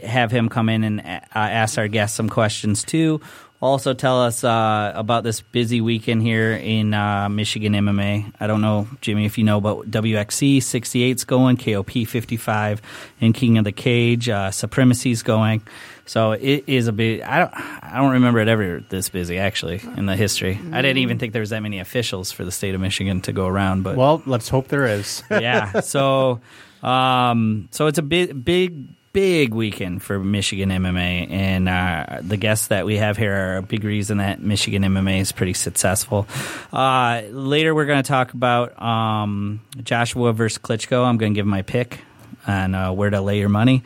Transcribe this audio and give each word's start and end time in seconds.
have 0.03 0.31
him 0.31 0.50
come 0.50 0.69
in 0.69 0.84
and 0.84 1.00
uh, 1.02 1.19
ask 1.34 1.78
our 1.78 1.88
guests 1.88 2.17
some 2.17 2.30
questions 2.30 2.84
too. 2.84 3.22
Also, 3.59 3.95
tell 3.95 4.22
us 4.22 4.44
uh, 4.44 4.91
about 4.94 5.23
this 5.23 5.41
busy 5.41 5.81
weekend 5.81 6.22
here 6.22 6.52
in 6.53 6.94
uh, 6.94 7.27
Michigan 7.27 7.73
MMA. 7.73 8.31
I 8.39 8.45
don't 8.45 8.61
know, 8.61 8.88
Jimmy, 9.02 9.25
if 9.25 9.39
you 9.39 9.44
know, 9.44 9.59
but 9.59 9.89
WXC 9.89 10.58
68's 10.58 11.23
going, 11.23 11.58
KOP 11.58 11.89
55, 11.89 12.81
and 13.19 13.33
King 13.33 13.58
of 13.58 13.63
the 13.63 13.72
Cage, 13.72 14.30
uh, 14.30 14.52
Supremacy's 14.52 15.23
going. 15.23 15.63
So 16.05 16.33
it 16.33 16.66
is 16.67 16.88
a 16.88 16.91
big. 16.94 17.22
I 17.22 17.39
don't. 17.39 17.52
I 17.55 17.97
don't 17.97 18.11
remember 18.11 18.39
it 18.39 18.47
ever 18.47 18.80
this 18.89 19.09
busy 19.09 19.39
actually 19.39 19.81
in 19.97 20.05
the 20.05 20.16
history. 20.16 20.59
I 20.72 20.81
didn't 20.83 21.00
even 21.00 21.17
think 21.17 21.33
there 21.33 21.41
was 21.41 21.50
that 21.50 21.61
many 21.61 21.80
officials 21.80 22.31
for 22.31 22.45
the 22.45 22.52
state 22.52 22.75
of 22.75 22.81
Michigan 22.81 23.22
to 23.22 23.33
go 23.33 23.47
around. 23.47 23.83
But 23.83 23.97
Well, 23.97 24.22
let's 24.25 24.47
hope 24.50 24.67
there 24.67 24.85
is. 24.85 25.23
yeah. 25.31 25.80
So, 25.81 26.39
um, 26.83 27.67
so 27.72 27.88
it's 27.88 27.97
a 27.97 28.03
big, 28.03 28.45
big, 28.45 28.85
big 29.17 29.51
weekend 29.51 30.03
for 30.03 30.19
Michigan 30.19 30.69
MMA, 30.69 31.31
and 31.31 31.67
uh, 31.67 32.19
the 32.21 32.37
guests 32.37 32.67
that 32.67 32.85
we 32.85 32.97
have 32.97 33.17
here 33.17 33.33
are 33.33 33.57
a 33.57 33.61
big 33.63 33.83
reason 33.83 34.19
that 34.19 34.39
Michigan 34.39 34.83
MMA 34.83 35.21
is 35.21 35.31
pretty 35.31 35.53
successful. 35.53 36.27
Uh, 36.71 37.23
later, 37.31 37.73
we're 37.73 37.88
going 37.88 38.03
to 38.03 38.07
talk 38.07 38.33
about 38.33 38.79
um, 38.79 39.59
Joshua 39.81 40.33
versus 40.33 40.59
Klitschko. 40.59 41.03
I'm 41.03 41.17
going 41.17 41.33
to 41.33 41.35
give 41.35 41.47
my 41.47 41.63
pick 41.63 42.01
on 42.45 42.75
uh, 42.75 42.91
where 42.93 43.09
to 43.09 43.19
lay 43.19 43.39
your 43.39 43.49
money. 43.49 43.81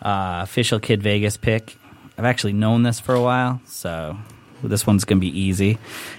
Uh, 0.00 0.42
official 0.44 0.78
Kid 0.78 1.02
Vegas 1.02 1.36
pick. 1.36 1.76
I've 2.16 2.24
actually 2.24 2.52
known 2.52 2.84
this 2.84 3.00
for 3.00 3.16
a 3.16 3.20
while, 3.20 3.60
so 3.66 4.16
this 4.62 4.86
one's 4.86 5.04
going 5.04 5.18
to 5.18 5.20
be 5.20 5.40
easy. 5.40 5.78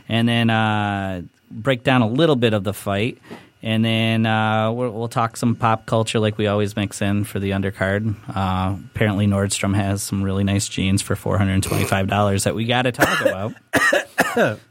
And 0.10 0.28
then 0.28 0.50
uh, 0.50 1.22
break 1.50 1.84
down 1.84 2.02
a 2.02 2.10
little 2.10 2.36
bit 2.36 2.52
of 2.52 2.66
the 2.66 2.74
fight. 2.74 3.20
And 3.62 3.84
then 3.84 4.26
uh, 4.26 4.72
we'll, 4.72 4.92
we'll 4.92 5.08
talk 5.10 5.36
some 5.36 5.56
pop 5.56 5.86
culture 5.86 6.20
like 6.20 6.38
we 6.38 6.48
always 6.48 6.76
mix 6.78 7.02
in 7.02 7.26
for 7.26 7.40
the 7.40 7.50
undercard. 7.52 8.16
Uh, 8.34 8.78
apparently, 8.94 9.28
Nordstrom 9.28 9.76
has 9.76 10.02
some 10.02 10.24
really 10.24 10.46
nice 10.46 10.70
jeans 10.70 11.02
for 11.02 11.16
$425 11.16 12.44
that 12.46 12.56
we 12.56 12.66
got 12.66 12.84
to 12.84 12.92
talk 12.94 13.22
about. 13.26 13.54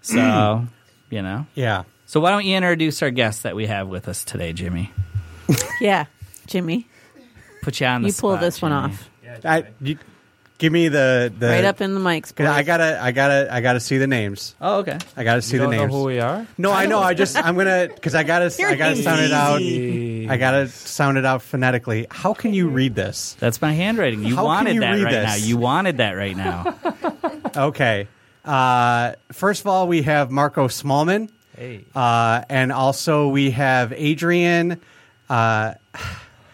so, 0.00 0.66
you 1.10 1.22
know. 1.22 1.46
yeah. 1.54 1.82
So, 2.06 2.20
why 2.20 2.30
don't 2.30 2.46
you 2.46 2.56
introduce 2.56 3.02
our 3.02 3.10
guest 3.10 3.42
that 3.42 3.54
we 3.54 3.66
have 3.66 3.88
with 3.88 4.08
us 4.08 4.24
today, 4.24 4.54
Jimmy? 4.54 4.90
Yeah, 5.80 6.06
Jimmy, 6.46 6.86
Put 7.62 7.80
you 7.80 7.86
on 7.86 8.02
the 8.02 8.08
you 8.08 8.14
pull 8.14 8.32
spot, 8.32 8.40
this 8.40 8.62
one 8.62 8.72
Jimmy. 8.72 8.94
off 8.94 9.10
I, 9.44 9.64
you, 9.80 9.98
give 10.58 10.72
me 10.72 10.88
the, 10.88 11.32
the 11.38 11.48
right 11.48 11.64
up 11.64 11.80
in 11.80 11.94
the 11.94 12.00
mics. 12.00 12.34
'cause 12.34 12.46
I 12.46 12.62
gotta, 12.62 13.00
I 13.02 13.12
gotta, 13.12 13.48
I 13.52 13.60
gotta 13.60 13.80
see 13.80 13.96
the 13.98 14.06
names. 14.06 14.54
Oh, 14.60 14.78
okay. 14.80 14.98
I 15.16 15.24
gotta 15.24 15.40
see 15.42 15.54
You 15.56 15.60
the 15.60 15.64
don't 15.66 15.74
know 15.76 15.80
names. 15.82 15.92
who 15.94 16.04
we 16.04 16.20
are? 16.20 16.46
no, 16.58 16.72
I 16.72 16.86
know. 16.86 16.98
I 17.00 17.14
just, 17.14 17.36
I'm 17.36 17.56
gonna, 17.56 17.88
because 17.94 18.14
I 18.14 18.22
gotta, 18.24 18.46
I 18.66 18.74
gotta 18.74 18.96
sound 18.96 19.20
it 19.20 19.32
out. 19.32 19.60
I 20.30 20.36
gotta 20.36 20.68
sound 20.68 21.16
it 21.18 21.24
out 21.24 21.42
phonetically. 21.42 22.06
How 22.10 22.34
can 22.34 22.52
you 22.54 22.68
read 22.68 22.94
this? 22.94 23.34
That's 23.40 23.62
my 23.62 23.72
handwriting. 23.72 24.22
You 24.24 24.36
How 24.36 24.44
wanted 24.44 24.74
you 24.74 24.80
that 24.80 25.02
right 25.02 25.10
this? 25.12 25.26
now. 25.26 25.34
You 25.46 25.56
wanted 25.56 25.96
that 25.98 26.12
right 26.12 26.36
now. 26.36 26.74
Okay. 27.56 28.06
Uh, 28.44 29.12
first 29.32 29.62
of 29.62 29.66
all, 29.66 29.88
we 29.88 30.02
have 30.02 30.30
Marco 30.30 30.68
Smallman, 30.68 31.28
Hey. 31.56 31.84
uh, 31.94 32.42
and 32.48 32.70
also 32.72 33.28
we 33.28 33.50
have 33.52 33.92
Adrian. 33.96 34.80
Uh, 35.28 35.74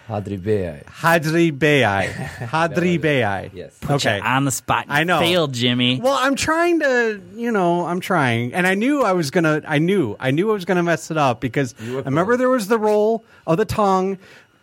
Hadri 0.09 0.43
Bey. 0.43 0.83
Hadri 0.87 1.51
Beyai. 1.51 2.09
Hadri 2.49 2.99
Beyai. 2.99 3.51
Yes. 3.55 3.79
Okay. 3.89 4.21
on 4.21 4.45
the 4.45 4.51
spot. 4.51 4.85
I 4.89 5.05
know. 5.05 5.19
Failed, 5.21 5.55
Jimmy. 5.55 5.99
Well, 6.03 6.13
I'm 6.21 6.35
trying 6.37 6.81
to, 6.81 7.21
you 7.35 7.51
know, 7.51 7.87
I'm 7.87 8.01
trying, 8.01 8.53
and 8.53 8.67
I 8.67 8.75
knew 8.75 9.03
I 9.03 9.13
was 9.13 9.31
gonna. 9.31 9.63
I 9.67 9.79
knew, 9.79 10.15
I 10.21 10.31
knew 10.31 10.51
I 10.51 10.53
was 10.55 10.65
gonna 10.67 10.83
mess 10.83 11.11
it 11.11 11.17
up 11.17 11.41
because 11.41 11.75
I 11.81 11.91
were 11.91 12.03
remember 12.03 12.37
there 12.37 12.51
was 12.51 12.69
the 12.69 12.79
roll 12.79 13.25
of 13.47 13.57
the 13.57 13.65
tongue, 13.65 14.19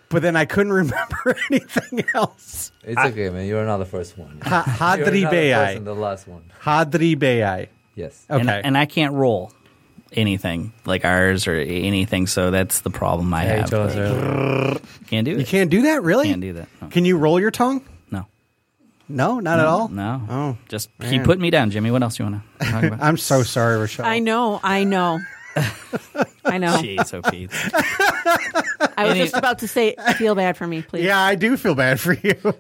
but 0.10 0.22
then 0.22 0.36
I 0.36 0.46
couldn't 0.46 0.74
remember 0.84 1.36
anything 1.52 2.06
else. 2.14 2.72
It's 2.84 3.00
okay, 3.00 3.30
man. 3.30 3.48
You're 3.48 3.66
not 3.66 3.78
the 3.78 3.86
first 3.86 4.18
one. 4.18 4.40
Ha- 4.44 4.64
Hadri 4.68 4.98
not 4.98 5.06
the 5.06 5.22
first 5.22 5.34
Beyai. 5.34 5.78
and 5.78 5.88
the 5.88 5.96
last 5.96 6.28
one. 6.28 6.44
Hadri 6.62 7.16
Beyai. 7.16 7.68
Yes. 7.96 8.26
Okay. 8.30 8.42
and, 8.42 8.50
and 8.50 8.78
I 8.78 8.86
can't 8.86 9.14
roll 9.14 9.52
anything 10.14 10.74
like 10.86 11.06
ours 11.06 11.48
or 11.48 11.56
anything, 11.56 12.28
so 12.28 12.52
that's 12.52 12.82
the 12.82 12.90
problem 12.90 13.34
I 13.34 13.46
Yeah, 13.46 13.56
have. 13.62 14.81
Told 15.12 15.26
us 15.26 15.26
earlier. 15.26 15.26
Can't 15.26 15.26
do 15.26 15.32
it. 15.32 15.40
you 15.40 15.46
can't 15.46 15.70
do 15.70 15.82
that, 15.84 16.04
really? 16.04 16.28
Can't 16.30 16.42
do 16.42 16.54
that. 16.54 16.68
No. 16.82 16.88
Can 16.90 17.06
you 17.06 17.18
roll 17.18 17.40
your 17.40 17.52
tongue? 17.52 17.82
no. 18.10 18.26
No, 19.10 19.40
not 19.42 19.60
at 19.60 19.66
all. 19.66 19.90
No. 19.90 20.22
Oh, 20.30 20.58
Just 20.70 20.90
man. 21.00 21.10
keep 21.10 21.24
putting 21.24 21.42
me 21.42 21.50
down, 21.50 21.70
Jimmy. 21.72 21.92
What 21.92 22.02
else 22.02 22.18
you 22.18 22.26
want 22.26 22.42
to 22.62 22.66
talk 22.72 22.84
about? 22.94 23.02
I'm 23.04 23.18
so 23.18 23.44
sorry, 23.44 23.78
Rochelle. 23.78 24.06
I 24.06 24.20
know, 24.20 24.60
I 24.64 24.86
know, 24.86 25.20
I 26.46 26.58
know. 26.58 26.78
Jeez, 26.78 27.14
oh 27.14 27.22
Pete. 27.30 27.50
I 28.98 29.04
was 29.04 29.12
Any- 29.12 29.20
just 29.22 29.36
about 29.36 29.60
to 29.60 29.68
say, 29.68 29.96
feel 30.18 30.34
bad 30.34 30.56
for 30.56 30.66
me, 30.66 30.82
please. 30.82 31.04
Yeah, 31.04 31.20
I 31.20 31.36
do 31.36 31.58
feel 31.58 31.76
bad 31.76 32.00
for 32.00 32.14
you. 32.14 32.36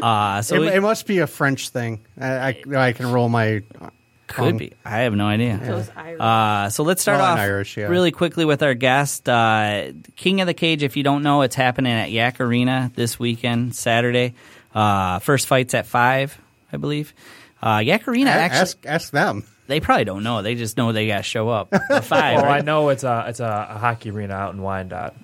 Uh, 0.00 0.40
so 0.42 0.54
it, 0.54 0.58
we- 0.60 0.68
it 0.68 0.80
must 0.80 1.06
be 1.08 1.18
a 1.18 1.26
French 1.26 1.70
thing. 1.70 2.00
I, 2.20 2.28
I, 2.28 2.62
I 2.76 2.92
can 2.92 3.10
roll 3.10 3.28
my. 3.28 3.64
Could 4.28 4.58
be. 4.58 4.72
I 4.84 4.98
have 5.00 5.14
no 5.14 5.26
idea. 5.26 5.58
Those 5.62 5.90
Irish. 5.96 6.20
Uh, 6.20 6.68
so 6.70 6.82
let's 6.84 7.02
start 7.02 7.18
Well, 7.18 7.32
off 7.32 7.38
Irish, 7.38 7.76
yeah. 7.76 7.86
really 7.86 8.10
quickly 8.12 8.44
with 8.44 8.62
our 8.62 8.74
guest, 8.74 9.28
uh, 9.28 9.92
King 10.16 10.40
of 10.40 10.46
the 10.46 10.54
Cage. 10.54 10.82
If 10.82 10.96
you 10.96 11.02
don't 11.02 11.22
know, 11.22 11.42
it's 11.42 11.54
happening 11.56 11.92
at 11.92 12.10
Yack 12.10 12.40
Arena 12.40 12.90
this 12.94 13.18
weekend, 13.18 13.74
Saturday. 13.74 14.34
Uh, 14.74 15.18
first 15.18 15.46
fight's 15.46 15.74
at 15.74 15.86
five, 15.86 16.38
I 16.72 16.76
believe. 16.76 17.14
Uh, 17.62 17.78
Yack 17.84 18.06
Arena 18.06 18.30
actually, 18.30 18.60
ask 18.60 18.86
ask 18.86 19.10
them. 19.10 19.44
they 19.66 19.80
probably 19.80 20.04
don't 20.04 20.22
know. 20.22 20.42
They 20.42 20.54
just 20.54 20.76
know 20.76 20.92
they 20.92 21.06
got 21.08 21.16
to 21.16 21.22
show 21.24 21.48
up. 21.48 21.72
At 21.72 22.04
five, 22.04 22.38
Oh, 22.38 22.42
right? 22.42 22.58
I 22.58 22.64
know 22.64 22.90
it's 22.90 23.02
a 23.04 23.24
it's 23.28 23.40
a, 23.40 23.66
a 23.70 23.78
hockey 23.78 24.10
arena 24.10 24.34
out 24.34 24.54
in 24.54 24.62
Wyandotte. 24.62 25.14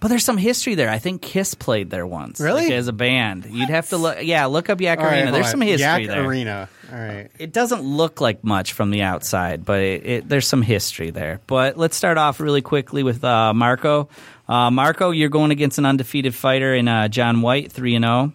But 0.00 0.08
there's 0.08 0.24
some 0.24 0.36
history 0.36 0.74
there. 0.74 0.88
I 0.90 0.98
think 0.98 1.22
Kiss 1.22 1.54
played 1.54 1.90
there 1.90 2.06
once, 2.06 2.40
Really? 2.40 2.64
like, 2.64 2.72
as 2.72 2.88
a 2.88 2.92
band. 2.92 3.46
You'd 3.50 3.70
have 3.70 3.88
to 3.90 3.96
look. 3.96 4.18
Yeah, 4.22 4.46
look 4.46 4.68
up 4.70 4.80
Yack 4.80 4.98
All 4.98 5.04
right, 5.04 5.12
Arena. 5.18 5.30
hold 5.30 5.34
there's 5.36 5.50
some 5.50 5.60
history 5.60 5.80
Yack 5.80 6.06
there. 6.06 6.24
Arena. 6.24 6.68
All 6.92 6.98
right. 6.98 7.30
It 7.38 7.52
doesn't 7.52 7.82
look 7.82 8.20
like 8.20 8.44
much 8.44 8.72
from 8.74 8.90
the 8.90 9.02
outside, 9.02 9.64
but 9.64 9.80
it, 9.80 10.06
it, 10.06 10.28
there's 10.28 10.46
some 10.46 10.62
history 10.62 11.10
there. 11.10 11.40
But 11.46 11.76
let's 11.76 11.96
start 11.96 12.18
off 12.18 12.40
really 12.40 12.62
quickly 12.62 13.02
with 13.02 13.24
uh, 13.24 13.52
Marco. 13.54 14.08
Uh, 14.48 14.70
Marco, 14.70 15.10
you're 15.10 15.30
going 15.30 15.50
against 15.50 15.78
an 15.78 15.86
undefeated 15.86 16.34
fighter 16.34 16.74
in 16.74 16.86
uh, 16.86 17.08
John 17.08 17.40
White, 17.40 17.72
three 17.72 17.94
and 17.94 18.04
zero. 18.04 18.32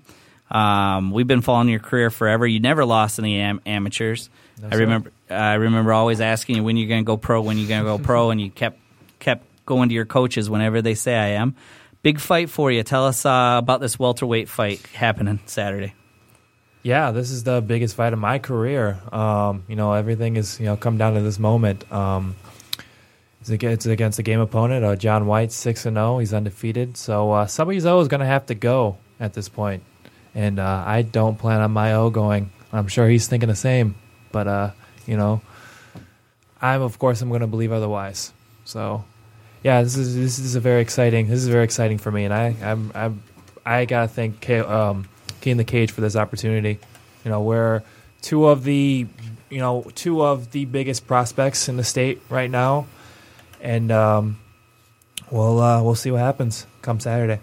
Um, 0.51 1.11
we've 1.11 1.27
been 1.27 1.41
following 1.41 1.69
your 1.69 1.79
career 1.79 2.09
forever. 2.09 2.47
You 2.47 2.59
never 2.59 2.83
lost 2.85 3.19
in 3.19 3.23
the 3.25 3.35
am- 3.41 3.61
amateurs. 3.65 4.29
I 4.65 4.71
sir. 4.71 4.79
remember. 4.79 5.11
I 5.29 5.53
remember 5.53 5.93
always 5.93 6.19
asking 6.21 6.55
you 6.55 6.63
when 6.63 6.75
you're 6.75 6.89
going 6.89 7.03
to 7.03 7.07
go 7.07 7.17
pro, 7.17 7.41
when 7.41 7.57
you're 7.59 7.67
going 7.69 7.81
to 7.83 7.85
go 7.85 7.99
pro, 7.99 8.31
and 8.31 8.41
you 8.41 8.49
kept 8.49 8.79
kept 8.79 8.79
going 9.69 9.87
to 9.89 9.95
your 9.95 10.05
coaches 10.05 10.49
whenever 10.49 10.81
they 10.81 10.95
say 10.95 11.15
I 11.15 11.39
am. 11.39 11.55
Big 12.01 12.19
fight 12.19 12.49
for 12.49 12.71
you. 12.71 12.83
Tell 12.83 13.05
us 13.05 13.25
uh, 13.25 13.55
about 13.57 13.79
this 13.79 13.97
welterweight 13.97 14.49
fight 14.49 14.81
happening 14.93 15.39
Saturday. 15.45 15.93
Yeah, 16.83 17.11
this 17.11 17.29
is 17.29 17.43
the 17.43 17.61
biggest 17.61 17.95
fight 17.95 18.13
of 18.13 18.19
my 18.19 18.39
career. 18.39 18.99
Um, 19.11 19.63
you 19.67 19.75
know, 19.75 19.93
everything 19.93 20.35
is 20.35 20.59
you 20.59 20.65
know 20.65 20.75
come 20.75 20.97
down 20.97 21.13
to 21.13 21.21
this 21.21 21.39
moment. 21.39 21.89
Um, 21.91 22.35
It's 23.41 23.85
against 23.85 24.19
a 24.19 24.23
game 24.23 24.41
opponent. 24.41 24.83
Uh, 24.83 24.95
John 24.95 25.25
White, 25.25 25.51
six 25.51 25.85
and 25.85 25.95
zero. 25.95 26.19
He's 26.19 26.33
undefeated. 26.33 26.97
So 26.97 27.31
uh, 27.31 27.47
somebody's 27.47 27.85
O 27.85 27.99
is 28.01 28.07
going 28.07 28.19
to 28.19 28.27
have 28.27 28.45
to 28.47 28.55
go 28.55 28.97
at 29.19 29.33
this 29.33 29.47
point. 29.49 29.83
point, 29.83 29.83
and 30.35 30.59
uh, 30.59 30.83
I 30.85 31.01
don't 31.03 31.37
plan 31.37 31.61
on 31.61 31.71
my 31.71 31.93
O 31.93 32.09
going. 32.09 32.51
I'm 32.71 32.87
sure 32.87 33.07
he's 33.09 33.27
thinking 33.27 33.49
the 33.49 33.55
same, 33.55 33.95
but 34.31 34.47
uh, 34.47 34.71
you 35.05 35.17
know, 35.17 35.41
I'm 36.61 36.81
of 36.81 36.99
course 36.99 37.21
I'm 37.21 37.29
going 37.29 37.41
to 37.41 37.47
believe 37.47 37.71
otherwise. 37.71 38.31
So, 38.63 39.03
yeah, 39.63 39.81
this 39.81 39.97
is 39.97 40.15
this 40.15 40.39
is 40.39 40.55
a 40.55 40.59
very 40.59 40.81
exciting. 40.81 41.27
This 41.27 41.39
is 41.39 41.47
very 41.47 41.63
exciting 41.63 41.97
for 41.97 42.11
me, 42.11 42.25
and 42.25 42.33
I 42.33 42.55
I'm, 42.61 42.91
I'm 42.95 43.23
I 43.65 43.85
gotta 43.85 44.07
thank 44.07 44.39
K, 44.39 44.59
um, 44.59 45.07
King 45.41 45.51
in 45.51 45.57
the 45.57 45.63
Cage 45.63 45.91
for 45.91 46.01
this 46.01 46.15
opportunity. 46.15 46.79
You 47.25 47.31
know, 47.31 47.41
we're 47.41 47.83
two 48.21 48.47
of 48.47 48.63
the 48.63 49.07
you 49.49 49.57
know 49.57 49.83
two 49.95 50.23
of 50.23 50.51
the 50.51 50.65
biggest 50.65 51.07
prospects 51.07 51.67
in 51.67 51.77
the 51.77 51.83
state 51.83 52.21
right 52.29 52.49
now, 52.49 52.87
and 53.59 53.91
um, 53.91 54.39
we'll 55.29 55.59
uh, 55.59 55.83
we'll 55.83 55.95
see 55.95 56.11
what 56.11 56.21
happens 56.21 56.65
come 56.81 56.99
Saturday. 56.99 57.39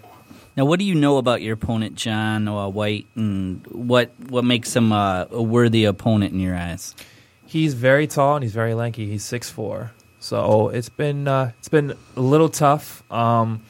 Now, 0.55 0.65
what 0.65 0.79
do 0.79 0.85
you 0.85 0.95
know 0.95 1.19
about 1.19 1.43
your 1.43 1.53
opponent, 1.53 1.93
John 1.93 2.47
uh, 2.47 2.67
White, 2.67 3.05
and 3.15 3.65
what 3.67 4.11
what 4.27 4.43
makes 4.43 4.75
him 4.75 4.91
uh, 4.91 5.25
a 5.29 5.41
worthy 5.41 5.85
opponent 5.85 6.33
in 6.33 6.39
your 6.39 6.55
eyes? 6.55 6.95
He's 7.45 7.75
very 7.75 8.07
tall 8.07 8.35
and 8.37 8.43
he's 8.43 8.53
very 8.53 8.73
lanky. 8.73 9.05
He's 9.05 9.23
six 9.23 9.51
four. 9.51 9.91
So 10.27 10.67
it's 10.69 10.89
been 10.89 11.25
uh, 11.25 11.51
it's 11.57 11.69
been 11.69 11.93
a 12.17 12.19
little 12.19 12.49
tough, 12.49 13.01
um, 13.09 13.61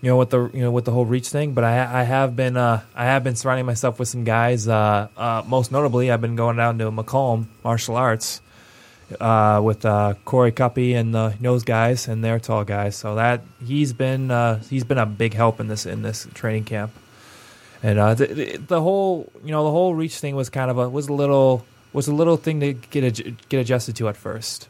you 0.00 0.08
know, 0.08 0.16
with 0.16 0.30
the 0.30 0.50
you 0.54 0.62
know 0.62 0.70
with 0.70 0.86
the 0.86 0.90
whole 0.90 1.04
reach 1.04 1.28
thing. 1.28 1.52
But 1.52 1.64
I 1.64 2.00
I 2.00 2.02
have 2.04 2.34
been 2.34 2.56
uh, 2.56 2.80
I 2.94 3.04
have 3.04 3.22
been 3.22 3.36
surrounding 3.36 3.66
myself 3.66 3.98
with 3.98 4.08
some 4.08 4.24
guys. 4.24 4.66
Uh, 4.66 5.08
uh, 5.18 5.42
most 5.46 5.70
notably, 5.70 6.10
I've 6.10 6.22
been 6.22 6.34
going 6.34 6.56
down 6.56 6.78
to 6.78 6.90
Macomb 6.90 7.50
Martial 7.62 7.96
Arts 7.96 8.40
uh, 9.20 9.60
with 9.62 9.84
uh, 9.84 10.14
Corey 10.24 10.50
Cuppy 10.50 10.94
and 10.96 11.14
the 11.14 11.34
those 11.42 11.62
guys 11.62 12.08
and 12.08 12.24
their 12.24 12.40
tall 12.40 12.64
guys. 12.64 12.96
So 12.96 13.16
that 13.16 13.42
he's 13.62 13.92
been 13.92 14.30
he's 14.70 14.84
been 14.84 14.98
a 14.98 15.04
big 15.04 15.34
help 15.34 15.60
in 15.60 15.68
this 15.68 15.84
in 15.84 16.00
this 16.00 16.26
training 16.32 16.64
camp. 16.64 16.92
And 17.82 17.98
the, 18.16 18.58
the, 18.66 18.80
whole 18.80 19.30
you 19.44 19.50
know 19.50 19.64
the 19.64 19.70
whole 19.70 19.94
reach 19.94 20.16
thing 20.16 20.36
was 20.36 20.48
kind 20.48 20.70
of 20.70 20.78
a 20.78 20.88
was 20.88 21.08
a 21.08 21.12
little 21.12 21.66
was 21.92 22.08
a 22.08 22.14
little 22.14 22.38
thing 22.38 22.60
to 22.60 22.72
get 22.72 23.48
get 23.50 23.60
adjusted 23.60 23.94
to 23.96 24.08
at 24.08 24.16
first, 24.16 24.68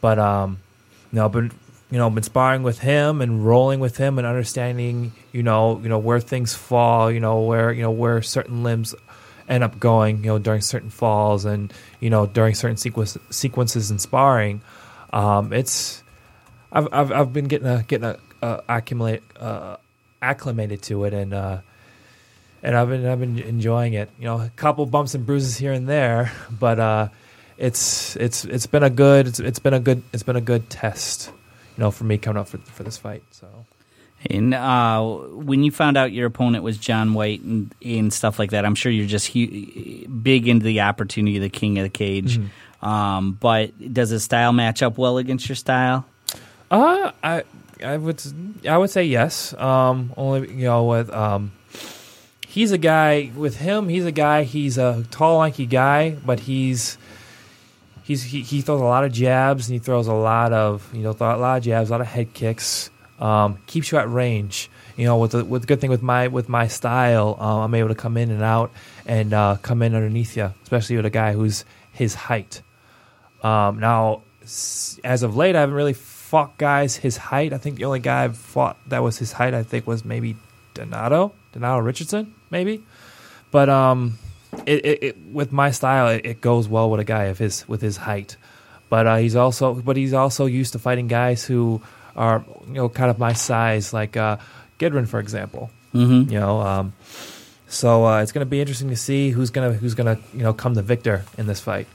but 0.00 0.18
um, 0.18 0.58
you 1.12 1.16
know, 1.16 1.28
been 1.28 1.50
you 1.90 1.98
know 1.98 2.08
been 2.10 2.22
sparring 2.22 2.62
with 2.62 2.78
him 2.78 3.20
and 3.20 3.44
rolling 3.44 3.80
with 3.80 3.96
him 3.96 4.18
and 4.18 4.26
understanding 4.26 5.12
you 5.32 5.42
know 5.42 5.80
you 5.82 5.88
know 5.88 5.98
where 5.98 6.20
things 6.20 6.54
fall, 6.54 7.10
you 7.10 7.20
know 7.20 7.40
where 7.40 7.72
you 7.72 7.82
know 7.82 7.90
where 7.90 8.22
certain 8.22 8.62
limbs 8.62 8.94
end 9.48 9.64
up 9.64 9.78
going, 9.78 10.18
you 10.18 10.26
know 10.26 10.38
during 10.38 10.60
certain 10.60 10.90
falls 10.90 11.44
and 11.44 11.72
you 12.00 12.10
know 12.10 12.26
during 12.26 12.54
certain 12.54 12.76
sequence, 12.76 13.16
sequences 13.30 13.90
in 13.90 13.98
sparring. 13.98 14.62
Um, 15.12 15.52
it's 15.52 16.02
I've, 16.72 16.88
I've 16.92 17.12
I've 17.12 17.32
been 17.32 17.46
getting 17.46 17.68
a 17.68 17.82
getting 17.82 18.06
a 18.06 18.18
uh, 18.42 18.60
accumulate 18.68 19.22
uh, 19.38 19.76
acclimated 20.22 20.82
to 20.82 21.04
it 21.04 21.14
and. 21.14 21.34
Uh, 21.34 21.60
and 22.62 22.76
I've 22.76 22.88
been 22.88 23.06
I've 23.06 23.20
been 23.20 23.38
enjoying 23.38 23.94
it. 23.94 24.10
You 24.18 24.26
know, 24.26 24.40
a 24.40 24.50
couple 24.56 24.84
bumps 24.86 25.14
and 25.14 25.24
bruises 25.24 25.56
here 25.56 25.72
and 25.72 25.88
there, 25.88 26.30
but 26.50 26.78
uh, 26.78 27.08
it's 27.60 28.16
it's 28.16 28.44
it's 28.44 28.66
been 28.66 28.82
a 28.82 28.90
good 28.90 29.28
it's, 29.28 29.38
it's 29.38 29.58
been 29.58 29.74
a 29.74 29.80
good 29.80 30.02
it's 30.12 30.22
been 30.22 30.36
a 30.36 30.40
good 30.40 30.68
test. 30.70 31.30
You 31.76 31.84
know, 31.84 31.90
for 31.90 32.04
me 32.04 32.18
coming 32.18 32.40
up 32.40 32.48
for 32.48 32.58
for 32.58 32.82
this 32.82 32.96
fight. 32.96 33.22
So 33.30 33.46
And 34.28 34.54
uh, 34.54 35.02
when 35.04 35.62
you 35.62 35.70
found 35.70 35.96
out 35.96 36.10
your 36.12 36.26
opponent 36.26 36.64
was 36.64 36.78
John 36.78 37.14
White 37.14 37.42
and, 37.42 37.74
and 37.84 38.12
stuff 38.12 38.38
like 38.38 38.50
that, 38.50 38.64
I'm 38.64 38.74
sure 38.74 38.90
you're 38.90 39.06
just 39.06 39.32
hu- 39.32 40.08
big 40.08 40.48
into 40.48 40.64
the 40.64 40.80
opportunity, 40.80 41.36
of 41.36 41.42
the 41.42 41.50
king 41.50 41.78
of 41.78 41.84
the 41.84 41.90
cage. 41.90 42.40
Um, 42.82 43.32
but 43.32 43.72
does 43.92 44.08
his 44.08 44.24
style 44.24 44.52
match 44.52 44.82
up 44.82 44.96
well 44.96 45.18
against 45.18 45.48
your 45.48 45.56
style? 45.56 46.06
Uh, 46.70 47.12
I 47.22 47.44
I 47.84 47.96
would 47.96 48.22
I 48.66 48.78
would 48.78 48.90
say 48.90 49.04
yes. 49.04 49.52
Um, 49.54 50.12
only 50.16 50.50
you 50.50 50.64
know 50.64 50.84
with 50.84 51.10
um, 51.10 51.52
he's 52.46 52.72
a 52.72 52.78
guy 52.78 53.32
with 53.36 53.56
him. 53.56 53.88
He's 53.88 54.06
a 54.06 54.12
guy. 54.12 54.44
He's 54.44 54.78
a 54.78 55.04
tall, 55.10 55.38
lanky 55.38 55.66
guy, 55.66 56.16
but 56.24 56.40
he's 56.40 56.96
he's 58.02 58.22
he, 58.22 58.42
he 58.42 58.60
throws 58.60 58.80
a 58.80 58.84
lot 58.84 59.04
of 59.04 59.12
jabs 59.12 59.68
and 59.68 59.74
he 59.74 59.78
throws 59.78 60.06
a 60.06 60.12
lot 60.14 60.52
of 60.52 60.88
you 60.94 61.02
know 61.02 61.10
a 61.10 61.36
lot 61.36 61.58
of 61.58 61.62
jabs, 61.62 61.90
a 61.90 61.92
lot 61.92 62.00
of 62.00 62.06
head 62.06 62.32
kicks. 62.34 62.90
Um, 63.18 63.58
keeps 63.66 63.92
you 63.92 63.98
at 63.98 64.10
range. 64.10 64.70
You 64.96 65.04
know, 65.04 65.18
with 65.18 65.32
the 65.32 65.44
with 65.44 65.62
the 65.62 65.66
good 65.66 65.80
thing 65.80 65.90
with 65.90 66.02
my 66.02 66.28
with 66.28 66.48
my 66.48 66.68
style, 66.68 67.36
uh, 67.38 67.58
I'm 67.58 67.74
able 67.74 67.88
to 67.88 67.94
come 67.94 68.16
in 68.16 68.30
and 68.30 68.42
out 68.42 68.70
and 69.06 69.32
uh, 69.32 69.56
come 69.60 69.82
in 69.82 69.94
underneath 69.94 70.36
you, 70.36 70.52
especially 70.62 70.96
with 70.96 71.06
a 71.06 71.10
guy 71.10 71.32
who's 71.32 71.64
his 71.92 72.14
height. 72.14 72.62
Um, 73.42 73.78
now, 73.78 74.22
as 74.42 75.22
of 75.22 75.36
late, 75.36 75.56
I 75.56 75.60
haven't 75.60 75.74
really 75.74 75.94
fought 75.94 76.56
guys 76.58 76.96
his 76.96 77.16
height. 77.16 77.52
I 77.52 77.58
think 77.58 77.76
the 77.76 77.84
only 77.84 78.00
guy 78.00 78.24
I've 78.24 78.36
fought 78.36 78.76
that 78.88 79.02
was 79.02 79.18
his 79.18 79.32
height, 79.32 79.54
I 79.54 79.62
think, 79.62 79.86
was 79.86 80.04
maybe 80.04 80.36
Donato, 80.74 81.32
Donato 81.52 81.80
Richardson, 81.80 82.34
maybe. 82.50 82.82
But 83.50 83.68
um, 83.68 84.18
it, 84.66 84.84
it, 84.84 85.02
it 85.02 85.18
with 85.32 85.52
my 85.52 85.70
style, 85.70 86.08
it, 86.08 86.24
it 86.24 86.40
goes 86.40 86.68
well 86.68 86.90
with 86.90 87.00
a 87.00 87.04
guy 87.04 87.24
of 87.24 87.38
his 87.38 87.66
with 87.68 87.80
his 87.80 87.96
height. 87.96 88.36
But 88.88 89.06
uh, 89.06 89.16
he's 89.16 89.36
also, 89.36 89.74
but 89.74 89.96
he's 89.96 90.12
also 90.12 90.46
used 90.46 90.72
to 90.72 90.78
fighting 90.78 91.06
guys 91.06 91.44
who 91.44 91.80
are, 92.16 92.44
you 92.66 92.74
know, 92.74 92.88
kind 92.88 93.08
of 93.10 93.18
my 93.18 93.32
size, 93.32 93.92
like 93.92 94.16
uh, 94.16 94.38
Gidrin, 94.80 95.06
for 95.06 95.20
example. 95.20 95.70
Mm-hmm. 95.94 96.32
You 96.32 96.40
know, 96.40 96.60
um, 96.60 96.92
so 97.68 98.04
uh, 98.04 98.22
it's 98.22 98.32
going 98.32 98.44
to 98.44 98.50
be 98.50 98.60
interesting 98.60 98.88
to 98.88 98.96
see 98.96 99.30
who's 99.30 99.50
gonna 99.50 99.72
who's 99.72 99.94
gonna 99.94 100.18
you 100.34 100.42
know 100.42 100.52
come 100.52 100.74
the 100.74 100.82
victor 100.82 101.24
in 101.38 101.46
this 101.46 101.60
fight. 101.60 101.86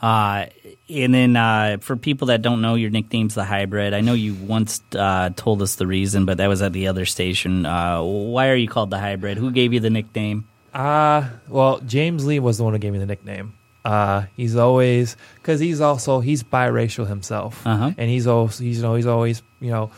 Uh, 0.00 0.46
and 0.88 1.12
then 1.12 1.36
uh, 1.36 1.78
for 1.80 1.96
people 1.96 2.28
that 2.28 2.40
don't 2.40 2.60
know, 2.60 2.76
your 2.76 2.90
nickname's 2.90 3.34
the 3.34 3.44
hybrid. 3.44 3.94
I 3.94 4.00
know 4.00 4.12
you 4.12 4.34
once 4.34 4.80
uh, 4.94 5.30
told 5.34 5.60
us 5.60 5.74
the 5.74 5.86
reason, 5.86 6.24
but 6.24 6.36
that 6.36 6.46
was 6.46 6.62
at 6.62 6.72
the 6.72 6.88
other 6.88 7.04
station. 7.04 7.66
Uh, 7.66 8.02
why 8.02 8.48
are 8.48 8.54
you 8.54 8.68
called 8.68 8.90
the 8.90 8.98
hybrid? 8.98 9.38
Who 9.38 9.50
gave 9.50 9.72
you 9.72 9.80
the 9.80 9.90
nickname? 9.90 10.46
Uh, 10.78 11.28
well, 11.48 11.80
James 11.80 12.24
Lee 12.24 12.38
was 12.38 12.56
the 12.58 12.62
one 12.64 12.72
who 12.72 12.78
gave 12.78 12.92
me 12.92 13.00
the 13.00 13.06
nickname. 13.06 13.54
Uh, 13.84 14.26
he's 14.36 14.54
always 14.54 15.16
because 15.36 15.58
he's 15.60 15.80
also 15.80 16.20
he's 16.20 16.42
biracial 16.44 17.06
himself, 17.08 17.66
Uh-huh. 17.66 17.90
and 17.98 18.08
he's 18.08 18.26
always 18.28 18.58
he's 18.58 18.76
you 18.76 18.82
know 18.82 18.94
he's 18.94 19.06
always 19.06 19.42
you 19.60 19.70
know 19.70 19.90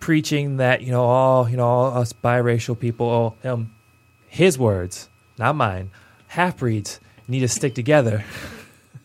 preaching 0.00 0.58
that 0.58 0.82
you 0.82 0.90
know 0.90 1.04
all 1.04 1.48
you 1.48 1.56
know 1.56 1.64
all 1.66 1.96
us 1.98 2.12
biracial 2.12 2.78
people, 2.78 3.06
oh, 3.06 3.34
him, 3.42 3.72
his 4.26 4.58
words, 4.58 5.08
not 5.38 5.56
mine, 5.56 5.90
half 6.26 6.58
breeds 6.58 7.00
need 7.26 7.40
to 7.40 7.48
stick 7.48 7.74
together, 7.74 8.24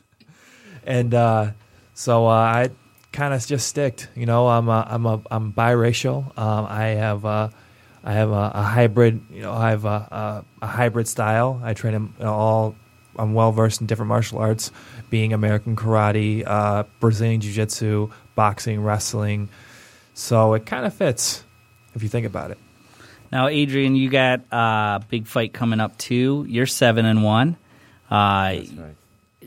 and 0.83 1.13
uh, 1.13 1.51
so 1.93 2.25
uh, 2.27 2.31
I 2.31 2.69
kind 3.11 3.33
of 3.33 3.45
just 3.45 3.67
sticked. 3.67 4.09
You 4.15 4.25
know, 4.25 4.47
I'm 4.47 4.67
a, 4.67 4.85
I'm 4.89 5.05
a 5.05 5.21
I'm 5.31 5.53
biracial. 5.53 6.37
Um, 6.37 6.65
I 6.67 6.87
have 6.99 7.23
uh, 7.23 7.49
I 8.03 8.13
have 8.13 8.31
a, 8.31 8.51
a 8.53 8.61
hybrid. 8.61 9.21
You 9.31 9.43
know, 9.43 9.53
I 9.53 9.69
have 9.69 9.85
a, 9.85 9.87
a, 9.87 10.45
a 10.63 10.67
hybrid 10.67 11.07
style. 11.07 11.61
I 11.63 11.73
train 11.73 11.93
in 12.19 12.25
all. 12.25 12.75
I'm 13.17 13.33
well 13.33 13.51
versed 13.51 13.79
in 13.79 13.87
different 13.87 14.09
martial 14.09 14.39
arts, 14.39 14.71
being 15.09 15.33
American 15.33 15.75
karate, 15.75 16.43
uh, 16.45 16.83
Brazilian 16.99 17.41
jiu 17.41 17.53
jitsu, 17.53 18.09
boxing, 18.35 18.81
wrestling. 18.83 19.49
So 20.15 20.53
it 20.55 20.65
kind 20.65 20.85
of 20.85 20.93
fits 20.93 21.43
if 21.93 22.03
you 22.03 22.09
think 22.09 22.25
about 22.25 22.51
it. 22.51 22.57
Now, 23.31 23.47
Adrian, 23.47 23.95
you 23.95 24.09
got 24.09 24.41
a 24.51 24.55
uh, 24.55 24.99
big 25.09 25.27
fight 25.27 25.53
coming 25.53 25.79
up 25.79 25.97
too. 25.97 26.45
You're 26.47 26.65
seven 26.67 27.05
and 27.05 27.23
one. 27.23 27.57
Uh, 28.09 28.53
That's 28.53 28.71
right. 28.71 28.95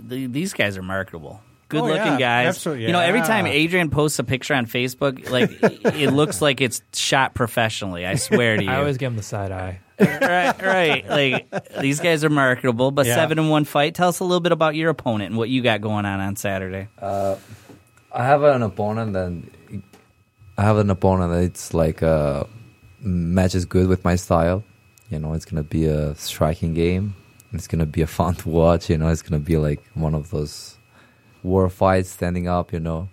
th- 0.09 0.31
these 0.33 0.53
guys 0.55 0.77
are 0.77 0.83
marketable. 0.83 1.41
Good 1.69 1.81
Oh, 1.81 1.87
looking 1.87 2.13
yeah. 2.13 2.19
guys. 2.19 2.49
Absolutely, 2.49 2.87
You 2.87 2.93
know, 2.93 3.01
every 3.01 3.23
time. 3.23 3.47
Adrian 3.47 3.91
posts 3.91 4.19
a 4.19 4.25
picture 4.25 4.55
on 4.55 4.67
Facebook, 4.67 5.29
like 5.31 5.51
it 5.97 6.13
looks 6.13 6.41
like 6.41 6.61
it's 6.61 6.81
shot 6.95 7.35
professionally. 7.35 8.07
I 8.07 8.15
swear 8.17 8.57
to 8.57 8.63
you. 8.65 8.71
I 8.71 8.77
always 8.79 8.99
give 8.99 9.11
him 9.11 9.17
the 9.17 9.23
side 9.23 9.51
eye. 9.53 9.81
right, 9.99 10.63
right. 10.63 11.09
Like 11.09 11.81
these 11.81 12.01
guys 12.01 12.23
are 12.23 12.29
marketable, 12.31 12.91
but 12.91 13.07
Yeah. 13.07 13.15
seven 13.15 13.39
and 13.39 13.51
one 13.51 13.65
fight. 13.65 13.95
Tell 13.95 14.09
us 14.09 14.21
a 14.21 14.25
little 14.25 14.41
bit 14.41 14.53
about 14.53 14.75
your 14.77 14.91
opponent 14.91 15.31
and 15.31 15.39
what 15.39 15.49
you 15.49 15.63
got 15.63 15.81
going 15.81 16.05
on 16.05 16.21
on 16.21 16.37
Saturday. 16.37 16.89
I 17.01 17.37
have 18.25 18.43
an 18.43 18.63
opponent 18.63 19.17
and 19.17 19.83
I 20.59 20.63
have 20.63 20.77
an 20.79 20.91
opponent 20.91 21.33
that 21.33 21.43
it's 21.45 21.75
like 21.75 22.03
uh, 22.03 22.45
matches 23.01 23.65
good 23.65 23.89
with 23.89 24.05
my 24.05 24.17
style. 24.17 24.65
You 25.11 25.19
know, 25.19 25.33
it's 25.35 25.45
gonna 25.45 25.63
be 25.63 25.87
a 25.87 26.15
striking 26.15 26.75
game. 26.75 27.15
It's 27.53 27.69
gonna 27.69 27.87
be 27.87 28.03
a 28.03 28.07
fun 28.07 28.35
to 28.37 28.49
watch. 28.49 28.91
You 28.91 28.99
know, 28.99 29.09
it's 29.09 29.23
gonna 29.23 29.39
be 29.41 29.57
like 29.57 29.83
one 29.95 30.15
of 30.15 30.31
those 30.31 30.76
war 31.47 31.69
fights, 31.71 32.11
standing 32.11 32.49
up. 32.49 32.73
You 32.73 32.81
know, 32.81 33.09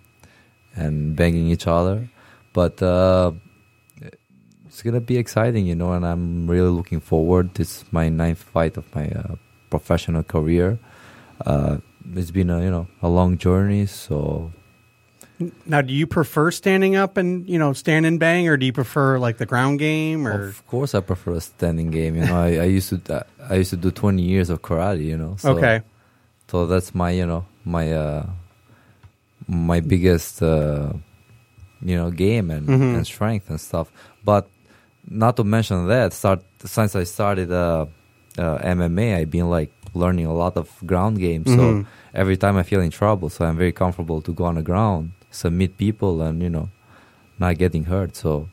and 0.74 1.14
banging 1.14 1.46
each 1.48 1.66
other. 1.66 2.10
But 2.52 2.82
uh, 2.82 3.32
it's 4.66 4.82
gonna 4.82 5.00
be 5.00 5.16
exciting. 5.16 5.66
You 5.66 5.74
know, 5.74 5.92
and 5.92 6.04
I'm 6.04 6.50
really 6.50 6.70
looking 6.70 7.00
forward. 7.00 7.54
This 7.54 7.78
is 7.78 7.84
my 7.92 8.08
ninth 8.08 8.42
fight 8.42 8.76
of 8.76 8.92
my 8.94 9.08
uh, 9.08 9.36
professional 9.70 10.22
career. 10.22 10.78
Uh, 11.46 11.78
it's 12.14 12.30
been 12.30 12.50
a 12.50 12.62
you 12.62 12.70
know 12.70 12.86
a 13.02 13.08
long 13.08 13.38
journey, 13.38 13.86
so 13.86 14.52
Now, 15.66 15.80
do 15.82 15.92
you 15.92 16.06
prefer 16.06 16.50
standing 16.50 16.94
up 16.94 17.16
and 17.16 17.48
you 17.48 17.58
know 17.58 17.72
stand 17.72 18.06
and 18.06 18.20
bang, 18.20 18.46
or 18.46 18.56
do 18.56 18.66
you 18.66 18.72
prefer 18.72 19.18
like 19.18 19.38
the 19.38 19.46
ground 19.46 19.78
game? 19.78 20.26
Or 20.28 20.48
Of 20.48 20.66
course, 20.66 20.94
I 20.94 21.00
prefer 21.00 21.32
a 21.32 21.40
standing 21.40 21.90
game. 21.90 22.14
You 22.14 22.26
know, 22.26 22.36
I, 22.38 22.62
I 22.62 22.68
used 22.70 22.90
to 22.90 23.26
I 23.50 23.54
used 23.56 23.70
to 23.70 23.76
do 23.76 23.90
twenty 23.90 24.22
years 24.22 24.50
of 24.50 24.62
karate. 24.62 25.04
You 25.04 25.16
know, 25.16 25.34
so, 25.38 25.56
okay, 25.56 25.82
So 26.54 26.66
that's 26.66 26.94
my 26.94 27.10
you 27.10 27.26
know 27.26 27.42
my 27.64 27.90
uh, 27.92 28.26
my 29.48 29.80
biggest 29.80 30.40
uh, 30.40 30.92
you 31.82 31.96
know 31.98 32.10
game 32.14 32.48
and, 32.54 32.68
Mhm. 32.68 32.94
and 32.94 33.04
strength 33.04 33.50
and 33.50 33.58
stuff. 33.60 33.90
But 34.24 34.46
not 35.10 35.34
to 35.38 35.42
mention 35.42 35.88
that, 35.88 36.12
start 36.12 36.44
since 36.64 36.94
I 36.94 37.02
started 37.10 37.50
uh, 37.50 37.86
uh, 38.38 38.58
MMA, 38.62 39.16
I've 39.18 39.32
been 39.32 39.50
like 39.50 39.72
learning 39.94 40.26
a 40.26 40.32
lot 40.32 40.56
of 40.56 40.70
ground 40.86 41.18
games. 41.18 41.48
Mhm. 41.50 41.56
So 41.58 41.64
every 42.14 42.36
time 42.36 42.56
I 42.56 42.62
feel 42.62 42.80
in 42.80 42.92
trouble, 42.94 43.28
so 43.34 43.44
I'm 43.44 43.56
very 43.58 43.72
comfortable 43.72 44.22
to 44.22 44.32
go 44.32 44.44
on 44.44 44.54
the 44.54 44.62
ground, 44.62 45.10
submit 45.32 45.76
people, 45.76 46.22
and 46.22 46.40
you 46.40 46.50
know, 46.50 46.68
not 47.36 47.58
getting 47.58 47.84
hurt. 47.90 48.14
So 48.14 48.46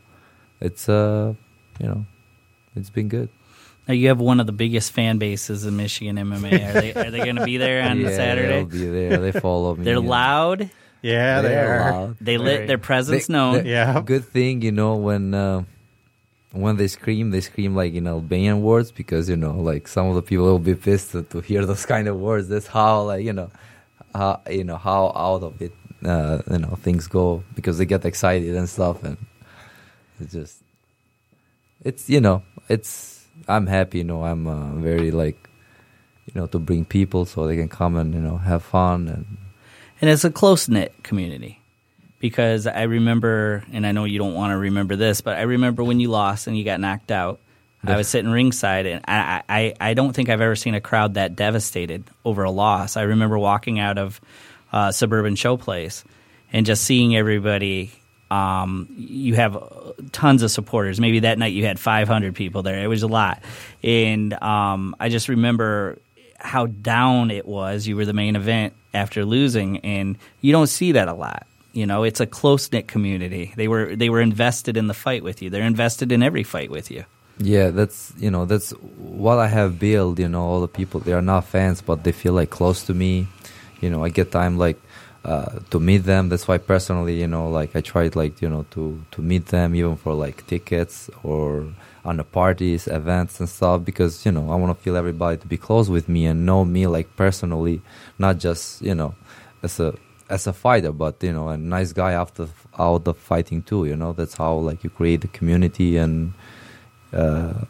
it's 0.59 0.89
uh, 0.89 1.35
you 1.79 1.85
know, 1.85 2.05
it's 2.75 2.89
been 2.89 3.09
good. 3.09 3.29
Now 3.91 3.95
you 3.95 4.07
have 4.07 4.21
one 4.21 4.39
of 4.39 4.45
the 4.45 4.53
biggest 4.53 4.93
fan 4.93 5.17
bases 5.17 5.65
in 5.65 5.75
Michigan 5.75 6.15
MMA. 6.15 6.53
Are 6.69 6.79
they 6.79 6.93
are 6.93 7.11
they 7.11 7.17
going 7.19 7.35
to 7.35 7.43
be 7.43 7.57
there 7.57 7.83
on 7.83 7.99
yeah, 7.99 8.15
Saturday? 8.15 8.63
They'll 8.63 8.65
be 8.65 8.85
there. 8.85 9.17
They 9.17 9.33
follow 9.33 9.75
me. 9.75 9.83
They're 9.83 9.97
and 9.97 10.07
loud. 10.07 10.69
Yeah, 11.01 11.41
they 11.41 11.49
they're 11.49 11.91
loud. 11.91 12.15
They 12.21 12.37
Very- 12.37 12.49
let 12.59 12.67
their 12.67 12.77
presence 12.77 13.27
They- 13.27 13.33
known. 13.33 13.63
they- 13.65 13.71
Yeah. 13.71 14.01
Good 14.01 14.23
thing, 14.23 14.61
you 14.61 14.71
know, 14.71 14.95
when 14.95 15.33
uh, 15.33 15.63
when 16.53 16.77
they 16.77 16.87
scream, 16.87 17.31
they 17.31 17.41
scream 17.41 17.75
like 17.75 17.93
in 17.93 18.07
Albanian 18.07 18.61
words 18.61 18.93
because 18.93 19.27
you 19.27 19.35
know, 19.35 19.59
like 19.59 19.89
some 19.89 20.07
of 20.07 20.15
the 20.15 20.21
people 20.21 20.45
will 20.45 20.57
be 20.59 20.75
pissed 20.75 21.11
to, 21.11 21.23
to 21.23 21.41
hear 21.41 21.65
those 21.65 21.85
kind 21.85 22.07
of 22.07 22.15
words. 22.17 22.47
That's 22.47 22.67
how, 22.67 23.01
like 23.03 23.25
you 23.25 23.33
know, 23.33 23.51
how 24.15 24.39
you 24.49 24.63
know 24.63 24.77
how 24.77 25.11
out 25.13 25.43
of 25.43 25.61
it, 25.61 25.73
uh, 26.05 26.41
you 26.49 26.59
know, 26.59 26.77
things 26.81 27.07
go 27.07 27.43
because 27.55 27.77
they 27.77 27.85
get 27.85 28.05
excited 28.05 28.55
and 28.55 28.69
stuff, 28.69 29.03
and 29.03 29.17
it's 30.21 30.31
just, 30.31 30.63
it's 31.83 32.09
you 32.09 32.21
know, 32.21 32.41
it's 32.69 33.20
I'm 33.47 33.67
happy, 33.67 33.99
you 33.99 34.03
know, 34.03 34.23
I'm 34.23 34.47
uh, 34.47 34.75
very 34.75 35.11
like, 35.11 35.49
you 36.25 36.39
know, 36.39 36.47
to 36.47 36.59
bring 36.59 36.85
people 36.85 37.25
so 37.25 37.47
they 37.47 37.55
can 37.55 37.69
come 37.69 37.95
and 37.95 38.13
you 38.13 38.21
know 38.21 38.37
have 38.37 38.63
fun 38.63 39.07
and 39.07 39.37
and 40.01 40.09
it's 40.09 40.23
a 40.23 40.31
close 40.31 40.67
knit 40.67 40.93
community 41.03 41.61
because 42.19 42.67
I 42.67 42.83
remember, 42.83 43.63
and 43.73 43.85
I 43.85 43.91
know 43.91 44.05
you 44.05 44.19
don't 44.19 44.33
want 44.33 44.51
to 44.51 44.57
remember 44.57 44.95
this, 44.95 45.21
but 45.21 45.37
I 45.37 45.41
remember 45.41 45.83
when 45.83 45.99
you 45.99 46.09
lost 46.09 46.47
and 46.47 46.57
you 46.57 46.63
got 46.63 46.79
knocked 46.79 47.11
out. 47.11 47.39
I 47.83 47.97
was 47.97 48.07
sitting 48.07 48.29
ringside, 48.29 48.85
and 48.85 49.03
I, 49.07 49.41
I, 49.49 49.73
I 49.81 49.93
don't 49.95 50.13
think 50.13 50.29
I've 50.29 50.39
ever 50.39 50.55
seen 50.55 50.75
a 50.75 50.81
crowd 50.81 51.15
that 51.15 51.35
devastated 51.35 52.03
over 52.23 52.43
a 52.43 52.51
loss. 52.51 52.95
I 52.95 53.01
remember 53.01 53.39
walking 53.39 53.79
out 53.79 53.97
of 53.97 54.21
uh, 54.71 54.91
Suburban 54.91 55.33
Showplace 55.33 56.03
and 56.53 56.63
just 56.63 56.83
seeing 56.83 57.15
everybody. 57.15 57.91
Um, 58.31 58.87
you 58.97 59.35
have 59.35 59.61
tons 60.13 60.41
of 60.41 60.51
supporters. 60.51 61.01
Maybe 61.01 61.19
that 61.19 61.37
night 61.37 61.53
you 61.53 61.65
had 61.65 61.79
500 61.79 62.33
people 62.33 62.63
there. 62.63 62.81
It 62.81 62.87
was 62.87 63.03
a 63.03 63.07
lot, 63.07 63.43
and 63.83 64.33
um, 64.41 64.95
I 64.99 65.09
just 65.09 65.27
remember 65.27 65.99
how 66.39 66.67
down 66.67 67.29
it 67.29 67.45
was. 67.45 67.85
You 67.85 67.95
were 67.97 68.05
the 68.05 68.13
main 68.13 68.35
event 68.35 68.73
after 68.93 69.25
losing, 69.25 69.79
and 69.79 70.17
you 70.39 70.51
don't 70.51 70.67
see 70.67 70.93
that 70.93 71.07
a 71.07 71.13
lot. 71.13 71.45
You 71.73 71.85
know, 71.85 72.03
it's 72.03 72.19
a 72.19 72.25
close 72.25 72.71
knit 72.71 72.87
community. 72.87 73.53
They 73.55 73.67
were 73.67 73.95
they 73.95 74.09
were 74.09 74.21
invested 74.21 74.77
in 74.77 74.87
the 74.87 74.93
fight 74.93 75.23
with 75.23 75.41
you. 75.41 75.49
They're 75.49 75.63
invested 75.63 76.11
in 76.11 76.23
every 76.23 76.43
fight 76.43 76.71
with 76.71 76.89
you. 76.89 77.05
Yeah, 77.37 77.69
that's 77.69 78.13
you 78.17 78.29
know 78.29 78.45
that's 78.45 78.71
what 78.71 79.39
I 79.39 79.47
have 79.47 79.79
built. 79.79 80.19
You 80.19 80.29
know, 80.29 80.43
all 80.43 80.61
the 80.61 80.67
people 80.67 80.99
they 80.99 81.13
are 81.13 81.21
not 81.21 81.45
fans, 81.45 81.81
but 81.81 82.03
they 82.03 82.11
feel 82.11 82.33
like 82.33 82.49
close 82.49 82.83
to 82.83 82.93
me. 82.93 83.27
You 83.81 83.89
know, 83.89 84.03
I 84.03 84.09
get 84.09 84.31
time 84.31 84.57
like 84.57 84.79
uh, 85.23 85.59
to 85.69 85.79
meet 85.79 85.99
them. 85.99 86.29
That's 86.29 86.47
why 86.47 86.57
personally, 86.57 87.19
you 87.19 87.27
know, 87.27 87.49
like 87.49 87.75
I 87.75 87.81
tried 87.81 88.15
like 88.15 88.41
you 88.41 88.49
know 88.49 88.65
to 88.71 89.03
to 89.11 89.21
meet 89.21 89.47
them 89.47 89.75
even 89.75 89.95
for 89.95 90.13
like 90.13 90.45
tickets 90.47 91.09
or 91.23 91.67
on 92.03 92.17
the 92.17 92.23
parties, 92.23 92.87
events 92.87 93.39
and 93.39 93.47
stuff 93.47 93.85
because 93.85 94.25
you 94.25 94.31
know 94.31 94.51
I 94.51 94.55
want 94.55 94.75
to 94.75 94.83
feel 94.83 94.95
everybody 94.95 95.37
to 95.37 95.47
be 95.47 95.57
close 95.57 95.89
with 95.89 96.09
me 96.09 96.25
and 96.25 96.45
know 96.45 96.65
me 96.65 96.87
like 96.87 97.15
personally, 97.15 97.81
not 98.17 98.39
just 98.39 98.81
you 98.81 98.95
know 98.95 99.15
as 99.61 99.79
a 99.79 99.93
as 100.29 100.47
a 100.47 100.53
fighter, 100.53 100.91
but 100.91 101.21
you 101.21 101.33
know 101.33 101.49
a 101.49 101.57
nice 101.57 101.93
guy 101.93 102.13
after 102.13 102.47
out 102.79 103.07
of 103.07 103.17
fighting 103.17 103.61
too. 103.61 103.85
You 103.85 103.95
know, 103.95 104.13
that's 104.13 104.35
how 104.35 104.55
like 104.55 104.83
you 104.83 104.89
create 104.89 105.21
the 105.21 105.27
community 105.27 105.97
and 105.97 106.33
uh, 107.13 107.65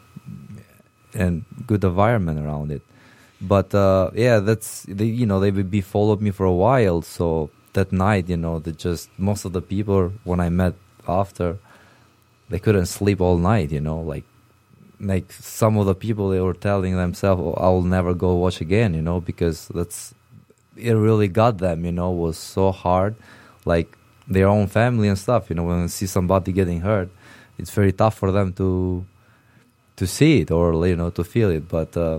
and 1.12 1.44
good 1.66 1.84
environment 1.84 2.38
around 2.38 2.70
it. 2.72 2.82
But 3.42 3.74
uh, 3.74 4.10
yeah, 4.14 4.38
that's 4.38 4.84
they, 4.88 5.06
you 5.06 5.26
know 5.26 5.40
they 5.40 5.50
would 5.50 5.70
be 5.70 5.80
followed 5.80 6.20
me 6.20 6.30
for 6.30 6.46
a 6.46 6.52
while. 6.52 7.02
So 7.02 7.50
that 7.72 7.92
night, 7.92 8.28
you 8.28 8.36
know, 8.36 8.60
that 8.60 8.78
just 8.78 9.10
most 9.18 9.44
of 9.44 9.52
the 9.52 9.60
people 9.62 10.12
when 10.24 10.38
I 10.38 10.48
met 10.48 10.74
after, 11.08 11.58
they 12.48 12.60
couldn't 12.60 12.86
sleep 12.86 13.20
all 13.20 13.38
night. 13.38 13.72
You 13.72 13.80
know, 13.80 14.00
like 14.00 14.24
like 15.00 15.32
some 15.32 15.76
of 15.76 15.86
the 15.86 15.94
people 15.94 16.28
they 16.28 16.40
were 16.40 16.54
telling 16.54 16.96
themselves, 16.96 17.42
oh, 17.42 17.54
"I'll 17.58 17.82
never 17.82 18.14
go 18.14 18.36
watch 18.36 18.60
again." 18.60 18.94
You 18.94 19.02
know, 19.02 19.20
because 19.20 19.68
that's 19.74 20.14
it 20.76 20.92
really 20.92 21.28
got 21.28 21.58
them. 21.58 21.84
You 21.84 21.92
know, 21.92 22.10
was 22.12 22.38
so 22.38 22.70
hard, 22.70 23.16
like 23.64 23.98
their 24.28 24.46
own 24.46 24.68
family 24.68 25.08
and 25.08 25.18
stuff. 25.18 25.50
You 25.50 25.56
know, 25.56 25.64
when 25.64 25.82
they 25.82 25.88
see 25.88 26.06
somebody 26.06 26.52
getting 26.52 26.80
hurt, 26.82 27.10
it's 27.58 27.70
very 27.70 27.92
tough 27.92 28.16
for 28.16 28.30
them 28.30 28.52
to 28.54 29.04
to 29.96 30.06
see 30.06 30.40
it 30.40 30.50
or 30.50 30.86
you 30.86 30.96
know 30.96 31.10
to 31.10 31.22
feel 31.22 31.50
it 31.50 31.68
but 31.68 31.96
uh, 31.96 32.18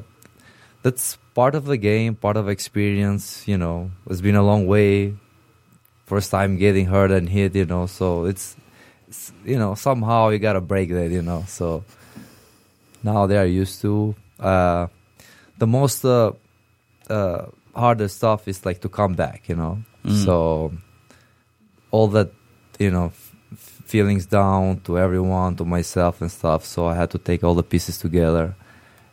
that's 0.83 1.17
part 1.33 1.55
of 1.55 1.65
the 1.65 1.77
game 1.77 2.15
part 2.15 2.37
of 2.37 2.47
experience 2.47 3.47
you 3.47 3.57
know. 3.57 3.91
It's 4.09 4.21
been 4.21 4.35
a 4.35 4.43
long 4.43 4.67
way. 4.67 5.15
First 6.05 6.31
time 6.31 6.57
getting 6.57 6.85
hurt 6.85 7.11
and 7.11 7.27
hit 7.29 7.55
you 7.55 7.65
know 7.65 7.87
so 7.87 8.25
it's, 8.25 8.55
it's 9.07 9.31
you 9.45 9.57
know 9.57 9.73
somehow 9.73 10.29
you 10.29 10.37
gotta 10.37 10.61
break 10.61 10.89
that 10.89 11.09
you 11.09 11.21
know 11.21 11.43
so 11.47 11.83
now 13.01 13.25
they 13.25 13.37
are 13.37 13.45
used 13.45 13.81
to 13.81 14.15
uh, 14.39 14.87
the 15.57 15.67
most 15.67 16.03
uh, 16.05 16.31
uh, 17.09 17.45
hardest 17.75 18.17
stuff 18.17 18.47
is 18.47 18.65
like 18.65 18.81
to 18.81 18.89
come 18.89 19.13
back 19.13 19.47
you 19.49 19.55
know. 19.55 19.81
Mm. 20.03 20.25
so 20.25 20.73
all 21.91 22.09
that 22.09 22.29
you 22.77 22.91
know 22.91 23.05
f- 23.05 23.35
feelings 23.85 24.25
down 24.25 24.81
to 24.81 24.99
everyone 24.99 25.55
to 25.55 25.63
myself 25.63 26.19
and 26.19 26.29
stuff 26.29 26.65
so 26.65 26.87
i 26.87 26.93
had 26.93 27.09
to 27.09 27.17
take 27.17 27.41
all 27.41 27.55
the 27.55 27.63
pieces 27.63 27.97
together 27.97 28.53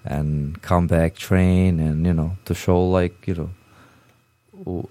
and 0.05 0.61
come 0.63 0.87
back 0.87 1.15
train 1.15 1.79
and 1.81 2.07
you 2.07 2.13
know 2.13 2.37
to 2.45 2.55
show 2.55 2.83
like 2.89 3.27
you 3.27 3.35
know 3.35 3.51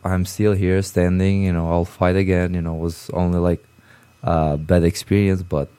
I'm 0.04 0.26
still 0.26 0.54
here 0.54 0.82
standing 0.82 1.44
you 1.44 1.54
know 1.54 1.72
i'll 1.72 1.86
fight 1.86 2.16
again 2.16 2.54
you 2.56 2.62
know 2.62 2.76
it 2.76 2.80
was 2.80 3.10
only 3.14 3.40
like 3.40 3.64
a 4.24 4.58
bad 4.58 4.84
experience 4.84 5.44
but 5.44 5.70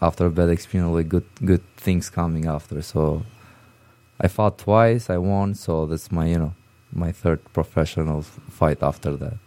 after 0.00 0.26
a 0.26 0.30
bad 0.30 0.48
experience 0.48 0.92
like 0.94 1.08
good 1.08 1.26
good 1.44 1.62
things 1.76 2.10
coming 2.10 2.46
after. 2.46 2.82
So 2.82 3.24
i 4.20 4.28
fought 4.28 4.58
twice 4.58 5.08
i 5.08 5.16
won 5.16 5.54
so 5.54 5.86
that's 5.86 6.12
my 6.12 6.26
you 6.26 6.38
know 6.38 6.54
my 6.92 7.12
third 7.12 7.40
professional 7.52 8.22
fight 8.22 8.82
after 8.82 9.16
that. 9.16 9.38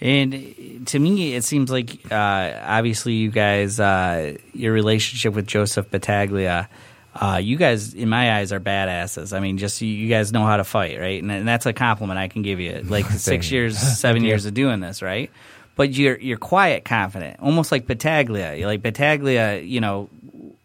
And 0.00 0.86
to 0.86 0.98
me, 0.98 1.34
it 1.34 1.44
seems 1.44 1.70
like 1.70 2.00
uh, 2.10 2.52
obviously 2.62 3.14
you 3.14 3.30
guys, 3.30 3.80
uh, 3.80 4.36
your 4.52 4.72
relationship 4.72 5.34
with 5.34 5.46
Joseph 5.46 5.90
Battaglia, 5.90 6.68
uh, 7.14 7.40
you 7.42 7.56
guys, 7.56 7.94
in 7.94 8.08
my 8.08 8.38
eyes, 8.38 8.52
are 8.52 8.60
badasses. 8.60 9.36
I 9.36 9.40
mean, 9.40 9.58
just 9.58 9.80
you, 9.80 9.88
you 9.88 10.08
guys 10.08 10.32
know 10.32 10.44
how 10.44 10.56
to 10.56 10.64
fight, 10.64 10.98
right? 11.00 11.20
And, 11.22 11.30
and 11.32 11.48
that's 11.48 11.66
a 11.66 11.72
compliment 11.72 12.18
I 12.18 12.28
can 12.28 12.42
give 12.42 12.60
you. 12.60 12.84
Like 12.88 13.06
six 13.06 13.50
years, 13.50 13.78
seven 13.98 14.24
years 14.24 14.46
of 14.46 14.54
doing 14.54 14.80
this, 14.80 15.02
right? 15.02 15.30
But 15.76 15.92
you're 15.92 16.18
you're 16.18 16.38
quiet, 16.38 16.84
confident, 16.84 17.38
almost 17.40 17.70
like 17.70 17.86
Battaglia. 17.86 18.54
You're 18.54 18.66
like 18.66 18.82
Battaglia, 18.82 19.60
you 19.60 19.80
know, 19.80 20.08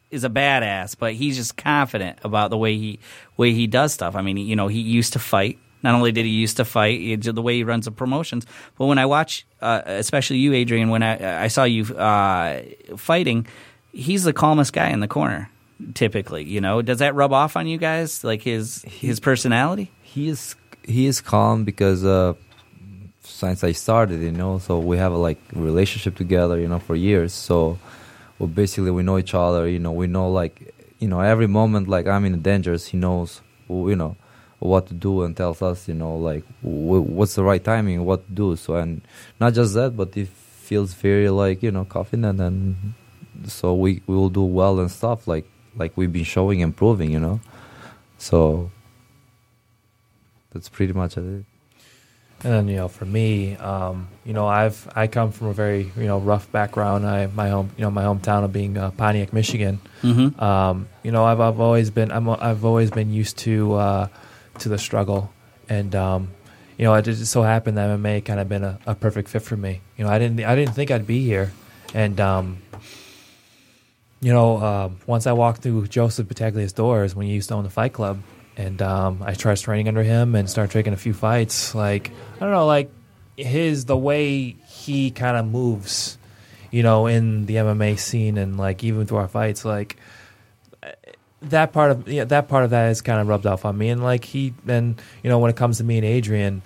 is 0.09 0.23
a 0.23 0.29
badass, 0.29 0.95
but 0.97 1.13
he's 1.13 1.35
just 1.35 1.57
confident 1.57 2.19
about 2.23 2.49
the 2.49 2.57
way 2.57 2.77
he 2.77 2.99
way 3.37 3.51
he 3.53 3.67
does 3.67 3.93
stuff. 3.93 4.15
I 4.15 4.21
mean, 4.21 4.37
you 4.37 4.55
know, 4.55 4.67
he 4.67 4.79
used 4.79 5.13
to 5.13 5.19
fight. 5.19 5.59
Not 5.81 5.95
only 5.95 6.11
did 6.13 6.25
he 6.25 6.31
used 6.31 6.57
to 6.57 6.65
fight, 6.65 7.21
the 7.21 7.41
way 7.41 7.55
he 7.55 7.63
runs 7.63 7.85
the 7.85 7.91
promotions, 7.91 8.45
but 8.77 8.85
when 8.85 8.97
I 8.97 9.05
watch, 9.05 9.45
uh, 9.61 9.81
especially 9.85 10.37
you, 10.37 10.53
Adrian, 10.53 10.89
when 10.89 11.03
I 11.03 11.43
I 11.43 11.47
saw 11.47 11.65
you 11.65 11.83
uh, 11.95 12.61
fighting, 12.95 13.45
he's 13.91 14.23
the 14.23 14.33
calmest 14.33 14.71
guy 14.71 14.89
in 14.89 14.99
the 15.01 15.07
corner. 15.07 15.49
Typically, 15.93 16.43
you 16.43 16.61
know, 16.61 16.81
does 16.81 16.99
that 16.99 17.15
rub 17.15 17.33
off 17.33 17.55
on 17.55 17.67
you 17.67 17.77
guys? 17.77 18.23
Like 18.23 18.41
his 18.41 18.83
his 18.83 19.19
personality? 19.19 19.91
he 20.13 20.29
is 20.29 20.55
he 20.83 21.07
is 21.07 21.21
calm 21.21 21.63
because 21.63 22.05
uh 22.05 22.33
since 23.23 23.63
I 23.63 23.71
started, 23.71 24.21
you 24.21 24.31
know, 24.31 24.59
so 24.59 24.79
we 24.79 24.97
have 24.97 25.11
a 25.11 25.17
like 25.17 25.39
relationship 25.53 26.15
together, 26.15 26.59
you 26.59 26.67
know, 26.67 26.79
for 26.79 26.95
years. 26.95 27.33
So 27.33 27.79
well, 28.37 28.47
basically 28.47 28.91
we 28.91 29.01
know 29.01 29.17
each 29.17 29.33
other, 29.33 29.67
you 29.67 29.79
know, 29.79 29.91
we 29.91 30.07
know 30.07 30.29
like 30.29 30.73
you 30.99 31.07
know 31.07 31.19
every 31.19 31.47
moment 31.47 31.87
like 31.87 32.05
I'm 32.05 32.25
in 32.25 32.41
dangers, 32.41 32.87
he 32.87 32.97
knows 32.97 33.41
you 33.69 33.95
know 33.95 34.15
what 34.59 34.87
to 34.87 34.93
do 34.93 35.23
and 35.23 35.35
tells 35.35 35.61
us, 35.61 35.87
you 35.87 35.95
know, 35.95 36.15
like 36.15 36.43
w- 36.61 37.01
what's 37.01 37.35
the 37.35 37.43
right 37.43 37.63
timing, 37.63 38.05
what 38.05 38.25
to 38.27 38.31
do. 38.33 38.55
So 38.55 38.75
and 38.75 39.01
not 39.39 39.53
just 39.53 39.73
that, 39.73 39.97
but 39.97 40.13
he 40.13 40.25
feels 40.25 40.93
very 40.93 41.29
like 41.29 41.63
you 41.63 41.71
know 41.71 41.85
confident 41.85 42.39
and 42.39 42.75
so 43.47 43.73
we 43.73 44.01
we 44.05 44.15
will 44.15 44.29
do 44.29 44.43
well 44.43 44.79
and 44.79 44.91
stuff 44.91 45.27
like 45.27 45.45
like 45.75 45.95
we've 45.95 46.13
been 46.13 46.23
showing 46.23 46.59
improving, 46.59 47.11
you 47.11 47.19
know. 47.19 47.39
So 48.17 48.71
that's 50.51 50.69
pretty 50.69 50.93
much 50.93 51.17
it. 51.17 51.45
And 52.43 52.51
then 52.51 52.67
you 52.67 52.75
know, 52.75 52.87
for 52.89 53.05
me, 53.05 53.55
um, 53.55 54.09
you 54.25 54.33
know, 54.33 54.47
I've 54.47 54.87
I 54.95 55.07
come 55.07 55.31
from 55.31 55.47
a 55.47 55.53
very 55.53 55.91
you 55.95 56.05
know 56.05 56.19
rough 56.19 56.51
background. 56.51 57.07
I 57.07 57.27
my 57.27 57.49
home 57.49 57.71
you 57.77 57.83
know 57.83 57.91
my 57.91 58.03
hometown 58.03 58.43
of 58.43 58.51
being 58.51 58.77
uh, 58.77 58.91
Pontiac, 58.91 59.31
Michigan. 59.31 59.79
Mm-hmm. 60.01 60.43
Um, 60.43 60.89
you 61.03 61.11
know, 61.11 61.23
I've 61.23 61.39
I've 61.39 61.61
always 61.61 61.89
been 61.89 62.11
I'm 62.11 62.29
I've 62.29 62.65
always 62.65 62.91
been 62.91 63.13
used 63.13 63.37
to 63.39 63.73
uh, 63.75 64.07
to 64.59 64.69
the 64.69 64.77
struggle, 64.77 65.31
and 65.69 65.95
um, 65.95 66.31
you 66.77 66.83
know, 66.83 66.93
it 66.95 67.03
just 67.03 67.25
so 67.31 67.43
happened 67.43 67.77
that 67.77 67.89
MMA 67.89 68.25
kind 68.25 68.41
of 68.41 68.49
been 68.49 68.63
a, 68.63 68.77
a 68.85 68.95
perfect 68.95 69.29
fit 69.29 69.41
for 69.41 69.55
me. 69.55 69.79
You 69.97 70.03
know, 70.03 70.11
I 70.11 70.19
didn't 70.19 70.43
I 70.43 70.53
didn't 70.53 70.73
think 70.73 70.91
I'd 70.91 71.07
be 71.07 71.23
here, 71.23 71.53
and 71.93 72.19
um, 72.19 72.57
you 74.23 74.31
know, 74.31 74.57
um, 74.57 74.97
once 75.05 75.27
I 75.27 75.33
walked 75.33 75.61
through 75.61 75.87
Joseph 75.87 76.27
Battaglia's 76.27 76.71
doors 76.71 77.13
when 77.13 77.27
he 77.27 77.33
used 77.33 77.49
to 77.49 77.55
own 77.55 77.63
the 77.63 77.69
Fight 77.69 77.91
Club, 77.91 78.21
and 78.55 78.81
um, 78.81 79.21
I 79.21 79.33
started 79.33 79.61
training 79.61 79.89
under 79.89 80.01
him 80.01 80.33
and 80.35 80.49
started 80.49 80.71
taking 80.71 80.93
a 80.93 80.97
few 80.97 81.13
fights. 81.13 81.75
Like 81.75 82.11
I 82.37 82.39
don't 82.39 82.51
know, 82.51 82.65
like 82.65 82.89
his 83.35 83.85
the 83.85 83.97
way 83.97 84.55
he 84.67 85.11
kind 85.11 85.35
of 85.35 85.45
moves, 85.45 86.17
you 86.71 86.83
know, 86.83 87.07
in 87.07 87.47
the 87.47 87.55
MMA 87.55 87.99
scene 87.99 88.37
and 88.37 88.57
like 88.57 88.83
even 88.83 89.05
through 89.05 89.17
our 89.17 89.27
fights, 89.27 89.65
like 89.65 89.97
that 91.41 91.73
part 91.73 91.91
of 91.91 92.07
yeah, 92.07 92.23
that 92.23 92.47
part 92.47 92.63
of 92.63 92.69
that 92.69 92.91
is 92.91 93.01
kind 93.01 93.19
of 93.19 93.27
rubbed 93.27 93.45
off 93.45 93.65
on 93.65 93.77
me. 93.77 93.89
And 93.89 94.01
like 94.01 94.23
he, 94.23 94.53
and 94.67 95.01
you 95.21 95.29
know, 95.29 95.39
when 95.39 95.49
it 95.49 95.57
comes 95.57 95.79
to 95.79 95.83
me 95.83 95.97
and 95.97 96.05
Adrian, 96.05 96.61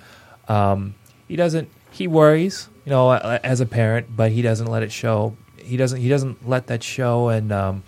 um, 0.47 0.93
he 1.27 1.35
doesn't. 1.35 1.69
He 1.89 2.07
worries, 2.07 2.69
you 2.85 2.91
know, 2.91 3.11
as 3.11 3.59
a 3.59 3.65
parent, 3.65 4.15
but 4.15 4.31
he 4.31 4.43
doesn't 4.43 4.67
let 4.67 4.83
it 4.83 4.91
show. 4.91 5.35
He 5.67 5.77
doesn't. 5.77 5.99
He 5.99 6.09
doesn't 6.09 6.47
let 6.47 6.67
that 6.67 6.83
show. 6.83 7.29
And 7.29 7.51
um, 7.51 7.83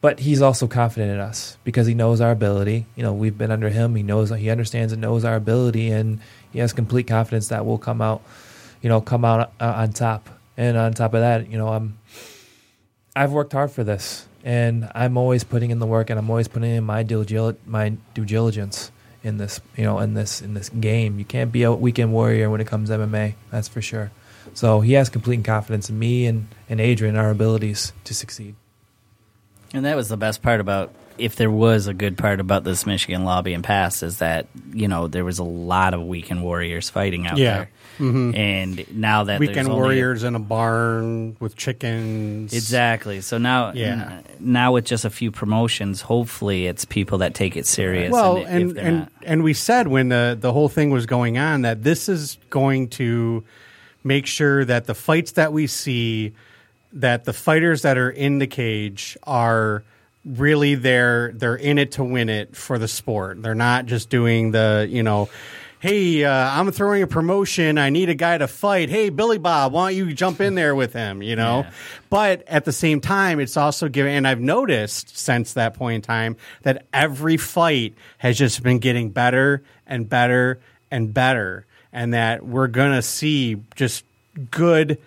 but 0.00 0.18
he's 0.18 0.42
also 0.42 0.66
confident 0.66 1.12
in 1.12 1.20
us 1.20 1.56
because 1.64 1.86
he 1.86 1.94
knows 1.94 2.20
our 2.20 2.32
ability. 2.32 2.86
You 2.96 3.04
know, 3.04 3.12
we've 3.12 3.38
been 3.38 3.50
under 3.50 3.68
him. 3.68 3.94
He 3.94 4.02
knows. 4.02 4.30
He 4.30 4.50
understands 4.50 4.92
and 4.92 5.00
knows 5.00 5.24
our 5.24 5.36
ability, 5.36 5.90
and 5.90 6.20
he 6.52 6.58
has 6.58 6.72
complete 6.72 7.06
confidence 7.06 7.48
that 7.48 7.64
we'll 7.64 7.78
come 7.78 8.02
out. 8.02 8.22
You 8.82 8.88
know, 8.88 9.00
come 9.00 9.24
out 9.24 9.52
uh, 9.60 9.74
on 9.76 9.92
top. 9.92 10.28
And 10.56 10.76
on 10.76 10.92
top 10.92 11.14
of 11.14 11.20
that, 11.20 11.48
you 11.48 11.56
know, 11.56 11.68
I'm. 11.68 11.98
I've 13.14 13.32
worked 13.32 13.52
hard 13.52 13.70
for 13.70 13.84
this, 13.84 14.26
and 14.42 14.90
I'm 14.94 15.16
always 15.16 15.44
putting 15.44 15.70
in 15.70 15.78
the 15.78 15.86
work, 15.86 16.10
and 16.10 16.18
I'm 16.18 16.30
always 16.30 16.48
putting 16.48 16.70
in 16.70 16.84
my 16.84 17.02
due 17.02 17.56
my 17.66 17.90
due 18.14 18.24
diligence 18.24 18.90
in 19.22 19.36
this, 19.36 19.60
you 19.76 19.84
know, 19.84 19.98
in 20.00 20.14
this 20.14 20.42
in 20.42 20.54
this 20.54 20.68
game. 20.68 21.18
You 21.18 21.24
can't 21.24 21.52
be 21.52 21.62
a 21.62 21.72
weekend 21.72 22.12
warrior 22.12 22.50
when 22.50 22.60
it 22.60 22.66
comes 22.66 22.88
to 22.88 22.96
MMA. 22.96 23.34
That's 23.50 23.68
for 23.68 23.80
sure. 23.80 24.10
So 24.54 24.80
he 24.80 24.92
has 24.94 25.08
complete 25.08 25.44
confidence 25.44 25.88
in 25.90 25.98
me 25.98 26.26
and 26.26 26.48
and 26.68 26.80
Adrian, 26.80 27.16
our 27.16 27.30
abilities 27.30 27.92
to 28.04 28.14
succeed. 28.14 28.54
And 29.74 29.84
that 29.86 29.96
was 29.96 30.08
the 30.08 30.16
best 30.18 30.42
part 30.42 30.60
about 30.60 30.92
if 31.18 31.36
there 31.36 31.50
was 31.50 31.86
a 31.86 31.94
good 31.94 32.16
part 32.16 32.40
about 32.40 32.64
this 32.64 32.86
Michigan 32.86 33.24
lobby 33.24 33.52
and 33.52 33.62
pass 33.62 34.02
is 34.02 34.18
that 34.18 34.46
you 34.72 34.88
know 34.88 35.08
there 35.08 35.24
was 35.24 35.38
a 35.38 35.44
lot 35.44 35.94
of 35.94 36.02
weekend 36.02 36.42
warriors 36.42 36.90
fighting 36.90 37.26
out 37.26 37.36
Yeah. 37.38 37.66
Mm-hmm. 37.98 38.30
there, 38.32 38.40
and 38.42 38.96
now 38.98 39.24
that 39.24 39.38
Weekend 39.38 39.56
there's 39.56 39.68
only- 39.68 39.78
warriors 39.80 40.24
in 40.24 40.34
a 40.34 40.38
barn 40.38 41.36
with 41.40 41.54
chickens. 41.56 42.52
exactly. 42.54 43.20
So 43.20 43.36
now, 43.36 43.72
Yeah. 43.74 44.20
now 44.40 44.72
with 44.72 44.86
just 44.86 45.04
a 45.04 45.10
few 45.10 45.30
promotions, 45.30 46.00
hopefully 46.00 46.66
it's 46.66 46.86
people 46.86 47.18
that 47.18 47.34
take 47.34 47.54
it 47.56 47.66
serious. 47.66 48.10
Well, 48.10 48.38
and, 48.38 48.70
if 48.72 48.76
and 48.78 48.78
and, 48.78 49.08
and 49.24 49.42
we 49.44 49.52
said 49.52 49.88
when 49.88 50.08
the 50.08 50.36
the 50.40 50.52
whole 50.52 50.70
thing 50.70 50.88
was 50.90 51.04
going 51.06 51.36
on 51.38 51.62
that 51.62 51.82
this 51.82 52.08
is 52.08 52.38
going 52.48 52.88
to 52.88 53.44
make 54.04 54.26
sure 54.26 54.64
that 54.64 54.86
the 54.86 54.94
fights 54.94 55.32
that 55.32 55.52
we 55.52 55.66
see 55.66 56.32
that 56.94 57.24
the 57.24 57.32
fighters 57.32 57.82
that 57.82 57.96
are 57.96 58.10
in 58.10 58.38
the 58.38 58.46
cage 58.46 59.16
are 59.22 59.82
really 60.24 60.74
there 60.74 61.32
they're 61.34 61.56
in 61.56 61.78
it 61.78 61.92
to 61.92 62.04
win 62.04 62.28
it 62.28 62.54
for 62.54 62.78
the 62.78 62.88
sport. 62.88 63.42
They're 63.42 63.54
not 63.54 63.86
just 63.86 64.10
doing 64.10 64.50
the, 64.52 64.86
you 64.88 65.02
know, 65.02 65.28
hey, 65.80 66.22
uh, 66.24 66.30
I'm 66.32 66.70
throwing 66.70 67.02
a 67.02 67.08
promotion. 67.08 67.76
I 67.76 67.90
need 67.90 68.08
a 68.08 68.14
guy 68.14 68.38
to 68.38 68.46
fight. 68.46 68.88
Hey, 68.88 69.08
Billy 69.08 69.38
Bob, 69.38 69.72
why 69.72 69.90
don't 69.90 69.96
you 70.06 70.12
jump 70.14 70.40
in 70.40 70.54
there 70.54 70.76
with 70.76 70.92
him? 70.92 71.22
You 71.22 71.34
know, 71.34 71.60
Yeah. 71.64 71.70
but 72.08 72.44
at 72.46 72.64
the 72.64 72.72
same 72.72 73.00
time, 73.00 73.40
it's 73.40 73.56
also 73.56 73.88
giving, 73.88 74.14
and 74.14 74.28
I've 74.28 74.38
noticed 74.38 75.16
since 75.18 75.54
that 75.54 75.74
point 75.74 75.96
in 75.96 76.02
time 76.02 76.36
that 76.62 76.84
every 76.92 77.36
fight 77.36 77.94
has 78.18 78.38
just 78.38 78.62
been 78.62 78.78
getting 78.78 79.10
better 79.10 79.62
and 79.86 80.08
better 80.08 80.60
and 80.90 81.12
better, 81.12 81.66
and 81.92 82.14
that 82.14 82.44
we're 82.44 82.68
gonna 82.68 83.02
see 83.02 83.60
just 83.76 84.04
good 84.50 84.98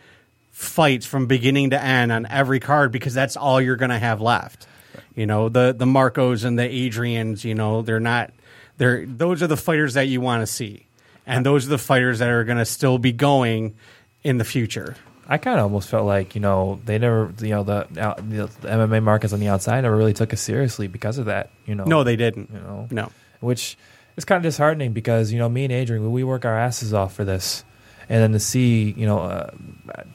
fights 0.51 1.05
from 1.05 1.27
beginning 1.27 1.71
to 1.71 1.81
end 1.81 2.11
on 2.11 2.25
every 2.27 2.59
card 2.59 2.91
because 2.91 3.13
that's 3.13 3.35
all 3.35 3.59
you're 3.61 3.75
gonna 3.75 3.99
have 3.99 4.21
left. 4.21 4.67
You 5.15 5.25
know, 5.25 5.49
the 5.49 5.73
the 5.77 5.85
Marcos 5.85 6.43
and 6.43 6.57
the 6.57 6.63
Adrians, 6.63 7.43
you 7.43 7.55
know, 7.55 7.81
they're 7.81 7.99
not 7.99 8.31
they're 8.77 9.05
those 9.05 9.41
are 9.43 9.47
the 9.47 9.57
fighters 9.57 9.93
that 9.95 10.07
you 10.07 10.21
want 10.21 10.41
to 10.41 10.47
see. 10.47 10.85
And 11.27 11.45
those 11.45 11.65
are 11.65 11.69
the 11.69 11.77
fighters 11.77 12.19
that 12.19 12.29
are 12.29 12.43
gonna 12.43 12.65
still 12.65 12.97
be 12.97 13.11
going 13.11 13.75
in 14.23 14.37
the 14.37 14.43
future. 14.45 14.95
I 15.27 15.39
kind 15.39 15.57
of 15.57 15.63
almost 15.63 15.89
felt 15.89 16.05
like 16.05 16.35
you 16.35 16.41
know 16.41 16.79
they 16.85 16.99
never 16.99 17.33
you 17.41 17.49
know 17.49 17.63
the, 17.63 17.87
uh, 17.99 18.13
the 18.17 18.49
the 18.61 18.67
MMA 18.67 19.01
markets 19.01 19.33
on 19.33 19.39
the 19.39 19.47
outside 19.47 19.81
never 19.81 19.95
really 19.97 20.13
took 20.13 20.31
us 20.33 20.41
seriously 20.41 20.87
because 20.87 21.17
of 21.17 21.25
that. 21.25 21.49
You 21.65 21.73
know, 21.75 21.83
No, 21.85 22.03
they 22.03 22.15
didn't. 22.15 22.51
you 22.53 22.59
know 22.59 22.87
No. 22.91 23.11
which 23.39 23.75
is 24.17 24.25
kind 24.25 24.37
of 24.37 24.43
disheartening 24.43 24.93
because 24.93 25.31
you 25.31 25.39
know 25.39 25.49
me 25.49 25.63
and 25.65 25.73
Adrian 25.73 26.11
we 26.11 26.23
work 26.23 26.45
our 26.45 26.57
asses 26.57 26.93
off 26.93 27.13
for 27.13 27.23
this, 27.25 27.63
and 28.09 28.21
then 28.21 28.31
to 28.33 28.39
see 28.39 28.91
you 28.95 29.05
know 29.05 29.19
uh, 29.19 29.49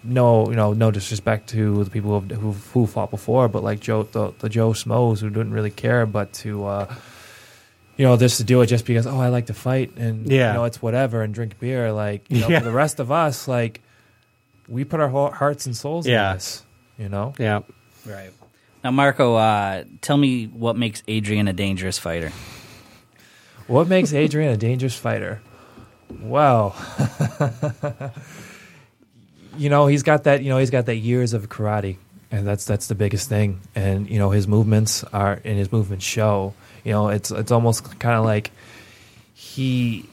no 0.05 0.49
you 0.49 0.57
know 0.57 0.73
no 0.73 0.91
disrespect 0.91 1.51
to 1.51 1.85
the 1.85 1.91
people 1.91 2.21
who 2.21 2.35
who, 2.35 2.53
who 2.53 2.87
fought 2.87 3.11
before, 3.11 3.49
but 3.49 3.63
like 3.63 3.81
Joe 3.81 4.05
the, 4.05 4.33
the 4.39 4.49
Joe 4.49 4.71
Smos 4.71 5.21
who 5.21 5.29
didn't 5.31 5.53
really 5.53 5.71
care, 5.71 6.07
but 6.07 6.33
to 6.35 6.65
uh, 6.67 6.95
you 7.97 8.05
know 8.07 8.17
just 8.17 8.39
to 8.39 8.45
do 8.45 8.61
it 8.63 8.67
just 8.67 8.87
because 8.87 9.07
oh 9.07 9.19
I 9.21 9.29
like 9.29 9.47
to 9.47 9.55
fight 9.55 9.97
and 9.97 10.31
Yeah. 10.31 10.49
you 10.53 10.55
know 10.59 10.65
it's 10.65 10.81
whatever 10.81 11.23
and 11.23 11.35
drink 11.35 11.59
beer 11.59 11.93
like 11.93 12.25
you 12.31 12.41
know 12.41 12.49
Yeah. 12.49 12.61
for 12.61 12.65
the 12.65 12.71
rest 12.73 13.01
of 13.01 13.13
us 13.13 13.47
like 13.49 13.83
we 14.69 14.85
put 14.85 15.01
our 15.01 15.09
whole 15.09 15.31
hearts 15.31 15.67
and 15.67 15.77
souls 15.77 16.07
Yeah. 16.07 16.31
in 16.31 16.37
this, 16.37 16.65
you 16.97 17.09
know. 17.09 17.35
Yeah. 17.39 17.61
right 18.07 18.31
now, 18.83 18.93
Marco, 18.93 19.35
uh, 19.35 19.85
tell 20.01 20.17
me 20.17 20.47
what 20.47 20.75
makes 20.79 21.03
Adrian 21.07 21.49
a 21.49 21.53
dangerous 21.53 21.99
fighter. 21.99 22.33
What 23.71 23.87
makes 23.87 24.13
Adrian 24.13 24.51
a 24.51 24.57
dangerous 24.57 24.97
fighter? 24.97 25.41
Well, 26.23 26.75
you 29.57 29.69
know 29.71 29.87
he's 29.87 30.03
got 30.03 30.25
that. 30.25 30.43
You 30.43 30.49
know 30.49 30.59
he's 30.59 30.71
got 30.71 30.87
that 30.87 30.97
years 30.97 31.35
of 31.35 31.49
karate, 31.49 31.97
and 32.33 32.45
that's 32.45 32.65
that's 32.65 32.89
the 32.89 32.97
biggest 32.97 33.29
thing. 33.29 33.61
And 33.77 34.11
you 34.11 34.19
know 34.19 34.31
his 34.31 34.49
movements 34.49 35.05
are 35.13 35.41
and 35.45 35.57
his 35.57 35.71
movements 35.71 36.05
show. 36.05 36.53
You 36.83 36.91
know 36.91 37.11
it's 37.11 37.31
it's 37.31 37.53
almost 37.53 38.01
kind 38.01 38.17
of 38.17 38.25
like 38.25 38.51
he 39.35 40.05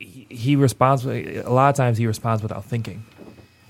he, 0.00 0.56
responds. 0.56 1.06
A 1.06 1.42
lot 1.42 1.68
of 1.68 1.76
times 1.76 1.98
he 1.98 2.08
responds 2.08 2.42
without 2.42 2.64
thinking. 2.64 3.04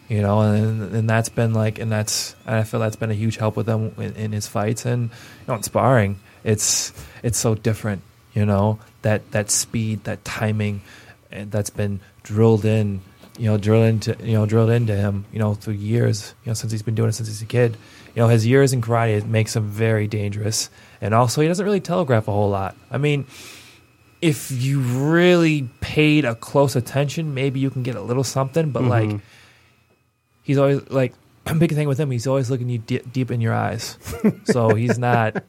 You 0.09 0.22
know, 0.22 0.40
and 0.40 0.96
and 0.96 1.11
that's 1.11 1.29
been 1.29 1.53
like, 1.53 1.79
and 1.79 1.92
that's 1.92 2.35
and 2.46 2.57
I 2.57 2.62
feel 2.62 2.81
that's 2.81 2.96
been 2.96 3.11
a 3.11 3.14
huge 3.14 3.37
help 3.37 3.55
with 3.57 3.68
him 3.68 3.92
in, 3.99 4.16
in 4.16 4.33
his 4.33 4.46
fights 4.46 4.87
and 4.87 5.11
you 5.11 5.46
know 5.46 5.57
in 5.57 5.62
sparring. 5.62 6.20
It's 6.42 6.94
it's 7.22 7.37
so 7.37 7.55
different. 7.55 8.01
You 8.37 8.44
know 8.44 8.79
that 9.01 9.31
that 9.33 9.51
speed, 9.51 10.05
that 10.05 10.22
timing, 10.25 10.83
and 11.31 11.51
that's 11.51 11.70
been 11.70 12.01
drilled 12.22 12.66
in. 12.66 13.01
You 13.38 13.46
know, 13.46 13.57
drilled 13.57 13.87
into 13.87 14.16
you 14.22 14.35
know 14.35 14.44
drilled 14.44 14.68
into 14.68 14.94
him. 14.94 15.25
You 15.33 15.38
know 15.38 15.55
through 15.55 15.75
years. 15.75 16.35
You 16.44 16.51
know 16.51 16.55
since 16.55 16.70
he's 16.70 16.83
been 16.83 16.94
doing 16.94 17.09
it 17.09 17.12
since 17.12 17.29
he's 17.29 17.40
a 17.40 17.46
kid. 17.46 17.79
You 18.14 18.22
know 18.22 18.29
his 18.29 18.46
years 18.46 18.75
in 18.75 18.83
karate 18.83 19.16
it 19.16 19.27
makes 19.27 19.57
him 19.57 19.64
very 19.64 20.07
dangerous, 20.07 20.68
and 21.01 21.14
also 21.14 21.40
he 21.40 21.49
doesn't 21.49 21.64
really 21.64 21.81
telegraph 21.81 22.29
a 22.29 22.31
whole 22.33 22.51
lot. 22.51 22.77
I 22.90 22.99
mean, 22.99 23.27
if 24.20 24.51
you 24.53 24.81
really 24.81 25.70
paid 25.81 26.27
a 26.27 26.35
close 26.35 26.77
attention, 26.77 27.33
maybe 27.33 27.61
you 27.61 27.70
can 27.70 27.83
get 27.83 27.96
a 27.96 28.03
little 28.03 28.25
something. 28.25 28.70
But 28.70 28.85
like, 28.85 29.09
mm-hmm. 29.09 29.18
he's 30.42 30.59
always 30.59 30.88
like 30.90 31.14
big 31.59 31.72
thing 31.72 31.88
with 31.88 31.99
him. 31.99 32.11
He's 32.11 32.27
always 32.27 32.51
looking 32.51 32.68
you 32.68 32.79
di- 32.79 32.99
deep 32.99 33.31
in 33.31 33.40
your 33.40 33.55
eyes. 33.55 33.99
So 34.44 34.75
he's 34.75 34.99
not. 34.99 35.42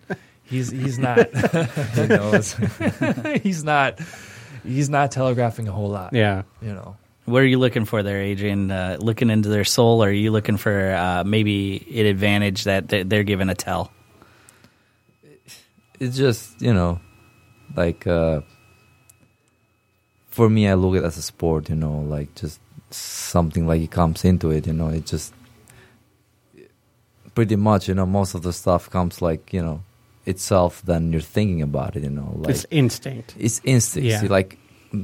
He's 0.47 0.69
he's 0.71 0.97
not. 0.97 1.29
He 1.95 2.07
knows. 2.07 2.55
he's 3.43 3.63
not. 3.63 3.99
He's 4.63 4.89
not 4.89 5.11
telegraphing 5.11 5.67
a 5.67 5.71
whole 5.71 5.89
lot. 5.89 6.13
Yeah. 6.13 6.43
You 6.61 6.73
know. 6.73 6.95
What 7.25 7.41
are 7.41 7.45
you 7.45 7.59
looking 7.59 7.85
for 7.85 8.03
there, 8.03 8.21
Adrian? 8.21 8.71
Uh, 8.71 8.97
looking 8.99 9.29
into 9.29 9.49
their 9.49 9.65
soul, 9.65 10.01
or 10.03 10.07
are 10.07 10.11
you 10.11 10.31
looking 10.31 10.55
for 10.55 10.93
uh, 10.93 11.23
maybe 11.25 11.85
an 11.99 12.05
advantage 12.05 12.63
that 12.63 12.87
they're, 12.87 13.03
they're 13.03 13.23
given 13.23 13.49
a 13.49 13.55
tell? 13.55 13.91
it's 15.99 16.17
just 16.17 16.61
you 16.61 16.73
know 16.73 16.99
like 17.75 18.05
uh 18.07 18.41
for 20.29 20.49
me 20.49 20.67
i 20.67 20.73
look 20.73 20.95
at 20.95 21.03
it 21.03 21.05
as 21.05 21.17
a 21.17 21.21
sport 21.21 21.69
you 21.69 21.75
know 21.75 21.99
like 21.99 22.33
just 22.35 22.59
something 22.91 23.67
like 23.67 23.81
it 23.81 23.91
comes 23.91 24.23
into 24.23 24.51
it 24.51 24.67
you 24.67 24.73
know 24.73 24.89
it 24.89 25.05
just 25.05 25.33
pretty 27.35 27.55
much 27.55 27.87
you 27.87 27.95
know 27.95 28.05
most 28.05 28.33
of 28.33 28.43
the 28.43 28.53
stuff 28.53 28.89
comes 28.89 29.21
like 29.21 29.51
you 29.53 29.61
know 29.61 29.81
itself 30.27 30.81
than 30.85 31.11
you're 31.11 31.21
thinking 31.35 31.61
about 31.61 31.95
it 31.95 32.03
you 32.03 32.09
know 32.09 32.29
like 32.41 32.49
it's 32.53 32.65
instinct. 32.69 33.33
it's 33.39 33.61
instinct. 33.63 34.07
Yeah. 34.07 34.21
Like 34.29 34.57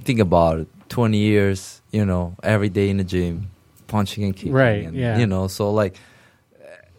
think 0.03 0.19
about 0.19 0.59
it. 0.61 0.67
Twenty 0.89 1.17
years, 1.17 1.81
you 1.91 2.05
know, 2.05 2.35
every 2.43 2.69
day 2.69 2.89
in 2.89 2.97
the 2.97 3.03
gym, 3.03 3.49
punching 3.87 4.23
and 4.23 4.35
kicking. 4.35 4.53
Right, 4.53 4.85
And, 4.85 4.95
yeah. 4.95 5.17
You 5.17 5.25
know, 5.27 5.47
so 5.47 5.71
like 5.71 5.95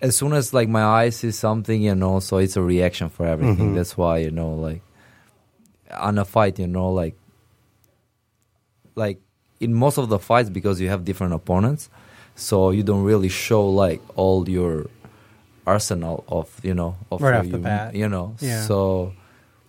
as 0.01 0.17
soon 0.17 0.33
as 0.33 0.53
like 0.53 0.69
my 0.69 0.83
eyes 0.83 1.17
see 1.17 1.31
something, 1.31 1.81
you 1.81 1.95
know, 1.95 2.19
so 2.21 2.39
it's 2.39 2.57
a 2.57 2.63
reaction 2.63 3.09
for 3.09 3.25
everything. 3.27 3.71
Mhm. 3.73 3.75
That's 3.77 3.97
why 3.97 4.19
you 4.19 4.31
know, 4.31 4.53
like 4.55 4.83
on 5.91 6.19
a 6.19 6.25
fight, 6.25 6.59
you 6.59 6.67
know, 6.67 6.91
like 6.93 7.15
like 8.97 9.19
in 9.61 9.73
most 9.75 9.99
of 9.99 10.09
the 10.09 10.19
fights 10.19 10.51
because 10.51 10.81
you 10.81 10.89
have 10.89 11.05
different 11.05 11.33
opponents, 11.35 11.89
so 12.35 12.71
you 12.71 12.83
don't 12.83 13.05
really 13.05 13.29
show 13.29 13.69
like 13.69 14.01
all 14.17 14.49
your 14.49 14.87
arsenal 15.67 16.25
of 16.29 16.49
you 16.63 16.75
know 16.75 16.97
of 17.11 17.21
Right 17.23 17.35
how 17.35 17.41
off 17.41 17.47
the 17.51 17.59
you, 17.59 17.63
bat. 17.63 17.95
you 17.95 18.09
know 18.09 18.35
Yeah. 18.41 18.63
so 18.63 19.13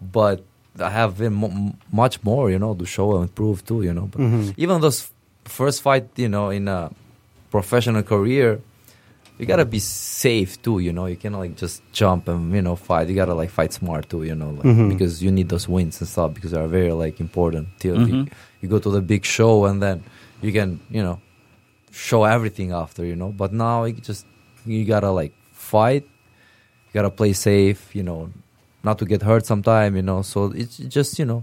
but 0.01 0.43
I 0.77 0.89
have 0.89 1.17
been 1.17 1.33
mo- 1.33 1.73
much 1.89 2.21
more, 2.23 2.51
you 2.51 2.59
know, 2.59 2.75
to 2.75 2.85
show 2.85 3.15
and 3.21 3.33
prove 3.33 3.63
too, 3.65 3.81
you 3.81 3.93
know. 3.93 4.07
But 4.11 4.19
Mm-hmm. 4.21 4.49
even 4.57 4.81
those 4.81 5.09
first 5.45 5.81
fight, 5.81 6.09
you 6.17 6.27
know, 6.27 6.49
in 6.49 6.67
a 6.67 6.91
professional 7.49 8.03
career, 8.03 8.59
you 9.39 9.45
gotta 9.45 9.63
be 9.63 9.79
safe 9.79 10.61
too, 10.61 10.79
you 10.79 10.91
know. 10.91 11.05
You 11.05 11.15
cannot 11.15 11.39
like 11.39 11.55
just 11.55 11.81
jump 11.93 12.27
and 12.27 12.53
you 12.53 12.61
know 12.61 12.75
fight. 12.75 13.07
You 13.07 13.15
gotta 13.15 13.33
like 13.33 13.51
fight 13.51 13.71
smart 13.71 14.09
too, 14.09 14.23
you 14.23 14.35
know, 14.35 14.49
like, 14.49 14.65
Mhm. 14.67 14.89
because 14.89 15.23
you 15.23 15.31
need 15.31 15.47
those 15.47 15.67
wins 15.69 16.01
and 16.01 16.09
stuff 16.09 16.33
because 16.33 16.51
they 16.51 16.59
are 16.59 16.67
very 16.67 16.91
like 16.91 17.21
important. 17.21 17.67
Till 17.79 17.95
you, 18.09 18.13
Mhm. 18.15 18.31
you 18.61 18.67
go 18.67 18.79
to 18.79 18.89
the 18.91 19.01
big 19.01 19.23
show 19.23 19.63
and 19.65 19.81
then 19.81 20.03
you 20.41 20.51
can 20.51 20.79
you 20.91 21.01
know 21.01 21.19
show 21.91 22.25
everything 22.25 22.73
after, 22.73 23.05
you 23.05 23.15
know. 23.15 23.31
But 23.31 23.53
now 23.53 23.85
you 23.85 23.93
just 23.93 24.25
you 24.65 24.83
gotta 24.83 25.11
like 25.11 25.31
fight. 25.65 26.03
You 26.87 26.91
gotta 26.93 27.09
play 27.21 27.33
safe, 27.33 27.81
you 27.97 28.03
know, 28.03 28.29
not 28.83 28.95
to 28.99 29.05
get 29.05 29.21
hurt 29.29 29.45
sometime, 29.45 29.91
you 29.99 30.01
know. 30.09 30.21
So 30.23 30.39
it's 30.61 30.77
just 30.97 31.19
you 31.19 31.25
know, 31.25 31.41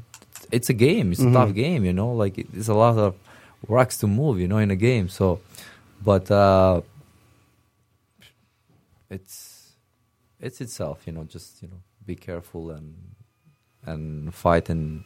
it's 0.56 0.70
a 0.70 0.76
game. 0.86 1.06
It's 1.12 1.20
Mhm. 1.22 1.30
a 1.30 1.34
tough 1.38 1.52
game, 1.54 1.82
you 1.88 1.92
know. 2.00 2.10
Like 2.22 2.34
it- 2.42 2.50
it's 2.58 2.68
a 2.68 2.78
lot 2.84 2.96
of 3.06 3.14
rocks 3.68 3.96
to 3.98 4.06
move, 4.06 4.34
you 4.42 4.48
know, 4.48 4.58
in 4.66 4.70
a 4.70 4.76
game. 4.88 5.06
So, 5.08 5.26
but 6.04 6.30
uh, 6.30 6.80
it's 9.10 9.72
it's 10.40 10.60
itself, 10.60 10.98
you 11.06 11.12
know. 11.12 11.24
Just 11.24 11.62
you 11.62 11.68
know, 11.68 11.80
be 12.06 12.14
careful 12.16 12.70
and 12.70 12.94
and 13.86 14.32
fight 14.34 14.70
and 14.70 15.04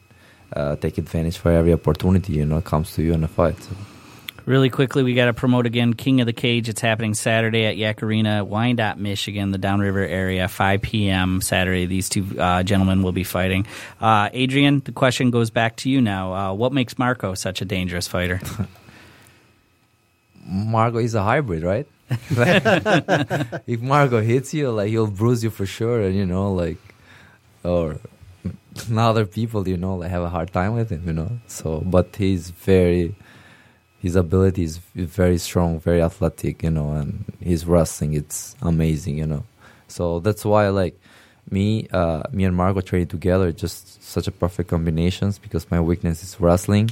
uh, 0.55 0.75
take 0.77 0.97
advantage 0.97 1.37
for 1.37 1.51
every 1.51 1.73
opportunity, 1.73 2.33
you 2.33 2.45
know, 2.45 2.61
comes 2.61 2.93
to 2.95 3.01
you 3.03 3.13
in 3.13 3.23
a 3.23 3.27
fight. 3.27 3.57
So. 3.63 3.75
Really 4.47 4.69
quickly, 4.69 5.03
we 5.03 5.13
got 5.13 5.25
to 5.25 5.33
promote 5.33 5.65
again 5.65 5.93
King 5.93 6.21
of 6.21 6.25
the 6.25 6.31
Cage. 6.31 6.69
It's 6.69 6.79
happening 6.79 7.13
Saturday 7.15 7.65
at 7.65 7.75
Yack 7.75 8.01
Arena, 8.01 8.45
Wyandotte, 8.45 8.97
Michigan, 8.97 9.51
the 9.51 9.57
Downriver 9.57 9.99
area, 9.99 10.47
5 10.47 10.81
p.m. 10.81 11.41
Saturday. 11.41 11.85
These 11.85 12.07
two 12.07 12.25
uh, 12.39 12.63
gentlemen 12.63 13.03
will 13.03 13.11
be 13.11 13.25
fighting. 13.25 13.67
Uh, 13.99 14.29
Adrian, 14.31 14.79
the 14.85 14.93
question 14.93 15.31
goes 15.31 15.49
back 15.49 15.75
to 15.77 15.89
you 15.89 15.99
now. 15.99 16.33
Uh, 16.33 16.53
what 16.53 16.71
makes 16.71 16.97
Marco 16.97 17.33
such 17.33 17.61
a 17.61 17.65
dangerous 17.65 18.07
fighter? 18.07 18.39
Marco 20.45 20.99
is 20.99 21.13
a 21.13 21.23
hybrid, 21.23 21.63
right? 21.63 21.85
if 22.09 23.81
Marco 23.81 24.21
hits 24.21 24.53
you, 24.53 24.71
like 24.71 24.87
he'll 24.87 25.07
bruise 25.07 25.43
you 25.43 25.49
for 25.49 25.65
sure, 25.65 26.01
and 26.01 26.15
you 26.15 26.25
know, 26.25 26.53
like, 26.53 26.77
or 27.65 27.99
other 28.97 29.25
people, 29.25 29.67
you 29.67 29.75
know, 29.75 29.95
like 29.97 30.09
have 30.09 30.23
a 30.23 30.29
hard 30.29 30.53
time 30.53 30.73
with 30.73 30.89
him, 30.89 31.03
you 31.05 31.11
know. 31.11 31.39
So, 31.47 31.81
but 31.85 32.15
he's 32.15 32.51
very, 32.51 33.13
his 33.99 34.15
ability 34.15 34.63
is 34.63 34.77
very 34.95 35.37
strong, 35.37 35.79
very 35.79 36.01
athletic, 36.01 36.63
you 36.63 36.71
know, 36.71 36.91
and 36.91 37.25
his 37.39 37.65
wrestling, 37.65 38.13
it's 38.13 38.55
amazing, 38.61 39.17
you 39.17 39.25
know. 39.25 39.43
So 39.87 40.19
that's 40.19 40.45
why, 40.45 40.69
like, 40.69 40.99
me, 41.49 41.87
uh, 41.91 42.23
me 42.31 42.43
and 42.43 42.55
Marco 42.55 42.81
train 42.81 43.07
together, 43.07 43.51
just 43.51 44.03
such 44.03 44.27
a 44.27 44.31
perfect 44.31 44.69
combinations 44.69 45.39
because 45.39 45.69
my 45.71 45.79
weakness 45.79 46.23
is 46.23 46.39
wrestling, 46.39 46.91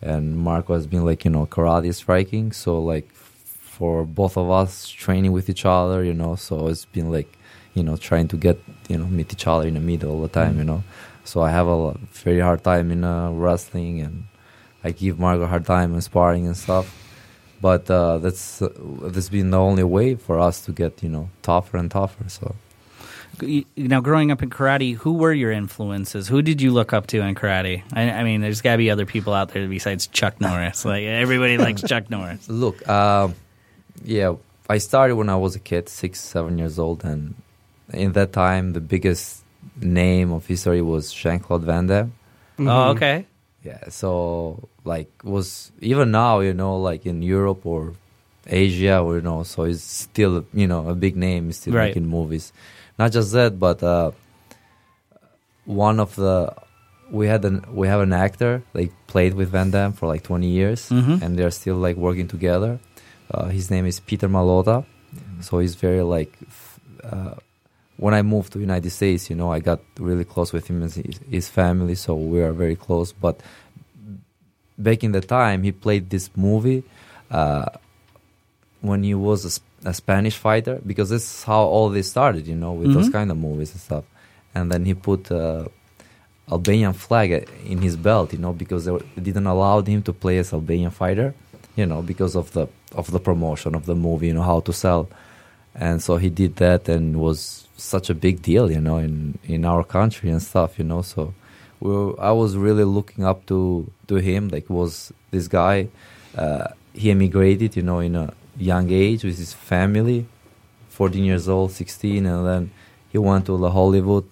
and 0.00 0.36
Marco 0.36 0.74
has 0.74 0.86
been 0.86 1.04
like 1.04 1.24
you 1.24 1.30
know 1.30 1.46
karate 1.46 1.92
striking. 1.94 2.52
So 2.52 2.80
like 2.80 3.10
for 3.12 4.04
both 4.04 4.36
of 4.36 4.50
us 4.50 4.88
training 4.88 5.32
with 5.32 5.48
each 5.48 5.64
other, 5.66 6.04
you 6.04 6.14
know, 6.14 6.36
so 6.36 6.68
it's 6.68 6.84
been 6.84 7.10
like 7.10 7.36
you 7.74 7.82
know 7.82 7.96
trying 7.96 8.28
to 8.28 8.36
get 8.36 8.60
you 8.88 8.96
know 8.96 9.06
meet 9.06 9.32
each 9.32 9.46
other 9.46 9.66
in 9.66 9.74
the 9.74 9.80
middle 9.80 10.12
all 10.12 10.22
the 10.22 10.28
time, 10.28 10.58
you 10.58 10.64
know. 10.64 10.84
So 11.24 11.40
I 11.42 11.50
have 11.50 11.66
a 11.66 11.98
very 12.12 12.40
hard 12.40 12.62
time 12.62 12.92
in 12.92 13.02
uh, 13.02 13.30
wrestling, 13.32 14.00
and 14.00 14.24
I 14.86 14.92
give 14.92 15.18
Marco 15.18 15.42
a 15.42 15.46
hard 15.48 15.66
time 15.66 15.94
in 15.94 16.00
sparring 16.00 16.46
and 16.46 16.56
stuff. 16.56 16.86
But 17.60 17.90
uh, 17.90 18.18
that's 18.18 18.62
uh, 18.62 18.68
that's 19.02 19.30
been 19.30 19.50
the 19.50 19.58
only 19.58 19.82
way 19.82 20.14
for 20.14 20.38
us 20.38 20.60
to 20.66 20.72
get 20.72 21.02
you 21.02 21.08
know 21.08 21.28
tougher 21.42 21.76
and 21.76 21.90
tougher. 21.90 22.28
So. 22.28 22.54
Now, 23.76 24.00
growing 24.00 24.30
up 24.30 24.42
in 24.42 24.48
karate, 24.48 24.94
who 24.94 25.14
were 25.14 25.32
your 25.32 25.52
influences? 25.52 26.26
Who 26.28 26.40
did 26.40 26.62
you 26.62 26.70
look 26.70 26.94
up 26.94 27.06
to 27.08 27.20
in 27.20 27.34
karate? 27.34 27.82
I, 27.92 28.10
I 28.10 28.24
mean, 28.24 28.40
there's 28.40 28.62
got 28.62 28.72
to 28.72 28.78
be 28.78 28.90
other 28.90 29.04
people 29.04 29.34
out 29.34 29.50
there 29.50 29.68
besides 29.68 30.06
Chuck 30.06 30.40
Norris. 30.40 30.86
Like 30.86 31.04
everybody 31.04 31.58
likes 31.66 31.82
Chuck 31.82 32.08
Norris. 32.08 32.48
Look, 32.48 32.88
um, 32.88 33.34
yeah, 34.04 34.36
I 34.70 34.78
started 34.78 35.16
when 35.16 35.28
I 35.28 35.36
was 35.36 35.56
a 35.56 35.60
kid, 35.60 35.88
six, 35.88 36.20
seven 36.20 36.56
years 36.56 36.78
old, 36.78 37.04
and 37.04 37.34
in 37.92 38.12
that 38.12 38.32
time, 38.32 38.72
the 38.72 38.80
biggest 38.80 39.42
name 39.80 40.32
of 40.32 40.46
history 40.46 40.80
was 40.80 41.12
Jean 41.12 41.40
Claude 41.40 41.64
Van 41.64 41.86
Damme. 41.88 42.12
Oh, 42.60 42.90
okay. 42.90 43.26
Yeah, 43.66 43.88
so 43.90 44.68
like 44.84 45.10
was 45.24 45.72
even 45.80 46.10
now, 46.12 46.38
you 46.40 46.54
know, 46.54 46.74
like 46.88 47.02
in 47.10 47.22
Europe 47.22 47.66
or 47.66 47.94
Asia, 48.46 49.00
or 49.02 49.16
you 49.16 49.22
know, 49.22 49.42
so 49.42 49.64
it's 49.64 49.82
still 49.82 50.44
you 50.54 50.68
know 50.70 50.86
a 50.88 50.94
big 50.94 51.16
name, 51.16 51.50
still 51.52 51.74
Right. 51.74 51.88
making 51.90 52.06
movies. 52.06 52.52
Not 52.98 53.10
just 53.12 53.32
that, 53.32 53.58
but 53.58 53.82
uh, 53.82 54.12
one 55.64 55.98
of 56.00 56.14
the 56.16 56.54
we 57.10 57.26
had 57.26 57.44
an 57.44 57.64
we 57.72 57.86
have 57.88 58.00
an 58.00 58.12
actor 58.12 58.62
like 58.74 58.92
played 59.06 59.34
with 59.34 59.48
Van 59.50 59.70
Damme 59.70 59.92
for 59.92 60.06
like 60.06 60.22
20 60.22 60.46
years, 60.48 60.88
Mhm. 60.90 61.22
and 61.22 61.38
they're 61.38 61.50
still 61.50 61.76
like 61.76 61.96
working 61.96 62.28
together. 62.28 62.78
Uh, 63.30 63.46
his 63.48 63.70
name 63.70 63.86
is 63.86 63.98
Peter 64.00 64.28
Malota, 64.28 64.84
so 65.40 65.58
he's 65.58 65.74
very 65.74 66.02
like. 66.02 66.32
f- 66.46 66.72
Uh, 67.06 67.34
when 67.98 68.14
I 68.14 68.22
moved 68.22 68.52
to 68.52 68.58
United 68.60 68.90
States, 68.90 69.30
you 69.30 69.36
know, 69.36 69.50
I 69.52 69.60
got 69.60 69.80
really 69.98 70.24
close 70.24 70.52
with 70.52 70.66
him 70.68 70.82
and 70.82 70.92
his, 70.92 71.18
his 71.30 71.48
family, 71.48 71.94
so 71.94 72.14
we 72.14 72.40
are 72.42 72.52
very 72.52 72.76
close. 72.76 73.12
But 73.12 73.40
back 74.78 75.02
in 75.02 75.12
the 75.12 75.20
time, 75.20 75.62
he 75.62 75.72
played 75.72 76.10
this 76.10 76.30
movie 76.36 76.84
uh, 77.30 77.66
when 78.80 79.02
he 79.02 79.14
was 79.14 79.60
a, 79.84 79.88
a 79.88 79.94
Spanish 79.94 80.36
fighter, 80.36 80.80
because 80.86 81.08
this 81.10 81.22
is 81.24 81.44
how 81.44 81.62
all 81.62 81.88
this 81.88 82.10
started, 82.10 82.46
you 82.46 82.54
know, 82.56 82.72
with 82.72 82.92
those 82.92 83.08
Mhm. 83.08 83.12
kind 83.12 83.30
of 83.30 83.36
movies 83.38 83.72
and 83.72 83.80
stuff. 83.80 84.04
And 84.54 84.70
then 84.70 84.84
he 84.84 84.94
put 84.94 85.30
uh, 85.30 85.64
Albanian 86.50 86.92
flag 86.92 87.48
in 87.66 87.78
his 87.82 87.96
belt, 87.96 88.32
you 88.32 88.38
know, 88.38 88.52
because 88.52 88.84
they 88.84 88.98
didn't 89.20 89.46
allow 89.46 89.80
him 89.82 90.02
to 90.02 90.12
play 90.12 90.38
as 90.38 90.52
Albanian 90.52 90.90
fighter, 90.90 91.34
you 91.76 91.86
know, 91.86 92.02
because 92.02 92.36
of 92.36 92.52
the 92.52 92.66
of 92.94 93.10
the 93.10 93.18
promotion 93.20 93.74
of 93.74 93.84
the 93.84 93.94
movie, 93.94 94.28
you 94.28 94.34
know, 94.34 94.42
how 94.42 94.60
to 94.60 94.72
sell. 94.72 95.08
And 95.74 96.02
so 96.02 96.16
he 96.16 96.30
did 96.30 96.56
that 96.56 96.88
and 96.88 97.16
was 97.20 97.65
such 97.76 98.10
a 98.10 98.14
big 98.14 98.42
deal, 98.42 98.70
you 98.70 98.80
know, 98.80 98.98
in 98.98 99.38
in 99.44 99.64
our 99.64 99.84
country 99.84 100.30
and 100.30 100.42
stuff, 100.42 100.78
you 100.78 100.84
know. 100.84 101.02
So 101.02 101.34
we 101.80 101.90
were, 101.90 102.20
I 102.20 102.32
was 102.32 102.56
really 102.56 102.84
looking 102.84 103.24
up 103.24 103.46
to 103.46 103.90
to 104.08 104.16
him. 104.16 104.48
Like 104.48 104.68
was 104.70 105.12
this 105.30 105.48
guy? 105.48 105.88
Uh, 106.36 106.68
he 106.92 107.10
immigrated, 107.10 107.76
you 107.76 107.82
know, 107.82 108.00
in 108.00 108.16
a 108.16 108.32
young 108.58 108.90
age 108.90 109.24
with 109.24 109.38
his 109.38 109.52
family, 109.52 110.26
14 110.88 111.24
years 111.24 111.48
old, 111.48 111.72
16, 111.72 112.24
and 112.24 112.46
then 112.46 112.70
he 113.10 113.18
went 113.18 113.46
to 113.46 113.56
Hollywood, 113.68 114.26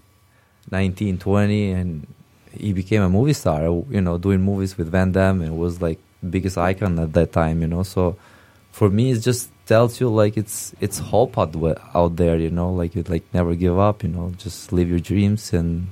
19, 0.70 1.18
20, 1.18 1.70
and 1.70 2.06
he 2.50 2.72
became 2.72 3.02
a 3.02 3.08
movie 3.08 3.34
star. 3.34 3.64
You 3.64 4.00
know, 4.00 4.18
doing 4.18 4.40
movies 4.40 4.76
with 4.78 4.90
Van 4.90 5.12
Damme 5.12 5.42
and 5.42 5.58
was 5.58 5.82
like 5.82 5.98
biggest 6.28 6.56
icon 6.56 6.98
at 6.98 7.12
that 7.12 7.32
time. 7.32 7.60
You 7.60 7.68
know, 7.68 7.82
so 7.82 8.16
for 8.72 8.88
me, 8.88 9.10
it's 9.10 9.24
just 9.24 9.50
tells 9.66 10.00
you 10.00 10.08
like 10.08 10.36
it's 10.36 10.74
it's 10.80 10.98
hope 10.98 11.38
out, 11.38 11.54
out 11.94 12.16
there. 12.16 12.36
You 12.36 12.50
know, 12.50 12.72
like 12.72 12.94
you 12.94 13.02
like 13.08 13.24
never 13.32 13.54
give 13.54 13.78
up. 13.78 14.02
You 14.02 14.10
know, 14.10 14.32
just 14.36 14.72
live 14.72 14.88
your 14.88 15.00
dreams 15.00 15.52
and 15.52 15.88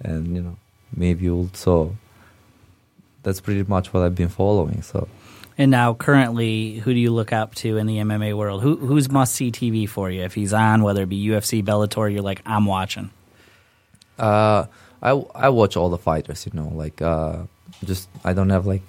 and 0.00 0.34
you 0.34 0.42
know 0.42 0.56
maybe 0.94 1.24
you'll 1.24 1.50
so. 1.52 1.96
That's 3.22 3.40
pretty 3.40 3.62
much 3.62 3.92
what 3.92 4.02
I've 4.02 4.16
been 4.16 4.28
following. 4.28 4.82
So. 4.82 5.06
And 5.56 5.70
now, 5.70 5.94
currently, 5.94 6.76
who 6.76 6.92
do 6.92 6.98
you 6.98 7.12
look 7.12 7.32
up 7.32 7.54
to 7.56 7.76
in 7.76 7.86
the 7.86 7.98
MMA 7.98 8.36
world? 8.36 8.62
Who, 8.62 8.76
who's 8.76 9.10
must 9.10 9.34
see 9.34 9.52
TV 9.52 9.88
for 9.88 10.10
you? 10.10 10.22
If 10.22 10.34
he's 10.34 10.52
on, 10.52 10.82
whether 10.82 11.02
it 11.02 11.08
be 11.08 11.24
UFC, 11.24 11.62
Bellator, 11.62 12.12
you're 12.12 12.22
like, 12.22 12.40
I'm 12.46 12.64
watching. 12.66 13.10
Uh, 14.18 14.66
I 15.02 15.10
I 15.34 15.48
watch 15.50 15.76
all 15.76 15.90
the 15.90 15.98
fighters, 15.98 16.46
you 16.46 16.52
know, 16.54 16.68
like 16.68 17.02
uh, 17.02 17.42
just 17.84 18.08
I 18.24 18.32
don't 18.32 18.50
have 18.50 18.66
like, 18.66 18.82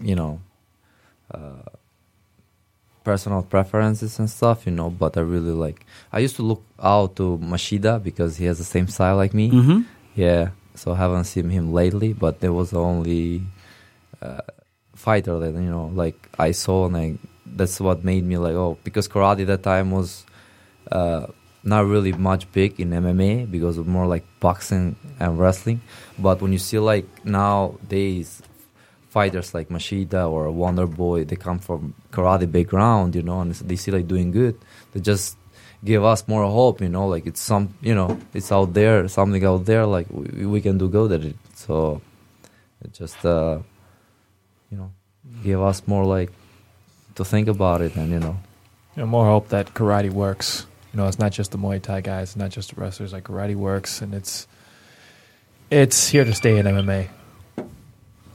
you 0.00 0.14
know, 0.14 0.40
uh, 1.32 1.62
personal 3.06 3.42
preferences 3.54 4.18
and 4.18 4.28
stuff, 4.28 4.66
you 4.66 4.72
know. 4.78 4.90
But 4.90 5.16
I 5.16 5.22
really 5.34 5.56
like. 5.66 5.86
I 6.12 6.18
used 6.26 6.36
to 6.36 6.42
look 6.50 6.62
out 6.82 7.14
to 7.16 7.38
Machida 7.52 8.02
because 8.02 8.36
he 8.36 8.44
has 8.50 8.58
the 8.58 8.70
same 8.74 8.88
style 8.88 9.16
like 9.22 9.32
me. 9.32 9.46
Mm-hmm. 9.50 9.80
Yeah, 10.16 10.50
so 10.74 10.92
I 10.92 10.96
haven't 10.96 11.24
seen 11.24 11.48
him 11.48 11.72
lately, 11.72 12.12
but 12.12 12.40
there 12.40 12.52
was 12.52 12.70
the 12.70 12.80
only 12.80 13.42
uh, 14.20 14.42
fighter 14.94 15.38
that 15.38 15.52
you 15.52 15.70
know, 15.76 15.86
like 16.02 16.18
I 16.38 16.50
saw, 16.50 16.86
and 16.86 16.96
I, 16.96 17.06
that's 17.46 17.78
what 17.80 18.02
made 18.02 18.24
me 18.24 18.36
like, 18.38 18.54
oh, 18.54 18.76
because 18.82 19.06
karate 19.06 19.46
that 19.46 19.62
time 19.62 19.92
was 19.92 20.26
uh, 20.90 21.26
not 21.62 21.86
really 21.86 22.12
much 22.12 22.50
big 22.52 22.80
in 22.80 22.90
MMA 22.90 23.50
because 23.50 23.78
of 23.78 23.86
more 23.86 24.06
like 24.06 24.24
boxing 24.40 24.96
and 25.20 25.38
wrestling. 25.38 25.80
But 26.18 26.42
when 26.42 26.52
you 26.52 26.58
see 26.58 26.78
like 26.78 27.06
nowadays 27.24 28.42
fighters 29.16 29.54
like 29.56 29.68
Machida 29.76 30.22
or 30.30 30.50
Wonder 30.50 30.86
Boy, 30.86 31.24
they 31.24 31.36
come 31.36 31.58
from 31.58 31.94
karate 32.14 32.48
background, 32.56 33.14
you 33.18 33.22
know, 33.28 33.40
and 33.40 33.50
they 33.70 33.76
see 33.82 33.90
like 33.90 34.06
doing 34.06 34.30
good. 34.30 34.54
They 34.92 35.00
just 35.00 35.38
give 35.90 36.04
us 36.04 36.20
more 36.28 36.44
hope, 36.44 36.82
you 36.82 36.90
know, 36.96 37.06
like 37.14 37.24
it's 37.30 37.40
some, 37.40 37.64
you 37.80 37.94
know, 37.94 38.18
it's 38.34 38.52
out 38.52 38.74
there, 38.74 39.08
something 39.08 39.42
out 39.42 39.64
there, 39.64 39.86
like 39.86 40.06
we, 40.10 40.44
we 40.54 40.60
can 40.60 40.76
do 40.76 40.86
good 40.90 41.12
at 41.12 41.24
it. 41.24 41.36
So 41.54 42.02
it 42.84 42.92
just, 42.92 43.24
uh, 43.24 43.58
you 44.70 44.76
know, 44.76 44.90
give 45.42 45.62
us 45.62 45.78
more 45.86 46.04
like 46.04 46.30
to 47.14 47.24
think 47.24 47.48
about 47.48 47.80
it 47.80 47.96
and 47.96 48.10
you 48.10 48.20
know, 48.20 48.36
You 48.94 49.00
know, 49.02 49.06
more 49.06 49.24
hope 49.24 49.48
that 49.48 49.72
karate 49.72 50.10
works. 50.10 50.66
You 50.92 50.98
know, 50.98 51.08
it's 51.08 51.18
not 51.18 51.32
just 51.32 51.52
the 51.52 51.58
Muay 51.58 51.80
Thai 51.80 52.00
guys, 52.02 52.28
it's 52.28 52.36
not 52.36 52.50
just 52.50 52.74
the 52.74 52.80
wrestlers. 52.80 53.12
Like 53.14 53.24
karate 53.24 53.56
works, 53.56 54.02
and 54.02 54.14
it's 54.14 54.46
it's 55.70 56.08
here 56.12 56.24
to 56.30 56.34
stay 56.34 56.58
in 56.58 56.66
MMA. 56.66 57.08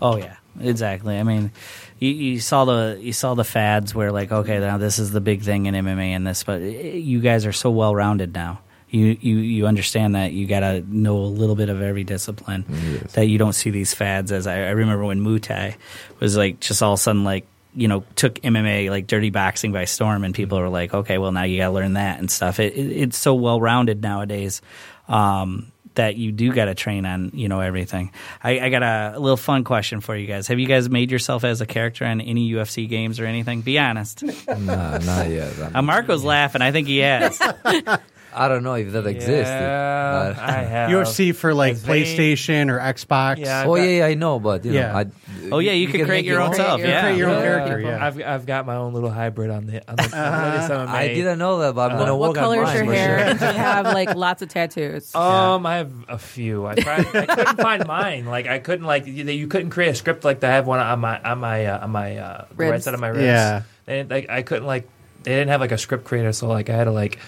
Oh 0.02 0.18
yeah, 0.18 0.38
exactly. 0.60 1.18
I 1.18 1.24
mean, 1.24 1.52
you, 2.00 2.10
you 2.10 2.40
saw 2.40 2.66
the 2.66 2.98
you 3.00 3.14
saw 3.14 3.36
the 3.36 3.44
fads 3.44 3.94
where 3.94 4.12
like, 4.12 4.32
okay, 4.32 4.60
now 4.60 4.78
this 4.78 5.00
is 5.00 5.12
the 5.12 5.22
big 5.22 5.42
thing 5.44 5.66
in 5.66 5.76
MMA 5.76 6.10
and 6.10 6.26
this, 6.26 6.44
but 6.44 6.62
eh, 6.62 6.94
you 6.96 7.22
guys 7.22 7.46
are 7.46 7.54
so 7.54 7.70
well 7.70 7.96
rounded 7.96 8.34
now. 8.34 8.62
You, 8.90 9.18
you 9.22 9.38
you 9.38 9.68
understand 9.68 10.16
that 10.16 10.34
you 10.34 10.48
got 10.48 10.62
to 10.62 10.82
know 10.82 11.18
a 11.18 11.26
little 11.26 11.56
bit 11.56 11.70
of 11.70 11.82
every 11.82 12.04
discipline. 12.04 12.66
Yes. 12.68 13.14
That 13.14 13.28
you 13.28 13.38
don't 13.38 13.54
see 13.54 13.70
these 13.70 13.94
fads 13.94 14.32
as 14.34 14.48
I, 14.48 14.56
I 14.56 14.72
remember 14.72 15.06
when 15.06 15.24
Muay 15.24 15.42
Thai 15.42 15.78
was 16.20 16.36
like 16.36 16.60
just 16.60 16.84
all 16.84 16.94
of 16.94 17.00
a 17.00 17.02
sudden 17.02 17.24
like 17.24 17.48
you 17.74 17.88
know 17.88 18.04
took 18.16 18.36
MMA 18.36 18.90
like 18.90 19.08
dirty 19.08 19.30
boxing 19.30 19.72
by 19.72 19.86
storm, 19.86 20.26
and 20.26 20.36
people 20.36 20.60
were 20.60 20.68
like, 20.68 20.94
okay, 20.94 21.18
well 21.18 21.32
now 21.32 21.44
you 21.44 21.58
got 21.58 21.68
to 21.68 21.74
learn 21.74 21.94
that 21.94 22.20
and 22.20 22.30
stuff. 22.30 22.60
It, 22.60 22.74
it, 22.74 22.92
it's 22.92 23.18
so 23.18 23.34
well 23.34 23.62
rounded 23.62 24.02
nowadays. 24.02 24.62
Um, 25.08 25.71
that 25.96 26.16
you 26.16 26.32
do 26.32 26.54
got 26.54 26.66
to 26.66 26.76
train 26.76 27.06
on, 27.06 27.32
you 27.34 27.50
know, 27.50 27.60
everything. 27.60 28.12
I, 28.44 28.60
I 28.60 28.70
got 28.70 28.82
a, 28.84 29.14
a 29.18 29.20
little 29.20 29.36
fun 29.38 29.64
question 29.64 30.00
for 30.02 30.16
you 30.16 30.26
guys. 30.28 30.48
Have 30.48 30.60
you 30.60 30.68
guys 30.68 30.90
made 30.90 31.12
yourself 31.12 31.44
as 31.44 31.60
a 31.62 31.66
character 31.66 32.06
on 32.06 32.22
any 32.22 32.50
UFC 32.52 32.88
games 32.88 33.20
or 33.20 33.26
anything? 33.26 33.62
Be 33.62 33.78
honest. 33.78 34.24
Nah, 34.48 34.98
not 35.00 35.30
yet. 35.30 35.58
I'm- 35.60 35.76
Uh, 35.76 35.82
Marco's 35.82 36.24
laughing. 36.24 36.62
I 36.62 36.72
think 36.72 36.88
he 36.88 37.00
has. 37.00 37.40
I 38.34 38.48
don't 38.48 38.64
know 38.64 38.74
if 38.76 38.92
that 38.94 39.06
exists. 39.08 39.50
Yeah, 39.50 40.34
Uh, 40.38 40.42
I 40.42 40.52
have. 40.64 40.90
UFC 40.90 41.36
for 41.36 41.54
like 41.54 41.74
As 41.74 41.84
they- 41.84 42.04
PlayStation 42.04 42.70
or 42.70 42.80
Xbox. 42.80 43.38
Yeah. 43.40 43.64
oh 43.68 43.76
got- 43.76 43.84
yeah, 43.84 43.90
yeah, 44.00 44.06
I 44.06 44.14
know, 44.14 44.40
but 44.40 44.64
you 44.66 44.72
know, 44.72 44.80
Yeah. 44.80 44.98
I, 44.98 45.06
Oh, 45.54 45.60
yeah, 45.60 45.72
you 45.74 45.88
could 45.88 46.06
create 46.06 46.20
make 46.20 46.26
your 46.28 46.40
own 46.40 46.54
self, 46.54 46.80
You 46.80 46.88
yeah. 46.88 47.02
create 47.02 47.18
your 47.18 47.28
own 47.30 47.36
Yeah. 47.36 47.42
character. 47.42 47.80
Yeah. 47.82 48.06
I've 48.06 48.22
I've 48.24 48.46
got 48.46 48.66
my 48.66 48.76
own 48.76 48.94
little 48.94 49.10
hybrid 49.10 49.50
on 49.50 49.66
the 49.66 49.82
on 49.90 49.96
the, 49.98 50.04
on 50.04 50.10
the 50.10 50.50
latest 50.50 50.70
MMA. 50.72 50.88
I 50.88 51.08
didn't 51.10 51.40
know 51.40 51.60
that, 51.60 51.76
but 51.76 51.92
I'm 51.92 51.98
gonna 51.98 52.16
What 52.16 52.30
work 52.30 52.38
on 52.38 52.44
color 52.44 52.58
is 52.64 52.68
mine 52.68 52.76
your 52.78 52.86
for 52.86 52.94
hair? 52.94 53.18
sure. 53.20 53.28
And 53.32 53.40
do 53.40 53.46
you 53.48 53.52
have 53.52 53.86
like 53.88 54.16
lots 54.16 54.42
of 54.42 54.50
tattoos? 54.50 55.14
Um, 55.16 55.66
I 55.66 55.78
have 55.78 55.92
a 56.08 56.18
few. 56.18 56.66
I 56.68 56.76
tried. 56.76 57.08
I 57.16 57.26
couldn't 57.26 57.58
find 57.60 57.86
mine. 57.88 58.26
Like 58.28 58.48
I 58.48 58.60
couldn't 58.60 58.86
like 58.86 59.08
you, 59.08 59.26
you 59.26 59.48
couldn't 59.48 59.72
create 59.72 59.90
a 59.90 59.96
script 59.96 60.24
like 60.24 60.40
that. 60.42 60.52
I 60.52 60.56
have 60.56 60.68
one 60.68 60.80
on 60.80 61.00
my 61.00 61.20
on 61.22 61.40
my 61.40 61.66
uh, 61.66 61.84
on 61.84 61.90
my 61.92 62.18
uh, 62.18 62.46
the 62.50 62.56
right 62.56 62.72
Ribs. 62.72 62.86
side 62.86 62.94
of 62.94 63.00
my 63.02 63.08
ribs. 63.10 63.24
Yeah. 63.24 63.64
and 63.88 64.10
like 64.10 64.30
I 64.30 64.44
couldn't 64.44 64.66
like 64.68 64.88
they 65.24 65.32
didn't 65.32 65.50
have 65.50 65.60
like 65.60 65.72
a 65.74 65.78
script 65.78 66.06
creator, 66.06 66.32
so 66.32 66.48
like 66.48 66.70
I 66.70 66.76
had 66.76 66.86
to 66.86 66.92
like 66.92 67.20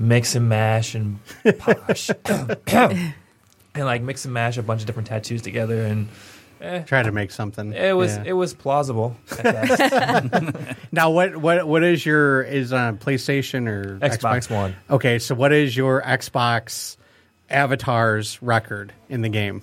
mix 0.00 0.34
and 0.34 0.48
mash 0.48 0.94
and 0.96 1.18
polish 1.58 2.10
and 2.24 3.14
like 3.76 4.02
mix 4.02 4.24
and 4.24 4.34
mash 4.34 4.56
a 4.56 4.62
bunch 4.62 4.80
of 4.80 4.86
different 4.86 5.06
tattoos 5.08 5.42
together, 5.42 5.82
and 5.82 6.08
eh, 6.60 6.80
Try 6.82 7.02
to 7.02 7.12
make 7.12 7.30
something. 7.30 7.72
it 7.72 7.96
was 7.96 8.16
Yeah. 8.16 8.24
it 8.26 8.32
was 8.32 8.54
plausible. 8.54 9.16
now, 10.92 11.10
what 11.10 11.36
what 11.36 11.66
what 11.68 11.82
is 11.84 12.04
your 12.04 12.42
is 12.42 12.72
on 12.72 12.98
PlayStation 12.98 13.68
or 13.68 13.98
Xbox 13.98 14.50
One. 14.50 14.74
Okay, 14.88 15.18
so 15.18 15.34
what 15.34 15.52
is 15.52 15.76
your 15.76 16.02
Xbox 16.02 16.96
avatar's 17.48 18.40
record 18.42 18.92
in 19.08 19.20
the 19.22 19.28
game? 19.28 19.62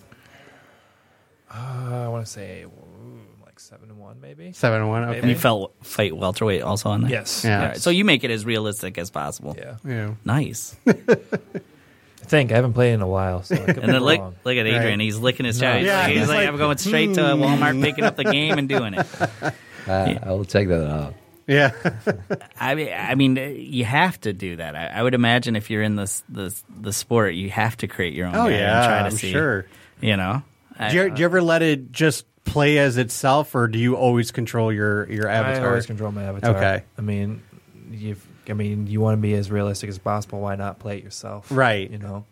Uh, 1.49 2.03
I 2.05 2.07
want 2.09 2.25
to 2.25 2.31
say 2.31 2.63
ooh, 2.63 3.19
like 3.45 3.59
seven 3.59 3.89
and 3.89 3.97
one, 3.99 4.16
maybe. 4.27 4.51
Seven 4.53 4.81
and 4.81 4.89
one. 4.89 5.05
Maybe. 5.05 5.19
Okay. 5.19 5.29
you 5.29 5.35
felt 5.35 5.73
fight 5.83 6.15
welterweight 6.15 6.61
also 6.61 6.89
on 6.89 7.01
that. 7.01 7.09
Yes. 7.11 7.43
Yeah. 7.45 7.59
All 7.61 7.65
right, 7.69 7.77
so 7.77 7.89
you 7.89 8.03
make 8.05 8.23
it 8.23 8.31
as 8.31 8.45
realistic 8.45 8.97
as 8.97 9.09
possible. 9.09 9.55
Yeah. 9.57 9.77
Yeah. 9.85 10.13
Nice. 10.25 10.75
I 10.85 12.29
think 12.29 12.51
I 12.51 12.55
haven't 12.55 12.73
played 12.73 12.93
in 12.93 13.01
a 13.01 13.07
while, 13.07 13.43
so 13.43 13.55
I 13.55 13.59
And 13.67 13.75
then 13.93 14.01
look, 14.01 14.19
wrong. 14.19 14.35
look 14.43 14.57
at 14.57 14.65
Adrian. 14.67 14.99
Right. 14.99 14.99
He's 14.99 15.17
licking 15.17 15.45
his 15.45 15.61
No. 15.61 15.71
chops. 15.73 15.85
Yeah, 15.85 16.07
he's, 16.07 16.19
he's 16.19 16.27
like, 16.27 16.37
like, 16.39 16.47
I'm 16.49 16.57
going 16.57 16.77
straight 16.77 17.13
to 17.13 17.21
Walmart, 17.21 17.81
picking 17.81 18.03
up 18.03 18.17
the 18.17 18.25
game 18.25 18.57
and 18.57 18.67
doing 18.69 18.93
it. 18.95 19.05
Uh, 19.87 20.19
I 20.21 20.31
will 20.31 20.43
check 20.43 20.67
that 20.67 20.85
out. 20.85 21.13
Yeah. 21.47 21.71
I 22.59 22.75
mean, 22.75 22.89
I 22.93 23.15
mean, 23.15 23.37
you 23.57 23.85
have 23.85 24.19
to 24.19 24.33
do 24.33 24.57
that. 24.57 24.75
I, 24.75 24.87
I 24.87 25.01
would 25.01 25.13
imagine 25.13 25.55
if 25.55 25.69
you're 25.69 25.81
in 25.81 25.95
this 25.95 26.23
this 26.27 26.61
the 26.77 26.91
sport, 26.91 27.35
you 27.35 27.49
have 27.51 27.77
to 27.77 27.87
create 27.87 28.13
your 28.13 28.27
own. 28.27 28.35
oh 28.35 28.49
guy 28.49 28.57
yeah. 28.57 28.75
and 28.81 28.85
try 28.85 28.99
to 28.99 29.05
I'm 29.05 29.11
see, 29.11 29.31
sure. 29.31 29.65
You 30.01 30.17
know, 30.17 30.43
Do 30.89 30.93
you, 30.97 31.09
do 31.09 31.19
you 31.21 31.25
ever 31.25 31.41
let 31.41 31.61
it 31.61 31.93
just 31.93 32.25
play 32.47 32.79
as 32.79 32.97
itself, 32.97 33.53
or 33.53 33.67
do 33.67 33.77
you 33.77 33.95
always 33.95 34.31
control 34.31 34.73
your 34.73 35.09
your 35.11 35.27
avatar? 35.27 35.65
I 35.65 35.69
always 35.69 35.85
control 35.85 36.11
my 36.11 36.23
avatar. 36.23 36.55
Okay. 36.55 36.83
I 36.97 37.01
mean, 37.01 37.43
you. 37.91 38.15
I 38.49 38.53
mean, 38.53 38.87
you 38.87 39.01
want 39.01 39.17
to 39.17 39.21
be 39.21 39.33
as 39.33 39.51
realistic 39.51 39.89
as 39.89 39.97
possible. 39.99 40.39
Why 40.39 40.55
not 40.55 40.79
play 40.79 40.97
it 40.97 41.03
yourself? 41.03 41.47
Right. 41.51 41.89
You 41.91 41.97
know. 41.97 42.25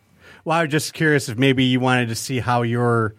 Well, 0.46 0.58
I 0.58 0.62
was 0.64 0.72
just 0.72 0.94
curious 0.94 1.28
if 1.30 1.38
maybe 1.38 1.66
you 1.66 1.80
wanted 1.80 2.08
to 2.10 2.16
see 2.16 2.40
how 2.40 2.62
your 2.62 3.16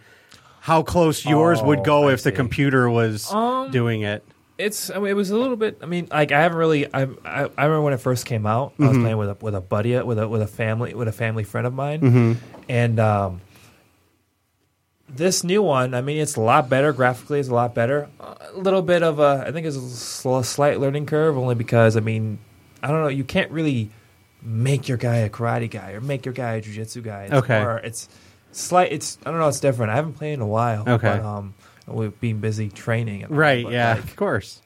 how 0.61 0.82
close 0.82 1.24
yours 1.24 1.62
would 1.62 1.80
Oh, 1.80 1.85
go 1.85 2.09
I 2.09 2.14
if 2.14 2.22
the 2.22 2.32
computer 2.32 2.88
was 2.90 3.30
Um, 3.32 3.70
doing 3.70 4.02
it. 4.02 4.24
It's. 4.59 4.90
I 4.90 4.94
mean, 4.98 5.09
it 5.09 5.14
was 5.14 5.30
a 5.30 5.37
little 5.37 5.56
bit. 5.56 5.78
I 5.82 5.87
mean, 5.87 6.09
like 6.11 6.32
I 6.32 6.40
haven't 6.40 6.56
really. 6.59 6.87
I. 6.92 7.02
I, 7.02 7.50
I 7.59 7.64
remember 7.66 7.82
when 7.82 7.92
it 7.92 8.00
first 8.00 8.24
came 8.24 8.46
out. 8.46 8.72
I 8.80 8.88
was 8.88 8.96
playing 8.96 9.18
with 9.18 9.28
a 9.28 9.37
with 9.42 9.54
a 9.54 9.61
buddy 9.61 10.00
with 10.00 10.18
a 10.18 10.26
with 10.26 10.40
a 10.40 10.46
family 10.46 10.94
with 10.94 11.09
a 11.09 11.12
family 11.12 11.44
friend 11.44 11.66
of 11.66 11.74
mine, 11.74 12.40
and 12.68 12.98
um, 12.98 13.42
this 15.16 15.42
new 15.44 15.62
one. 15.62 15.94
I 15.94 16.00
mean, 16.00 16.18
it's 16.18 16.37
a 16.37 16.40
lot 16.40 16.68
better 16.68 16.92
graphically. 16.92 17.40
It's 17.40 17.48
a 17.48 17.55
lot 17.55 17.74
better. 17.74 18.09
A 18.20 18.50
little 18.55 18.83
bit 18.83 19.02
of 19.02 19.18
a. 19.18 19.44
I 19.46 19.52
think 19.52 19.66
it's 19.66 19.76
a 19.76 19.81
sl- 19.88 20.42
slight 20.42 20.81
learning 20.81 21.07
curve, 21.07 21.37
only 21.37 21.55
because 21.55 21.96
I 21.96 22.00
mean, 22.00 22.38
I 22.83 22.88
don't 22.88 23.02
know. 23.02 23.09
You 23.09 23.24
can't 23.24 23.50
really 23.50 23.90
make 24.42 24.88
your 24.88 24.98
guy 24.98 25.16
a 25.16 25.31
karate 25.31 25.70
guy 25.70 25.92
or 25.92 26.00
make 26.00 26.24
your 26.24 26.35
guy 26.35 26.55
a 26.55 26.62
jujitsu 26.62 27.02
guy. 27.02 27.24
It's 27.24 27.33
Okay. 27.33 27.61
more- 27.61 27.79
it's 27.79 28.09
slight. 28.52 28.92
It's. 28.92 29.18
I 29.26 29.31
don't 29.31 29.40
know. 29.40 29.48
It's 29.48 29.61
different. 29.61 29.92
I 29.92 29.96
haven't 29.96 30.14
played 30.14 30.35
in 30.35 30.40
a 30.40 30.46
while. 30.46 30.83
Okay. 30.88 31.18
But, 31.18 31.22
um, 31.24 31.55
with 31.87 32.20
being 32.20 32.38
busy 32.40 32.68
training. 32.68 33.22
and 33.22 33.33
all, 33.33 33.38
Right. 33.38 33.64
but, 33.64 33.72
Yeah. 33.72 33.94
like, 33.94 34.05
of 34.05 34.16
course. 34.16 34.61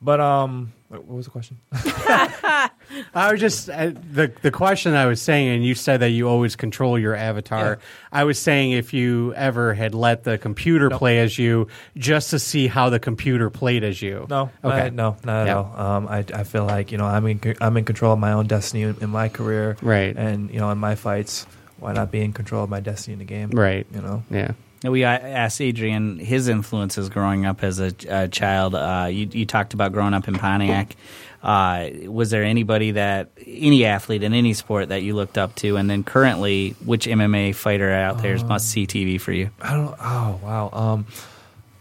but 0.00 0.20
um, 0.20 0.72
what 0.88 1.04
what 1.04 1.16
was 1.16 1.26
the 1.26 1.30
question? 1.32 1.58
I 3.14 3.32
was 3.32 3.40
just 3.40 3.68
uh, 3.70 3.90
the 4.12 4.32
the 4.42 4.50
question 4.50 4.94
I 4.94 5.06
was 5.06 5.20
saying, 5.20 5.48
and 5.48 5.64
you 5.64 5.74
said 5.74 6.00
that 6.00 6.10
you 6.10 6.28
always 6.28 6.56
control 6.56 6.98
your 6.98 7.14
avatar. 7.14 7.64
Yeah. 7.80 7.86
I 8.12 8.24
was 8.24 8.38
saying 8.38 8.72
if 8.72 8.92
you 8.94 9.34
ever 9.34 9.74
had 9.74 9.94
let 9.94 10.24
the 10.24 10.38
computer 10.38 10.88
Nope. 10.88 10.98
play 10.98 11.18
as 11.18 11.38
you, 11.38 11.68
just 11.96 12.30
to 12.30 12.38
see 12.38 12.66
how 12.66 12.88
the 12.90 12.98
computer 12.98 13.50
played 13.50 13.84
as 13.84 14.00
you. 14.00 14.26
No, 14.30 14.50
Okay. 14.64 14.82
I, 14.86 14.88
no, 14.90 15.16
not 15.24 15.48
at 15.48 15.56
all. 15.56 15.80
Um, 15.80 16.08
I, 16.08 16.18
I 16.34 16.44
feel 16.44 16.64
like 16.64 16.92
you 16.92 16.98
know 16.98 17.04
I'm 17.06 17.26
in 17.26 17.40
I'm 17.60 17.76
in 17.76 17.84
control 17.84 18.12
of 18.12 18.18
my 18.18 18.32
own 18.32 18.46
destiny 18.46 18.82
in, 18.82 18.96
in 19.00 19.10
my 19.10 19.28
career, 19.28 19.76
Right. 19.82 20.16
And 20.16 20.50
you 20.50 20.60
know 20.60 20.70
in 20.70 20.78
my 20.78 20.94
fights, 20.94 21.46
why 21.78 21.92
not 21.92 22.10
be 22.10 22.20
in 22.22 22.32
control 22.32 22.64
of 22.64 22.70
my 22.70 22.80
destiny 22.80 23.12
in 23.14 23.18
the 23.18 23.24
game, 23.24 23.50
Right. 23.50 23.86
You 23.94 24.00
know, 24.02 24.22
Yeah. 24.30 24.52
We 24.90 25.04
asked 25.04 25.60
Adrian 25.60 26.18
his 26.18 26.48
influences 26.48 27.08
growing 27.08 27.46
up 27.46 27.62
as 27.62 27.80
a, 27.80 27.92
a 28.08 28.28
child. 28.28 28.74
Uh, 28.74 29.08
you, 29.10 29.28
you 29.30 29.46
talked 29.46 29.74
about 29.74 29.92
growing 29.92 30.14
up 30.14 30.28
in 30.28 30.34
Pontiac. 30.34 30.96
Uh, 31.42 31.90
was 32.06 32.30
there 32.30 32.42
anybody 32.42 32.92
that, 32.92 33.30
any 33.46 33.84
athlete 33.84 34.22
in 34.22 34.32
any 34.32 34.52
sport 34.52 34.88
that 34.88 35.02
you 35.02 35.14
looked 35.14 35.38
up 35.38 35.54
to? 35.56 35.76
And 35.76 35.88
then 35.88 36.02
currently, 36.02 36.70
which 36.84 37.06
MMA 37.06 37.54
fighter 37.54 37.92
out 37.92 38.20
there 38.22 38.34
is 38.34 38.42
must 38.42 38.68
see 38.68 38.86
TV 38.86 39.20
for 39.20 39.32
you? 39.32 39.50
I 39.60 39.74
don't. 39.74 39.94
Oh 40.00 40.40
wow. 40.42 40.70
Um, 40.72 41.06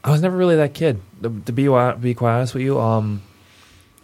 I 0.03 0.11
was 0.11 0.21
never 0.21 0.37
really 0.37 0.57
that 0.57 0.75
kid. 0.75 1.01
To, 1.23 1.41
to 1.45 1.51
be 1.51 1.63
be 1.99 2.13
quite 2.13 2.35
honest 2.35 2.53
with 2.53 2.61
you, 2.61 2.79
um, 2.79 3.23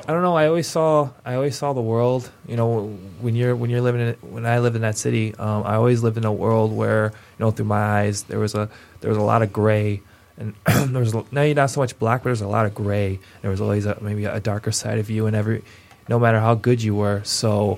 I 0.07 0.13
don't 0.13 0.23
know. 0.23 0.35
I 0.35 0.47
always 0.47 0.67
saw 0.67 1.09
I 1.23 1.35
always 1.35 1.55
saw 1.55 1.73
the 1.73 1.81
world. 1.81 2.31
You 2.47 2.55
know, 2.55 2.87
when 3.19 3.35
you're 3.35 3.55
when 3.55 3.69
you're 3.69 3.81
living 3.81 4.01
in 4.01 4.13
when 4.21 4.45
I 4.45 4.59
lived 4.59 4.75
in 4.75 4.81
that 4.81 4.97
city, 4.97 5.35
um, 5.35 5.63
I 5.63 5.75
always 5.75 6.01
lived 6.01 6.17
in 6.17 6.25
a 6.25 6.33
world 6.33 6.71
where 6.71 7.11
you 7.37 7.45
know 7.45 7.51
through 7.51 7.65
my 7.65 7.99
eyes 7.99 8.23
there 8.23 8.39
was 8.39 8.55
a 8.55 8.69
there 9.01 9.09
was 9.09 9.17
a 9.17 9.21
lot 9.21 9.41
of 9.41 9.51
gray. 9.51 10.01
And 10.37 10.55
there 10.65 11.01
was 11.01 11.13
maybe 11.31 11.53
not 11.53 11.69
so 11.69 11.81
much 11.81 11.97
black, 11.99 12.21
but 12.21 12.29
there's 12.29 12.41
a 12.41 12.47
lot 12.47 12.65
of 12.65 12.73
gray. 12.73 13.19
There 13.41 13.51
was 13.51 13.61
always 13.61 13.85
a, 13.85 13.97
maybe 14.01 14.25
a 14.25 14.39
darker 14.39 14.71
side 14.71 14.97
of 14.97 15.09
you, 15.09 15.27
and 15.27 15.35
every, 15.35 15.63
no 16.07 16.17
matter 16.17 16.39
how 16.39 16.55
good 16.55 16.81
you 16.81 16.95
were. 16.95 17.21
So, 17.23 17.77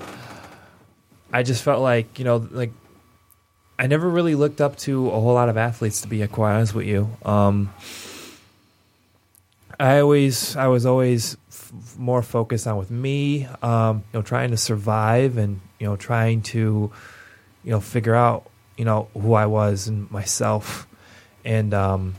I 1.32 1.42
just 1.42 1.62
felt 1.62 1.82
like 1.82 2.18
you 2.18 2.24
know, 2.24 2.36
like 2.50 2.70
I 3.78 3.86
never 3.86 4.08
really 4.08 4.34
looked 4.34 4.60
up 4.60 4.76
to 4.78 5.08
a 5.08 5.20
whole 5.20 5.34
lot 5.34 5.48
of 5.48 5.56
athletes 5.56 6.02
to 6.02 6.08
be 6.08 6.24
quite 6.28 6.54
honest 6.54 6.74
with 6.74 6.86
you. 6.86 7.10
Um, 7.24 7.74
I 9.78 9.98
always, 9.98 10.54
I 10.56 10.68
was 10.68 10.86
always 10.86 11.36
more 11.98 12.22
focused 12.22 12.68
on 12.68 12.76
with 12.76 12.90
me, 12.90 13.48
um, 13.62 14.04
you 14.12 14.20
know, 14.20 14.22
trying 14.22 14.52
to 14.52 14.56
survive 14.56 15.36
and 15.36 15.60
you 15.80 15.86
know, 15.86 15.96
trying 15.96 16.40
to, 16.40 16.90
you 17.62 17.70
know, 17.70 17.80
figure 17.80 18.14
out, 18.14 18.48
you 18.76 18.84
know, 18.84 19.08
who 19.12 19.34
I 19.34 19.46
was 19.46 19.88
and 19.88 20.10
myself, 20.10 20.86
and 21.44 21.74
um, 21.74 22.14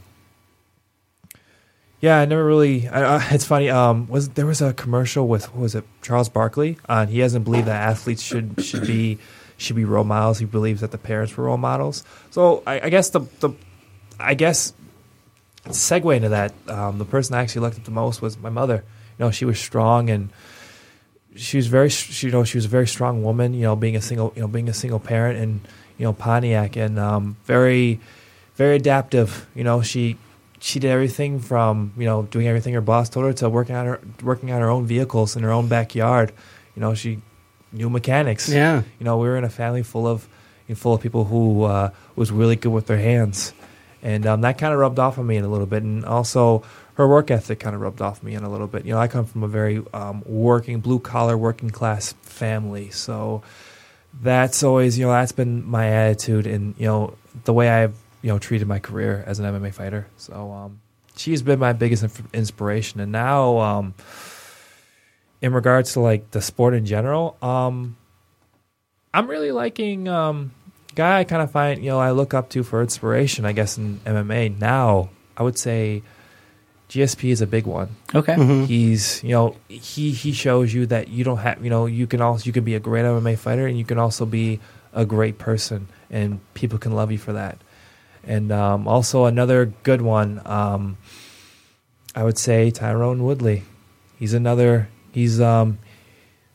yeah, 2.01 2.19
I 2.19 2.25
never 2.25 2.45
really. 2.45 2.87
I, 2.87 3.27
it's 3.33 3.45
funny. 3.45 3.69
Um, 3.69 4.07
was 4.07 4.29
there 4.29 4.45
was 4.45 4.61
a 4.61 4.73
commercial 4.73 5.27
with 5.27 5.53
was 5.55 5.75
it 5.75 5.85
Charles 6.01 6.29
Barkley? 6.29 6.77
Uh, 6.87 7.05
he 7.05 7.19
doesn't 7.19 7.43
believe 7.43 7.65
that 7.65 7.81
athletes 7.81 8.21
should 8.21 8.63
should 8.63 8.85
be 8.85 9.17
should 9.57 9.75
be 9.75 9.85
role 9.85 10.03
models. 10.03 10.39
He 10.39 10.45
believes 10.45 10.81
that 10.81 10.91
the 10.91 10.97
parents 10.97 11.35
were 11.35 11.45
role 11.45 11.57
models. 11.57 12.03
So 12.31 12.63
I, 12.67 12.81
I 12.81 12.89
guess 12.89 13.09
the 13.09 13.21
the 13.39 13.51
I 14.19 14.33
guess 14.33 14.73
segue 15.65 16.15
into 16.15 16.29
that. 16.29 16.53
Um, 16.67 16.97
the 16.99 17.05
person 17.05 17.35
I 17.35 17.41
actually 17.41 17.61
looked 17.61 17.77
up 17.77 17.85
the 17.85 17.91
most 17.91 18.21
was 18.21 18.37
my 18.37 18.49
mother. 18.49 18.83
You 19.17 19.25
know, 19.25 19.31
she 19.31 19.45
was 19.45 19.59
strong 19.59 20.09
and 20.09 20.29
she 21.35 21.57
was 21.57 21.67
very. 21.67 21.89
She, 21.89 22.27
you 22.27 22.31
know, 22.31 22.43
she 22.43 22.57
was 22.57 22.65
a 22.65 22.69
very 22.69 22.87
strong 22.87 23.23
woman. 23.23 23.53
You 23.53 23.63
know, 23.63 23.75
being 23.75 23.95
a 23.95 24.01
single. 24.01 24.33
You 24.35 24.41
know, 24.41 24.47
being 24.47 24.69
a 24.69 24.73
single 24.73 24.99
parent 24.99 25.39
and 25.39 25.61
you 25.97 26.05
know 26.05 26.13
Pontiac 26.13 26.75
and 26.75 26.99
um, 26.99 27.37
very 27.45 27.99
very 28.55 28.75
adaptive. 28.77 29.47
You 29.55 29.63
know, 29.63 29.81
she 29.81 30.17
she 30.59 30.79
did 30.79 30.89
everything 30.89 31.39
from 31.39 31.93
you 31.97 32.05
know 32.05 32.23
doing 32.23 32.47
everything 32.47 32.73
her 32.73 32.81
boss 32.81 33.09
told 33.09 33.25
her 33.25 33.33
to 33.33 33.49
working 33.49 33.75
on 33.75 33.85
her 33.85 33.99
working 34.23 34.51
on 34.51 34.61
her 34.61 34.69
own 34.69 34.85
vehicles 34.85 35.35
in 35.35 35.43
her 35.43 35.51
own 35.51 35.67
backyard. 35.67 36.31
You 36.75 36.81
know, 36.81 36.93
she 36.93 37.21
knew 37.71 37.89
mechanics. 37.89 38.49
Yeah. 38.49 38.83
You 38.99 39.03
know, 39.05 39.17
we 39.17 39.27
were 39.27 39.37
in 39.37 39.43
a 39.43 39.49
family 39.49 39.83
full 39.83 40.07
of 40.07 40.27
full 40.73 40.95
of 40.95 41.01
people 41.01 41.25
who 41.25 41.63
uh, 41.63 41.91
was 42.15 42.31
really 42.31 42.55
good 42.55 42.71
with 42.71 42.87
their 42.87 42.97
hands, 42.97 43.53
and 44.01 44.25
um, 44.25 44.41
that 44.41 44.57
kind 44.57 44.73
of 44.73 44.79
rubbed 44.79 44.97
off 44.97 45.19
on 45.19 45.27
me 45.27 45.37
in 45.37 45.43
a 45.43 45.47
little 45.47 45.67
bit, 45.67 45.83
and 45.83 46.03
also 46.05 46.63
her 46.95 47.07
work 47.07 47.29
ethic 47.29 47.59
kind 47.59 47.75
of 47.75 47.81
rubbed 47.81 48.01
off 48.01 48.23
me 48.23 48.33
in 48.33 48.43
a 48.43 48.49
little 48.49 48.67
bit. 48.67 48.85
You 48.85 48.93
know, 48.93 48.99
I 48.99 49.07
come 49.07 49.25
from 49.25 49.43
a 49.43 49.47
very 49.47 49.83
um, 49.93 50.23
working, 50.25 50.79
blue 50.79 50.99
collar, 50.99 51.37
working 51.37 51.69
class 51.69 52.13
family, 52.21 52.89
so 52.89 53.43
that's 54.21 54.63
always 54.63 54.97
you 54.97 55.05
know 55.05 55.11
that's 55.11 55.33
been 55.33 55.63
my 55.65 55.87
attitude, 55.89 56.47
and 56.47 56.73
you 56.79 56.87
know 56.87 57.13
the 57.43 57.53
way 57.53 57.69
I've 57.69 57.95
you 58.25 58.31
know 58.31 58.39
treated 58.39 58.67
my 58.67 58.79
career 58.79 59.23
as 59.27 59.37
an 59.37 59.45
MMA 59.45 59.71
fighter. 59.71 60.07
So 60.17 60.51
um, 60.51 60.81
she's 61.15 61.43
been 61.43 61.59
my 61.59 61.73
biggest 61.73 62.01
inf- 62.01 62.33
inspiration, 62.33 62.99
and 62.99 63.11
now 63.11 63.59
um, 63.59 63.93
in 65.43 65.53
regards 65.53 65.93
to 65.93 65.99
like 65.99 66.31
the 66.31 66.41
sport 66.41 66.73
in 66.73 66.87
general, 66.87 67.37
um, 67.43 67.97
I'm 69.13 69.27
really 69.27 69.51
liking 69.51 70.07
um, 70.07 70.53
guy 70.95 71.19
I 71.19 71.23
kind 71.23 71.43
of 71.43 71.51
find 71.51 71.83
you 71.83 71.91
know 71.91 71.99
I 71.99 72.11
look 72.11 72.33
up 72.33 72.49
to 72.49 72.63
for 72.63 72.81
inspiration. 72.81 73.45
I 73.45 73.51
guess 73.51 73.77
in 73.77 73.99
MMA 73.99 74.59
now, 74.59 75.09
I 75.37 75.43
would 75.43 75.59
say 75.59 76.01
GSP 76.89 77.29
is 77.29 77.41
a 77.41 77.47
big 77.47 77.67
one. 77.67 77.95
Okay. 78.15 78.65
He's 78.65 79.23
you 79.23 79.33
know 79.33 79.55
he 79.67 80.09
he 80.09 80.31
shows 80.31 80.73
you 80.73 80.87
that 80.87 81.09
you 81.09 81.23
don't 81.23 81.37
have 81.37 81.63
you 81.63 81.69
know 81.69 81.85
you 81.85 82.07
can 82.07 82.21
also 82.21 82.43
you 82.45 82.53
can 82.53 82.63
be 82.63 82.73
a 82.73 82.79
great 82.79 83.05
MMA 83.05 83.37
fighter 83.37 83.67
and 83.67 83.77
you 83.77 83.85
can 83.85 83.99
also 83.99 84.25
be 84.25 84.59
a 84.93 85.05
great 85.05 85.37
person 85.37 85.89
and 86.09 86.39
people 86.55 86.79
can 86.79 86.93
love 86.93 87.11
you 87.11 87.19
for 87.19 87.33
that. 87.33 87.59
And 88.27 88.51
um, 88.51 88.87
also 88.87 89.25
another 89.25 89.65
good 89.83 90.01
one, 90.01 90.41
um, 90.45 90.97
I 92.15 92.23
would 92.23 92.37
say 92.37 92.71
Tyron 92.71 93.19
Woodley. 93.19 93.63
He's 94.17 94.33
another. 94.33 94.89
He's 95.11 95.39
um, 95.39 95.79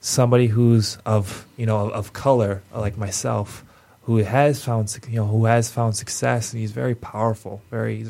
somebody 0.01 0.49
who's 0.49 0.97
of 1.07 1.47
you 1.57 1.67
know 1.67 1.91
of 1.91 2.13
color 2.13 2.63
like 2.75 2.97
myself, 2.97 3.65
who 4.03 4.17
has 4.19 4.65
found 4.65 4.99
you 5.09 5.17
know 5.17 5.27
who 5.27 5.45
has 5.45 5.71
found 5.71 5.97
success 5.97 6.53
and 6.53 6.61
he's 6.61 6.73
very 6.73 6.95
powerful. 6.95 7.63
Very. 7.71 8.07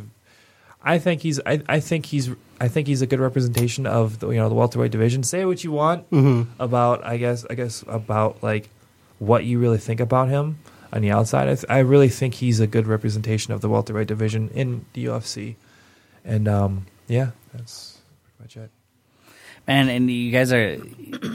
I 0.83 0.99
think 0.99 1.21
he's. 1.21 1.41
I, 1.45 1.61
I 1.69 1.81
think 1.81 2.07
he's. 2.07 2.31
I 2.61 2.69
think 2.69 2.87
he's 2.87 3.03
a 3.03 3.07
good 3.07 3.21
representation 3.21 3.87
of 3.87 4.21
the 4.21 4.31
you 4.31 4.37
know 4.37 4.49
the 4.49 4.55
welterweight 4.55 4.93
division. 4.93 5.23
Say 5.23 5.45
what 5.45 5.63
you 5.65 5.73
want 5.73 6.07
about. 6.59 7.05
I 7.05 7.19
guess. 7.19 7.45
I 7.51 7.55
guess 7.55 7.85
about 7.87 8.43
like 8.43 8.71
what 9.19 9.45
you 9.45 9.59
really 9.59 9.77
think 9.79 10.01
about 10.01 10.29
him 10.29 10.59
on 10.93 11.03
the 11.03 11.11
outside. 11.11 11.49
I, 11.49 11.55
th- 11.55 11.67
I 11.69 11.79
really 11.81 12.09
think 12.09 12.35
he's 12.35 12.61
a 12.61 12.67
good 12.67 12.87
representation 12.87 13.53
of 13.53 13.61
the 13.61 13.69
welterweight 13.69 14.09
division 14.09 14.49
in 14.55 14.85
the 14.93 15.07
UFC. 15.07 15.57
And 16.25 16.49
um, 16.49 16.87
yeah, 17.09 17.31
that's 17.53 17.99
pretty 18.39 18.43
much 18.43 18.65
it. 18.65 18.71
Man, 19.69 19.89
and 19.89 20.11
you 20.11 20.33
guys 20.33 20.53
are 20.53 20.79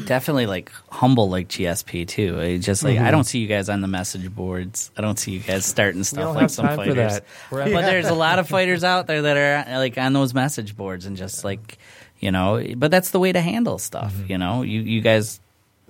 definitely 0.06 0.46
like 0.46 0.72
humble 0.89 1.30
like 1.30 1.48
GSP 1.48 2.08
too. 2.08 2.58
Just 2.58 2.84
like 2.84 2.96
Mm-hmm. 2.98 3.06
I 3.06 3.12
don't 3.12 3.24
see 3.24 3.39
you 3.39 3.48
guys 3.48 3.70
on 3.70 3.82
the 3.82 3.88
message 3.88 4.34
boards. 4.34 4.91
I 4.98 5.02
don't 5.02 5.18
see 5.18 5.32
you 5.32 5.39
guys 5.39 5.65
starting 5.65 6.04
stuff 6.04 6.36
like 6.36 6.50
some 6.50 6.65
fighters. 6.76 7.22
But 7.50 7.72
there's 7.72 8.08
a 8.08 8.13
lot 8.13 8.39
of 8.39 8.50
fighters 8.50 8.84
out 8.84 9.08
there 9.08 9.22
that 9.22 9.38
are 9.38 9.78
like 9.78 9.98
on 9.98 10.13
those 10.13 10.34
message 10.34 10.76
boards 10.76 11.06
and 11.06 11.15
just 11.15 11.46
like 11.46 11.78
you 12.20 12.32
know. 12.32 12.62
But 12.76 12.91
that's 12.91 13.12
the 13.12 13.20
way 13.20 13.32
to 13.32 13.39
handle 13.41 13.78
stuff. 13.78 14.13
Mm-hmm. 14.13 14.32
You 14.32 14.38
know, 14.38 14.62
you 14.63 14.82
you 14.82 15.02
guys 15.02 15.39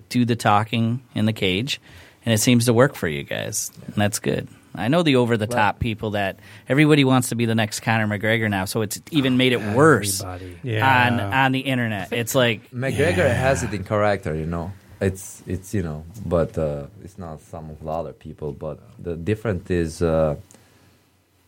do 0.10 0.25
the 0.25 0.36
talking 0.36 1.01
in 1.15 1.25
the 1.25 1.34
cage, 1.34 1.80
and 2.25 2.33
it 2.33 2.39
seems 2.39 2.65
to 2.65 2.73
work 2.73 2.95
for 2.95 3.07
you 3.07 3.23
guys, 3.23 3.71
and 3.85 3.95
that's 3.95 4.19
good. 4.19 4.47
I 4.77 4.89
know 4.89 5.03
the 5.03 5.15
over 5.15 5.38
the 5.38 5.47
top 5.47 5.79
people 5.79 6.11
that 6.11 6.38
everybody 6.67 7.05
wants 7.05 7.29
to 7.29 7.35
be 7.35 7.45
the 7.45 7.55
next 7.55 7.79
Conor 7.79 8.07
McGregor 8.07 8.49
now, 8.49 8.65
so 8.65 8.81
it's 8.81 8.99
even 9.11 9.38
made 9.38 9.53
it 9.53 9.61
worse 9.61 10.21
Yeah. 10.63 11.07
on 11.07 11.19
on 11.19 11.51
the 11.53 11.59
internet. 11.61 12.11
It's 12.11 12.35
like 12.35 12.69
McGregor 12.73 13.33
has 13.33 13.63
it 13.63 13.73
in 13.73 13.83
character, 13.85 14.35
you 14.35 14.45
know. 14.45 14.73
It's 14.99 15.43
it's 15.47 15.73
you 15.73 15.81
know, 15.83 16.03
but 16.25 16.57
uh, 16.57 16.88
it's 17.03 17.17
not 17.17 17.39
some 17.41 17.69
of 17.69 17.79
the 17.81 17.89
other 17.89 18.11
people. 18.13 18.51
But 18.51 18.79
the 19.01 19.15
difference 19.15 19.69
is 19.69 20.01
uh, 20.01 20.35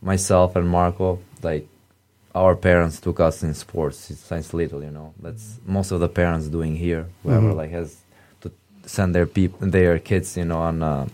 myself 0.02 0.56
and 0.56 0.70
Marco. 0.70 1.20
Like 1.44 1.68
our 2.36 2.56
parents 2.56 3.00
took 3.00 3.20
us 3.20 3.44
in 3.44 3.54
sports 3.54 3.98
since 3.98 4.54
little, 4.54 4.84
you 4.84 4.92
know. 4.92 5.14
That's 5.22 5.60
most 5.66 5.92
of 5.92 6.00
the 6.00 6.10
parents 6.10 6.48
doing 6.48 6.76
here. 6.76 7.08
Whoever 7.24 7.54
like 7.54 7.72
has 7.72 7.96
to 7.96 8.07
send 8.88 9.14
their 9.14 9.28
peop- 9.28 9.60
their 9.62 10.00
kids, 10.00 10.36
you 10.38 10.46
know, 10.46 10.58
on. 10.70 10.82
Uh, 10.82 11.08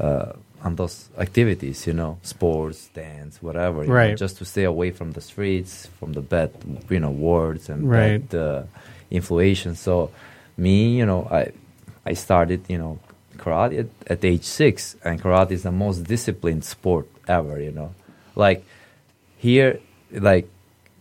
uh, 0.00 0.32
on 0.64 0.74
those 0.74 1.08
activities, 1.18 1.86
you 1.86 1.92
know, 1.92 2.18
sports, 2.22 2.88
dance, 2.92 3.40
whatever, 3.40 3.82
you 3.82 3.88
know, 3.88 3.94
Right. 3.94 4.16
just 4.18 4.38
to 4.38 4.44
stay 4.44 4.64
away 4.64 4.90
from 4.90 5.12
the 5.12 5.20
streets, 5.20 5.86
from 6.00 6.14
the 6.14 6.20
bad, 6.20 6.50
you 6.90 6.98
know, 6.98 7.10
words 7.12 7.68
and 7.70 7.88
Right. 7.88 8.28
bad 8.28 8.38
uh, 8.38 8.62
influation. 9.10 9.76
So, 9.76 10.10
me, 10.56 10.98
you 10.98 11.06
know, 11.06 11.28
I 11.30 11.52
I 12.10 12.14
started, 12.14 12.60
you 12.68 12.76
know, 12.78 12.98
karate 13.36 13.78
at, 13.84 13.86
at 14.12 14.24
age 14.24 14.42
six, 14.42 14.96
and 15.04 15.22
karate 15.22 15.52
is 15.52 15.62
the 15.62 15.70
most 15.70 15.98
disciplined 16.14 16.64
sport 16.64 17.06
ever. 17.28 17.60
You 17.60 17.70
know, 17.78 17.90
like 18.34 18.64
here, 19.36 19.78
like 20.10 20.48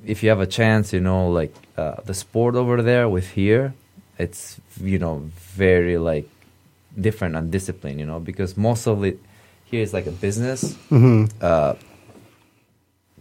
if 0.05 0.21
you 0.23 0.29
have 0.29 0.39
a 0.39 0.47
chance, 0.59 0.93
you 0.93 1.01
know, 1.01 1.29
like 1.29 1.53
uh, 1.77 1.95
the 2.05 2.13
sport 2.13 2.53
over 2.55 2.81
there 2.83 3.09
with 3.09 3.29
here, 3.31 3.73
it's 4.17 4.59
you 4.81 4.99
know 4.99 5.29
very 5.55 5.97
like 5.97 6.27
different 6.99 7.35
and 7.35 7.51
disciplined. 7.51 7.99
You 7.99 8.05
know, 8.05 8.19
because 8.19 8.57
most 8.57 8.87
of 8.87 9.03
it 9.03 9.19
here 9.65 9.81
is 9.81 9.93
like 9.93 10.07
a 10.07 10.11
business. 10.11 10.75
Uh, 11.41 11.75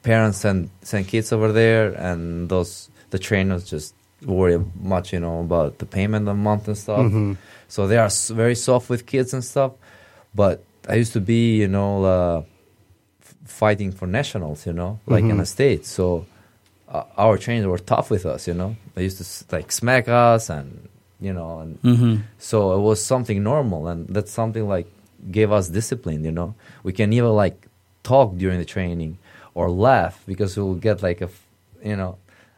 parents 0.02 0.38
send 0.38 0.70
send 0.82 1.09
kids 1.09 1.32
over 1.32 1.52
there, 1.52 1.92
and 1.92 2.48
those 2.48 2.88
the 3.11 3.18
trainers 3.18 3.64
just 3.68 3.94
worry 4.24 4.59
much, 4.80 5.12
you 5.12 5.20
know, 5.20 5.40
about 5.40 5.78
the 5.78 5.87
payment 5.87 6.28
a 6.28 6.35
month 6.35 6.66
and 6.68 6.76
stuff. 6.78 7.06
So 7.68 7.87
they 7.87 7.98
are 7.98 8.09
very 8.30 8.54
soft 8.54 8.88
with 8.88 9.06
kids 9.06 9.35
and 9.35 9.44
stuff. 9.44 9.72
But 10.35 10.64
I 10.88 10.94
used 10.94 11.12
to 11.12 11.20
be, 11.20 11.56
you 11.56 11.68
know, 11.68 12.04
uh, 12.04 12.42
fighting 13.44 13.92
for 13.92 14.06
nationals, 14.06 14.66
you 14.66 14.72
know, 14.72 14.98
like 15.06 15.24
in 15.30 15.37
the 15.38 15.46
states. 15.46 15.88
So 15.90 16.26
uh, 16.88 17.04
our 17.16 17.37
trainers 17.38 17.66
were 17.66 17.78
tough 17.78 18.11
with 18.11 18.24
us, 18.26 18.46
you 18.48 18.54
know. 18.54 18.76
They 18.96 19.04
used 19.04 19.20
to 19.22 19.28
like 19.54 19.70
smack 19.70 20.09
us, 20.09 20.48
and 20.50 20.88
you 21.20 21.32
know, 21.32 21.61
and 21.61 21.80
Mm-hmm. 21.82 22.14
so 22.38 22.72
it 22.76 22.80
was 22.80 22.98
something 23.04 23.42
normal, 23.44 23.87
and 23.88 24.09
that's 24.09 24.32
something 24.32 24.66
like 24.66 24.88
gave 25.30 25.52
us 25.52 25.68
discipline. 25.68 26.24
You 26.24 26.32
know, 26.32 26.54
we 26.82 26.92
can 26.92 27.12
even 27.12 27.30
like 27.37 27.68
talk 28.02 28.37
during 28.37 28.59
the 28.59 28.64
training 28.64 29.18
or 29.54 29.70
laugh 29.70 30.22
because 30.26 30.56
we'll 30.56 30.74
get 30.80 31.02
like 31.02 31.20
a 31.20 31.28
you 31.85 31.94
know, 31.94 32.16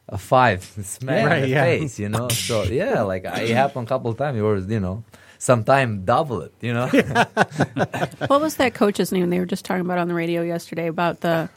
a 0.08 0.16
five 0.16 0.62
smack 0.82 1.26
Right, 1.26 1.36
in 1.38 1.42
the 1.42 1.48
yeah. 1.50 1.64
face. 1.64 1.98
You 1.98 2.08
know, 2.08 2.28
so 2.28 2.62
yeah, 2.62 3.02
like 3.02 3.24
it 3.26 3.50
happened 3.50 3.86
a 3.86 3.90
couple 3.90 4.10
of 4.10 4.16
times. 4.16 4.38
It 4.38 4.42
was 4.42 4.66
you 4.70 4.78
know, 4.80 5.02
sometime 5.38 6.04
double 6.04 6.42
it. 6.42 6.54
You 6.60 6.72
know, 6.74 6.86
What 8.30 8.40
was 8.40 8.56
that 8.56 8.74
coach's 8.74 9.10
name 9.12 9.28
they 9.30 9.40
were 9.40 9.46
just 9.46 9.64
talking 9.64 9.82
about 9.82 9.98
on 9.98 10.06
the 10.08 10.14
radio 10.14 10.42
yesterday 10.42 10.86
about 10.86 11.20
the? 11.20 11.48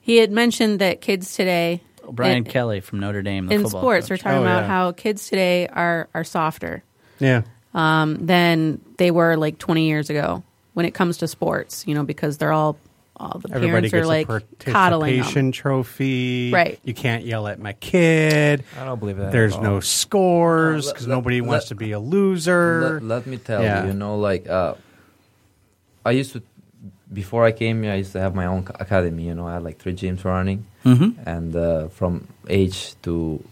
He 0.00 0.16
had 0.16 0.32
mentioned 0.32 0.78
that 0.80 1.02
kids 1.02 1.34
today 1.36 1.82
Brian 2.12 2.38
in, 2.38 2.44
Kelly 2.44 2.80
from 2.80 3.00
Notre 3.00 3.22
Dame, 3.22 3.46
the 3.46 3.54
in 3.54 3.62
football 3.62 3.80
sports, 3.82 4.10
we're 4.10 4.16
talking 4.16 4.38
Oh, 4.38 4.42
about 4.42 4.62
yeah. 4.62 4.68
how 4.68 4.92
kids 4.92 5.28
today 5.28 5.66
are 5.68 6.08
are 6.14 6.24
softer 6.24 6.82
Yeah. 7.18 7.42
um, 7.74 8.26
than 8.26 8.80
they 8.98 9.10
were 9.10 9.36
like 9.36 9.58
20 9.58 9.86
years 9.88 10.10
ago 10.10 10.42
when 10.74 10.86
it 10.86 10.94
comes 10.94 11.18
to 11.18 11.28
sports. 11.28 11.84
You 11.86 11.94
know, 11.94 12.02
because 12.04 12.38
they're 12.38 12.52
all 12.52 12.76
all 13.20 13.40
the 13.40 13.48
Everybody 13.52 13.90
parents 13.90 13.94
are 13.94 13.98
gets 13.98 14.08
like 14.08 14.28
a 14.28 14.70
coddling 14.70 15.14
participation 15.16 15.46
them. 15.46 15.52
trophy. 15.52 16.52
Right. 16.52 16.78
You 16.84 16.94
can't 16.94 17.24
yell 17.24 17.48
at 17.48 17.58
my 17.58 17.72
kid. 17.72 18.62
I 18.80 18.84
don't 18.84 19.00
believe 19.00 19.16
that. 19.16 19.32
There's 19.32 19.56
at 19.56 19.62
no 19.62 19.80
scores 19.80 20.86
because 20.86 21.08
let- 21.08 21.14
nobody 21.16 21.40
let- 21.40 21.48
wants 21.48 21.68
to 21.68 21.74
be 21.74 21.90
a 21.90 21.98
loser. 21.98 23.00
let, 23.00 23.02
let 23.02 23.26
me 23.26 23.36
tell 23.38 23.60
Yeah. 23.60 23.82
you, 23.82 23.88
you 23.88 23.94
know, 23.94 24.16
like 24.18 24.48
uh, 24.48 24.74
I 26.06 26.12
used 26.12 26.32
to 26.34 26.42
before 27.12 27.44
I 27.44 27.52
came 27.52 27.82
here, 27.82 27.92
I 27.92 27.96
used 27.96 28.12
to 28.12 28.20
have 28.20 28.34
my 28.34 28.46
own 28.46 28.66
academy. 28.80 29.24
You 29.28 29.34
know, 29.34 29.46
I 29.46 29.54
had 29.54 29.62
like 29.64 29.78
three 29.78 29.94
gyms 29.94 30.24
running, 30.24 30.64
Mhm. 30.84 31.14
and 31.26 31.56
uh, 31.56 31.88
from 31.88 32.26
age 32.48 32.94
to 33.02 33.42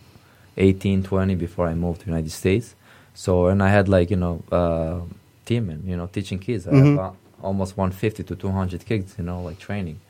18, 0.57 1.03
20 1.03 1.35
before 1.35 1.67
I 1.67 1.75
moved 1.75 2.01
to 2.03 2.07
United 2.07 2.31
States. 2.33 2.75
So 3.15 3.47
and 3.49 3.63
I 3.63 3.69
had 3.71 3.89
like 3.89 4.11
you 4.11 4.17
know 4.17 4.43
uh, 4.53 5.01
team 5.45 5.71
and 5.71 5.85
you 5.89 5.97
know 5.97 6.07
teaching 6.07 6.39
kids. 6.39 6.67
I 6.69 6.75
have 6.77 6.99
uh, 6.99 7.11
almost 7.43 7.77
150 7.77 8.23
to 8.25 8.35
200 8.37 8.85
kids. 8.85 9.15
You 9.19 9.25
know, 9.25 9.43
like 9.43 9.59
training. 9.59 10.01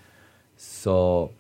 So 0.57 1.31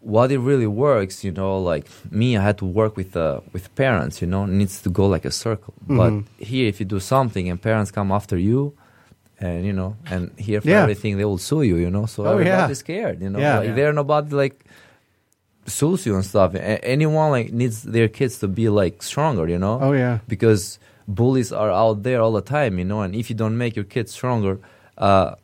what 0.00 0.32
it 0.32 0.38
really 0.38 0.66
works, 0.66 1.22
you 1.24 1.30
know, 1.30 1.58
like 1.60 1.86
me, 2.10 2.36
I 2.36 2.42
had 2.42 2.58
to 2.58 2.64
work 2.64 2.96
with 2.96 3.16
uh, 3.16 3.40
with 3.52 3.74
parents. 3.74 4.20
You 4.22 4.28
know, 4.28 4.46
needs 4.46 4.82
to 4.82 4.90
go 4.90 5.06
like 5.06 5.24
a 5.24 5.30
circle. 5.30 5.74
But 5.86 6.12
here, 6.38 6.66
if 6.68 6.80
you 6.80 6.86
do 6.86 7.00
something 7.00 7.48
and 7.50 7.60
parents 7.60 7.90
come 7.90 8.10
after 8.12 8.36
you, 8.36 8.72
and 9.42 9.66
you 9.66 9.72
know, 9.72 9.96
and 10.10 10.30
here 10.38 10.60
for 10.60 10.68
Yeah. 10.68 10.82
everything 10.82 11.16
they 11.18 11.24
will 11.24 11.38
sue 11.38 11.62
you. 11.62 11.76
You 11.76 11.90
know, 11.90 12.06
so 12.06 12.26
Oh, 12.26 12.38
yeah. 12.38 12.72
scared. 12.72 13.20
You 13.22 13.30
know, 13.30 13.38
Yeah. 13.38 13.58
like 13.58 13.68
Yeah. 13.68 13.74
there 13.74 13.92
nobody 13.92 14.34
like 14.34 14.64
sues 15.66 16.06
you 16.06 16.14
and 16.14 16.24
stuff. 16.24 16.54
A- 16.54 16.84
anyone 16.84 17.30
like 17.30 17.52
needs 17.52 17.82
their 17.82 18.08
kids 18.08 18.38
to 18.40 18.48
be 18.48 18.68
like 18.68 19.02
stronger. 19.02 19.48
You 19.48 19.58
know. 19.58 19.78
Oh, 19.80 19.92
yeah. 19.92 20.18
Because 20.28 20.78
bullies 21.08 21.52
are 21.52 21.70
out 21.70 22.02
there 22.02 22.20
all 22.20 22.32
the 22.32 22.40
time. 22.42 22.78
You 22.78 22.84
know, 22.84 23.00
and 23.02 23.14
if 23.14 23.30
you 23.30 23.36
don't 23.36 23.56
make 23.58 23.76
your 23.76 23.84
kids 23.84 24.12
stronger. 24.12 24.58
Uh, 24.98 25.34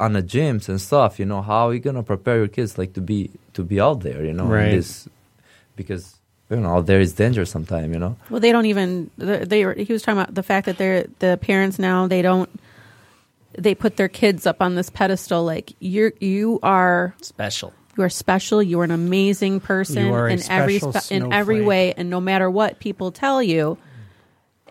on 0.00 0.12
the 0.12 0.22
gyms 0.22 0.68
and 0.68 0.80
stuff, 0.80 1.18
you 1.18 1.26
know, 1.26 1.42
how 1.42 1.66
are 1.68 1.74
you 1.74 1.80
gonna 1.80 2.04
prepare 2.04 2.36
your 2.38 2.46
kids 2.46 2.78
like 2.78 2.92
to 2.92 3.00
be 3.00 3.30
to 3.52 3.64
be 3.64 3.80
out 3.80 4.00
there, 4.00 4.24
you 4.24 4.32
know, 4.32 4.44
Right. 4.46 4.70
this 4.70 5.08
because 5.74 6.14
you 6.50 6.56
know 6.60 6.80
there 6.82 7.00
is 7.00 7.12
danger 7.14 7.44
sometimes, 7.44 7.92
you 7.92 7.98
know. 7.98 8.14
Well, 8.30 8.38
they 8.40 8.52
don't 8.52 8.66
even. 8.66 9.10
They, 9.18 9.38
they 9.44 9.60
he 9.84 9.92
was 9.92 10.02
talking 10.02 10.20
about 10.20 10.34
the 10.36 10.44
fact 10.44 10.66
that 10.66 10.78
they're 10.78 11.06
the 11.18 11.36
parents 11.42 11.80
now. 11.80 12.06
They 12.06 12.22
don't. 12.22 12.48
They 13.56 13.74
put 13.74 13.96
their 13.96 14.08
kids 14.08 14.46
up 14.46 14.60
on 14.60 14.74
this 14.74 14.90
pedestal 14.90 15.44
like 15.44 15.74
you're 15.80 16.12
you 16.20 16.58
are 16.62 17.14
Special. 17.22 17.72
you 17.96 18.04
are 18.04 18.08
special. 18.08 18.62
You 18.62 18.80
are 18.80 18.84
an 18.84 18.90
amazing 18.90 19.60
person 19.60 20.06
You 20.06 20.12
are 20.14 20.28
a 20.28 20.32
in 20.32 20.50
every 20.50 20.78
spe- 20.78 21.10
in 21.10 21.32
every 21.32 21.62
way 21.62 21.94
and 21.94 22.10
no 22.10 22.20
matter 22.20 22.50
what 22.50 22.78
people 22.78 23.10
tell 23.10 23.42
you. 23.42 23.78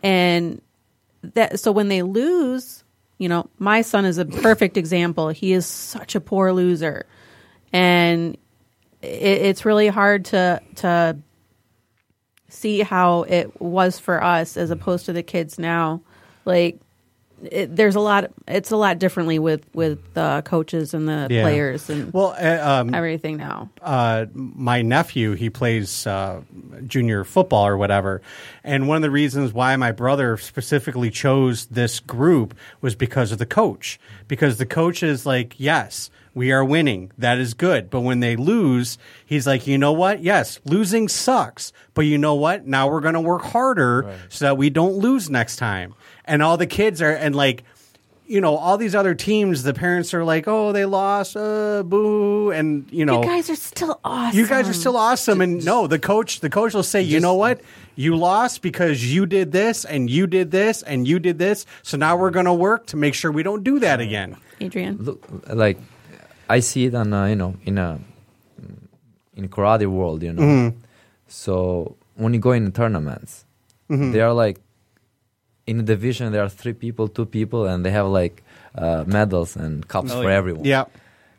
And 0.03 0.61
that 1.33 1.59
so 1.59 1.71
when 1.71 1.87
they 1.87 2.03
lose 2.03 2.83
you 3.17 3.27
know 3.27 3.49
my 3.57 3.81
son 3.81 4.05
is 4.05 4.17
a 4.17 4.25
perfect 4.25 4.77
example. 4.77 5.29
He 5.29 5.53
is 5.53 5.65
such 5.65 6.15
a 6.15 6.21
poor 6.21 6.53
loser. 6.53 7.05
And 7.73 8.37
it, 9.01 9.07
it's 9.07 9.65
really 9.65 9.87
hard 9.87 10.25
to 10.25 10.61
to 10.75 11.17
see 12.49 12.81
how 12.81 13.23
it 13.23 13.59
was 13.59 13.99
for 13.99 14.23
us 14.23 14.55
as 14.55 14.71
opposed 14.71 15.05
to 15.07 15.13
the 15.13 15.23
kids 15.23 15.59
now. 15.59 16.01
Like 16.45 16.79
it, 17.43 17.75
there's 17.75 17.95
a 17.95 17.99
lot 17.99 18.31
it's 18.47 18.71
a 18.71 18.75
lot 18.77 18.97
differently 18.99 19.37
with 19.39 19.63
with 19.73 19.99
the 20.13 20.41
coaches 20.45 20.93
and 20.93 21.07
the 21.07 21.27
Yeah. 21.29 21.43
players 21.43 21.89
and 21.89 22.11
Well, 22.13 22.35
uh, 22.39 22.81
um, 22.81 22.93
everything 22.93 23.37
now 23.37 23.69
uh, 23.81 24.25
my 24.33 24.81
nephew, 24.81 25.33
he 25.33 25.49
plays 25.49 26.07
uh, 26.07 26.41
junior 26.85 27.23
football 27.23 27.67
or 27.67 27.77
whatever. 27.77 28.21
And 28.63 28.87
one 28.87 28.97
of 28.97 29.01
the 29.01 29.11
reasons 29.11 29.53
why 29.53 29.75
my 29.75 29.91
brother 29.91 30.37
specifically 30.37 31.09
chose 31.09 31.65
this 31.67 31.99
group 31.99 32.55
was 32.81 32.95
because 32.95 33.31
of 33.31 33.37
the 33.37 33.45
coach. 33.45 33.99
Because 34.27 34.57
the 34.57 34.65
coach 34.65 35.03
is 35.03 35.25
like, 35.25 35.55
yes, 35.57 36.09
we 36.33 36.51
are 36.51 36.63
winning. 36.63 37.11
That 37.17 37.37
is 37.39 37.53
good. 37.53 37.89
But 37.89 38.01
when 38.01 38.19
they 38.19 38.35
lose, 38.35 38.97
he's 39.25 39.47
like, 39.47 39.65
you 39.67 39.77
know 39.77 39.93
what? 39.93 40.21
Yes, 40.21 40.59
losing 40.65 41.07
sucks. 41.07 41.71
But 41.93 42.01
you 42.01 42.17
know 42.17 42.35
what? 42.35 42.67
Now 42.67 42.89
we're 42.89 43.01
going 43.01 43.13
to 43.15 43.21
work 43.21 43.41
harder 43.43 44.17
so 44.29 44.45
that 44.45 44.57
we 44.57 44.69
don't 44.69 44.93
lose 44.95 45.29
next 45.29 45.55
time. 45.55 45.95
And 46.27 46.43
all 46.43 46.57
the 46.57 46.67
kids 46.67 47.01
are, 47.01 47.11
and 47.11 47.33
like, 47.35 47.63
you 48.25 48.41
know, 48.41 48.57
all 48.57 48.77
these 48.77 48.93
other 48.93 49.15
teams, 49.15 49.63
the 49.63 49.73
parents 49.73 50.13
are 50.13 50.25
like, 50.25 50.45
oh, 50.47 50.73
they 50.73 50.83
lost, 50.83 51.37
uh, 51.37 51.81
boo. 51.83 52.51
And, 52.51 52.85
you 52.91 53.05
know, 53.05 53.21
you 53.21 53.27
guys 53.27 53.49
are 53.49 53.55
still 53.55 53.99
awesome 54.03 54.37
you 54.37 54.45
guys 54.45 54.67
are 54.67 54.73
still 54.73 54.97
awesome, 54.97 55.39
and 55.39 55.63
no, 55.63 55.87
the 55.87 55.97
coach, 55.97 56.41
the 56.41 56.49
coach 56.49 56.73
will 56.73 56.83
say, 56.83 57.01
you 57.01 57.21
know 57.21 57.35
what, 57.35 57.61
you 57.95 58.17
lost 58.17 58.61
because 58.61 59.13
you 59.13 59.25
did 59.25 59.53
this, 59.53 59.85
and 59.85 60.09
you 60.09 60.27
did 60.27 60.51
this, 60.51 60.83
and 60.83 61.07
you 61.07 61.19
did 61.19 61.39
this. 61.39 61.65
So 61.83 61.95
now 61.95 62.17
we're 62.17 62.31
going 62.31 62.45
to 62.47 62.53
work 62.53 62.87
to 62.87 62.97
make 62.97 63.13
sure 63.13 63.31
we 63.31 63.43
don't 63.43 63.63
do 63.63 63.79
that 63.79 64.01
again. 64.01 64.35
adrian 64.59 64.97
look 64.99 65.23
like 65.47 65.77
I 66.49 66.59
see 66.59 66.85
it 66.85 66.95
on 66.95 67.13
uh, 67.13 67.25
you 67.27 67.35
know 67.35 67.55
in 67.63 67.77
a 67.77 67.99
in 69.37 69.47
karate 69.47 69.85
world, 69.87 70.21
you 70.23 70.33
know. 70.33 70.41
Mm-hmm. 70.41 70.77
So 71.27 71.95
when 72.15 72.33
you 72.33 72.39
go 72.39 72.51
in 72.51 72.71
tournaments, 72.71 73.45
Mm-hmm. 73.89 74.11
they 74.11 74.19
are 74.19 74.33
like 74.33 74.59
in 75.67 75.77
the 75.77 75.83
division. 75.83 76.31
There 76.31 76.41
are 76.43 76.49
three 76.49 76.73
people, 76.73 77.07
two 77.07 77.25
people, 77.25 77.65
and 77.67 77.85
they 77.85 77.91
have 77.91 78.07
like 78.07 78.43
uh, 78.75 79.03
medals 79.05 79.55
and 79.55 79.87
cups 79.87 80.11
Oh, 80.11 80.21
for 80.21 80.29
yeah. 80.29 80.35
everyone. 80.37 80.65
Yeah, 80.65 80.85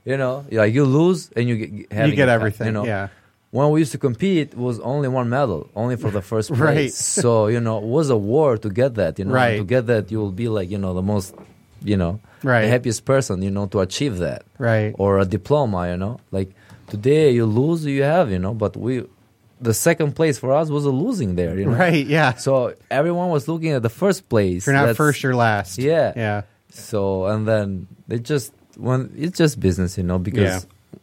you 0.04 0.16
know, 0.16 0.44
like 0.50 0.72
you 0.74 0.84
lose 0.84 1.30
and 1.36 1.48
you 1.48 1.56
get 1.56 1.70
you 1.70 1.86
get 1.88 2.28
a 2.28 2.32
cup, 2.32 2.38
everything. 2.40 2.66
You 2.68 2.72
know, 2.72 2.84
Yeah, 2.84 3.08
when 3.50 3.70
we 3.70 3.80
used 3.80 3.92
to 3.92 3.98
compete, 3.98 4.52
it 4.52 4.58
was 4.58 4.78
only 4.80 5.08
one 5.08 5.28
medal, 5.28 5.68
only 5.74 5.96
for 5.96 6.10
the 6.10 6.22
first 6.22 6.48
place. 6.54 6.60
Right. 6.60 6.92
So 6.92 7.46
you 7.48 7.60
know, 7.60 7.78
it 7.78 7.84
was 7.98 8.10
a 8.10 8.16
war 8.16 8.56
to 8.58 8.68
get 8.70 8.94
that. 9.00 9.18
You 9.18 9.24
know, 9.24 9.34
Right. 9.34 9.58
to 9.58 9.64
get 9.64 9.86
that, 9.86 10.10
you 10.12 10.18
will 10.20 10.32
be 10.32 10.48
like 10.48 10.70
you 10.70 10.78
know 10.78 10.92
the 10.94 11.02
most, 11.02 11.34
you 11.82 11.96
know, 11.96 12.20
Right. 12.42 12.62
the 12.62 12.68
happiest 12.68 13.04
person. 13.04 13.42
You 13.42 13.50
know, 13.50 13.66
to 13.66 13.80
achieve 13.80 14.18
that 14.18 14.42
right. 14.58 14.94
or 14.98 15.18
a 15.18 15.24
diploma, 15.24 15.88
you 15.90 15.96
know. 15.96 16.20
Like 16.30 16.50
today 16.88 17.30
you 17.32 17.44
lose, 17.46 17.84
you 17.84 18.02
have, 18.02 18.30
you 18.30 18.38
know, 18.38 18.54
but 18.54 18.76
we 18.76 19.04
the 19.60 19.74
second 19.74 20.14
place 20.14 20.38
for 20.38 20.52
us 20.52 20.68
was 20.70 20.84
a 20.84 20.90
losing 20.90 21.34
there, 21.36 21.58
you 21.58 21.66
know. 21.66 21.72
Right, 21.76 22.06
yeah. 22.06 22.34
So 22.34 22.74
everyone 22.90 23.30
was 23.30 23.48
looking 23.48 23.70
at 23.72 23.82
the 23.82 23.88
first 23.90 24.28
place. 24.28 24.62
If 24.62 24.66
you're 24.66 24.74
not 24.74 24.82
That's- 24.82 24.96
first, 24.96 25.22
you're 25.22 25.34
last. 25.34 25.78
Yeah. 25.78 26.12
yeah, 26.16 26.42
So 26.70 27.26
and 27.26 27.46
then 27.46 27.86
they 28.06 28.18
just 28.20 28.52
when 28.76 29.12
it's 29.16 29.36
just 29.38 29.58
business, 29.58 29.98
you 29.98 30.04
know, 30.04 30.18
because 30.18 30.64
Yeah. 30.64 30.98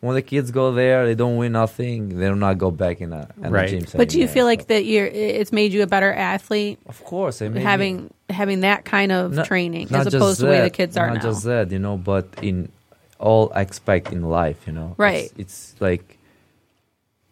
when 0.00 0.14
the 0.14 0.22
kids 0.22 0.50
go 0.50 0.72
there, 0.72 1.04
they 1.04 1.14
don't 1.14 1.36
win 1.36 1.52
nothing. 1.52 2.08
They 2.18 2.28
do 2.28 2.34
not 2.34 2.56
go 2.56 2.70
back 2.70 3.02
in 3.02 3.12
a, 3.12 3.28
in 3.44 3.50
Right. 3.52 3.68
a 3.70 3.80
gym. 3.80 3.86
but 3.94 4.08
do 4.08 4.18
you 4.18 4.26
feel 4.26 4.46
like 4.46 4.62
so- 4.62 4.66
that 4.68 4.84
you're 4.86 5.06
it's 5.06 5.52
made 5.52 5.72
you 5.74 5.82
a 5.82 5.86
better 5.86 6.10
athlete 6.12 6.78
Of 6.86 7.04
course, 7.04 7.42
I 7.42 7.48
mean, 7.48 7.62
having 7.62 8.14
having 8.30 8.60
that 8.60 8.84
kind 8.86 9.12
of 9.12 9.32
not- 9.34 9.44
training 9.46 9.88
not 9.90 10.00
as 10.00 10.04
just 10.06 10.16
opposed 10.16 10.40
to 10.40 10.46
the 10.46 10.52
way 10.52 10.62
the 10.62 10.70
kids 10.70 10.96
are 10.96 11.08
not 11.08 11.16
now 11.16 11.22
just 11.22 11.44
that, 11.44 11.70
you 11.70 11.78
know, 11.78 11.98
but 11.98 12.26
in 12.40 12.70
all 13.18 13.52
aspect 13.54 14.10
in 14.12 14.22
life, 14.22 14.56
you 14.66 14.72
know, 14.72 14.94
Right. 14.96 15.24
It's, 15.36 15.74
it's 15.74 15.80
like 15.80 16.16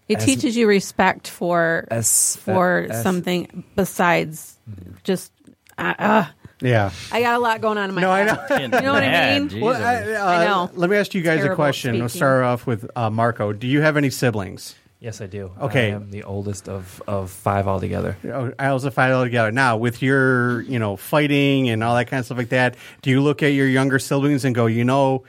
it 0.08 0.18
as- 0.18 0.24
teaches 0.24 0.56
you 0.56 0.66
respect 0.66 1.28
for 1.28 1.86
as 1.90 2.36
for 2.36 2.86
as- 2.90 3.02
something 3.02 3.64
besides 3.76 4.56
just 5.04 5.32
uh, 5.76 5.94
uh, 5.98 6.24
yeah. 6.60 6.90
I 7.12 7.20
got 7.20 7.36
a 7.36 7.38
lot 7.38 7.60
going 7.60 7.78
on 7.78 7.88
in 7.90 7.94
my 7.94 8.00
No, 8.00 8.10
I 8.10 8.18
head. 8.24 8.48
know. 8.50 8.56
You 8.58 8.68
know 8.82 8.92
what 8.92 9.04
I 9.04 9.38
mean? 9.38 9.60
Well, 9.60 9.80
I, 9.80 10.12
uh, 10.14 10.26
I 10.26 10.44
know. 10.44 10.70
Let 10.74 10.90
me 10.90 10.96
ask 10.96 11.14
you 11.14 11.22
guys 11.22 11.38
a 11.38 11.42
Terrible 11.42 11.54
question. 11.56 11.98
We'll 11.98 12.08
start 12.08 12.42
off 12.42 12.66
with 12.66 12.90
uh, 12.96 13.10
Marco. 13.10 13.52
Do 13.52 13.66
you 13.68 13.80
have 13.80 13.96
any 13.96 14.10
siblings? 14.10 14.74
Yes, 15.00 15.20
I 15.20 15.26
do. 15.28 15.52
Okay. 15.60 15.92
I 15.92 15.94
am 15.94 16.10
the 16.10 16.24
oldest 16.24 16.68
of, 16.68 17.00
of 17.06 17.30
five 17.30 17.68
altogether. 17.68 18.16
Oh, 18.24 18.52
I 18.58 18.66
also 18.66 18.88
fight 18.90 18.94
five 19.10 19.12
altogether. 19.14 19.52
Now, 19.52 19.76
with 19.76 20.02
your, 20.02 20.62
you 20.62 20.80
know, 20.80 20.96
fighting 20.96 21.68
and 21.70 21.84
all 21.84 21.94
that 21.94 22.06
kind 22.08 22.18
of 22.18 22.24
stuff 22.26 22.38
like 22.38 22.48
that, 22.48 22.74
do 23.02 23.10
you 23.10 23.20
look 23.20 23.44
at 23.44 23.52
your 23.52 23.68
younger 23.68 24.00
siblings 24.00 24.44
and 24.44 24.56
go, 24.56 24.66
you 24.66 24.82
know, 24.84 25.22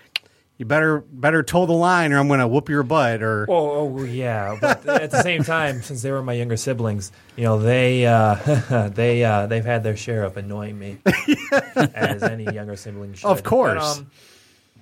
you 0.60 0.66
better 0.66 1.00
better 1.00 1.42
toe 1.42 1.66
the 1.66 1.72
line, 1.74 2.12
or 2.12 2.20
I'm 2.20 2.28
going 2.28 2.42
to 2.42 2.48
whoop 2.48 2.68
your 2.68 2.84
butt, 2.84 3.24
or 3.24 3.46
Oh, 3.50 3.98
oh 3.98 4.04
yeah, 4.04 4.58
but 4.60 4.86
at 4.88 5.10
the 5.10 5.24
same 5.24 5.44
time, 5.44 5.82
since 5.82 6.02
they 6.02 6.12
were 6.12 6.22
my 6.22 6.34
younger 6.34 6.58
siblings, 6.58 7.14
you 7.38 7.46
know, 7.46 7.58
they 7.60 8.06
uh, 8.06 8.36
they 8.94 9.24
uh, 9.24 9.48
they've 9.48 9.66
had 9.66 9.84
their 9.84 9.96
share 9.96 10.24
of 10.24 10.36
annoying 10.36 10.78
me, 10.78 10.98
as 11.96 12.22
any 12.22 12.44
younger 12.44 12.76
sibling 12.76 13.14
should. 13.14 13.28
Of 13.28 13.42
course. 13.44 13.98
But, 14.00 14.02
um, 14.02 14.12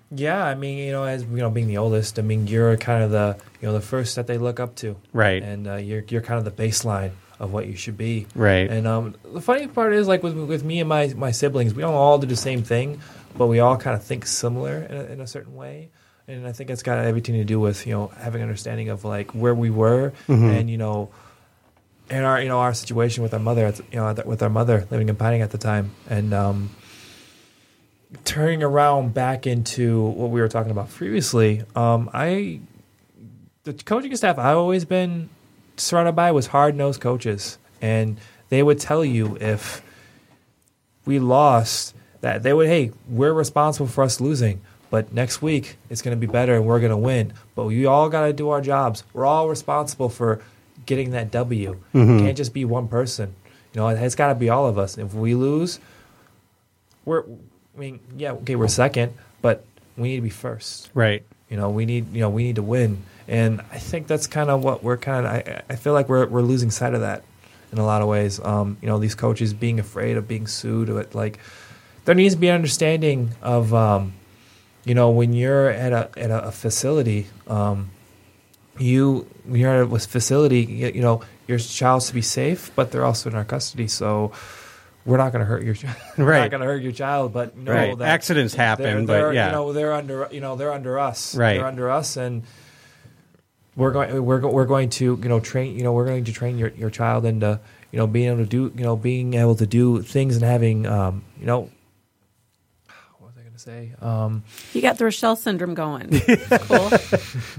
yeah, 0.10 0.44
I 0.44 0.56
mean, 0.56 0.80
you 0.80 0.92
know, 0.92 1.04
as 1.04 1.24
you 1.24 1.38
know, 1.38 1.50
being 1.52 1.68
the 1.68 1.78
oldest, 1.78 2.18
I 2.18 2.24
mean, 2.24 2.48
you're 2.48 2.76
kind 2.78 3.04
of 3.04 3.12
the 3.12 3.38
you 3.62 3.68
know 3.68 3.74
the 3.74 3.82
first 3.82 4.16
that 4.16 4.26
they 4.26 4.40
look 4.40 4.60
up 4.60 4.76
to, 4.78 4.96
Right. 5.14 5.44
And 5.44 5.68
uh, 5.68 5.76
you're 5.76 6.04
you're 6.10 6.22
kind 6.22 6.40
of 6.40 6.46
the 6.46 6.64
baseline 6.64 7.12
of 7.40 7.54
what 7.54 7.68
you 7.68 7.76
should 7.76 7.98
be, 7.98 8.26
Right. 8.34 8.68
And 8.68 8.88
um, 8.88 9.16
the 9.32 9.42
funny 9.42 9.68
part 9.68 9.94
is, 9.94 10.08
like 10.08 10.24
with 10.24 10.36
with 10.36 10.64
me 10.64 10.80
and 10.80 10.90
my 10.90 11.14
my 11.16 11.30
siblings, 11.30 11.76
we 11.76 11.84
don't 11.84 11.94
all 11.94 12.18
do 12.18 12.26
the 12.26 12.36
same 12.36 12.64
thing, 12.64 13.00
but 13.38 13.48
we 13.48 13.60
all 13.60 13.78
kind 13.78 13.96
of 13.96 14.04
think 14.04 14.26
similar 14.26 14.84
in 14.84 14.96
a, 14.96 15.04
in 15.04 15.22
a 15.22 15.28
certain 15.28 15.56
way. 15.56 15.90
And 16.28 16.46
I 16.46 16.52
think 16.52 16.70
it's 16.70 16.84
got 16.84 16.98
everything 17.00 17.36
to 17.36 17.46
do 17.46 17.60
with 17.60 17.88
you 17.88 17.94
know 17.94 18.08
having 18.18 18.42
an 18.42 18.50
understanding 18.50 18.90
of 18.90 19.06
like 19.06 19.32
where 19.32 19.56
we 19.56 19.70
were 19.70 20.12
and 20.28 20.70
you 20.70 20.78
know 20.78 21.10
and 22.10 22.26
our 22.26 22.42
you 22.42 22.50
know 22.50 22.60
our 22.60 22.74
situation 22.74 23.24
with 23.24 23.34
our 23.34 23.40
mother 23.40 23.74
you 23.92 24.00
know 24.00 24.14
with 24.26 24.44
our 24.44 24.50
mother 24.50 24.86
living 24.92 25.08
in 25.08 25.16
Pining 25.16 25.42
at 25.42 25.52
the 25.52 25.58
time 25.58 25.92
and 26.10 26.34
um, 26.34 26.70
turning 28.26 28.64
around 28.64 29.14
back 29.14 29.48
into 29.48 30.02
what 30.02 30.30
we 30.30 30.42
were 30.42 30.48
talking 30.48 30.72
about 30.72 30.90
previously. 30.90 31.64
Um, 31.76 32.10
I 32.14 32.60
the 33.64 33.74
coaching 33.74 34.16
staff 34.16 34.38
I've 34.38 34.58
always 34.58 34.86
been 34.86 35.30
surrounded 35.78 36.14
by 36.14 36.32
was 36.32 36.48
hard 36.48 36.76
nosed 36.76 37.02
coaches, 37.02 37.58
and 37.82 38.18
they 38.50 38.64
would 38.64 38.80
tell 38.80 39.04
you 39.04 39.38
if 39.40 39.82
we 41.06 41.20
lost 41.20 41.94
that 42.28 42.44
they 42.44 42.52
would 42.54 42.68
hey 42.68 42.92
we're 43.10 43.32
responsible 43.34 43.88
for 43.88 44.04
us 44.04 44.20
losing. 44.20 44.60
But 44.90 45.14
next 45.14 45.42
week 45.42 45.78
it's 45.90 46.02
going 46.02 46.16
to 46.16 46.20
be 46.28 46.32
better 46.32 46.56
and 46.56 46.66
we're 46.66 46.80
going 46.80 46.92
to 46.92 46.98
win. 46.98 47.34
But 47.56 47.66
we 47.66 47.86
all 47.86 48.10
got 48.10 48.26
to 48.26 48.34
do 48.34 48.50
our 48.50 48.62
jobs. 48.62 49.04
We're 49.14 49.26
all 49.26 49.48
responsible 49.50 50.10
for 50.10 50.42
getting 50.86 51.12
that 51.12 51.32
W. 51.32 51.80
It 51.94 52.06
can't 52.20 52.38
just 52.38 52.54
be 52.54 52.64
one 52.66 52.88
person. 52.88 53.34
You 53.74 53.82
know, 53.82 53.88
it, 53.90 54.02
it's 54.02 54.16
got 54.16 54.28
to 54.30 54.36
be 54.36 54.50
all 54.50 54.66
of 54.66 54.78
us. 54.78 54.98
If 54.98 55.14
we 55.14 55.36
lose, 55.36 55.80
we're. 57.06 57.24
I 57.24 57.80
mean, 57.80 58.00
yeah, 58.18 58.32
okay, 58.32 58.56
we're 58.56 58.68
second, 58.70 59.14
but 59.42 59.64
we 59.98 60.10
need 60.10 60.16
to 60.18 60.22
be 60.24 60.30
first. 60.32 60.90
right. 60.94 61.24
You 61.50 61.56
know, 61.56 61.70
we 61.70 61.86
need 61.86 62.14
you 62.14 62.20
know 62.20 62.30
we 62.30 62.44
need 62.44 62.56
to 62.56 62.64
win, 62.64 63.04
and 63.28 63.62
I 63.72 63.78
think 63.78 64.08
that's 64.08 64.28
kind 64.28 64.50
of 64.50 64.64
what 64.66 64.84
we're 64.84 64.98
kind 64.98 65.26
of. 65.26 65.32
I, 65.32 65.62
I 65.70 65.76
feel 65.78 65.94
like 65.94 66.10
we're 66.10 66.26
we're 66.28 66.42
losing 66.42 66.72
sight 66.72 66.94
of 66.94 67.02
that 67.02 67.24
in 67.72 67.78
a 67.78 67.86
lot 67.86 68.02
of 68.02 68.08
ways. 68.10 68.40
Um, 68.44 68.78
you 68.82 68.88
know, 68.90 69.00
these 69.00 69.16
coaches 69.16 69.54
being 69.54 69.80
afraid 69.80 70.18
of 70.18 70.28
being 70.28 70.46
sued, 70.48 70.88
but 70.90 71.16
like 71.16 71.40
there 72.08 72.16
needs 72.16 72.34
to 72.36 72.40
be 72.40 72.48
an 72.48 72.56
understanding 72.56 73.32
of, 73.42 73.74
um, 73.74 74.14
you 74.86 74.96
know, 74.96 75.10
when 75.12 75.34
you're 75.34 75.68
at 75.70 75.92
a 75.92 76.10
at 76.18 76.32
a, 76.32 76.52
facility, 76.54 77.28
um, 77.48 77.92
you 78.80 79.28
when 79.44 79.60
you're 79.60 79.84
at 79.84 79.92
a 79.92 80.00
facility, 80.00 80.62
you, 80.62 80.88
you 80.96 81.02
know, 81.02 81.22
your 81.48 81.60
child's 81.60 82.08
to 82.08 82.14
be 82.14 82.22
safe, 82.22 82.72
but 82.76 82.92
they're 82.92 83.04
also 83.06 83.30
in 83.30 83.36
our 83.36 83.46
custody, 83.46 83.88
so. 83.88 84.32
We're 85.06 85.16
not 85.16 85.32
going 85.32 85.40
to 85.40 85.46
hurt 85.46 85.64
your, 85.64 85.74
we're 86.18 86.26
Right. 86.26 86.42
not 86.42 86.52
going 86.52 86.60
to 86.60 86.68
hurt 86.68 86.82
your 86.84 86.92
child, 86.92 87.32
but 87.32 87.56
know 87.56 87.72
Right. 87.72 88.02
Accidents 88.02 88.54
happen, 88.54 88.84
they're, 88.84 88.98
but 89.06 89.06
they're, 89.14 89.34
yeah. 89.34 89.46
you 89.46 89.52
know 89.54 89.72
they're 89.72 89.94
under 89.94 90.28
you 90.34 90.42
know 90.42 90.58
they're 90.58 90.74
under 90.74 91.00
us 91.00 91.34
Right. 91.34 91.54
they're 91.56 91.66
under 91.66 91.90
us 91.90 92.18
and 92.18 92.44
we're 93.78 93.92
going 93.92 94.22
we're, 94.26 94.40
go- 94.42 94.52
we're 94.52 94.66
going 94.66 94.90
to 95.00 95.18
you 95.24 95.30
know 95.30 95.40
train 95.40 95.78
you 95.78 95.84
know 95.84 95.94
we're 95.94 96.06
going 96.08 96.26
to 96.26 96.34
train 96.34 96.58
your, 96.58 96.72
your 96.72 96.90
child 96.90 97.24
into 97.26 97.58
you 97.94 97.98
know 98.00 98.06
being 98.06 98.28
able 98.28 98.40
to 98.40 98.46
do 98.46 98.70
you 98.76 98.84
know 98.84 98.98
being 98.98 99.34
able 99.36 99.56
to 99.56 99.66
do 99.66 100.02
things 100.02 100.36
and 100.36 100.44
having 100.44 100.86
um 100.86 101.24
you 101.40 101.46
know 101.46 101.70
what 103.20 103.30
was 103.30 103.34
I 103.38 103.42
going 103.44 103.54
to 103.54 103.57
say 103.68 103.92
um 104.02 104.44
You 104.74 104.82
got 104.82 104.98
the 104.98 105.04
Rochelle 105.04 105.36
syndrome 105.36 105.74
going. 105.74 106.08
cool. 106.62 106.90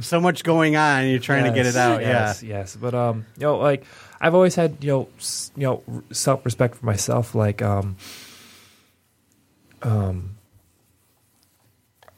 So 0.01 0.21
much 0.21 0.43
going 0.43 0.75
on, 0.77 1.07
you're 1.09 1.19
trying 1.21 1.45
to 1.45 1.51
get 1.51 1.67
it 1.67 1.77
out. 1.77 2.01
Yes, 2.01 2.43
yes. 2.43 2.77
But 2.77 2.95
um, 2.95 3.27
you 3.37 3.45
know, 3.47 3.59
like 3.59 3.85
I've 4.21 4.35
always 4.35 4.55
had 4.55 4.83
you 4.83 4.89
know 4.93 5.09
s- 5.19 5.53
you 5.55 5.65
know 5.65 5.83
self 6.11 6.45
respect 6.45 6.77
for 6.77 6.87
myself. 6.87 7.35
Like 7.35 7.61
um, 7.61 7.97
um, 9.83 10.37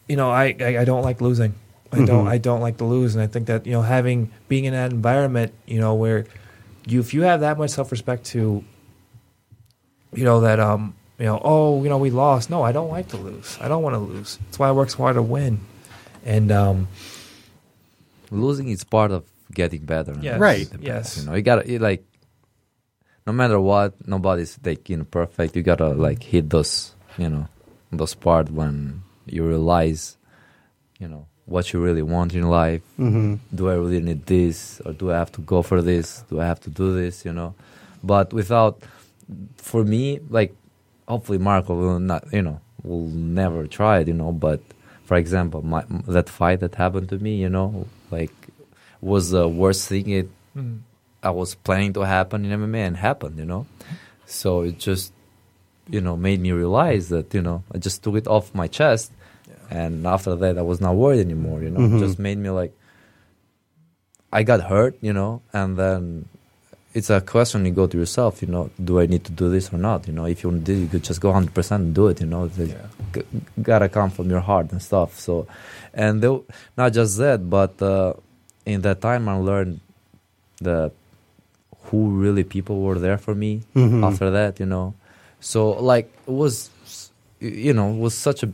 you 0.09 0.17
know, 0.17 0.31
I, 0.31 0.55
I, 0.61 0.79
I 0.79 0.85
don't 0.85 1.03
like 1.03 1.21
losing. 1.21 1.55
I 1.93 2.05
don't 2.05 2.29
I 2.29 2.39
don't 2.39 2.61
like 2.61 2.77
to 2.79 2.85
lose, 2.85 3.17
and 3.17 3.23
I 3.23 3.27
think 3.27 3.47
that 3.49 3.67
you 3.67 3.73
know 3.73 3.83
having 3.83 4.31
being 4.47 4.65
in 4.67 4.73
that 4.75 4.93
environment, 4.93 5.53
you 5.67 5.81
know, 5.81 5.95
where 5.95 6.27
you 6.87 7.01
if 7.01 7.13
you 7.13 7.23
have 7.23 7.41
that 7.41 7.59
much 7.59 7.71
self 7.71 7.91
respect 7.91 8.25
to, 8.27 8.63
you 10.15 10.25
know 10.25 10.41
that 10.43 10.61
um 10.61 10.95
you 11.21 11.27
know 11.27 11.41
oh 11.45 11.83
you 11.85 11.89
know 11.93 11.99
we 11.99 12.11
lost. 12.11 12.49
No, 12.51 12.63
I 12.65 12.73
don't 12.73 12.91
like 12.91 13.09
to 13.15 13.17
lose. 13.17 13.59
I 13.61 13.69
don't 13.69 13.83
want 13.85 13.95
to 13.95 14.01
lose. 14.01 14.39
That's 14.47 14.59
why 14.59 14.69
I 14.69 14.73
work 14.73 14.91
so 14.91 14.99
hard 15.05 15.17
to 15.17 15.23
win, 15.23 15.61
and 16.25 16.51
um 16.51 16.89
Losing 18.31 18.69
is 18.69 18.85
part 18.85 19.11
of 19.11 19.25
getting 19.53 19.85
better. 19.85 20.15
Yes. 20.21 20.39
Right. 20.39 20.71
best, 20.71 20.83
Yes. 20.83 21.07
You 21.19 21.23
know, 21.27 21.35
you 21.35 21.43
gotta 21.43 21.65
you 21.71 21.79
like. 21.79 22.05
No 23.27 23.33
matter 23.35 23.61
what, 23.61 23.95
nobody's 24.07 24.59
like 24.65 24.89
you 24.89 24.97
know 24.97 25.05
perfect. 25.05 25.55
You 25.57 25.63
gotta 25.63 25.89
like 25.89 26.23
hit 26.23 26.49
those 26.51 26.95
you 27.19 27.29
know 27.29 27.47
those 27.93 28.15
part 28.15 28.51
when 28.51 29.03
you 29.27 29.45
realize, 29.47 30.17
you 30.99 31.09
know 31.09 31.27
what 31.47 31.73
you 31.73 31.81
really 31.81 32.03
want 32.03 32.33
in 32.35 32.49
life. 32.49 32.83
hmm 32.97 33.35
do 33.53 33.69
I 33.69 33.75
really 33.75 34.01
need 34.01 34.27
this 34.27 34.81
or 34.87 34.93
do 34.93 35.11
I 35.11 35.19
have 35.19 35.33
to 35.33 35.41
go 35.43 35.63
for 35.63 35.83
this? 35.83 36.23
Do 36.31 36.41
I 36.41 36.47
have 36.47 36.61
to 36.61 36.71
do 36.71 36.95
this? 36.95 37.25
You 37.25 37.33
know, 37.33 37.55
but 38.03 38.33
without, 38.33 38.83
for 39.57 39.83
me, 39.85 40.21
like, 40.31 40.55
hopefully 41.11 41.39
Marco 41.39 41.73
will 41.75 41.99
not, 41.99 42.23
you 42.33 42.43
know, 42.47 42.59
will 42.89 43.09
never 43.41 43.67
try 43.79 43.95
it, 44.01 44.09
you 44.09 44.15
know. 44.23 44.33
But 44.47 44.61
for 45.09 45.17
example, 45.23 45.61
my 45.75 45.83
that 46.17 46.29
fight 46.39 46.61
that 46.65 46.75
happened 46.85 47.09
to 47.13 47.19
me, 47.27 47.33
you 47.45 47.51
know, 47.57 47.69
like, 48.17 48.35
was 49.01 49.25
the 49.37 49.47
worst 49.63 49.83
thing 49.91 50.07
it 50.21 50.29
I 51.23 51.31
was 51.41 51.55
planning 51.67 51.93
to 51.99 52.03
happen 52.17 52.39
in 52.45 52.51
MMA 52.61 52.83
and 52.89 52.97
happened, 52.97 53.37
you 53.43 53.45
know. 53.53 53.67
So 54.27 54.49
it 54.69 54.79
just, 54.79 55.13
you 55.95 56.01
know, 56.01 56.17
made 56.17 56.41
me 56.41 56.51
realize 56.53 57.05
that, 57.15 57.35
you 57.37 57.43
know, 57.43 57.59
I 57.75 57.77
just 57.87 58.03
took 58.03 58.17
it 58.17 58.27
off 58.27 58.55
my 58.55 58.69
chest. 58.69 59.13
And 59.71 60.07
after 60.07 60.35
that, 60.43 60.55
I 60.59 60.63
was 60.63 60.81
not 60.81 60.95
worried 60.97 61.21
anymore, 61.21 61.59
you 61.63 61.71
know. 61.71 61.81
Mhm. 61.81 61.97
It 61.97 62.07
just 62.07 62.19
made 62.19 62.39
me 62.39 62.51
like, 62.51 62.73
I 64.33 64.41
got 64.51 64.61
hurt, 64.73 64.95
you 65.09 65.13
know, 65.13 65.43
and 65.53 65.77
then 65.77 66.03
it's 66.93 67.11
a 67.11 67.21
question 67.21 67.65
you 67.65 67.71
go 67.73 67.87
to 67.87 67.97
yourself, 67.99 68.43
you 68.43 68.49
know, 68.49 68.71
do 68.83 68.99
I 68.99 69.07
need 69.07 69.25
to 69.25 69.33
do 69.33 69.49
this 69.49 69.73
or 69.73 69.79
not? 69.79 70.07
You 70.09 70.13
know, 70.13 70.25
if 70.27 70.43
you 70.43 70.51
want 70.51 70.67
to 70.67 70.73
do 70.73 70.79
it, 70.79 70.83
you 70.83 70.89
could 70.89 71.05
just 71.05 71.21
go 71.21 71.31
100% 71.33 71.71
and 71.85 71.95
do 71.95 72.09
it, 72.09 72.21
you 72.21 72.27
know. 72.27 72.45
It's 72.45 72.59
like, 72.59 72.77
g- 73.15 73.23
gotta 73.63 73.89
come 73.89 74.11
from 74.11 74.29
your 74.29 74.41
heart 74.41 74.73
and 74.73 74.83
stuff. 74.83 75.19
So, 75.19 75.47
and 75.95 76.21
they, 76.23 76.41
not 76.77 76.93
just 76.93 77.17
that, 77.19 77.49
but 77.49 77.81
uh, 77.81 78.15
in 78.67 78.81
that 78.83 79.01
time, 79.01 79.29
I 79.29 79.35
learned 79.37 79.81
the 80.61 80.91
who 81.87 82.11
really 82.11 82.45
people 82.45 82.81
were 82.83 82.99
there 82.99 83.19
for 83.19 83.35
me 83.35 83.63
Mhm. 83.75 84.05
after 84.05 84.31
that, 84.31 84.61
you 84.61 84.67
know. 84.67 84.95
So, 85.41 85.71
like, 85.71 86.11
it 86.27 86.33
was, 86.33 86.71
you 87.41 87.73
know, 87.73 87.91
it 87.95 87.99
was 87.99 88.15
such 88.15 88.43
a 88.43 88.53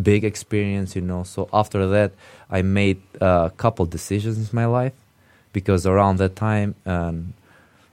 big 0.00 0.24
experience, 0.24 0.94
you 0.96 1.02
know. 1.02 1.22
So 1.24 1.48
after 1.52 1.86
that, 1.88 2.12
I 2.50 2.62
made 2.62 3.00
a 3.20 3.50
couple 3.56 3.84
decisions 3.86 4.36
in 4.38 4.48
my 4.52 4.66
life 4.66 4.92
because 5.52 5.86
around 5.86 6.18
that 6.18 6.36
time, 6.36 6.74
um, 6.86 7.34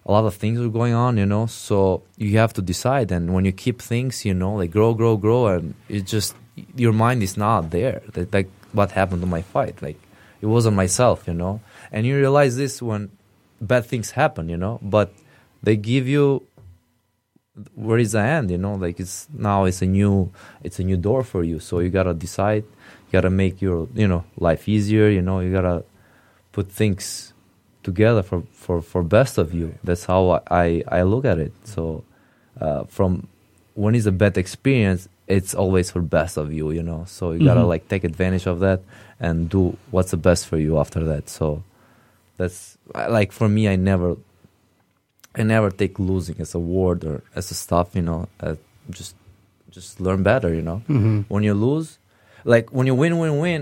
a 0.05 0.12
lot 0.12 0.26
of 0.26 0.36
things 0.36 0.60
were 0.60 0.70
going 0.70 0.93
on, 0.93 1.18
you 1.18 1.26
know. 1.26 1.45
So 1.45 2.03
you 2.18 2.38
have 2.38 2.53
to 2.53 2.62
decide, 2.62 3.12
and 3.12 3.34
when 3.34 3.45
you 3.45 3.51
keep 3.51 3.82
things, 3.82 4.26
you 4.26 4.34
know, 4.34 4.55
like 4.55 4.72
grow, 4.72 4.93
grow, 4.93 5.18
grow, 5.18 5.47
and 5.47 5.76
it 5.88 6.05
just 6.05 6.36
your 6.76 6.93
mind 6.93 7.24
is 7.24 7.38
not 7.38 7.70
there. 7.70 8.01
That, 8.14 8.34
like 8.34 8.49
what 8.72 8.91
happened 8.91 9.22
to 9.22 9.28
my 9.28 9.41
fight, 9.41 9.82
like 9.82 9.99
it 10.41 10.47
wasn't 10.47 10.76
myself, 10.76 11.28
you 11.28 11.34
know. 11.34 11.62
And 11.91 12.05
you 12.05 12.18
realize 12.18 12.57
this 12.57 12.82
when 12.82 13.12
bad 13.62 13.86
things 13.86 14.12
happen, 14.12 14.49
you 14.49 14.57
know. 14.57 14.80
But 14.82 15.14
they 15.62 15.76
give 15.76 16.07
you 16.07 16.43
where 17.76 17.97
is 17.97 18.14
the 18.14 18.22
end 18.22 18.51
you 18.51 18.57
know 18.57 18.76
like 18.76 18.99
it's 18.99 19.28
now 19.34 19.66
it's 19.66 19.82
a 19.82 19.86
new 19.86 20.32
it's 20.64 20.80
a 20.80 20.84
new 20.84 20.97
door 20.97 21.24
for 21.24 21.43
you 21.43 21.60
so 21.60 21.80
you 21.80 21.89
gotta 21.89 22.14
decide 22.14 22.64
you 22.64 23.12
gotta 23.12 23.30
make 23.30 23.62
your 23.62 23.88
you 23.93 24.07
know 24.07 24.24
life 24.38 24.70
easier 24.70 25.10
you 25.10 25.22
know 25.22 25.39
you 25.39 25.51
gotta 25.51 25.84
put 26.51 26.72
things 26.72 27.29
together 27.90 28.24
for 28.30 28.40
for 28.64 28.78
for 28.92 29.02
best 29.18 29.34
of 29.44 29.48
you 29.60 29.68
that's 29.88 30.06
how 30.12 30.22
i 30.66 30.68
i 30.98 31.02
look 31.12 31.26
at 31.34 31.38
it 31.46 31.54
so 31.74 31.82
uh, 32.64 32.82
from 32.96 33.12
when 33.82 33.92
it's 33.98 34.08
a 34.14 34.16
bad 34.24 34.36
experience 34.46 35.02
it's 35.38 35.54
always 35.62 35.88
for 35.94 36.02
best 36.20 36.34
of 36.44 36.48
you 36.58 36.66
you 36.78 36.84
know 36.90 37.02
so 37.18 37.24
you 37.34 37.40
gotta 37.50 37.62
Mhm. 37.66 37.74
like 37.74 37.84
take 37.94 38.04
advantage 38.12 38.46
of 38.54 38.58
that 38.66 38.80
and 39.26 39.36
do 39.56 39.62
what's 39.94 40.12
the 40.16 40.22
best 40.30 40.42
for 40.50 40.58
you 40.66 40.72
after 40.84 41.02
that 41.12 41.24
so 41.38 41.48
that's 42.40 42.60
like 43.18 43.30
for 43.40 43.48
me 43.56 43.64
i 43.74 43.76
never 43.92 44.10
I 45.40 45.44
never 45.44 45.70
take 45.82 45.94
losing 46.12 46.38
as 46.42 46.52
a 46.56 46.60
word 46.60 47.00
or 47.10 47.22
as 47.40 47.52
a 47.52 47.54
stuff, 47.66 47.88
you 47.98 48.02
know. 48.02 48.22
Uh, 48.46 48.56
just, 48.90 49.14
just 49.70 50.02
learn 50.06 50.24
better, 50.24 50.50
you 50.60 50.64
know. 50.70 50.82
Mhm. 50.90 51.26
When 51.34 51.44
you 51.48 51.54
lose, 51.54 51.90
like 52.54 52.66
when 52.78 52.88
you 52.90 52.96
win, 52.96 53.14
win, 53.22 53.34
win, 53.46 53.62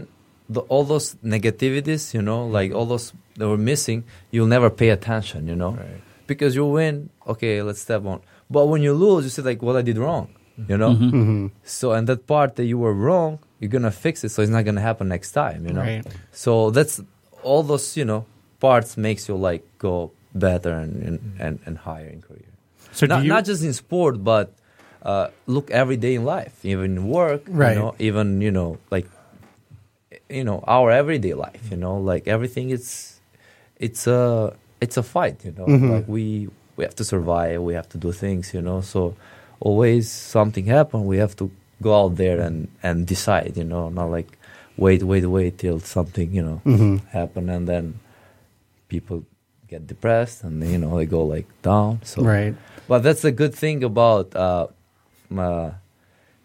the, 0.49 0.61
all 0.61 0.83
those 0.83 1.15
negativities, 1.23 2.13
you 2.13 2.21
know, 2.21 2.45
like 2.47 2.73
all 2.73 2.85
those 2.85 3.13
that 3.37 3.47
were 3.47 3.57
missing, 3.57 4.03
you'll 4.31 4.47
never 4.47 4.69
pay 4.69 4.89
attention, 4.89 5.47
you 5.47 5.55
know, 5.55 5.71
Right. 5.71 6.01
because 6.27 6.55
you 6.55 6.65
win. 6.65 7.09
Okay, 7.27 7.61
let's 7.61 7.81
step 7.81 8.05
on. 8.05 8.21
But 8.49 8.67
when 8.67 8.81
you 8.81 8.93
lose, 8.93 9.23
you 9.25 9.29
say 9.29 9.41
like, 9.41 9.61
what 9.61 9.75
I 9.75 9.81
did 9.81 9.97
wrong, 9.97 10.29
you 10.67 10.77
know. 10.77 10.91
Mhm. 10.95 11.11
Mhm. 11.11 11.51
So 11.63 11.91
and 11.91 12.07
that 12.07 12.25
part 12.27 12.55
that 12.55 12.65
you 12.65 12.77
were 12.77 12.93
wrong, 12.93 13.39
you're 13.59 13.69
gonna 13.77 13.91
fix 13.91 14.23
it, 14.23 14.29
so 14.29 14.41
it's 14.41 14.51
not 14.51 14.63
gonna 14.65 14.81
happen 14.89 15.07
next 15.09 15.31
time, 15.33 15.65
you 15.67 15.73
know. 15.73 15.81
Right. 15.81 16.05
So 16.31 16.71
that's 16.71 17.01
all 17.43 17.63
those 17.63 17.97
you 17.99 18.05
know 18.05 18.25
parts 18.59 18.97
makes 18.97 19.27
you 19.27 19.35
like 19.35 19.63
go 19.79 20.11
better 20.33 20.71
and 20.83 20.93
and, 21.07 21.19
and, 21.39 21.59
and 21.65 21.77
higher 21.77 22.07
in 22.07 22.21
career. 22.21 22.51
So 22.93 23.05
not, 23.05 23.23
you, 23.23 23.29
not 23.29 23.43
just 23.45 23.61
in 23.63 23.73
sport, 23.73 24.23
but 24.23 24.53
uh, 25.03 25.27
look 25.45 25.69
every 25.71 25.97
day 25.97 26.15
in 26.15 26.23
life, 26.25 26.53
even 26.63 27.07
work, 27.07 27.41
Right. 27.47 27.73
You 27.75 27.79
know, 27.81 27.95
even 27.99 28.41
you 28.41 28.51
know 28.51 28.77
like 28.89 29.07
you 30.29 30.43
know 30.43 30.63
our 30.67 30.91
everyday 30.91 31.33
life. 31.33 31.71
You 31.71 31.77
know, 31.77 31.97
like 31.97 32.27
everything 32.27 32.69
is 32.71 33.19
it's 33.79 34.07
a 34.07 34.53
it's 34.81 34.97
a 34.97 35.03
fight. 35.03 35.43
You 35.45 35.53
know, 35.57 35.65
Mhm. 35.67 35.89
like 35.91 36.07
we 36.07 36.49
we 36.75 36.83
have 36.83 36.95
to 36.95 37.03
survive. 37.03 37.61
We 37.61 37.73
have 37.73 37.89
to 37.89 37.97
do 37.97 38.11
things. 38.11 38.53
You 38.53 38.61
know, 38.61 38.81
so 38.81 39.15
always 39.59 40.11
something 40.11 40.65
happen. 40.65 41.05
We 41.05 41.17
have 41.17 41.35
to 41.37 41.49
go 41.81 41.93
out 42.01 42.15
there 42.17 42.39
and 42.41 42.67
and 42.83 43.05
decide. 43.07 43.53
You 43.57 43.63
know, 43.63 43.89
not 43.89 44.09
like 44.11 44.37
wait, 44.77 45.01
wait, 45.03 45.25
wait 45.25 45.57
till 45.57 45.79
something 45.79 46.29
you 46.33 46.43
know 46.43 46.61
Mhm. 46.65 47.01
happen 47.09 47.49
and 47.49 47.67
then 47.67 47.99
people 48.87 49.23
get 49.67 49.87
depressed 49.87 50.43
and 50.43 50.63
you 50.63 50.77
know 50.77 50.97
they 50.97 51.05
go 51.05 51.25
like 51.25 51.45
down 51.61 51.99
so 52.03 52.21
right. 52.23 52.55
but 52.87 52.99
that's 53.03 53.21
the 53.21 53.31
good 53.31 53.53
thing 53.53 53.83
about 53.83 54.33
uh 54.35 54.67
my, 55.29 55.71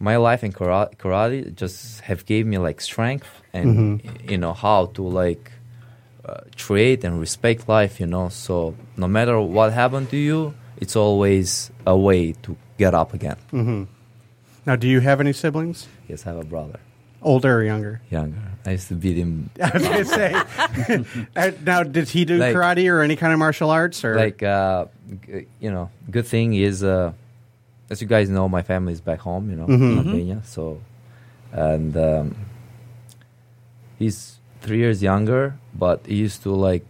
my 0.09 0.17
life 0.29 0.43
in 0.47 0.53
karate, 0.53 0.91
karate 1.03 1.55
just 1.63 2.01
have 2.09 2.21
gave 2.27 2.45
me 2.53 2.59
like 2.59 2.81
strength 2.81 3.31
and 3.55 4.03
you 4.33 4.39
know 4.43 4.53
how 4.53 4.87
to 4.97 5.03
like 5.23 5.45
uh, 6.29 6.41
treat 6.57 7.05
and 7.07 7.21
respect 7.27 7.69
life 7.69 8.01
you 8.03 8.07
know 8.15 8.29
so 8.29 8.75
no 8.97 9.07
matter 9.17 9.37
what 9.41 9.73
happened 9.73 10.09
to 10.11 10.17
you 10.17 10.55
it's 10.83 10.97
always 10.97 11.71
a 11.87 11.97
way 11.97 12.33
to 12.45 12.51
get 12.79 12.93
up 12.95 13.15
again 13.15 13.37
hmm 13.51 13.85
Now, 14.67 14.77
do 14.77 14.87
you 14.95 15.01
have 15.09 15.19
any 15.21 15.33
siblings? 15.33 15.87
yes 16.11 16.27
i 16.27 16.31
have 16.31 16.41
a 16.41 16.45
brother 16.55 16.79
Older 17.23 17.53
or 17.59 17.63
younger? 17.63 17.95
younger 18.11 18.43
i 18.67 18.71
used 18.73 18.89
to 18.89 18.95
beat 18.95 19.17
him 19.17 19.51
I 19.63 19.71
was 19.75 19.83
going 19.87 20.05
to 20.07 20.11
say. 20.19 20.31
Uh, 21.37 21.51
now, 21.65 21.83
did 21.87 22.09
he 22.15 22.25
do 22.25 22.39
Like- 22.39 22.55
karate 22.55 22.87
or 22.91 23.01
any 23.03 23.15
kind 23.17 23.33
of 23.33 23.39
martial 23.39 23.71
arts? 23.71 24.05
Or 24.05 24.17
like 24.17 24.43
uh 24.43 24.87
g- 25.27 25.47
you 25.65 25.71
know 25.71 25.87
good 26.11 26.27
thing 26.27 26.55
is 26.55 26.83
uh 26.83 27.13
as 27.91 28.01
you 28.03 28.09
guys 28.09 28.29
know 28.29 28.49
my 28.49 28.63
family 28.63 28.93
is 28.93 29.01
back 29.01 29.21
home 29.21 29.51
you 29.51 29.57
know 29.57 29.67
Mhm. 29.67 29.91
in 29.93 29.99
albania 29.99 30.41
so 30.45 30.81
and 31.53 31.97
um 31.97 32.35
he's 33.99 34.39
three 34.61 34.79
years 34.79 35.03
younger 35.03 35.55
but 35.75 36.05
he 36.07 36.17
used 36.17 36.43
to 36.43 36.51
like 36.51 36.85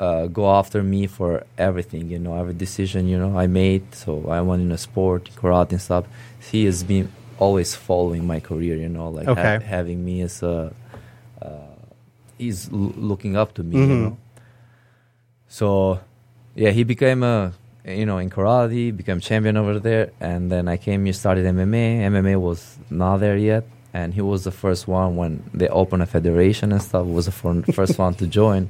uh 0.00 0.26
go 0.26 0.44
after 0.60 0.82
me 0.82 1.06
for 1.06 1.44
everything 1.56 2.08
you 2.08 2.18
know 2.18 2.34
every 2.38 2.54
decision 2.54 3.06
you 3.08 3.18
know 3.18 3.38
i 3.38 3.46
made 3.46 3.82
so 3.94 4.28
i 4.28 4.40
went 4.40 4.62
in 4.62 4.70
a 4.72 4.78
sport 4.78 5.28
karate 5.36 5.72
and 5.72 5.80
stuff 5.80 6.04
he 6.50 6.64
has 6.64 6.82
been 6.84 7.10
always 7.38 7.74
following 7.74 8.26
my 8.26 8.40
career 8.40 8.76
you 8.76 8.88
know 8.88 9.08
like 9.10 9.26
ha- 9.26 9.42
having 9.76 10.04
me 10.04 10.20
as 10.22 10.42
a 10.42 10.72
uh, 11.42 11.74
he's 12.36 12.60
l- 12.72 12.94
looking 12.96 13.36
up 13.36 13.54
to 13.54 13.62
me 13.62 13.76
you 13.76 13.86
Mhm. 13.86 14.00
know 14.02 14.16
so 15.48 16.00
yeah 16.54 16.70
he 16.70 16.82
became 16.84 17.22
a 17.22 17.52
you 17.88 18.04
know 18.06 18.18
in 18.18 18.28
karate 18.30 18.94
became 18.96 19.18
champion 19.20 19.56
over 19.56 19.78
there 19.78 20.10
and 20.20 20.52
then 20.52 20.68
i 20.68 20.76
came 20.76 21.04
here 21.04 21.12
started 21.14 21.44
mma 21.46 22.00
mma 22.12 22.38
was 22.40 22.76
not 22.90 23.16
there 23.18 23.36
yet 23.36 23.64
and 23.94 24.12
he 24.14 24.20
was 24.20 24.44
the 24.44 24.50
first 24.50 24.86
one 24.86 25.16
when 25.16 25.42
they 25.54 25.68
opened 25.68 26.02
a 26.02 26.06
federation 26.06 26.70
and 26.72 26.82
stuff 26.82 27.06
was 27.06 27.26
the 27.26 27.32
first 27.78 27.98
one 27.98 28.14
to 28.14 28.26
join 28.26 28.68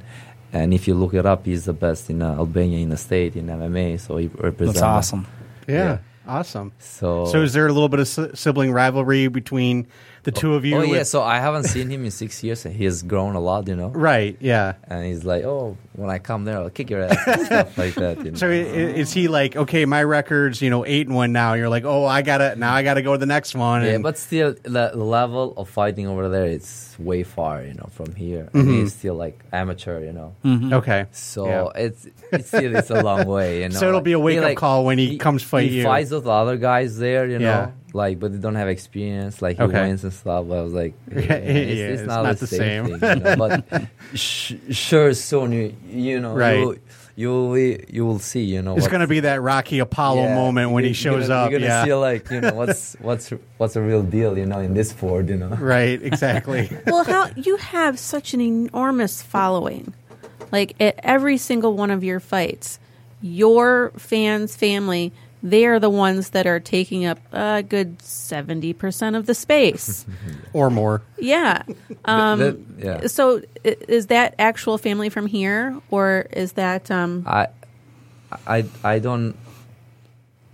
and 0.53 0.73
if 0.73 0.87
you 0.87 0.95
look 0.95 1.13
it 1.13 1.25
up 1.25 1.45
he's 1.45 1.65
the 1.65 1.73
best 1.73 2.09
in 2.09 2.21
uh, 2.21 2.33
albania 2.35 2.79
in 2.79 2.89
the 2.89 2.97
state 2.97 3.35
in 3.35 3.47
mma 3.47 3.99
so 3.99 4.17
he 4.17 4.27
represents 4.37 4.79
That's 4.79 4.83
awesome. 4.97 5.27
yeah. 5.67 5.97
Awesome. 6.27 6.71
So 6.77 7.25
So 7.25 7.41
is 7.41 7.53
there 7.53 7.65
a 7.65 7.73
little 7.73 7.89
bit 7.89 7.99
of 7.99 8.07
si- 8.07 8.29
sibling 8.35 8.71
rivalry 8.71 9.29
between 9.29 9.87
the 10.23 10.31
two 10.31 10.55
of 10.55 10.65
you? 10.65 10.75
Oh 10.77 10.81
yeah, 10.83 11.03
so 11.03 11.21
I 11.21 11.39
haven't 11.39 11.63
seen 11.63 11.89
him 11.89 12.05
in 12.05 12.11
six 12.11 12.43
years, 12.43 12.65
and 12.65 12.75
he 12.75 12.85
has 12.85 13.03
grown 13.03 13.35
a 13.35 13.39
lot, 13.39 13.67
you 13.67 13.75
know. 13.75 13.89
right. 13.89 14.35
Yeah. 14.39 14.73
And 14.87 15.05
he's 15.05 15.23
like, 15.23 15.43
"Oh, 15.43 15.77
when 15.93 16.09
I 16.09 16.19
come 16.19 16.45
there, 16.45 16.57
I'll 16.57 16.69
kick 16.69 16.89
your 16.89 17.03
ass," 17.03 17.45
stuff 17.45 17.77
like 17.77 17.95
that. 17.95 18.17
You 18.17 18.31
know? 18.31 18.37
So 18.37 18.49
is 18.49 19.13
he 19.13 19.27
like, 19.27 19.55
okay, 19.55 19.85
my 19.85 20.03
record's 20.03 20.61
you 20.61 20.69
know 20.69 20.85
eight 20.85 21.07
and 21.07 21.15
one 21.15 21.31
now? 21.31 21.53
You're 21.53 21.69
like, 21.69 21.85
oh, 21.85 22.05
I 22.05 22.21
gotta 22.21 22.55
now, 22.55 22.73
I 22.73 22.83
gotta 22.83 23.01
go 23.01 23.13
to 23.13 23.17
the 23.17 23.25
next 23.25 23.55
one. 23.55 23.83
yeah, 23.83 23.97
but 23.99 24.17
still, 24.17 24.53
the 24.63 24.91
the 24.93 25.03
level 25.03 25.53
of 25.57 25.69
fighting 25.69 26.07
over 26.07 26.29
there 26.29 26.45
is 26.47 26.88
way 26.99 27.23
far, 27.23 27.63
you 27.63 27.73
know, 27.73 27.89
from 27.91 28.13
here. 28.15 28.43
Mm-hmm. 28.45 28.59
And 28.59 28.69
he's 28.69 28.93
still 28.93 29.15
like 29.15 29.39
amateur, 29.53 30.03
you 30.03 30.11
know. 30.13 30.35
okay, 30.77 31.05
So 31.11 31.47
Yeah. 31.47 31.83
it's 31.85 32.07
it's 32.31 32.47
still 32.49 32.75
it's 32.75 32.89
a 32.89 33.01
long 33.01 33.25
way, 33.25 33.63
you 33.63 33.69
know. 33.69 33.75
So 33.79 33.87
it'll 33.89 34.01
be 34.01 34.13
a 34.13 34.17
He, 34.17 34.23
wake-up 34.23 34.43
like, 34.43 34.57
call 34.57 34.85
when 34.85 34.97
he 34.97 35.17
comes 35.17 35.43
fight 35.43 35.69
he 35.69 35.77
you. 35.79 35.83
fights 35.83 36.11
with 36.11 36.25
the 36.25 36.31
other 36.31 36.57
guys 36.57 36.97
there, 36.97 37.27
you 37.27 37.39
know. 37.39 37.73
Like, 37.91 38.19
but 38.19 38.31
they 38.31 38.37
don't 38.37 38.53
have 38.53 38.67
experience. 38.67 39.41
Like 39.41 39.57
he 39.57 39.63
Okay. 39.63 39.81
wins 39.87 40.03
and 40.03 40.13
stuff. 40.13 40.45
But 40.47 40.59
I 40.59 40.61
was 40.61 40.73
like, 40.73 40.93
Yeah, 41.11 41.19
yeah, 41.21 41.33
it's, 41.33 41.77
yeah, 41.79 41.85
it's 41.87 42.01
it's 42.01 42.07
not, 42.07 42.23
not 42.23 42.37
the, 42.37 42.45
the 42.45 42.47
same. 42.47 42.85
same. 42.87 42.99
thing, 42.99 43.17
you 43.17 43.23
know? 43.23 43.35
But 43.35 43.83
sh- 44.13 44.53
sure, 44.69 45.13
soon 45.15 45.51
you 45.53 45.75
you 45.89 46.19
know 46.19 46.35
Right. 46.35 46.59
you 46.59 46.79
you 47.19 47.29
will 47.29 47.57
you 47.57 48.05
will 48.05 48.19
see. 48.19 48.45
You 48.45 48.61
know, 48.61 48.77
it's 48.77 48.87
gonna 48.87 49.05
be 49.05 49.19
that 49.19 49.41
Rocky 49.41 49.79
Apollo 49.79 50.23
yeah, 50.23 50.35
moment 50.35 50.71
when 50.71 50.85
he 50.85 50.93
shows 50.93 51.27
you're 51.27 51.27
gonna, 51.27 51.33
up. 51.33 51.51
You're 51.51 51.59
gonna 51.59 51.69
yeah, 51.69 51.83
see 51.83 51.93
like 51.93 52.31
you 52.31 52.39
know 52.39 52.53
what's 52.53 52.93
what's 53.01 53.29
what's 53.57 53.75
a 53.75 53.81
real 53.81 54.03
deal. 54.03 54.37
You 54.37 54.45
know, 54.45 54.59
in 54.59 54.73
this 54.73 54.91
sport, 54.91 55.27
you 55.27 55.35
know. 55.35 55.49
right, 55.49 56.01
exactly. 56.01 56.69
well, 56.87 57.03
how 57.03 57.29
you 57.35 57.57
have 57.57 57.99
such 57.99 58.33
an 58.33 58.39
enormous 58.39 59.21
following, 59.21 59.93
like 60.53 60.79
at 60.79 60.97
every 61.03 61.37
single 61.37 61.73
one 61.73 61.91
of 61.91 62.05
your 62.05 62.21
fights, 62.21 62.79
your 63.21 63.91
fans, 63.97 64.55
family, 64.55 65.11
they 65.41 65.65
are 65.65 65.79
the 65.79 65.89
ones 65.89 66.29
that 66.31 66.45
are 66.47 66.59
taking 66.59 67.05
up 67.05 67.19
a 67.33 67.63
good 67.63 68.01
seventy 68.01 68.73
percent 68.73 69.15
of 69.15 69.25
the 69.25 69.33
space. 69.33 70.05
or 70.53 70.69
more. 70.69 71.01
yeah. 71.17 71.63
Um, 72.05 72.39
That- 72.39 72.57
yeah. 72.77 73.07
So, 73.07 73.41
is 73.63 74.07
that 74.07 74.35
actual 74.39 74.77
family 74.77 75.09
from 75.09 75.27
here, 75.27 75.77
or 75.91 76.27
is 76.31 76.53
that? 76.53 76.89
Um, 76.89 77.23
I, 77.27 77.47
I, 78.47 78.65
I 78.83 78.99
don't, 78.99 79.35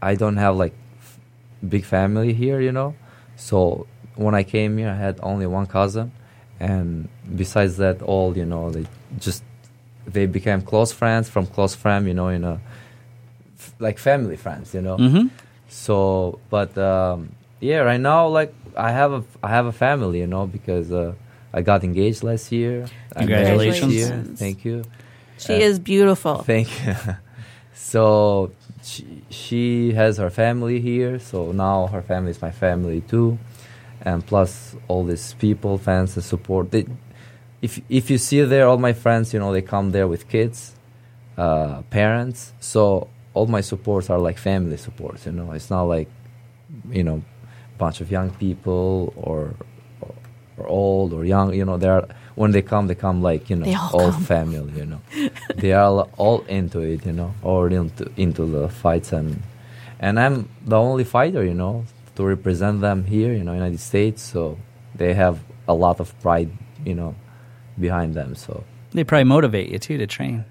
I 0.01 0.15
don't 0.15 0.37
have 0.37 0.55
like 0.57 0.73
f- 0.99 1.19
big 1.67 1.85
family 1.85 2.33
here, 2.33 2.59
you 2.59 2.71
know. 2.71 2.95
So 3.37 3.85
when 4.15 4.33
I 4.35 4.43
came 4.43 4.77
here, 4.77 4.89
I 4.89 4.95
had 4.95 5.19
only 5.21 5.45
one 5.47 5.65
cousin, 5.67 6.11
and 6.59 7.07
besides 7.35 7.77
that, 7.77 8.01
all 8.01 8.35
you 8.37 8.45
know, 8.45 8.69
they 8.71 8.85
just 9.19 9.43
they 10.07 10.25
became 10.25 10.61
close 10.61 10.91
friends. 10.91 11.29
From 11.29 11.45
close 11.47 11.75
friend, 11.75 12.07
you 12.07 12.13
know, 12.13 12.29
in 12.29 12.43
a 12.43 12.59
like 13.79 13.97
family 13.97 14.35
friends, 14.35 14.73
you 14.73 14.81
know. 14.81 14.97
Mm-hmm. 14.97 15.27
So, 15.67 16.39
but 16.49 16.77
um, 16.77 17.31
yeah, 17.59 17.79
right 17.79 17.99
now, 17.99 18.27
like 18.27 18.53
I 18.77 18.91
have 18.91 19.11
a 19.13 19.23
I 19.43 19.49
have 19.49 19.65
a 19.65 19.71
family, 19.71 20.19
you 20.19 20.27
know, 20.27 20.47
because 20.47 20.91
uh, 20.91 21.13
I 21.53 21.61
got 21.61 21.83
engaged 21.83 22.23
last 22.23 22.51
year. 22.51 22.85
Congratulations. 23.15 23.93
this 23.93 24.09
year. 24.09 24.23
Thank 24.35 24.65
you. 24.65 24.83
she 25.37 25.53
uh, 25.53 25.67
is 25.69 25.79
beautiful. 25.79 26.35
Thank 26.53 26.85
you. 26.85 26.95
so 27.73 28.51
she, 28.83 29.23
she 29.29 29.93
has 29.93 30.17
her 30.17 30.29
family 30.29 30.79
here, 30.79 31.19
so 31.19 31.51
now 31.51 31.87
her 31.87 32.01
family 32.01 32.31
is 32.31 32.41
my 32.41 32.51
family 32.51 33.01
too, 33.01 33.37
and 34.01 34.25
plus 34.25 34.75
all 34.87 35.03
these 35.03 35.33
people, 35.35 35.77
fans, 35.77 36.15
and 36.15 36.23
support. 36.23 36.71
They, 36.71 36.85
if 37.61 37.81
if 37.89 38.09
you 38.09 38.17
see 38.17 38.41
there, 38.41 38.67
all 38.67 38.77
my 38.77 38.93
friends, 38.93 39.33
you 39.33 39.39
know, 39.39 39.51
they 39.51 39.61
come 39.61 39.91
there 39.91 40.07
with 40.07 40.27
kids, 40.29 40.75
uh, 41.37 41.81
parents. 41.89 42.53
So 42.59 43.07
all 43.35 43.45
my 43.47 43.61
supports 43.61 44.09
are 44.09 44.19
like 44.27 44.37
family 44.39 44.77
supports. 44.77 45.25
You 45.27 45.33
know, 45.33 45.51
it's 45.57 45.69
not 45.69 45.83
like, 45.95 46.09
you 46.89 47.03
know, 47.03 47.21
bunch 47.77 48.01
of 48.01 48.09
young 48.09 48.29
people 48.31 49.13
or 49.15 49.53
or, 50.01 50.13
or 50.57 50.65
old 50.67 51.13
or 51.13 51.23
young. 51.25 51.53
You 51.53 51.65
know, 51.65 51.77
they're 51.77 52.05
when 52.35 52.51
they 52.51 52.61
come, 52.61 52.87
they 52.87 52.95
come 52.95 53.21
like 53.21 53.49
you 53.51 53.57
know, 53.57 53.65
They 53.65 53.75
all 53.75 53.89
all 54.01 54.11
family. 54.11 54.71
You 54.81 54.85
know, 54.91 55.01
they 55.61 55.71
are 55.73 55.83
all- 55.85 56.09
all 56.17 56.39
into 56.47 56.79
it. 56.93 57.05
You 57.05 57.13
know, 57.19 57.31
all 57.43 57.65
into 57.79 58.03
into 58.17 58.43
the 58.55 58.69
fights 58.69 59.11
and 59.13 59.41
and 59.99 60.19
I'm 60.19 60.47
the 60.65 60.77
only 60.77 61.03
fighter. 61.03 61.43
You 61.43 61.53
know, 61.53 61.83
to 62.15 62.23
represent 62.35 62.81
them 62.81 63.03
here. 63.05 63.31
You 63.33 63.43
know, 63.43 63.53
United 63.53 63.79
States. 63.79 64.21
So 64.33 64.57
they 64.95 65.13
have 65.13 65.35
a 65.67 65.73
lot 65.73 65.99
of 65.99 66.07
pride. 66.21 66.49
You 66.85 66.95
know, 66.95 67.15
behind 67.79 68.13
them. 68.15 68.35
So 68.35 68.63
They 68.95 69.03
probably 69.03 69.25
motivate 69.37 69.67
you 69.71 69.79
too 69.79 69.97
to 69.97 70.07
train. 70.07 70.45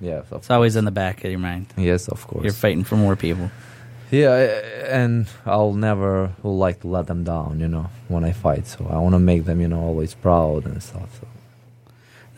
Yeah, 0.00 0.22
It's 0.32 0.50
always 0.50 0.76
in 0.76 0.84
the 0.84 0.90
back 0.90 1.24
of 1.24 1.30
your 1.30 1.40
mind. 1.40 1.66
yes, 1.76 2.08
of 2.08 2.26
course. 2.26 2.44
You're 2.44 2.52
fighting 2.52 2.84
for 2.84 2.96
more 2.96 3.16
people. 3.16 3.50
Yeah, 4.10 4.36
and 4.88 5.26
I'll 5.44 5.74
never 5.74 6.32
will 6.42 6.56
like 6.56 6.80
to 6.80 6.88
let 6.88 7.06
them 7.06 7.24
down, 7.24 7.60
you 7.60 7.68
know, 7.68 7.90
when 8.08 8.24
I 8.24 8.32
fight. 8.32 8.66
So 8.66 8.86
I 8.90 8.96
want 8.98 9.14
to 9.14 9.18
make 9.18 9.44
them, 9.44 9.60
you 9.60 9.68
know, 9.68 9.80
always 9.80 10.14
proud 10.14 10.64
and 10.64 10.82
stuff. 10.82 11.20
So. 11.20 11.26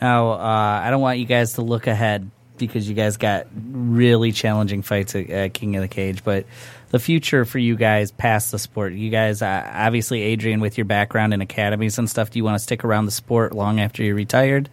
Now, 0.01 0.31
uh, 0.31 0.81
I 0.83 0.89
don't 0.89 0.99
want 1.01 1.19
you 1.19 1.25
guys 1.25 1.53
to 1.53 1.61
look 1.61 1.87
ahead 1.87 2.29
because 2.57 2.89
you 2.89 2.93
guys 2.93 3.15
got 3.17 3.47
really 3.71 4.31
challenging 4.33 4.81
fights 4.81 5.15
at, 5.15 5.29
at 5.29 5.53
King 5.53 5.75
of 5.77 5.81
the 5.81 5.87
Cage, 5.87 6.23
but 6.23 6.45
the 6.89 6.99
future 6.99 7.45
for 7.45 7.57
you 7.57 7.75
guys 7.77 8.11
past 8.11 8.51
the 8.51 8.59
sport, 8.59 8.91
you 8.93 9.09
guys, 9.09 9.41
uh, 9.41 9.71
obviously, 9.73 10.21
Adrian, 10.23 10.59
with 10.59 10.77
your 10.77 10.85
background 10.85 11.33
in 11.33 11.39
academies 11.41 11.97
and 11.97 12.09
stuff, 12.09 12.31
do 12.31 12.37
you 12.39 12.43
want 12.43 12.55
to 12.55 12.59
stick 12.59 12.83
around 12.83 13.05
the 13.05 13.11
sport 13.11 13.53
long 13.53 13.79
after 13.79 14.03
you're 14.03 14.13
retired? 14.13 14.69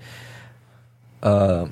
Uh, 1.23 1.67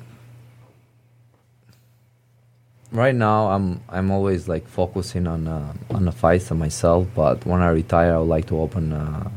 right 2.91 3.15
now, 3.15 3.47
I'm 3.49 3.81
I'm 3.89 4.11
always 4.11 4.47
like 4.47 4.67
focusing 4.67 5.27
on 5.27 5.47
uh, 5.47 5.73
on 5.91 6.05
the 6.05 6.11
fights 6.11 6.51
and 6.51 6.59
myself. 6.59 7.07
But 7.15 7.45
when 7.45 7.61
I 7.61 7.69
retire, 7.69 8.15
I 8.15 8.17
would 8.19 8.29
like 8.29 8.47
to 8.47 8.59
open, 8.59 8.93
uh, 8.93 9.29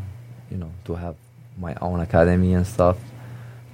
you 0.51 0.57
know, 0.57 0.71
to 0.87 0.95
have 0.95 1.17
my 1.59 1.75
own 1.81 2.01
academy 2.01 2.55
and 2.55 2.67
stuff, 2.67 2.99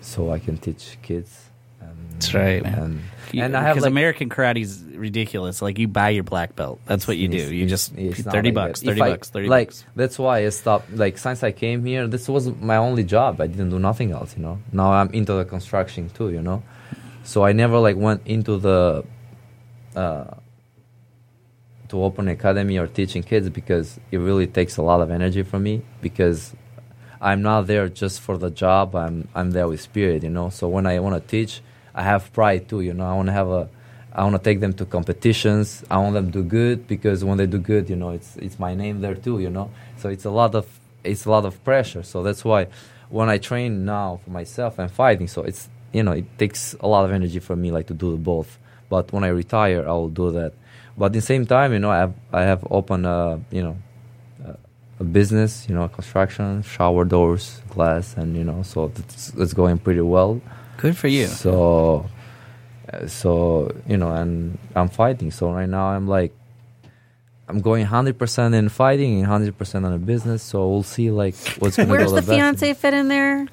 so 0.00 0.30
I 0.30 0.38
can 0.38 0.58
teach 0.58 0.98
kids. 1.02 1.42
And, 1.80 1.96
That's 2.14 2.34
right, 2.34 2.62
man. 2.62 2.74
And, 2.78 3.00
You- 3.32 3.42
and 3.42 3.56
I 3.56 3.62
have 3.62 3.74
because 3.74 3.82
like, 3.82 3.90
American 3.90 4.30
is 4.56 4.82
ridiculous. 4.94 5.60
Like 5.60 5.78
you 5.78 5.88
buy 5.88 6.10
your 6.10 6.24
black 6.24 6.56
belt. 6.56 6.80
That's 6.86 7.06
what 7.08 7.16
you 7.16 7.28
do. 7.28 7.52
You 7.54 7.66
just 7.66 7.92
thirty 7.92 8.50
like 8.50 8.54
bucks, 8.54 8.80
that. 8.80 8.90
If 8.90 8.98
thirty 8.98 9.02
I- 9.02 9.10
bucks, 9.10 9.30
thirty 9.30 9.48
like 9.48 9.68
bucks. 9.68 9.84
that's 9.94 10.18
why 10.18 10.46
I 10.46 10.48
stopped. 10.50 10.92
Like 10.92 11.18
since 11.18 11.42
I 11.42 11.52
came 11.52 11.84
here, 11.84 12.06
this 12.06 12.28
was 12.28 12.48
my 12.60 12.76
only 12.76 13.04
job. 13.04 13.40
I 13.40 13.46
didn't 13.46 13.70
do 13.70 13.78
nothing 13.78 14.12
else. 14.12 14.34
You 14.36 14.42
know. 14.42 14.58
Now 14.72 14.92
I'm 14.92 15.10
into 15.10 15.32
the 15.34 15.44
construction 15.44 16.08
too. 16.10 16.30
You 16.30 16.40
know. 16.42 16.62
So 17.24 17.44
I 17.44 17.52
never 17.52 17.78
like 17.78 17.96
went 17.96 18.22
into 18.26 18.58
the 18.58 19.04
uh, 19.96 20.34
to 21.88 22.02
open 22.02 22.28
academy 22.28 22.78
or 22.78 22.86
teaching 22.86 23.22
kids 23.22 23.48
because 23.48 23.98
it 24.10 24.18
really 24.18 24.46
takes 24.46 24.76
a 24.76 24.82
lot 24.82 25.00
of 25.00 25.10
energy 25.10 25.42
from 25.42 25.62
me 25.62 25.82
because 26.00 26.54
I'm 27.20 27.42
not 27.42 27.66
there 27.66 27.88
just 27.88 28.20
for 28.20 28.36
the 28.38 28.50
job. 28.50 28.94
I'm 28.94 29.28
I'm 29.34 29.52
there 29.52 29.68
with 29.68 29.80
spirit. 29.80 30.22
You 30.22 30.30
know. 30.30 30.50
So 30.50 30.68
when 30.68 30.86
I 30.86 30.98
want 31.00 31.20
to 31.20 31.28
teach, 31.28 31.62
I 31.94 32.02
have 32.02 32.32
pride 32.32 32.68
too. 32.68 32.80
You 32.80 32.94
know. 32.94 33.06
I 33.06 33.14
want 33.14 33.26
to 33.28 33.32
have 33.32 33.48
a 33.48 33.68
I 34.12 34.22
want 34.22 34.34
to 34.34 34.42
take 34.42 34.60
them 34.60 34.72
to 34.74 34.86
competitions. 34.86 35.84
I 35.90 35.98
want 35.98 36.14
them 36.14 36.32
to 36.32 36.42
do 36.42 36.42
good 36.42 36.86
because 36.86 37.22
when 37.22 37.36
they 37.38 37.46
do 37.46 37.58
good, 37.58 37.90
you 37.90 37.96
know, 37.96 38.10
it's 38.10 38.36
it's 38.36 38.58
my 38.58 38.74
name 38.74 39.00
there 39.00 39.14
too, 39.14 39.40
you 39.40 39.50
know. 39.50 39.70
So 39.98 40.08
it's 40.08 40.24
a 40.24 40.30
lot 40.30 40.54
of 40.54 40.66
it's 41.04 41.24
a 41.24 41.30
lot 41.30 41.44
of 41.44 41.62
pressure. 41.64 42.02
So 42.02 42.22
that's 42.22 42.44
why 42.44 42.68
when 43.08 43.28
I 43.28 43.38
train 43.38 43.84
now 43.84 44.20
for 44.24 44.30
myself, 44.30 44.78
I'm 44.78 44.88
fighting. 44.88 45.28
So 45.28 45.42
it's 45.42 45.68
you 45.92 46.02
know 46.02 46.12
it 46.12 46.26
takes 46.38 46.74
a 46.80 46.86
lot 46.86 47.04
of 47.04 47.12
energy 47.12 47.38
for 47.38 47.56
me 47.56 47.70
like 47.70 47.86
to 47.88 47.94
do 47.94 48.16
both. 48.16 48.58
But 48.88 49.12
when 49.12 49.24
I 49.24 49.28
retire, 49.28 49.82
I 49.88 49.92
will 49.92 50.08
do 50.08 50.30
that. 50.32 50.52
But 50.98 51.06
at 51.06 51.12
the 51.14 51.20
same 51.20 51.44
time, 51.46 51.72
you 51.72 51.78
know, 51.78 51.90
I 51.90 51.98
have 51.98 52.14
I 52.32 52.42
have 52.42 52.66
opened 52.70 53.06
a 53.06 53.40
you 53.50 53.62
know 53.62 53.76
a- 54.44 54.56
a 55.00 55.04
business, 55.04 55.66
you 55.68 55.74
know, 55.74 55.88
construction, 55.88 56.62
shower 56.62 57.04
doors, 57.04 57.60
glass, 57.68 58.16
and 58.16 58.34
you 58.36 58.44
know, 58.44 58.62
so 58.62 58.90
it's, 58.96 59.32
it's 59.36 59.52
going 59.52 59.78
pretty 59.78 60.00
well. 60.00 60.40
Good 60.78 60.96
for 60.96 61.08
you. 61.08 61.26
So, 61.26 62.06
so 63.06 63.70
you 63.86 63.96
know, 63.96 64.10
and 64.12 64.58
I'm 64.74 64.88
fighting. 64.88 65.30
So 65.30 65.50
right 65.52 65.68
now 65.68 65.86
I'm 65.88 66.06
like, 66.08 66.32
I'm 67.48 67.60
going 67.60 67.82
100 67.82 68.18
percent 68.18 68.54
in 68.54 68.68
fighting 68.68 69.12
and 69.14 69.20
100 69.22 69.56
percent 69.58 69.84
on 69.84 69.92
the 69.92 69.98
business. 69.98 70.42
So 70.42 70.68
we'll 70.68 70.82
see 70.82 71.10
like 71.10 71.34
what's 71.58 71.76
going 71.76 71.88
to 71.88 71.94
go 71.94 71.98
Where's 71.98 72.10
the 72.12 72.16
the 72.16 72.22
best. 72.22 72.30
fiance 72.30 72.74
fit 72.74 72.94
in 72.94 73.08
there? 73.08 73.46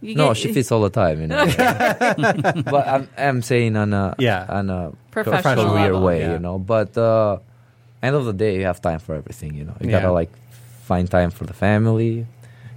You 0.00 0.14
No, 0.14 0.28
get- 0.28 0.36
she 0.36 0.52
fits 0.52 0.70
all 0.70 0.80
the 0.82 0.90
time, 0.90 1.20
you 1.22 1.26
know. 1.26 1.44
but 2.74 2.86
I'm 2.86 3.08
I'm 3.18 3.42
saying 3.42 3.76
on 3.76 3.92
a 3.92 4.14
Yeah. 4.18 4.46
on 4.48 4.70
a 4.70 4.92
Professional 5.10 5.70
career 5.70 5.92
level. 5.92 6.02
way, 6.02 6.20
Yeah. 6.20 6.32
you 6.34 6.38
know. 6.38 6.58
But 6.58 6.96
uh, 6.96 7.38
end 8.02 8.14
of 8.14 8.24
the 8.24 8.32
day, 8.32 8.56
you 8.58 8.64
have 8.64 8.80
time 8.80 9.00
for 9.00 9.14
everything, 9.14 9.54
you 9.54 9.64
know. 9.64 9.74
You 9.80 9.90
Yeah. 9.90 10.00
gotta 10.00 10.12
like 10.12 10.30
find 10.90 11.10
time 11.10 11.30
for 11.30 11.44
the 11.46 11.52
family, 11.52 12.26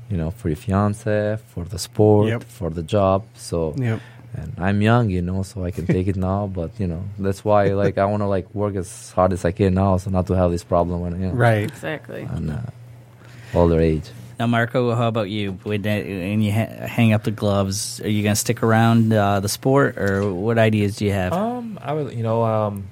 you 0.09 0.17
know, 0.17 0.31
for 0.31 0.49
your 0.49 0.55
fiance, 0.57 1.37
for 1.53 1.63
the 1.63 1.77
sport, 1.79 2.27
Yep. 2.29 2.43
for 2.43 2.69
the 2.71 2.83
job. 2.83 3.23
So 3.35 3.75
Yep. 3.77 3.99
and 4.33 4.53
I'm 4.57 4.81
young, 4.81 5.09
you 5.11 5.21
know, 5.21 5.43
so 5.43 5.63
I 5.63 5.71
can 5.71 5.85
take 5.85 6.07
it 6.07 6.15
now. 6.15 6.47
But 6.59 6.71
you 6.79 6.87
know, 6.87 7.03
that's 7.19 7.45
why 7.45 7.61
like 7.83 7.97
I 7.99 8.05
want 8.05 8.21
to 8.23 8.27
like 8.27 8.47
work 8.55 8.75
as 8.75 9.11
hard 9.15 9.31
as 9.33 9.45
I 9.45 9.51
can 9.51 9.75
now, 9.75 9.97
so 9.97 10.09
not 10.09 10.25
to 10.27 10.33
have 10.33 10.49
this 10.51 10.63
problem 10.63 11.01
when 11.01 11.13
you 11.21 11.27
know, 11.27 11.33
Right. 11.33 11.63
exactly. 11.71 12.23
on 12.35 12.49
uh, 12.49 12.65
older 13.53 13.79
age. 13.79 14.09
Now, 14.41 14.47
Marco, 14.47 14.95
how 14.95 15.07
about 15.07 15.29
you? 15.29 15.51
When, 15.61 15.83
when 15.83 16.41
you 16.41 16.51
ha- 16.51 16.87
hang 16.87 17.13
up 17.13 17.21
the 17.21 17.29
gloves, 17.29 18.01
are 18.01 18.09
you 18.09 18.23
going 18.23 18.33
to 18.33 18.39
stick 18.39 18.63
around 18.63 19.13
uh, 19.13 19.39
the 19.39 19.47
sport, 19.47 19.99
or 19.99 20.33
what 20.33 20.57
ideas 20.57 20.95
do 20.95 21.05
you 21.05 21.11
have? 21.11 21.31
Um, 21.31 21.77
I 21.79 21.93
would, 21.93 22.11
you 22.15 22.23
know, 22.23 22.43
um, 22.43 22.87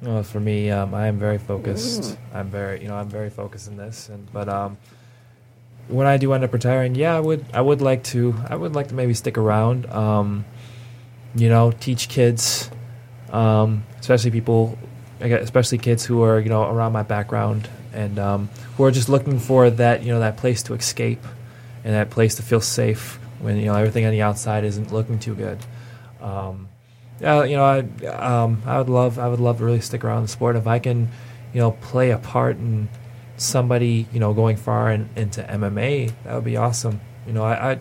Well, 0.00 0.22
for 0.22 0.38
me, 0.38 0.70
um, 0.70 0.94
I 0.94 1.08
am 1.08 1.18
very 1.18 1.38
focused. 1.38 2.16
I'm 2.32 2.50
very, 2.50 2.80
you 2.80 2.86
know, 2.86 2.94
I'm 2.94 3.08
very 3.08 3.30
focused 3.30 3.66
in 3.66 3.76
this. 3.76 4.10
And 4.10 4.32
but 4.32 4.48
um, 4.48 4.78
when 5.88 6.06
I 6.06 6.18
do 6.18 6.32
end 6.32 6.44
up 6.44 6.52
retiring, 6.52 6.94
yeah, 6.94 7.16
I 7.16 7.20
would, 7.20 7.44
I 7.52 7.60
would 7.60 7.82
like 7.82 8.04
to, 8.14 8.32
I 8.48 8.54
would 8.54 8.76
like 8.76 8.86
to 8.90 8.94
maybe 8.94 9.14
stick 9.14 9.36
around. 9.36 9.86
Um, 9.86 10.44
you 11.34 11.48
know, 11.48 11.72
teach 11.72 12.08
kids, 12.08 12.70
um, 13.32 13.82
especially 13.98 14.30
people, 14.30 14.78
I 15.20 15.26
guess, 15.30 15.42
especially 15.42 15.78
kids 15.78 16.04
who 16.04 16.22
are, 16.22 16.38
you 16.38 16.48
know, 16.48 16.62
around 16.62 16.92
my 16.92 17.02
background 17.02 17.68
and 17.92 18.18
um, 18.18 18.48
who 18.76 18.84
are 18.84 18.90
just 18.90 19.08
looking 19.08 19.38
for 19.38 19.70
that, 19.70 20.02
you 20.02 20.12
know, 20.12 20.20
that 20.20 20.36
place 20.36 20.62
to 20.64 20.74
escape 20.74 21.22
and 21.84 21.94
that 21.94 22.10
place 22.10 22.34
to 22.36 22.42
feel 22.42 22.60
safe 22.60 23.18
when 23.40 23.56
you 23.56 23.66
know 23.66 23.74
everything 23.74 24.04
on 24.04 24.10
the 24.10 24.22
outside 24.22 24.64
isn't 24.64 24.92
looking 24.92 25.18
too 25.18 25.34
good. 25.34 25.58
Um, 26.20 26.68
you 27.20 27.26
know, 27.26 27.64
I, 27.64 28.06
um, 28.08 28.62
I 28.66 28.78
would 28.78 28.88
love, 28.88 29.18
I 29.18 29.28
would 29.28 29.40
love 29.40 29.58
to 29.58 29.64
really 29.64 29.80
stick 29.80 30.04
around 30.04 30.22
the 30.22 30.28
sport 30.28 30.56
if 30.56 30.66
I 30.66 30.78
can, 30.78 31.08
you 31.52 31.60
know, 31.60 31.72
play 31.72 32.10
a 32.10 32.18
part 32.18 32.56
in 32.56 32.88
somebody, 33.36 34.06
you 34.12 34.20
know, 34.20 34.32
going 34.34 34.56
far 34.56 34.90
in, 34.90 35.08
into 35.16 35.42
MMA. 35.42 36.12
That 36.24 36.34
would 36.34 36.44
be 36.44 36.56
awesome. 36.56 37.00
You 37.26 37.32
know, 37.32 37.44
I, 37.44 37.78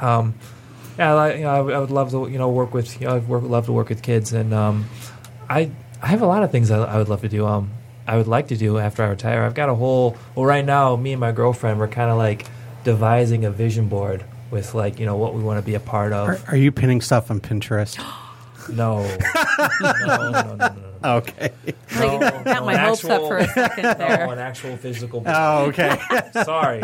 I 0.00 0.16
um, 0.16 0.34
yeah, 0.98 1.14
I, 1.14 1.34
you 1.34 1.42
know, 1.42 1.50
I, 1.50 1.60
would- 1.60 1.74
I 1.74 1.78
would 1.78 1.90
love 1.90 2.10
to, 2.10 2.28
you 2.28 2.38
know, 2.38 2.50
work 2.50 2.74
with, 2.74 3.00
you 3.00 3.06
know, 3.08 3.16
I'd 3.16 3.28
work, 3.28 3.42
love 3.44 3.66
to 3.66 3.72
work 3.72 3.88
with 3.88 4.02
kids, 4.02 4.32
and 4.32 4.52
um, 4.54 4.86
I, 5.48 5.70
I 6.02 6.06
have 6.08 6.22
a 6.22 6.26
lot 6.26 6.42
of 6.42 6.50
things 6.52 6.70
I, 6.70 6.78
I 6.82 6.98
would 6.98 7.08
love 7.08 7.20
to 7.22 7.28
do. 7.28 7.46
Um, 7.46 7.70
I 8.06 8.16
would 8.16 8.26
like 8.28 8.48
to 8.48 8.56
do 8.56 8.78
after 8.78 9.02
I 9.02 9.08
retire. 9.08 9.42
I've 9.42 9.54
got 9.54 9.68
a 9.68 9.74
whole. 9.74 10.16
Well, 10.34 10.44
right 10.44 10.64
now, 10.64 10.96
me 10.96 11.12
and 11.12 11.20
my 11.20 11.32
girlfriend, 11.32 11.78
we're 11.78 11.88
kind 11.88 12.10
of 12.10 12.16
like 12.18 12.46
devising 12.84 13.44
a 13.44 13.50
vision 13.50 13.88
board 13.88 14.24
with 14.50 14.74
like, 14.74 14.98
you 15.00 15.06
know, 15.06 15.16
what 15.16 15.34
we 15.34 15.42
want 15.42 15.58
to 15.58 15.64
be 15.64 15.74
a 15.74 15.80
part 15.80 16.12
of. 16.12 16.28
Are, 16.28 16.40
are 16.48 16.56
you 16.56 16.70
pinning 16.70 17.00
stuff 17.00 17.30
on 17.30 17.40
Pinterest? 17.40 17.98
No. 18.66 19.02
no, 19.80 19.92
no, 20.06 20.30
no, 20.30 20.30
no, 20.30 20.54
no. 20.56 21.16
okay. 21.16 21.52
Like, 21.66 21.76
No, 21.96 22.18
got 22.18 22.44
no, 22.46 22.64
my 22.64 22.72
an 22.72 22.78
hopes 22.80 23.04
up 23.04 23.20
for 23.28 23.36
a 23.36 23.46
second 23.46 23.82
No, 23.98 24.30
an 24.30 24.38
actual 24.38 24.78
physical. 24.78 25.22
Oh, 25.26 25.66
okay. 25.66 26.00
Sorry, 26.32 26.80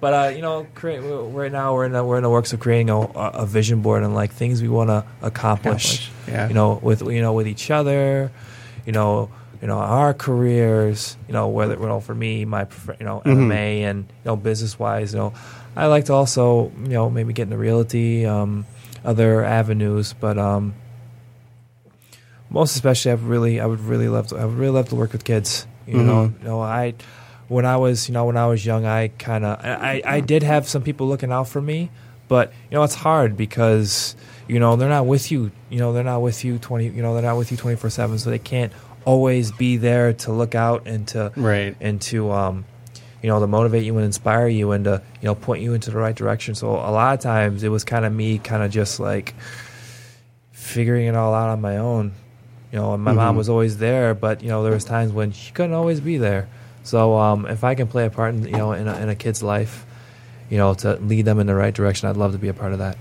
but 0.00 0.02
uh, 0.02 0.32
you 0.34 0.40
know, 0.40 0.66
create, 0.74 1.00
right 1.00 1.52
now 1.52 1.74
we're 1.74 1.84
in 1.84 1.92
the, 1.92 2.02
we're 2.02 2.16
in 2.16 2.22
the 2.22 2.30
works 2.30 2.54
of 2.54 2.60
creating 2.60 2.88
a, 2.88 3.00
a 3.00 3.44
vision 3.44 3.82
board 3.82 4.02
and 4.02 4.14
like 4.14 4.32
things 4.32 4.62
we 4.62 4.68
want 4.68 4.88
to 4.88 5.04
accomplish. 5.20 6.10
Yeah. 6.26 6.48
You 6.48 6.54
know, 6.54 6.80
with 6.82 7.02
you 7.02 7.20
know 7.20 7.34
with 7.34 7.48
each 7.48 7.70
other, 7.70 8.30
you 8.86 8.92
know, 8.92 9.28
you 9.62 9.68
know 9.68 9.78
our 9.78 10.12
careers. 10.12 11.16
You 11.28 11.32
know, 11.32 11.48
whether 11.48 11.74
you 11.74 11.86
know 11.86 12.00
for 12.00 12.14
me, 12.14 12.44
my 12.44 12.66
you 13.00 13.06
know 13.06 13.22
MMA 13.24 13.82
and 13.82 14.04
you 14.04 14.26
know 14.26 14.36
business 14.36 14.78
wise, 14.78 15.14
you 15.14 15.20
know, 15.20 15.32
I 15.74 15.86
like 15.86 16.04
to 16.06 16.12
also 16.12 16.70
you 16.82 16.90
know 16.90 17.08
maybe 17.08 17.32
get 17.32 17.44
into 17.44 17.56
realty, 17.56 18.26
um, 18.26 18.66
other 19.04 19.42
avenues, 19.44 20.12
but 20.12 20.36
um, 20.36 20.74
most 22.52 22.74
especially, 22.74 23.12
I 23.12 23.14
really, 23.14 23.60
I 23.60 23.66
would 23.66 23.80
really 23.80 24.08
love 24.08 24.28
to, 24.28 24.36
I 24.36 24.44
would 24.44 24.54
really 24.54 24.72
love 24.72 24.88
to 24.90 24.96
work 24.96 25.12
with 25.12 25.24
kids. 25.24 25.66
You 25.86 26.02
know, 26.04 26.32
you 26.40 26.44
know, 26.44 26.60
I, 26.60 26.94
when 27.48 27.64
I 27.66 27.76
was, 27.76 28.08
you 28.08 28.14
know, 28.14 28.26
when 28.26 28.36
I 28.36 28.46
was 28.46 28.64
young, 28.64 28.86
I 28.86 29.08
kind 29.08 29.44
of, 29.44 29.58
I, 29.64 30.00
I 30.04 30.20
did 30.20 30.42
have 30.42 30.68
some 30.68 30.82
people 30.82 31.08
looking 31.08 31.32
out 31.32 31.48
for 31.48 31.60
me, 31.60 31.90
but 32.28 32.52
you 32.70 32.76
know, 32.76 32.82
it's 32.84 32.94
hard 32.94 33.36
because, 33.36 34.14
you 34.46 34.60
know, 34.60 34.76
they're 34.76 34.88
not 34.88 35.06
with 35.06 35.32
you. 35.32 35.50
You 35.70 35.78
know, 35.78 35.92
they're 35.92 36.04
not 36.04 36.22
with 36.22 36.44
you 36.44 36.58
twenty. 36.58 36.88
You 36.88 37.02
know, 37.02 37.14
they're 37.14 37.22
not 37.22 37.36
with 37.36 37.50
you 37.50 37.56
twenty 37.56 37.76
four 37.76 37.90
seven, 37.90 38.18
so 38.18 38.30
they 38.30 38.38
can't 38.38 38.72
always 39.04 39.52
be 39.52 39.76
there 39.76 40.12
to 40.12 40.32
look 40.32 40.54
out 40.54 40.86
and 40.86 41.06
to, 41.08 41.32
Right. 41.36 41.76
and 41.80 42.00
to, 42.02 42.30
um, 42.32 42.64
you 43.22 43.28
know, 43.28 43.38
to 43.40 43.46
motivate 43.46 43.84
you 43.84 43.96
and 43.96 44.04
inspire 44.04 44.48
you 44.48 44.72
and 44.72 44.84
to, 44.84 45.02
you 45.20 45.26
know, 45.26 45.34
point 45.34 45.62
you 45.62 45.74
into 45.74 45.90
the 45.90 45.96
right 45.96 46.14
direction. 46.14 46.54
So 46.54 46.70
a 46.70 46.90
lot 46.90 47.14
of 47.14 47.20
times 47.20 47.62
it 47.62 47.68
was 47.68 47.84
kind 47.84 48.04
of 48.04 48.12
me, 48.12 48.38
kind 48.38 48.62
of 48.62 48.70
just 48.70 48.98
like 49.00 49.34
figuring 50.52 51.06
it 51.06 51.14
all 51.14 51.34
out 51.34 51.48
on 51.48 51.60
my 51.60 51.76
own. 51.78 52.12
You 52.72 52.78
know, 52.78 52.94
and 52.94 53.02
my 53.02 53.12
mom 53.12 53.36
was 53.36 53.50
always 53.50 53.76
there, 53.76 54.14
but 54.14 54.42
you 54.42 54.48
know, 54.48 54.62
there 54.62 54.72
was 54.72 54.84
times 54.84 55.12
when 55.12 55.32
she 55.32 55.52
couldn't 55.52 55.74
always 55.74 56.00
be 56.00 56.16
there. 56.16 56.48
So 56.84 57.18
um, 57.18 57.46
if 57.46 57.64
I 57.64 57.74
can 57.74 57.86
play 57.86 58.06
a 58.06 58.10
part 58.10 58.34
in 58.34 58.44
you 58.44 58.52
know 58.52 58.72
in 58.72 58.88
a, 58.88 58.96
in 58.98 59.08
a 59.10 59.14
kid's 59.14 59.42
life, 59.42 59.84
you 60.48 60.56
know, 60.56 60.72
to 60.74 60.94
lead 60.96 61.26
them 61.26 61.38
in 61.38 61.46
the 61.46 61.54
right 61.54 61.74
direction, 61.74 62.08
I'd 62.08 62.16
love 62.16 62.32
to 62.32 62.38
be 62.38 62.48
a 62.48 62.54
part 62.54 62.72
of 62.72 62.78
that. 62.78 62.96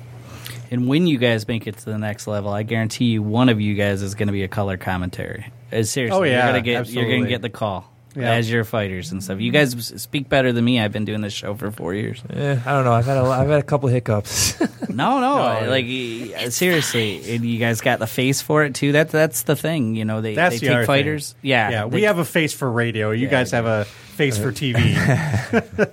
And 0.72 0.88
when 0.90 1.08
you 1.08 1.18
guys 1.18 1.48
make 1.48 1.68
it 1.68 1.78
to 1.78 1.86
the 1.86 1.98
next 1.98 2.28
level, 2.28 2.52
I 2.52 2.64
guarantee 2.64 3.06
you 3.06 3.24
one 3.24 3.48
of 3.48 3.60
you 3.62 3.76
guys 3.76 4.02
is 4.02 4.14
going 4.14 4.28
to 4.28 4.34
be 4.34 4.44
a 4.44 4.48
color 4.50 4.76
commentary. 4.78 5.46
Uh, 5.72 5.84
seriously, 5.84 6.10
Oh, 6.20 6.24
you're 6.24 6.34
yeah, 6.34 6.48
gonna 6.48 6.62
get 6.62 6.90
you're 6.90 7.06
gonna 7.10 7.30
get 7.30 7.42
the 7.42 7.50
call 7.50 7.90
Yeah. 8.16 8.34
as 8.34 8.50
your 8.52 8.64
fighters 8.66 9.12
and 9.12 9.24
stuff. 9.24 9.40
You 9.40 9.52
guys 9.52 9.74
speak 10.02 10.28
better 10.30 10.52
than 10.52 10.66
me. 10.66 10.80
I've 10.82 10.92
been 10.92 11.06
doing 11.06 11.22
this 11.22 11.34
show 11.34 11.54
for 11.56 11.72
four 11.72 11.94
years. 11.94 12.22
Eh, 12.30 12.58
I 12.66 12.72
don't 12.74 12.84
know. 12.86 12.92
I've 12.94 13.06
had 13.06 13.18
a, 13.18 13.22
I've 13.24 13.48
had 13.50 13.60
a 13.60 13.64
couple 13.64 13.90
hiccups. 13.90 14.58
No, 14.92 15.22
no, 15.22 15.62
No. 15.62 15.70
like 15.70 15.86
y- 15.86 16.50
seriously, 16.50 17.36
and 17.36 17.46
you 17.46 17.60
guys 17.60 17.80
got 17.80 18.00
the 18.00 18.08
face 18.08 18.42
for 18.42 18.66
it 18.66 18.76
too. 18.76 18.92
That's 18.92 19.12
that's 19.14 19.44
the 19.44 19.56
thing. 19.56 19.96
You 19.96 20.04
know, 20.04 20.20
they 20.20 20.36
That's 20.36 20.60
they 20.60 20.68
the 20.68 20.74
other 20.74 20.82
take 20.82 20.88
thing. 20.88 20.96
fighters. 21.06 21.36
Yeah, 21.42 21.70
Yeah, 21.70 21.82
they- 21.86 21.96
we 21.96 22.02
have 22.04 22.18
a 22.18 22.26
face 22.26 22.52
for 22.52 22.70
radio. 22.70 23.12
You 23.12 23.30
guys 23.30 23.52
have 23.52 23.66
a 23.66 23.86
face 23.86 24.38
for 24.38 24.52
TV. 24.52 24.84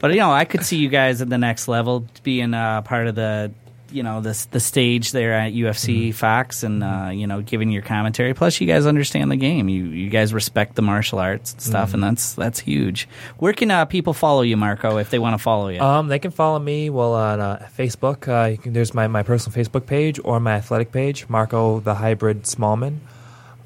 But 0.00 0.10
you 0.10 0.16
know, 0.18 0.32
I 0.32 0.44
could 0.46 0.64
see 0.64 0.78
you 0.78 0.88
guys 0.88 1.22
at 1.22 1.28
the 1.30 1.38
next 1.38 1.68
level 1.68 2.06
being 2.24 2.54
uh, 2.54 2.82
part 2.82 3.06
of 3.06 3.14
the 3.14 3.52
you 3.90 4.02
know 4.02 4.20
the 4.20 4.46
the 4.50 4.60
stage 4.60 5.12
there 5.12 5.32
at 5.34 5.52
UFC 5.52 6.14
Fox 6.14 6.62
and 6.62 6.82
uh, 6.82 7.10
you 7.12 7.26
know 7.26 7.42
giving 7.42 7.70
your 7.70 7.82
commentary. 7.82 8.34
Plus, 8.34 8.60
you 8.60 8.66
guys 8.66 8.86
understand 8.86 9.30
the 9.30 9.36
game. 9.36 9.68
You 9.68 9.84
you 9.84 10.10
guys 10.10 10.34
respect 10.34 10.74
the 10.74 10.82
martial 10.82 11.18
arts 11.18 11.52
and 11.52 11.62
stuff, 11.62 11.94
and 11.94 12.02
that's 12.02 12.34
that's 12.34 12.58
huge. 12.60 13.08
Where 13.38 13.52
can 13.52 13.70
uh, 13.70 13.84
people 13.84 14.12
follow 14.12 14.42
you, 14.42 14.56
Marco, 14.56 14.98
if 14.98 15.10
they 15.10 15.18
want 15.18 15.34
to 15.34 15.38
follow 15.38 15.68
you? 15.68 15.80
Um, 15.80 16.08
they 16.08 16.18
can 16.18 16.30
follow 16.30 16.58
me 16.58 16.90
well 16.90 17.14
on 17.14 17.40
uh, 17.40 17.68
Facebook. 17.76 18.28
Uh, 18.28 18.50
you 18.50 18.58
can, 18.58 18.72
there's 18.72 18.94
my, 18.94 19.06
my 19.06 19.22
personal 19.22 19.56
Facebook 19.56 19.86
page 19.86 20.20
or 20.24 20.40
my 20.40 20.54
athletic 20.54 20.92
page, 20.92 21.28
Marco 21.28 21.80
the 21.80 21.94
Hybrid 21.94 22.42
Smallman. 22.44 22.98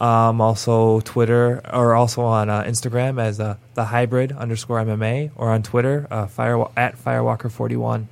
Um, 0.01 0.41
also 0.41 0.99
Twitter 1.01 1.61
or 1.73 1.95
also 1.95 2.23
on 2.23 2.51
uh, 2.51 2.65
Instagram 2.65 3.23
as 3.23 3.39
uh, 3.39 3.57
the 3.75 3.85
Hybrid 3.85 4.33
underscore 4.33 4.79
MMA 4.79 5.31
or 5.37 5.51
on 5.51 5.63
Twitter 5.63 6.09
uh, 6.11 6.27
fire 6.27 6.67
at 6.77 6.97
Firewalker41. 6.99 8.07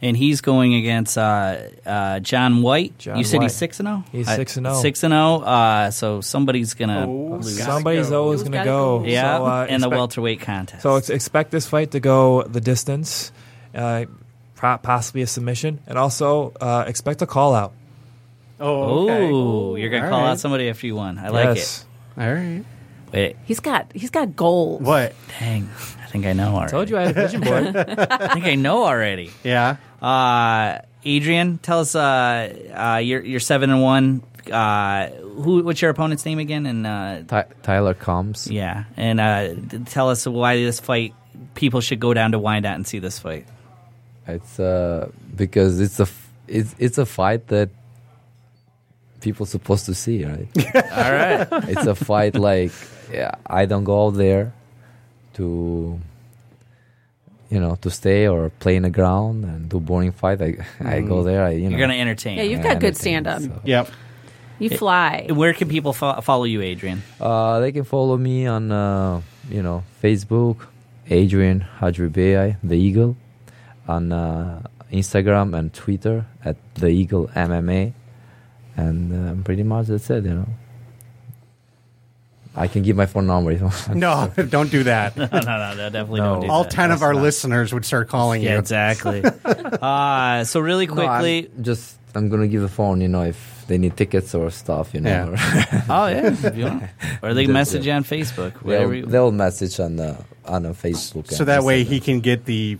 And 0.00 0.16
he's 0.16 0.40
going 0.40 0.74
against 0.74 1.18
uh, 1.18 1.58
uh, 1.86 2.20
John 2.20 2.62
White. 2.62 2.96
John 2.98 3.18
you 3.18 3.24
said 3.24 3.42
he's 3.42 3.54
six 3.54 3.80
and 3.80 3.88
zero. 3.88 4.04
He's 4.12 4.28
Uh, 4.28 4.36
6 4.36 4.56
and 4.58 4.66
0. 4.66 4.80
Six 4.80 5.02
and 5.02 5.12
zero. 5.12 5.40
Uh, 5.40 5.90
so 5.90 6.20
somebody's 6.20 6.74
gonna 6.74 7.06
Oh, 7.08 7.38
lose. 7.42 7.62
Somebody's 7.62 8.10
go. 8.10 8.22
always 8.22 8.42
going 8.42 8.52
to 8.52 8.64
go. 8.64 9.00
go? 9.00 9.04
Yeah, 9.04 9.38
So, 9.38 9.46
uh, 9.46 9.66
in 9.68 9.80
the 9.80 9.88
welterweight 9.88 10.40
contest. 10.40 10.82
So 10.82 10.96
expect 10.96 11.50
this 11.50 11.66
fight 11.66 11.90
to 11.92 12.00
go 12.00 12.42
the 12.44 12.60
distance, 12.60 13.32
uh, 13.74 14.04
possibly 14.56 15.22
a 15.22 15.26
submission, 15.26 15.80
and 15.86 15.98
also 15.98 16.52
uh, 16.60 16.84
expect 16.86 17.22
a 17.22 17.26
call 17.26 17.54
out. 17.54 17.72
Oh, 18.60 19.04
okay. 19.04 19.30
Oh, 19.32 19.76
you're 19.76 19.90
gonna 19.90 20.04
All 20.04 20.10
call 20.10 20.20
right. 20.22 20.30
out 20.30 20.40
somebody 20.40 20.68
after 20.68 20.86
you 20.86 20.96
won. 20.96 21.18
I 21.18 21.28
like 21.28 21.58
it. 21.58 21.84
All 22.18 22.32
right. 22.32 22.64
Wait, 23.12 23.36
He's 23.44 23.60
got 23.60 23.90
he's 23.94 24.10
got 24.10 24.34
goals. 24.36 24.82
What? 24.82 25.14
dang, 25.38 25.68
I 25.97 25.97
think 26.10 26.26
I 26.26 26.32
know 26.32 26.54
already. 26.54 26.70
Told 26.70 26.90
you 26.90 26.98
I 26.98 27.02
had 27.06 27.10
a 27.16 27.20
vision 27.22 27.40
board. 27.40 27.76
I 27.76 28.34
think 28.34 28.46
I 28.46 28.54
know 28.54 28.84
already. 28.84 29.30
Yeah. 29.44 29.76
Uh, 30.02 30.80
Adrian, 31.04 31.58
tell 31.58 31.80
us. 31.80 31.94
Uh, 31.94 32.94
uh, 32.94 32.96
you're 32.98 33.22
you're 33.22 33.40
seven 33.40 33.70
and 33.70 33.82
one. 33.82 34.22
Uh, 34.50 35.08
who? 35.10 35.62
What's 35.62 35.80
your 35.82 35.90
opponent's 35.90 36.24
name 36.24 36.38
again? 36.38 36.66
And 36.66 36.86
uh, 36.86 37.22
Ty- 37.26 37.46
Tyler 37.62 37.94
comes. 37.94 38.50
yeah, 38.50 38.84
and 38.96 39.20
uh, 39.20 39.54
t- 39.68 39.78
tell 39.86 40.10
us 40.10 40.26
why 40.26 40.56
this 40.56 40.80
fight. 40.80 41.14
People 41.54 41.80
should 41.80 42.00
go 42.00 42.14
down 42.14 42.32
to 42.32 42.38
Wyandotte 42.38 42.74
and 42.76 42.86
see 42.86 42.98
this 43.00 43.18
fight. 43.18 43.46
It's 44.26 44.58
uh 44.60 45.10
because 45.34 45.80
it's 45.80 45.98
a 45.98 46.02
f- 46.04 46.32
it's 46.46 46.74
it's 46.78 46.98
a 46.98 47.06
fight 47.06 47.46
that 47.48 47.70
people 49.20 49.46
supposed 49.46 49.86
to 49.86 49.94
see, 49.94 50.24
right? 50.24 50.48
All 50.74 51.12
right. 51.12 51.48
it's 51.68 51.86
a 51.86 51.94
fight 51.94 52.34
like 52.34 52.72
yeah, 53.12 53.32
I 53.46 53.66
don't 53.66 53.84
go 53.84 54.06
out 54.06 54.10
there 54.14 54.52
to 55.38 55.98
you 57.50 57.60
know 57.60 57.76
to 57.80 57.90
stay 57.90 58.28
or 58.28 58.50
play 58.60 58.76
in 58.76 58.82
the 58.82 58.90
ground 58.90 59.44
and 59.44 59.68
do 59.68 59.80
boring 59.80 60.12
fight. 60.12 60.42
I 60.42 60.58
I 60.84 61.00
go 61.00 61.22
there. 61.22 61.44
I 61.44 61.50
you 61.52 61.70
know 61.70 61.76
You're 61.78 61.86
gonna 61.86 61.98
entertain. 61.98 62.36
Yeah, 62.36 62.44
you've 62.50 62.60
I 62.60 62.74
got 62.74 62.80
good 62.80 62.96
stand 62.96 63.26
up. 63.26 63.40
so. 63.40 63.60
Yep. 63.64 63.88
You 64.58 64.70
fly. 64.70 65.28
Where 65.30 65.54
can 65.54 65.68
people 65.68 65.92
fo- 65.92 66.20
follow 66.20 66.42
you, 66.44 66.60
Adrian? 66.62 67.02
Uh, 67.20 67.60
they 67.60 67.70
can 67.70 67.84
follow 67.84 68.16
me 68.18 68.46
on 68.46 68.72
uh, 68.72 69.22
you 69.48 69.62
know 69.62 69.84
Facebook, 70.02 70.66
Adrian 71.08 71.64
Hadribei, 71.78 72.56
the 72.62 72.74
Eagle, 72.74 73.16
on 73.86 74.10
uh, 74.12 74.60
Instagram 74.92 75.56
and 75.56 75.72
Twitter 75.72 76.26
at 76.44 76.56
the 76.74 76.88
Eagle 76.88 77.28
MMA, 77.36 77.92
and 78.76 79.30
um, 79.30 79.44
pretty 79.44 79.62
much 79.62 79.86
that's 79.86 80.10
it. 80.10 80.24
You 80.24 80.34
know, 80.42 80.48
I 82.58 82.66
can 82.68 82.82
give 82.82 82.96
my 82.96 83.06
phone 83.06 83.26
number 83.26 83.52
you 83.56 83.62
want. 83.64 83.94
No, 83.94 84.30
don't 84.48 84.70
do 84.70 84.82
that. 84.84 85.16
no, 85.16 85.26
no, 85.32 85.38
no, 85.40 85.74
no, 85.74 85.90
definitely 85.90 86.20
No. 86.20 86.34
don't 86.34 86.40
do 86.46 86.50
All 86.50 86.64
that. 86.64 86.72
ten 86.72 86.90
of 86.90 87.02
our 87.02 87.14
not- 87.14 87.22
listeners 87.22 87.72
would 87.72 87.84
start 87.84 88.08
calling 88.08 88.42
Yeah, 88.42 88.54
you. 88.54 88.58
exactly. 88.58 89.22
uh, 89.24 90.44
so 90.44 90.60
really 90.60 90.86
No, 90.86 90.94
I'm 91.06 91.20
quickly. 91.20 91.50
just 91.62 91.96
I'm 92.14 92.28
gonna 92.28 92.48
give 92.48 92.62
the 92.62 92.68
phone. 92.68 93.00
You 93.00 93.08
know, 93.08 93.22
if 93.22 93.64
they 93.68 93.78
need 93.78 93.96
tickets 93.96 94.34
or 94.34 94.50
stuff. 94.50 94.94
You 94.94 95.00
know, 95.00 95.10
Yeah. 95.10 95.26
or- 95.28 95.84
oh 95.90 96.06
yeah, 96.06 96.32
if 96.32 96.56
you 96.56 96.64
want. 96.64 96.84
or 97.22 97.34
they 97.34 97.44
Just, 97.44 97.52
message 97.52 97.86
yeah. 97.86 97.92
you 97.94 97.96
on 97.98 98.04
Facebook. 98.04 98.52
Whatever. 98.62 98.88
they'll, 98.88 98.94
You, 98.94 99.06
they'll 99.06 99.32
message 99.32 99.78
on 99.78 99.96
the 99.96 100.16
on 100.46 100.62
the 100.62 100.70
Facebook. 100.70 101.28
So 101.30 101.40
and 101.40 101.48
that 101.48 101.62
way 101.64 101.84
Instagram. 101.84 101.88
he 101.88 102.00
can 102.00 102.20
get 102.20 102.44
the 102.46 102.78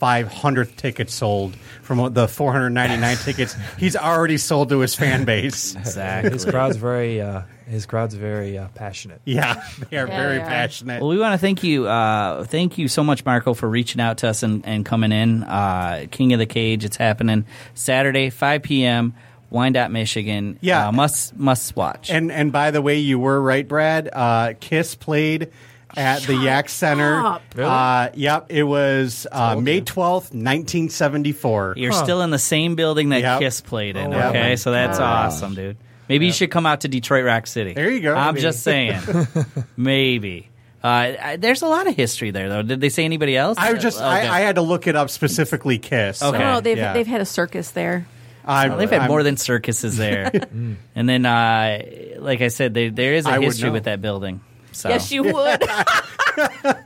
500th 0.00 0.76
ticket 0.76 1.08
sold 1.10 1.56
from 1.82 2.12
the 2.12 2.28
499 2.28 3.16
tickets 3.16 3.56
he's 3.78 3.96
already 3.96 4.36
sold 4.36 4.68
to 4.68 4.80
his 4.80 4.94
fan 4.94 5.24
base. 5.24 5.74
exactly. 5.74 6.32
His 6.32 6.44
crowd's 6.44 6.76
very, 6.76 7.22
uh, 7.22 7.42
his 7.66 7.84
crowd's 7.86 8.14
very 8.14 8.56
uh, 8.56 8.68
passionate. 8.74 9.20
Yeah, 9.24 9.54
they 9.90 9.96
are 9.98 10.06
Yeah, 10.08 10.16
very 10.16 10.36
they 10.38 10.42
are. 10.42 10.46
passionate. 10.46 11.00
Well, 11.00 11.10
we 11.10 11.18
want 11.18 11.34
to 11.34 11.38
thank 11.38 11.62
you. 11.62 11.86
Uh, 11.86 12.44
thank 12.44 12.78
you 12.78 12.88
so 12.88 13.02
much, 13.04 13.24
Marco, 13.24 13.54
for 13.54 13.68
reaching 13.68 14.00
out 14.00 14.18
to 14.18 14.28
us 14.28 14.42
and, 14.42 14.64
and 14.66 14.84
coming 14.86 15.12
in. 15.12 15.42
Uh, 15.42 16.06
King 16.10 16.32
of 16.32 16.38
the 16.38 16.46
Cage. 16.46 16.84
It's 16.84 16.96
happening 16.96 17.44
Saturday, 17.74 18.30
5 18.30 18.62
p.m. 18.62 19.14
Wyandotte, 19.50 19.90
Michigan. 19.90 20.58
Yeah. 20.60 20.88
Uh, 20.88 20.92
must 20.92 21.36
must 21.36 21.76
watch. 21.76 22.10
And 22.10 22.32
and 22.32 22.52
by 22.52 22.70
the 22.72 22.82
way, 22.82 22.98
you 22.98 23.18
were 23.18 23.40
right, 23.40 23.66
Brad. 23.66 24.08
Uh, 24.12 24.54
Kiss 24.58 24.94
played 24.96 25.50
at 25.96 26.22
the 26.22 26.34
Yack 26.36 26.68
Center. 26.68 27.24
up. 27.24 27.42
Really? 27.54 27.70
Uh, 27.70 28.08
yep, 28.14 28.46
it 28.50 28.64
was 28.64 29.26
uh, 29.30 29.54
May 29.56 29.80
twelfth, 29.82 30.34
nineteen 30.34 30.88
seventy 30.88 31.30
four. 31.32 31.74
You're 31.76 31.92
still 31.92 32.22
in 32.22 32.30
the 32.30 32.38
same 32.40 32.74
building 32.74 33.10
that 33.10 33.20
Yep. 33.20 33.38
Kiss 33.40 33.60
played 33.60 33.96
in. 33.96 34.12
Oh, 34.12 34.28
okay, 34.30 34.50
Yep. 34.50 34.58
so 34.58 34.72
that's 34.72 34.98
awesome, 34.98 35.54
dude. 35.54 35.76
Maybe 36.08 36.26
you 36.26 36.32
should 36.32 36.50
come 36.50 36.66
out 36.66 36.82
to 36.82 36.88
Detroit 36.88 37.24
Rock 37.24 37.46
City. 37.46 37.72
There 37.74 37.90
you 37.90 38.00
go. 38.00 38.14
I'm 38.14 38.34
Maybe. 38.34 38.42
just 38.42 38.62
saying. 38.62 39.00
Maybe. 39.76 40.48
Uh, 40.84 40.86
I, 41.20 41.36
there's 41.36 41.62
a 41.62 41.66
lot 41.66 41.86
of 41.88 41.96
history 41.96 42.30
there, 42.30 42.48
though. 42.48 42.62
Did 42.62 42.80
they 42.80 42.90
say 42.90 43.04
anybody 43.04 43.36
else? 43.36 43.58
I 43.58 43.72
was 43.72 43.82
just 43.82 43.98
Okay. 43.98 44.06
I, 44.06 44.38
I 44.38 44.40
had 44.40 44.54
to 44.56 44.62
look 44.62 44.86
it 44.86 44.94
up 44.94 45.10
specifically. 45.10 45.78
Kiss. 45.78 46.22
Okay. 46.22 46.38
No, 46.38 46.54
no, 46.54 46.60
they've 46.60 46.78
Yeah. 46.78 46.92
they've 46.92 47.06
had 47.06 47.20
a 47.20 47.24
circus 47.26 47.70
there. 47.72 48.06
I, 48.44 48.68
Well, 48.68 48.78
they've 48.78 48.88
had 48.90 49.00
I'm- 49.02 49.10
more 49.10 49.24
than 49.24 49.36
circuses 49.36 49.96
there. 49.96 50.30
and 50.94 51.08
then, 51.08 51.26
uh, 51.26 51.82
like 52.18 52.40
I 52.40 52.48
said, 52.48 52.74
there 52.74 52.90
there 52.90 53.14
is 53.14 53.26
a 53.26 53.30
I 53.30 53.40
history 53.40 53.70
with 53.70 53.84
that 53.84 54.00
building. 54.00 54.40
So. 54.72 54.88
Yes, 54.90 55.10
you 55.10 55.22
would. 55.24 55.62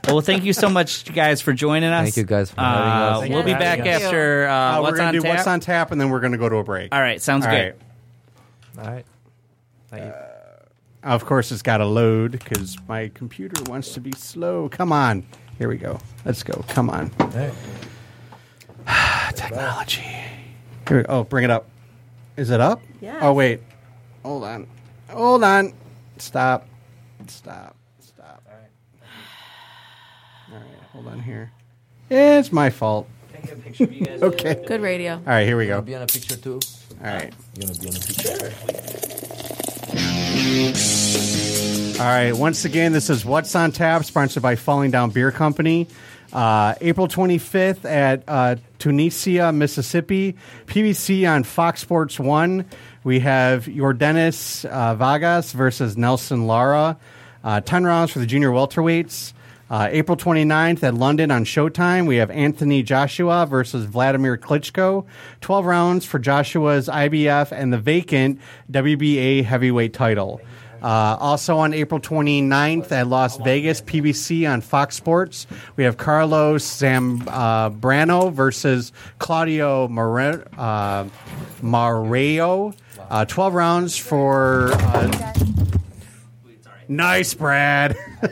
Well, 0.07 0.21
thank 0.21 0.45
you 0.45 0.53
so 0.53 0.69
much, 0.69 1.13
guys, 1.13 1.41
for 1.41 1.51
joining 1.51 1.89
us. 1.89 2.03
Thank 2.05 2.15
you 2.17 2.23
guys 2.23 2.49
for 2.51 2.61
having 2.61 2.81
Uh, 2.81 2.85
us. 2.95 3.19
Thank 3.21 3.33
We'll 3.33 3.43
be 3.43 3.53
back 3.53 3.79
after 3.85 4.47
uh, 4.47 4.53
Uh, 4.53 4.79
what's 4.81 4.91
we're 4.93 4.97
gonna 4.97 5.07
on 5.09 5.13
do 5.15 5.21
tap. 5.21 5.29
what's 5.35 5.47
on 5.47 5.59
tap, 5.59 5.91
and 5.91 5.99
then 5.99 6.09
we're 6.09 6.21
gonna 6.21 6.37
go 6.37 6.47
to 6.47 6.55
a 6.55 6.63
break. 6.63 6.95
All 6.95 7.01
right, 7.01 7.21
sounds 7.21 7.45
All 7.45 7.51
good. 7.51 7.75
right. 8.77 8.85
All 8.87 8.93
right. 8.93 9.05
Thank 9.91 10.03
uh, 10.03 10.07
you. 10.07 10.13
Of 11.03 11.25
course, 11.25 11.51
it's 11.51 11.61
got 11.61 11.77
to 11.77 11.85
load 11.85 12.31
because 12.31 12.77
my 12.87 13.09
computer 13.13 13.61
wants 13.69 13.93
to 13.93 14.01
be 14.01 14.11
slow. 14.13 14.69
Come 14.69 14.91
on, 14.91 15.23
here 15.57 15.67
we 15.67 15.77
go. 15.77 15.99
Let's 16.25 16.41
go. 16.43 16.63
Come 16.69 16.89
on, 16.89 17.11
All 17.19 17.27
right. 17.27 17.53
technology. 19.35 20.01
Here 20.87 20.97
we, 20.97 21.05
oh, 21.05 21.23
bring 21.23 21.43
it 21.43 21.49
up. 21.51 21.67
Is 22.37 22.49
it 22.49 22.61
up? 22.61 22.81
Yes. 23.01 23.17
Oh 23.21 23.33
wait, 23.33 23.61
hold 24.23 24.43
on, 24.43 24.67
hold 25.09 25.43
on. 25.43 25.73
Stop. 26.17 26.67
Stop. 27.27 27.75
Stop. 27.99 28.43
All 28.47 28.53
right. 28.57 28.69
All 30.53 30.57
right. 30.59 30.83
Hold 30.93 31.07
on 31.07 31.19
here. 31.19 31.51
It's 32.09 32.51
my 32.51 32.69
fault. 32.69 33.07
Take 33.33 33.51
a 33.51 33.55
picture, 33.55 33.85
you 33.85 34.05
guys. 34.05 34.21
Okay. 34.23 34.63
Good 34.67 34.81
radio. 34.81 35.13
All 35.13 35.21
right. 35.25 35.45
Here 35.47 35.57
we 35.57 35.63
You 35.63 35.69
go. 35.69 35.75
gonna 35.77 35.85
be 35.85 35.95
on 35.95 36.01
a 36.03 36.07
picture 36.07 36.35
too? 36.35 36.59
All 37.03 37.07
right. 37.07 37.33
You 37.55 37.63
gonna 37.67 37.79
be 37.79 37.87
on 37.89 37.95
a 37.95 37.99
picture? 37.99 39.57
All 41.99 42.07
right. 42.07 42.31
Once 42.31 42.65
again, 42.65 42.93
this 42.93 43.09
is 43.09 43.25
What's 43.25 43.53
on 43.55 43.71
Tap, 43.71 44.05
sponsored 44.05 44.41
by 44.41 44.55
Falling 44.55 44.89
Down 44.89 45.09
Beer 45.09 45.31
Company. 45.31 45.87
Uh, 46.31 46.75
April 46.79 47.07
25th 47.07 47.83
at 47.83 48.23
uh, 48.27 48.55
Tunica, 48.79 49.51
Mississippi. 49.51 50.35
PBC 50.67 51.29
on 51.29 51.43
Fox 51.43 51.81
Sports 51.81 52.19
1. 52.19 52.65
We 53.03 53.19
have 53.19 53.67
your 53.67 53.91
Dennis 53.93 54.63
uh, 54.63 54.95
Vargas 54.95 55.51
versus 55.51 55.97
Nelson 55.97 56.47
Lara. 56.47 56.97
Uh, 57.43 57.59
10 57.59 57.83
rounds 57.83 58.11
for 58.11 58.19
the 58.19 58.25
junior 58.25 58.49
welterweights. 58.49 59.33
Uh, 59.71 59.87
April 59.89 60.17
29th 60.17 60.83
at 60.83 60.93
London 60.93 61.31
on 61.31 61.45
Showtime, 61.45 62.05
we 62.05 62.17
have 62.17 62.29
Anthony 62.29 62.83
Joshua 62.83 63.45
versus 63.45 63.85
Vladimir 63.85 64.37
Klitschko. 64.37 65.05
12 65.39 65.65
rounds 65.65 66.05
for 66.05 66.19
Joshua's 66.19 66.89
IBF 66.89 67.53
and 67.53 67.71
the 67.71 67.77
vacant 67.77 68.41
WBA 68.69 69.45
heavyweight 69.45 69.93
title. 69.93 70.41
Uh, 70.83 71.15
also 71.21 71.57
on 71.57 71.73
April 71.73 72.01
29th 72.01 72.91
at 72.91 73.07
Las 73.07 73.37
Vegas, 73.37 73.79
PBC 73.81 74.51
on 74.51 74.59
Fox 74.59 74.97
Sports, 74.97 75.47
we 75.77 75.85
have 75.85 75.95
Carlos 75.95 76.65
Zambrano 76.65 78.33
versus 78.33 78.91
Claudio 79.19 79.87
More- 79.87 80.43
uh, 80.57 81.05
Mareo. 81.61 82.75
Uh, 83.09 83.23
12 83.23 83.53
rounds 83.53 83.95
for. 83.95 84.71
Nice, 86.91 87.33
Brad. 87.33 87.95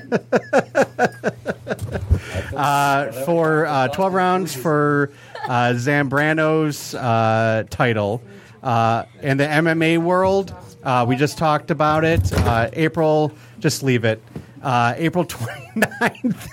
uh, 2.54 3.12
for 3.24 3.66
uh, 3.66 3.88
12 3.88 4.14
rounds 4.14 4.54
for 4.54 5.14
uh, 5.48 5.72
Zambrano's 5.76 6.94
uh, 6.94 7.64
title. 7.70 8.22
Uh, 8.62 9.06
in 9.22 9.38
the 9.38 9.46
MMA 9.46 10.00
world, 10.00 10.54
uh, 10.84 11.06
we 11.08 11.16
just 11.16 11.38
talked 11.38 11.72
about 11.72 12.04
it. 12.04 12.34
Uh, 12.34 12.70
April, 12.74 13.32
just 13.60 13.82
leave 13.82 14.04
it. 14.04 14.22
Uh, 14.62 14.94
April 14.98 15.24
29th, 15.26 16.50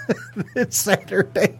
it's 0.54 0.78
Saturday. 0.78 1.58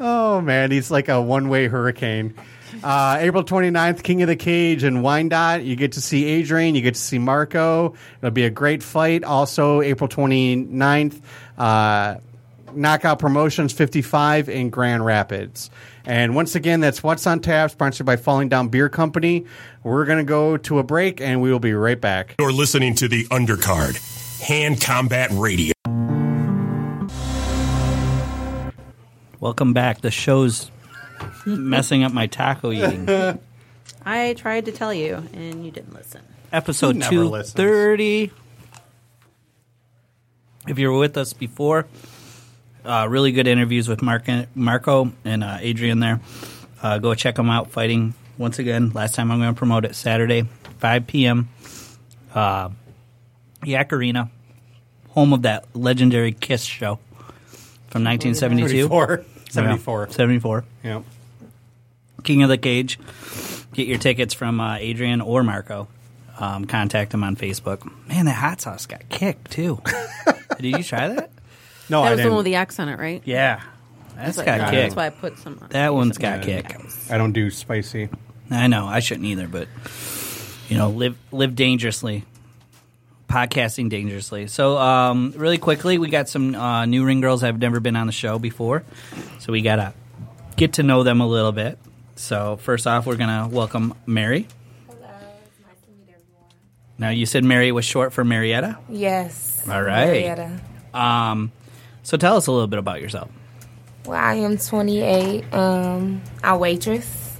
Oh, 0.00 0.40
man, 0.40 0.72
he's 0.72 0.90
like 0.90 1.08
a 1.08 1.22
one 1.22 1.48
way 1.48 1.68
hurricane. 1.68 2.34
Uh, 2.82 3.18
April 3.20 3.42
29th, 3.44 4.02
King 4.02 4.22
of 4.22 4.28
the 4.28 4.36
Cage 4.36 4.84
in 4.84 5.02
Wyandotte. 5.02 5.64
You 5.64 5.76
get 5.76 5.92
to 5.92 6.00
see 6.00 6.24
Adrian. 6.24 6.74
You 6.74 6.82
get 6.82 6.94
to 6.94 7.00
see 7.00 7.18
Marco. 7.18 7.94
It'll 8.18 8.30
be 8.30 8.44
a 8.44 8.50
great 8.50 8.82
fight. 8.82 9.24
Also, 9.24 9.80
April 9.82 10.08
29th, 10.08 11.20
uh, 11.56 12.16
Knockout 12.72 13.18
Promotions 13.18 13.72
55 13.72 14.48
in 14.48 14.70
Grand 14.70 15.04
Rapids. 15.04 15.70
And 16.04 16.34
once 16.34 16.54
again, 16.54 16.80
that's 16.80 17.02
What's 17.02 17.26
on 17.26 17.40
Tap, 17.40 17.70
sponsored 17.70 18.06
by 18.06 18.16
Falling 18.16 18.48
Down 18.48 18.68
Beer 18.68 18.88
Company. 18.88 19.44
We're 19.82 20.04
going 20.04 20.18
to 20.18 20.24
go 20.24 20.56
to 20.56 20.78
a 20.78 20.82
break, 20.82 21.20
and 21.20 21.42
we 21.42 21.50
will 21.50 21.58
be 21.60 21.72
right 21.74 22.00
back. 22.00 22.34
You're 22.38 22.52
listening 22.52 22.94
to 22.96 23.08
the 23.08 23.24
Undercard, 23.26 24.40
Hand 24.40 24.80
Combat 24.80 25.30
Radio. 25.32 25.72
Welcome 29.40 29.72
back. 29.72 30.00
The 30.00 30.10
show's 30.10 30.70
messing 31.46 32.04
up 32.04 32.12
my 32.12 32.26
taco 32.26 32.72
eating. 32.72 33.08
I 34.04 34.34
tried 34.34 34.66
to 34.66 34.72
tell 34.72 34.92
you, 34.92 35.22
and 35.32 35.64
you 35.64 35.70
didn't 35.70 35.94
listen. 35.94 36.22
Episode 36.52 36.96
Never 36.96 37.10
two 37.10 37.24
listens. 37.28 37.54
thirty. 37.54 38.32
If 40.66 40.78
you 40.78 40.90
were 40.90 40.98
with 40.98 41.16
us 41.16 41.32
before, 41.32 41.86
uh, 42.84 43.06
really 43.08 43.32
good 43.32 43.46
interviews 43.46 43.88
with 43.88 44.02
Mark, 44.02 44.24
Marco 44.54 45.12
and 45.24 45.42
uh, 45.44 45.58
Adrian 45.60 46.00
there. 46.00 46.20
Uh, 46.82 46.98
go 46.98 47.14
check 47.14 47.36
them 47.36 47.50
out. 47.50 47.70
Fighting 47.70 48.14
once 48.36 48.58
again. 48.58 48.90
Last 48.90 49.14
time 49.14 49.30
I'm 49.30 49.38
going 49.38 49.54
to 49.54 49.58
promote 49.58 49.84
it 49.84 49.94
Saturday, 49.94 50.46
5 50.78 51.06
p.m. 51.06 51.48
Uh, 52.34 52.70
Yack 53.64 53.92
Arena, 53.92 54.30
home 55.10 55.32
of 55.32 55.42
that 55.42 55.66
legendary 55.74 56.32
Kiss 56.32 56.62
show 56.62 56.98
from 57.88 58.04
1972. 58.04 58.68
74. 58.84 59.24
74. 59.50 60.06
Yeah, 60.10 60.12
74. 60.16 60.64
Yeah. 60.84 61.02
King 62.24 62.42
of 62.42 62.48
the 62.48 62.58
Cage. 62.58 62.98
Get 63.72 63.86
your 63.86 63.98
tickets 63.98 64.34
from 64.34 64.60
uh, 64.60 64.76
Adrian 64.76 65.20
or 65.20 65.42
Marco. 65.42 65.88
Um, 66.38 66.66
contact 66.66 67.10
them 67.12 67.24
on 67.24 67.36
Facebook. 67.36 67.90
Man, 68.08 68.26
that 68.26 68.32
hot 68.32 68.60
sauce 68.60 68.86
got 68.86 69.08
kicked 69.08 69.50
too. 69.50 69.80
Did 70.60 70.76
you 70.78 70.82
try 70.82 71.08
that? 71.08 71.30
No, 71.88 72.02
That 72.02 72.08
I 72.08 72.10
was 72.10 72.16
the 72.18 72.22
didn't. 72.24 72.30
one 72.32 72.36
with 72.38 72.44
the 72.46 72.54
accent, 72.56 72.90
on 72.90 72.98
it, 72.98 73.00
right? 73.00 73.22
Yeah, 73.24 73.62
that's 74.14 74.36
That's 74.36 74.46
got 74.46 74.60
why- 74.60 74.70
kicked. 74.70 74.82
That's 74.82 74.96
why 74.96 75.06
I 75.06 75.10
put 75.10 75.38
some. 75.38 75.58
on. 75.62 75.68
That 75.70 75.94
one's 75.94 76.18
got 76.18 76.42
kicked. 76.42 76.76
I 77.10 77.18
don't 77.18 77.32
do 77.32 77.50
spicy. 77.50 78.08
I 78.50 78.66
know 78.66 78.86
I 78.86 79.00
shouldn't 79.00 79.26
either, 79.26 79.48
but 79.48 79.68
you 80.68 80.76
know, 80.76 80.90
live 80.90 81.16
live 81.32 81.54
dangerously. 81.54 82.24
Podcasting 83.28 83.90
dangerously. 83.90 84.46
So, 84.46 84.78
um, 84.78 85.34
really 85.36 85.58
quickly, 85.58 85.98
we 85.98 86.08
got 86.08 86.28
some 86.30 86.54
uh, 86.54 86.86
new 86.86 87.04
ring 87.04 87.20
girls 87.20 87.42
that 87.42 87.48
have 87.48 87.60
never 87.60 87.78
been 87.78 87.94
on 87.94 88.06
the 88.06 88.12
show 88.12 88.38
before, 88.38 88.84
so 89.38 89.52
we 89.52 89.60
gotta 89.60 89.92
get 90.56 90.74
to 90.74 90.82
know 90.82 91.02
them 91.02 91.20
a 91.20 91.26
little 91.26 91.52
bit. 91.52 91.78
So, 92.16 92.56
first 92.56 92.86
off, 92.86 93.04
we're 93.06 93.16
gonna 93.16 93.46
welcome 93.48 93.92
Mary. 94.06 94.48
Hello, 94.86 94.98
it's 95.44 95.60
nice 95.60 95.76
to 95.84 95.90
meet 95.90 96.08
everyone. 96.08 96.54
Now, 96.96 97.10
you 97.10 97.26
said 97.26 97.44
Mary 97.44 97.70
was 97.70 97.84
short 97.84 98.14
for 98.14 98.24
Marietta. 98.24 98.78
Yes. 98.88 99.62
All 99.68 99.82
right. 99.82 100.06
Marietta. 100.06 100.60
Um, 100.94 101.52
so, 102.02 102.16
tell 102.16 102.36
us 102.38 102.46
a 102.46 102.52
little 102.52 102.66
bit 102.66 102.78
about 102.78 103.02
yourself. 103.02 103.30
Well, 104.06 104.16
I 104.18 104.36
am 104.36 104.56
28. 104.56 105.52
Um, 105.52 106.22
I 106.42 106.56
waitress. 106.56 107.36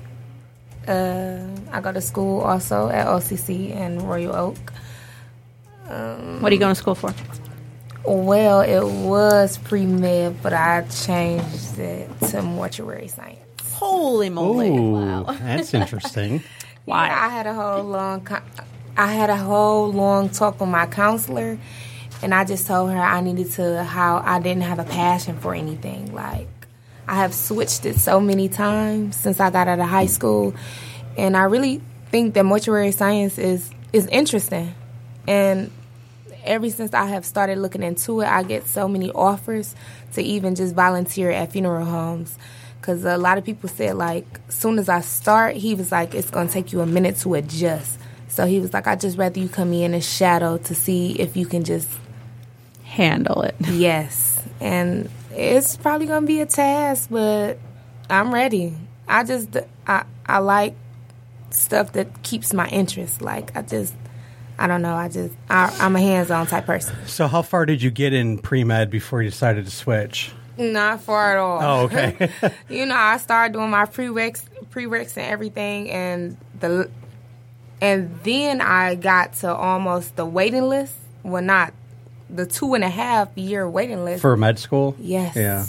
Uh, 0.86 1.46
I 1.72 1.80
go 1.80 1.92
to 1.92 2.00
school 2.02 2.42
also 2.42 2.90
at 2.90 3.06
OCC 3.06 3.70
in 3.70 4.00
Royal 4.06 4.36
Oak. 4.36 4.72
Um, 5.88 6.40
what 6.42 6.52
are 6.52 6.54
you 6.54 6.60
going 6.60 6.74
to 6.74 6.78
school 6.80 6.94
for? 6.94 7.14
Well, 8.04 8.60
it 8.60 8.84
was 8.84 9.58
pre 9.58 9.84
med, 9.86 10.42
but 10.42 10.52
I 10.52 10.82
changed 10.82 11.78
it 11.78 12.08
to 12.28 12.42
mortuary 12.42 13.08
science. 13.08 13.38
Holy 13.72 14.30
moly! 14.30 14.68
Ooh, 14.70 14.92
Wow. 14.92 15.22
that's 15.40 15.74
interesting. 15.74 16.42
Why? 16.84 17.08
Yeah, 17.08 17.26
I 17.26 17.28
had 17.28 17.46
a 17.46 17.54
whole 17.54 17.84
long, 17.84 18.26
I 18.96 19.12
had 19.12 19.30
a 19.30 19.36
whole 19.36 19.92
long 19.92 20.30
talk 20.30 20.58
with 20.60 20.68
my 20.70 20.86
counselor, 20.86 21.58
and 22.22 22.34
I 22.34 22.44
just 22.44 22.66
told 22.66 22.90
her 22.90 22.98
I 22.98 23.20
needed 23.20 23.50
to 23.52 23.84
how 23.84 24.22
I 24.24 24.40
didn't 24.40 24.62
have 24.62 24.78
a 24.78 24.84
passion 24.84 25.36
for 25.38 25.54
anything. 25.54 26.14
Like 26.14 26.48
I 27.06 27.16
have 27.16 27.34
switched 27.34 27.84
it 27.86 27.96
so 27.98 28.20
many 28.20 28.48
times 28.48 29.16
since 29.16 29.38
I 29.38 29.50
got 29.50 29.68
out 29.68 29.78
of 29.80 29.86
high 29.88 30.06
school, 30.06 30.54
and 31.16 31.36
I 31.36 31.42
really 31.42 31.82
think 32.10 32.34
that 32.34 32.44
mortuary 32.44 32.92
science 32.92 33.38
is 33.38 33.70
is 33.92 34.06
interesting, 34.06 34.74
and 35.26 35.70
ever 36.44 36.70
since 36.70 36.94
I 36.94 37.06
have 37.06 37.24
started 37.24 37.58
looking 37.58 37.82
into 37.82 38.20
it, 38.20 38.28
I 38.28 38.42
get 38.42 38.66
so 38.66 38.88
many 38.88 39.10
offers 39.10 39.74
to 40.14 40.22
even 40.22 40.54
just 40.54 40.74
volunteer 40.74 41.30
at 41.30 41.52
funeral 41.52 41.84
homes. 41.84 42.38
Because 42.80 43.04
a 43.04 43.18
lot 43.18 43.38
of 43.38 43.44
people 43.44 43.68
said, 43.68 43.96
like, 43.96 44.24
soon 44.48 44.78
as 44.78 44.88
I 44.88 45.00
start, 45.00 45.56
he 45.56 45.74
was 45.74 45.90
like, 45.90 46.14
it's 46.14 46.30
going 46.30 46.46
to 46.46 46.52
take 46.52 46.72
you 46.72 46.80
a 46.80 46.86
minute 46.86 47.16
to 47.18 47.34
adjust. 47.34 47.98
So 48.28 48.46
he 48.46 48.60
was 48.60 48.72
like, 48.72 48.86
I'd 48.86 49.00
just 49.00 49.18
rather 49.18 49.40
you 49.40 49.48
come 49.48 49.72
in 49.72 49.94
a 49.94 50.00
shadow 50.00 50.58
to 50.58 50.74
see 50.74 51.12
if 51.18 51.36
you 51.36 51.44
can 51.46 51.64
just 51.64 51.88
Handle 52.88 53.42
it. 53.42 53.54
Yes, 53.70 54.42
and 54.60 55.10
it's 55.30 55.76
probably 55.76 56.06
gonna 56.06 56.26
be 56.26 56.40
a 56.40 56.46
task, 56.46 57.08
but 57.10 57.58
I'm 58.08 58.32
ready. 58.32 58.74
I 59.06 59.24
just 59.24 59.56
I 59.86 60.04
I 60.24 60.38
like 60.38 60.74
stuff 61.50 61.92
that 61.92 62.22
keeps 62.22 62.54
my 62.54 62.66
interest. 62.68 63.20
Like 63.20 63.54
I 63.54 63.62
just 63.62 63.94
I 64.58 64.66
don't 64.66 64.82
know. 64.82 64.94
I 64.94 65.08
just 65.08 65.34
I, 65.48 65.74
I'm 65.80 65.94
a 65.96 66.00
hands-on 66.00 66.46
type 66.46 66.66
person. 66.66 66.96
So, 67.06 67.28
how 67.28 67.42
far 67.42 67.64
did 67.64 67.82
you 67.82 67.90
get 67.90 68.12
in 68.12 68.38
pre 68.38 68.64
med 68.64 68.90
before 68.90 69.22
you 69.22 69.30
decided 69.30 69.64
to 69.64 69.70
switch? 69.70 70.32
Not 70.56 71.02
far 71.02 71.32
at 71.32 71.38
all. 71.38 71.62
Oh, 71.62 71.84
okay. 71.84 72.30
you 72.68 72.84
know, 72.84 72.96
I 72.96 73.18
started 73.18 73.52
doing 73.52 73.70
my 73.70 73.84
prereqs, 73.84 74.42
prereqs 74.70 75.16
and 75.16 75.26
everything, 75.26 75.88
and 75.90 76.36
the 76.58 76.90
and 77.80 78.18
then 78.24 78.60
I 78.60 78.96
got 78.96 79.34
to 79.34 79.54
almost 79.54 80.16
the 80.16 80.26
waiting 80.26 80.68
list. 80.68 80.94
Well, 81.22 81.42
not 81.42 81.72
the 82.28 82.46
two 82.46 82.74
and 82.74 82.84
a 82.84 82.88
half 82.88 83.36
year 83.36 83.68
waiting 83.68 84.04
list. 84.04 84.22
For 84.22 84.36
med 84.36 84.58
school? 84.58 84.96
yes. 84.98 85.36
Yeah. 85.36 85.66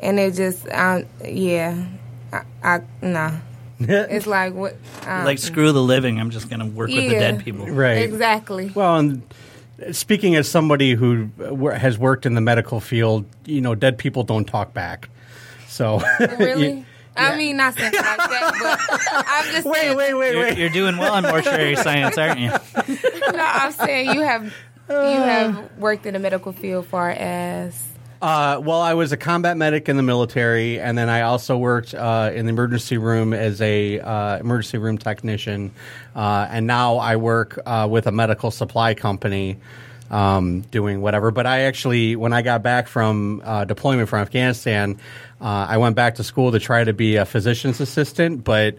And 0.00 0.20
it 0.20 0.34
just, 0.34 0.68
um, 0.68 1.06
yeah, 1.24 1.86
I, 2.32 2.42
I 2.62 2.80
nah. 3.02 3.32
It's 3.88 4.26
like 4.26 4.54
what? 4.54 4.76
Um, 5.06 5.24
Like 5.24 5.38
screw 5.38 5.72
the 5.72 5.82
living. 5.82 6.18
I'm 6.20 6.30
just 6.30 6.48
going 6.50 6.60
to 6.60 6.66
work 6.66 6.88
with 6.88 6.96
the 6.96 7.10
dead 7.10 7.44
people. 7.44 7.66
right. 7.66 7.98
exactly. 8.02 8.72
Well, 8.74 8.96
and 8.96 9.22
uh, 9.86 9.92
speaking 9.92 10.34
as 10.36 10.48
somebody 10.48 10.94
who 10.94 11.30
uh, 11.40 11.78
has 11.78 11.96
worked 11.98 12.26
in 12.26 12.34
the 12.34 12.40
medical 12.40 12.80
field, 12.80 13.24
you 13.46 13.60
know, 13.60 13.74
dead 13.74 13.96
people 13.98 14.24
don't 14.24 14.44
talk 14.46 14.74
back. 14.74 15.08
So 15.68 16.00
Really? 16.38 16.84
I 17.16 17.36
mean, 17.36 17.56
not 17.56 17.74
saying 17.74 17.92
like 17.92 18.04
that, 18.16 18.52
but 18.60 19.24
I'm 19.26 19.52
just 19.52 19.66
wait, 19.66 19.80
saying, 19.80 19.96
wait, 19.96 20.14
wait, 20.14 20.32
You're, 20.32 20.42
wait. 20.42 20.58
you're 20.58 20.68
doing 20.68 20.98
well 20.98 21.16
in 21.16 21.24
mortuary 21.24 21.74
science, 21.74 22.16
aren't 22.16 22.38
you? 22.38 22.50
No, 22.50 23.44
I'm 23.44 23.72
saying 23.72 24.14
you 24.14 24.20
have 24.22 24.44
you 24.88 24.94
uh. 24.94 25.24
have 25.24 25.78
worked 25.78 26.06
in 26.06 26.14
the 26.14 26.20
medical 26.20 26.52
field 26.52 26.86
far 26.86 27.10
as 27.10 27.87
Uh, 28.20 28.60
well, 28.64 28.80
I 28.80 28.94
was 28.94 29.12
a 29.12 29.16
combat 29.16 29.56
medic 29.56 29.88
in 29.88 29.96
the 29.96 30.02
military, 30.02 30.80
and 30.80 30.98
then 30.98 31.08
I 31.08 31.20
also 31.22 31.56
worked 31.56 31.94
uh, 31.94 32.32
in 32.34 32.46
the 32.46 32.50
emergency 32.50 32.98
room 32.98 33.32
as 33.32 33.60
a 33.60 34.00
uh, 34.00 34.38
emergency 34.38 34.78
room 34.78 34.98
technician, 34.98 35.70
uh, 36.16 36.48
and 36.50 36.66
now 36.66 36.96
I 36.96 37.14
work 37.14 37.60
uh, 37.64 37.86
with 37.88 38.08
a 38.08 38.12
medical 38.12 38.50
supply 38.50 38.94
company. 38.94 39.58
Um, 40.10 40.62
doing 40.62 41.02
whatever, 41.02 41.30
but 41.30 41.44
I 41.44 41.64
actually, 41.64 42.16
when 42.16 42.32
I 42.32 42.40
got 42.40 42.62
back 42.62 42.88
from 42.88 43.42
uh, 43.44 43.66
deployment 43.66 44.08
from 44.08 44.20
Afghanistan, 44.20 44.98
I 45.38 45.76
went 45.76 45.96
back 45.96 46.14
to 46.14 46.24
school 46.24 46.50
to 46.52 46.58
try 46.58 46.82
to 46.82 46.94
be 46.94 47.16
a 47.16 47.26
physician's 47.26 47.78
assistant. 47.78 48.42
But 48.42 48.78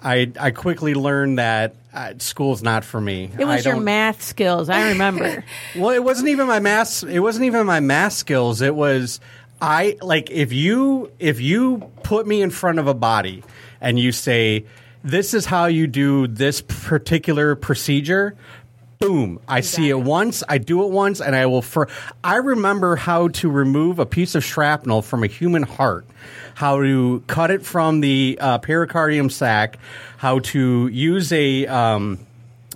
I, 0.00 0.30
I 0.38 0.52
quickly 0.52 0.94
learned 0.94 1.40
that 1.40 1.74
uh, 1.92 2.14
school's 2.18 2.62
not 2.62 2.84
for 2.84 3.00
me. 3.00 3.30
It 3.38 3.44
was 3.44 3.64
your 3.64 3.80
math 3.80 4.22
skills. 4.22 4.68
I 4.68 4.90
remember. 4.90 5.44
well, 5.76 5.90
it 5.90 6.02
wasn't 6.02 6.28
even 6.28 6.46
my 6.46 6.60
math. 6.60 7.02
It 7.02 7.20
wasn't 7.20 7.46
even 7.46 7.66
my 7.66 7.80
math 7.80 8.12
skills. 8.12 8.60
It 8.60 8.74
was 8.74 9.20
I 9.60 9.98
like 10.00 10.30
if 10.30 10.52
you 10.52 11.12
if 11.18 11.40
you 11.40 11.90
put 12.02 12.26
me 12.26 12.42
in 12.42 12.50
front 12.50 12.78
of 12.78 12.86
a 12.86 12.94
body 12.94 13.42
and 13.80 13.98
you 13.98 14.12
say 14.12 14.64
this 15.02 15.34
is 15.34 15.46
how 15.46 15.66
you 15.66 15.86
do 15.86 16.26
this 16.26 16.60
particular 16.60 17.54
procedure. 17.54 18.36
Boom! 19.00 19.40
I 19.48 19.62
see 19.62 19.88
it 19.88 19.98
once, 19.98 20.44
I 20.46 20.58
do 20.58 20.84
it 20.84 20.90
once, 20.90 21.22
and 21.22 21.34
I 21.34 21.46
will. 21.46 21.62
For 21.62 21.88
I 22.22 22.36
remember 22.36 22.96
how 22.96 23.28
to 23.28 23.48
remove 23.48 23.98
a 23.98 24.04
piece 24.04 24.34
of 24.34 24.44
shrapnel 24.44 25.00
from 25.00 25.24
a 25.24 25.26
human 25.26 25.62
heart, 25.62 26.04
how 26.54 26.82
to 26.82 27.24
cut 27.26 27.50
it 27.50 27.64
from 27.64 28.02
the 28.02 28.36
uh, 28.38 28.58
pericardium 28.58 29.30
sac, 29.30 29.78
how 30.18 30.40
to 30.40 30.88
use 30.88 31.32
a 31.32 31.66
um, 31.66 32.18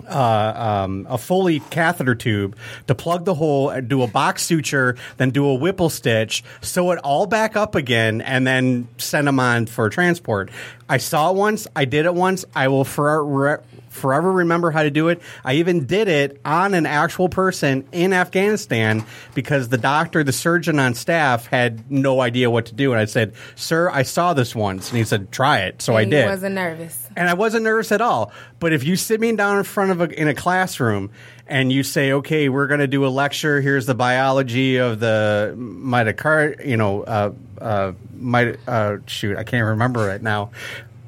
uh, 0.07 0.83
um, 0.83 1.05
a 1.07 1.19
Foley 1.19 1.59
catheter 1.69 2.15
tube 2.15 2.57
to 2.87 2.95
plug 2.95 3.25
the 3.25 3.35
hole, 3.35 3.69
and 3.69 3.87
do 3.87 4.01
a 4.01 4.07
box 4.07 4.41
suture, 4.41 4.97
then 5.17 5.29
do 5.29 5.45
a 5.45 5.53
Whipple 5.53 5.91
stitch, 5.91 6.43
sew 6.59 6.89
it 6.89 6.97
all 7.03 7.27
back 7.27 7.55
up 7.55 7.75
again, 7.75 8.21
and 8.21 8.47
then 8.47 8.87
send 8.97 9.27
them 9.27 9.39
on 9.39 9.67
for 9.67 9.89
transport. 9.91 10.49
I 10.89 10.97
saw 10.97 11.29
it 11.29 11.35
once, 11.35 11.67
I 11.75 11.85
did 11.85 12.07
it 12.07 12.15
once. 12.15 12.45
I 12.55 12.67
will 12.67 12.83
forever, 12.83 13.63
forever 13.95 14.31
remember 14.31 14.69
how 14.71 14.83
to 14.83 14.91
do 14.91 15.07
it. 15.07 15.21
I 15.43 15.53
even 15.55 15.85
did 15.85 16.07
it 16.07 16.39
on 16.45 16.73
an 16.73 16.85
actual 16.85 17.29
person 17.29 17.87
in 17.91 18.13
Afghanistan 18.13 19.03
because 19.33 19.69
the 19.69 19.77
doctor, 19.77 20.23
the 20.23 20.31
surgeon 20.33 20.79
on 20.79 20.93
staff, 20.93 21.47
had 21.47 21.89
no 21.89 22.21
idea 22.21 22.49
what 22.51 22.67
to 22.67 22.73
do. 22.75 22.91
And 22.91 22.99
I 23.01 23.05
said, 23.05 23.33
"Sir, 23.55 23.89
I 23.89 24.03
saw 24.03 24.33
this 24.33 24.53
once," 24.53 24.89
and 24.89 24.97
he 24.97 25.03
said, 25.03 25.31
"Try 25.31 25.59
it." 25.61 25.81
So 25.81 25.95
I 25.95 26.05
did 26.05 26.23
You 26.25 26.29
wasn't 26.29 26.55
nervous. 26.55 27.07
and 27.15 27.29
I 27.29 27.33
wasn't 27.33 27.63
nervous 27.63 27.91
at 27.91 28.01
all. 28.01 28.31
But 28.59 28.73
if 28.73 28.83
you 28.83 28.95
sit 28.95 29.19
me 29.19 29.31
down 29.35 29.57
in 29.57 29.63
front 29.63 29.91
of 29.91 30.01
a, 30.01 30.19
in 30.21 30.27
a 30.27 30.33
classroom 30.35 31.09
and 31.47 31.71
you 31.71 31.83
say, 31.83 32.11
"Okay, 32.11 32.49
we're 32.49 32.67
going 32.67 32.79
to 32.79 32.87
do 32.87 33.05
a 33.05 33.09
lecture. 33.09 33.61
Here's 33.61 33.85
the 33.85 33.95
biology 33.95 34.77
of 34.77 34.99
the 34.99 35.53
mitocard," 35.57 36.65
you 36.65 36.77
know, 36.77 37.03
uh, 37.03 37.31
uh, 37.61 37.91
mit- 38.13 38.59
uh, 38.67 38.97
shoot, 39.05 39.37
I 39.37 39.43
can't 39.43 39.65
remember 39.65 40.11
it 40.11 40.21
now. 40.21 40.51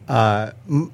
Uh, 0.07 0.51
m- 0.69 0.91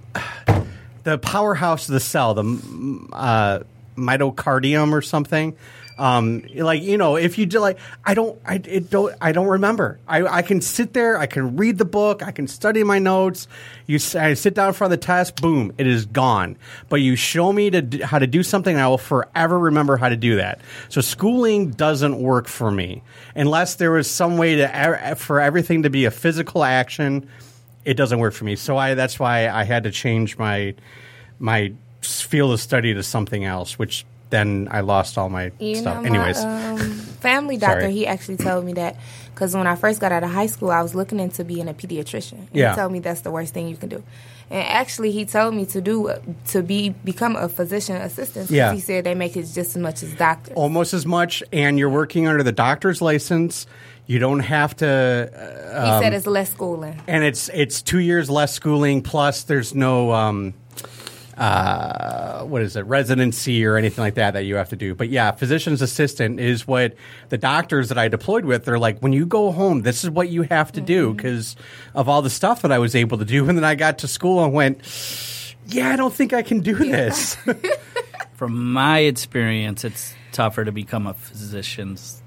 the 1.03 1.17
powerhouse 1.17 1.87
of 1.89 1.93
the 1.93 1.99
cell, 1.99 2.33
the 2.33 3.07
uh, 3.13 3.59
mitocardium 3.95 4.91
or 4.91 5.01
something. 5.01 5.55
Um, 5.97 6.43
like 6.55 6.81
you 6.81 6.97
know, 6.97 7.17
if 7.17 7.37
you 7.37 7.45
do 7.45 7.59
like, 7.59 7.77
I 8.03 8.15
don't, 8.15 8.39
I 8.45 8.57
don't, 8.57 9.15
I 9.21 9.31
don't 9.31 9.47
remember. 9.47 9.99
I, 10.07 10.23
I 10.23 10.41
can 10.41 10.59
sit 10.59 10.93
there, 10.93 11.17
I 11.17 11.27
can 11.27 11.55
read 11.55 11.77
the 11.77 11.85
book, 11.85 12.23
I 12.23 12.31
can 12.31 12.47
study 12.47 12.83
my 12.83 12.97
notes. 12.97 13.47
You, 13.85 13.99
I 14.15 14.33
sit 14.33 14.55
down 14.55 14.69
in 14.69 14.73
front 14.73 14.91
of 14.91 14.99
the 14.99 15.05
test, 15.05 15.39
boom, 15.39 15.71
it 15.77 15.85
is 15.85 16.05
gone. 16.07 16.57
But 16.89 16.97
you 16.97 17.15
show 17.15 17.53
me 17.53 17.69
to 17.69 18.05
how 18.05 18.17
to 18.17 18.25
do 18.25 18.41
something, 18.41 18.75
I 18.75 18.87
will 18.87 18.97
forever 18.97 19.59
remember 19.59 19.97
how 19.97 20.09
to 20.09 20.17
do 20.17 20.37
that. 20.37 20.61
So 20.89 20.99
schooling 21.01 21.69
doesn't 21.71 22.19
work 22.19 22.47
for 22.47 22.71
me 22.71 23.03
unless 23.35 23.75
there 23.75 23.91
was 23.91 24.09
some 24.09 24.37
way 24.37 24.55
to 24.55 25.15
for 25.15 25.39
everything 25.39 25.83
to 25.83 25.91
be 25.91 26.05
a 26.05 26.11
physical 26.11 26.63
action. 26.63 27.29
It 27.85 27.95
doesn't 27.95 28.19
work 28.19 28.33
for 28.33 28.45
me. 28.45 28.55
So 28.55 28.77
I 28.77 28.93
that's 28.93 29.19
why 29.19 29.49
I 29.49 29.63
had 29.63 29.83
to 29.83 29.91
change 29.91 30.37
my 30.37 30.73
my 31.39 31.73
field 32.01 32.53
of 32.53 32.59
study 32.61 32.93
to 32.93 33.03
something 33.03 33.45
else, 33.45 33.77
which 33.79 34.05
then 34.29 34.67
I 34.71 34.81
lost 34.81 35.17
all 35.17 35.29
my 35.29 35.51
You 35.59 35.75
stuff. 35.75 36.01
know, 36.03 36.09
Anyways, 36.09 36.43
my 36.43 36.69
um, 36.69 36.77
family 36.79 37.57
doctor, 37.57 37.87
he 37.87 38.07
actually 38.07 38.37
told 38.37 38.65
me 38.65 38.73
that 38.73 38.95
because 39.33 39.55
when 39.55 39.67
I 39.67 39.75
first 39.75 39.99
got 40.01 40.11
out 40.11 40.23
of 40.23 40.31
high 40.31 40.47
school, 40.47 40.71
I 40.71 40.81
was 40.81 40.95
looking 40.95 41.19
into 41.19 41.43
being 41.43 41.67
a 41.67 41.73
pediatrician. 41.73 42.39
And 42.39 42.49
Yeah. 42.51 42.71
He 42.71 42.75
told 42.77 42.91
me 42.91 42.99
that's 42.99 43.21
the 43.21 43.31
worst 43.31 43.53
thing 43.53 43.67
you 43.67 43.75
can 43.77 43.89
do. 43.89 44.03
And 44.49 44.67
actually, 44.67 45.11
he 45.11 45.25
told 45.25 45.55
me 45.55 45.65
to 45.67 45.81
do 45.81 46.13
to 46.47 46.61
be 46.61 46.89
become 46.89 47.35
a 47.35 47.49
physician 47.49 47.95
assistant. 47.97 48.49
Yeah. 48.51 48.73
He 48.73 48.79
said 48.79 49.03
they 49.03 49.15
make 49.15 49.35
it 49.35 49.43
just 49.43 49.57
as 49.57 49.77
much 49.77 50.03
as 50.03 50.13
doctors. 50.15 50.55
almost 50.55 50.93
as 50.93 51.05
much, 51.05 51.43
and 51.51 51.79
you're 51.79 51.89
working 51.89 52.27
under 52.27 52.43
the 52.43 52.51
doctor's 52.51 53.01
license. 53.01 53.65
You 54.05 54.19
don't 54.19 54.41
have 54.41 54.75
to, 54.77 55.29
he 55.31 55.89
um, 55.89 56.03
said 56.03 56.13
it's 56.13 56.27
less 56.27 56.51
schooling. 56.51 57.01
and 57.07 57.23
it's 57.23 57.49
it's 57.53 57.81
two 57.81 57.99
years 57.99 58.29
less 58.29 58.53
schooling. 58.53 59.01
Plus, 59.01 59.43
there's 59.43 59.73
no 59.73 60.11
um, 60.11 60.53
uh, 61.37 62.43
what 62.43 62.61
is 62.61 62.75
it, 62.75 62.81
residency 62.85 63.65
or 63.65 63.75
anything 63.77 64.03
like 64.03 64.15
that 64.15 64.31
that 64.35 64.43
you 64.45 64.55
have 64.55 64.69
to 64.69 64.75
do. 64.75 64.93
But 64.95 65.09
yeah, 65.09 65.31
physician's 65.31 65.81
assistant 65.81 66.39
is 66.39 66.67
what 66.67 66.95
the 67.29 67.37
doctors 67.37 67.89
that 67.89 67.97
I 67.97 68.07
deployed 68.07 68.45
with. 68.45 68.65
They're 68.65 68.79
like, 68.79 68.99
when 68.99 69.13
you 69.13 69.25
go 69.25 69.51
home, 69.51 69.81
this 69.81 70.03
is 70.03 70.09
what 70.09 70.29
you 70.29 70.43
have 70.43 70.71
to 70.73 70.81
do 70.81 71.13
because 71.13 71.55
of 71.95 72.07
all 72.09 72.21
the 72.21 72.29
stuff 72.29 72.61
that 72.61 72.71
I 72.71 72.79
was 72.79 72.95
able 72.95 73.17
to 73.17 73.25
do. 73.25 73.47
And 73.49 73.57
then 73.57 73.65
I 73.65 73.75
got 73.75 73.99
to 73.99 74.07
school 74.07 74.43
and 74.43 74.53
went, 74.53 74.81
yeah, 75.67 75.89
I 75.91 75.95
don't 75.95 76.13
think 76.13 76.33
I 76.33 76.41
can 76.43 76.59
do 76.59 76.75
this. 76.75 77.35
From 78.35 78.73
my 78.73 78.99
experience, 78.99 79.83
it's 79.83 80.13
tougher 80.33 80.65
to 80.65 80.71
become 80.71 81.07
a 81.07 81.13
physician's 81.13 82.21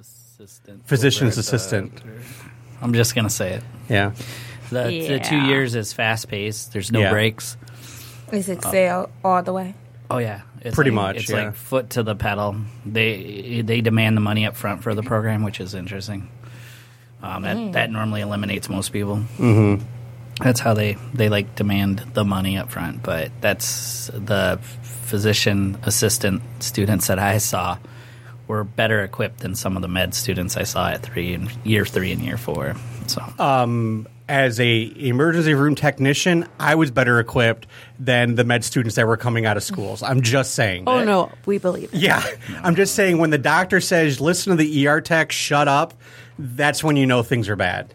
assistant. 0.00 0.86
Physician's 0.86 1.20
over 1.20 1.28
at 1.28 1.34
the- 1.34 1.40
assistant. 1.56 2.02
I'm 2.80 2.94
just 2.94 3.14
gonna 3.14 3.30
say 3.30 3.52
it. 3.54 3.62
yeah. 3.88 4.12
The, 4.70 5.06
the 5.06 5.20
two 5.20 5.36
years 5.36 5.74
is 5.74 5.92
fast 5.92 6.28
paced. 6.28 6.72
There's 6.72 6.90
no 6.90 7.00
Yeah. 7.00 7.10
breaks. 7.10 7.56
It's 8.32 8.48
excel 8.48 9.10
all 9.24 9.42
the 9.42 9.52
way. 9.52 9.74
Oh 10.10 10.18
yeah, 10.18 10.42
it's 10.60 10.74
Pretty 10.74 10.90
like- 10.90 11.14
much, 11.14 11.16
It's 11.22 11.30
yeah. 11.30 11.44
like 11.46 11.54
foot 11.54 11.90
to 11.90 12.02
the 12.02 12.14
pedal. 12.14 12.56
They 12.84 13.62
they 13.64 13.80
demand 13.80 14.16
the 14.16 14.20
money 14.20 14.46
up 14.46 14.56
front 14.56 14.82
for 14.82 14.94
the 14.94 15.02
program, 15.02 15.42
which 15.42 15.60
is 15.60 15.74
interesting. 15.74 16.28
Um, 17.22 17.42
that 17.42 17.72
that 17.72 17.90
normally 17.90 18.20
eliminates 18.20 18.68
most 18.68 18.92
people. 18.92 19.16
Mm-hmm. 19.38 19.84
That's 20.42 20.60
how 20.60 20.74
they 20.74 20.96
they 21.14 21.28
like 21.28 21.54
demand 21.54 21.98
the 22.14 22.24
money 22.24 22.58
up 22.58 22.70
front. 22.72 23.02
But 23.02 23.30
that's 23.40 24.10
the 24.12 24.58
physician 24.82 25.78
assistant 25.84 26.42
students 26.60 27.06
that 27.08 27.18
I 27.18 27.38
saw 27.38 27.78
we're 28.48 28.64
better 28.64 29.02
equipped 29.02 29.38
than 29.40 29.54
some 29.54 29.76
of 29.76 29.82
the 29.82 29.88
med 29.88 30.14
students 30.14 30.56
I 30.56 30.64
saw 30.64 30.88
at 30.88 31.02
three 31.02 31.32
and 31.34 31.50
year 31.64 31.84
three 31.86 32.12
and 32.12 32.20
year 32.20 32.36
four. 32.36 32.74
So 33.06 34.06
As 34.28 34.58
a 34.60 34.92
emergency 34.96 35.52
room 35.52 35.74
technician, 35.74 36.48
I 36.58 36.74
was 36.76 36.90
better 36.90 37.18
equipped 37.20 37.66
than 37.98 38.36
the 38.36 38.44
med 38.44 38.64
students 38.64 38.96
that 38.96 39.06
were 39.06 39.16
coming 39.18 39.44
out 39.44 39.56
of 39.56 39.62
schools. 39.62 40.02
I'm 40.02 40.22
just 40.22 40.54
saying. 40.54 40.84
Oh 40.86 41.04
no, 41.04 41.30
we 41.44 41.58
believe. 41.58 41.92
It. 41.92 42.00
Yeah, 42.00 42.24
I'm 42.62 42.74
just 42.74 42.94
saying 42.94 43.18
when 43.18 43.30
the 43.30 43.38
doctor 43.38 43.80
says, 43.80 44.20
"Listen 44.20 44.56
to 44.56 44.62
the 44.62 44.86
ER 44.86 45.00
tech, 45.00 45.32
shut 45.32 45.68
up," 45.68 45.92
that's 46.38 46.82
when 46.82 46.96
you 46.96 47.04
know 47.06 47.22
things 47.22 47.48
are 47.48 47.56
bad. 47.56 47.94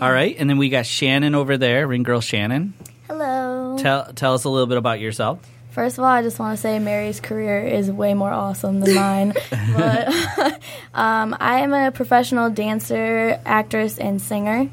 all 0.00 0.12
right, 0.12 0.34
and 0.38 0.48
then 0.48 0.58
we 0.58 0.68
got 0.68 0.86
Shannon 0.86 1.34
over 1.34 1.58
there, 1.58 1.86
ring 1.86 2.02
girl 2.02 2.20
Shannon. 2.20 2.72
Hello. 3.06 3.76
Tell 3.78 4.12
tell 4.14 4.34
us 4.34 4.44
a 4.44 4.48
little 4.48 4.68
bit 4.68 4.78
about 4.78 5.00
yourself. 5.00 5.40
First 5.70 5.98
of 5.98 6.04
all, 6.04 6.10
I 6.10 6.22
just 6.22 6.38
want 6.38 6.56
to 6.56 6.60
say 6.60 6.78
Mary's 6.80 7.20
career 7.20 7.64
is 7.64 7.90
way 7.90 8.14
more 8.14 8.32
awesome 8.32 8.80
than 8.80 8.94
mine. 8.94 9.34
but 9.76 10.08
um, 10.94 11.36
I 11.38 11.60
am 11.60 11.72
a 11.72 11.92
professional 11.92 12.50
dancer, 12.50 13.40
actress, 13.46 13.96
and 13.98 14.20
singer, 14.20 14.68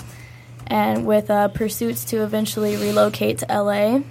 and 0.66 1.06
with 1.06 1.30
uh, 1.30 1.50
pursuits 1.50 2.06
to 2.06 2.24
eventually 2.24 2.78
relocate 2.78 3.39
to 3.39 3.45
LA. 3.45 4.02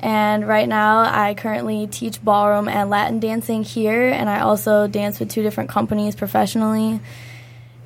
And 0.00 0.46
right 0.46 0.68
now, 0.68 1.00
I 1.00 1.34
currently 1.34 1.86
teach 1.86 2.22
ballroom 2.22 2.68
and 2.68 2.88
Latin 2.88 3.20
dancing 3.20 3.62
here, 3.62 4.08
and 4.08 4.28
I 4.28 4.40
also 4.40 4.86
dance 4.86 5.20
with 5.20 5.30
two 5.30 5.42
different 5.42 5.68
companies 5.70 6.16
professionally. 6.16 7.00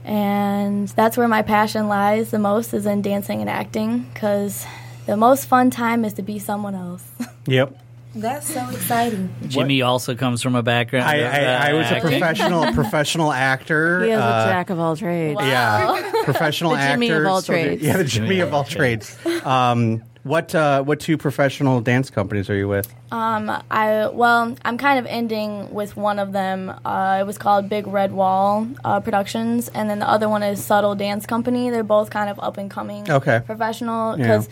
And 0.05 0.89
that's 0.89 1.17
where 1.17 1.29
my 1.29 1.43
passion 1.43 1.89
lies 1.89 2.31
the 2.31 2.39
most 2.39 2.75
is 2.75 2.87
in 2.87 3.03
dancing 3.03 3.41
and 3.41 3.51
acting, 3.51 4.09
because 4.13 4.65
the 5.07 5.17
most 5.17 5.47
fun 5.47 5.71
time 5.71 6.05
is 6.05 6.15
to 6.15 6.23
be 6.23 6.39
someone 6.39 6.75
else. 6.75 7.05
Yep. 7.47 7.75
That's 8.15 8.53
so 8.53 8.69
exciting. 8.71 9.33
Jimmy 9.47 9.83
also 9.83 10.15
comes 10.15 10.43
from 10.43 10.55
a 10.57 10.63
background. 10.63 11.07
I, 11.07 11.15
of, 11.17 11.33
I, 11.35 11.69
I 11.69 11.73
uh, 11.73 11.77
was 11.79 11.91
a 11.91 12.01
professional 12.01 12.73
professional 12.75 13.33
actor. 13.33 14.05
He 14.05 14.11
is 14.11 14.19
uh, 14.19 14.45
a 14.47 14.51
jack 14.51 14.71
of 14.71 14.79
all 14.81 14.97
trades. 14.97 15.41
Yeah, 15.41 16.23
professional 16.25 16.71
The 16.77 16.79
Jimmy 16.79 17.11
actor. 17.11 17.23
of 17.23 17.31
all 17.31 17.41
so 17.43 17.53
the- 17.53 17.59
trades. 17.63 17.83
yeah, 17.83 17.97
the 17.97 18.05
Jimmy 18.05 18.41
of 18.41 18.53
all 18.53 18.65
trades. 18.65 19.17
Um, 19.45 20.03
what 20.23 20.55
uh, 20.55 20.83
what 20.83 21.01
two 21.01 21.17
professional 21.17 21.81
dance 21.81 22.11
companies 22.11 22.51
are 22.51 22.55
you 22.57 22.69
with? 22.69 22.93
I 23.13 24.11
well, 24.13 24.55
I'm 24.65 24.77
kind 24.77 24.99
of 24.99 25.07
ending 25.07 25.73
with 25.73 25.97
one 25.97 26.19
of 26.19 26.33
them. 26.33 26.69
Uh, 26.85 27.19
it 27.21 27.27
was 27.27 27.39
called 27.39 27.69
Big 27.69 27.87
Red 27.87 28.13
Wall 28.13 28.69
uh, 28.85 29.01
Productions, 29.01 29.69
and 29.69 29.89
then 29.89 29.99
the 30.01 30.09
other 30.09 30.29
one 30.29 30.43
is 30.43 30.63
Subtle 30.63 30.95
Dance 30.95 31.27
Company. 31.27 31.71
They're 31.71 31.83
both 31.85 32.11
kind 32.11 32.29
of 32.29 32.39
up 32.41 32.59
and 32.59 32.71
coming, 32.71 33.11
Okay. 33.11 33.41
professional. 33.47 34.19
Yeah. 34.19 34.43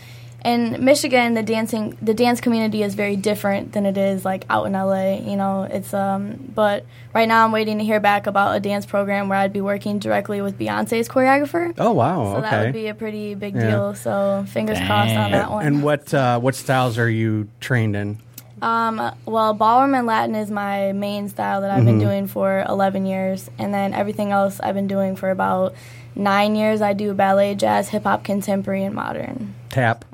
Because 0.49 0.79
in 0.79 0.85
Michigan, 0.85 1.35
the 1.35 1.43
dancing 1.43 1.97
the 2.01 2.15
dance 2.15 2.41
community 2.41 2.83
is 2.83 2.95
very 2.95 3.17
different 3.17 3.73
than 3.73 3.87
it 3.87 3.97
is 3.97 4.25
like 4.25 4.45
out 4.51 4.67
in 4.67 4.73
LA. 4.73 5.17
You 5.19 5.37
know, 5.37 5.63
it's 5.71 5.93
um. 5.95 6.51
But 6.55 6.85
right 7.15 7.29
now, 7.29 7.45
I'm 7.45 7.53
waiting 7.53 7.79
to 7.79 7.85
hear 7.85 8.01
back 8.01 8.27
about 8.27 8.57
a 8.57 8.61
dance 8.61 8.87
program 8.87 9.29
where 9.29 9.39
I'd 9.39 9.53
be 9.53 9.61
working 9.61 9.99
directly 9.99 10.41
with 10.41 10.59
Beyonce's 10.59 11.09
choreographer. 11.09 11.75
Oh 11.79 11.93
wow, 11.93 12.33
So 12.33 12.39
okay. 12.39 12.51
that 12.51 12.65
would 12.65 12.73
be 12.73 12.89
a 12.89 12.95
pretty 12.95 13.35
big 13.35 13.55
Yeah. 13.55 13.71
deal. 13.71 13.95
So 13.95 14.45
fingers 14.49 14.79
crossed 14.79 15.15
on 15.15 15.31
that 15.33 15.51
one. 15.51 15.67
and 15.67 15.83
what 15.83 16.13
uh, 16.13 16.39
what 16.41 16.55
styles 16.55 16.99
are 16.99 17.11
you 17.11 17.49
trained 17.61 17.97
in? 17.97 18.19
Um, 18.61 19.13
Well, 19.25 19.55
ballroom 19.55 19.95
and 19.95 20.07
Latin 20.07 20.35
is 20.35 20.51
my 20.51 20.91
main 20.93 21.29
style 21.29 21.61
that 21.61 21.71
I've 21.71 21.85
been 21.85 22.01
doing 22.01 22.27
for 22.27 22.65
11 22.69 23.07
years, 23.07 23.49
and 23.57 23.73
then 23.73 23.95
everything 23.95 24.33
else 24.33 24.59
I've 24.59 24.75
been 24.75 24.89
doing 24.89 25.15
for 25.15 25.31
about 25.31 25.75
nine 26.17 26.57
years. 26.57 26.83
I 26.83 26.93
do 26.93 27.15
ballet, 27.15 27.55
jazz, 27.55 27.91
hip 27.91 28.03
hop, 28.03 28.25
contemporary, 28.25 28.83
and 28.83 28.97
modern. 28.97 29.55
Tap. 29.69 30.05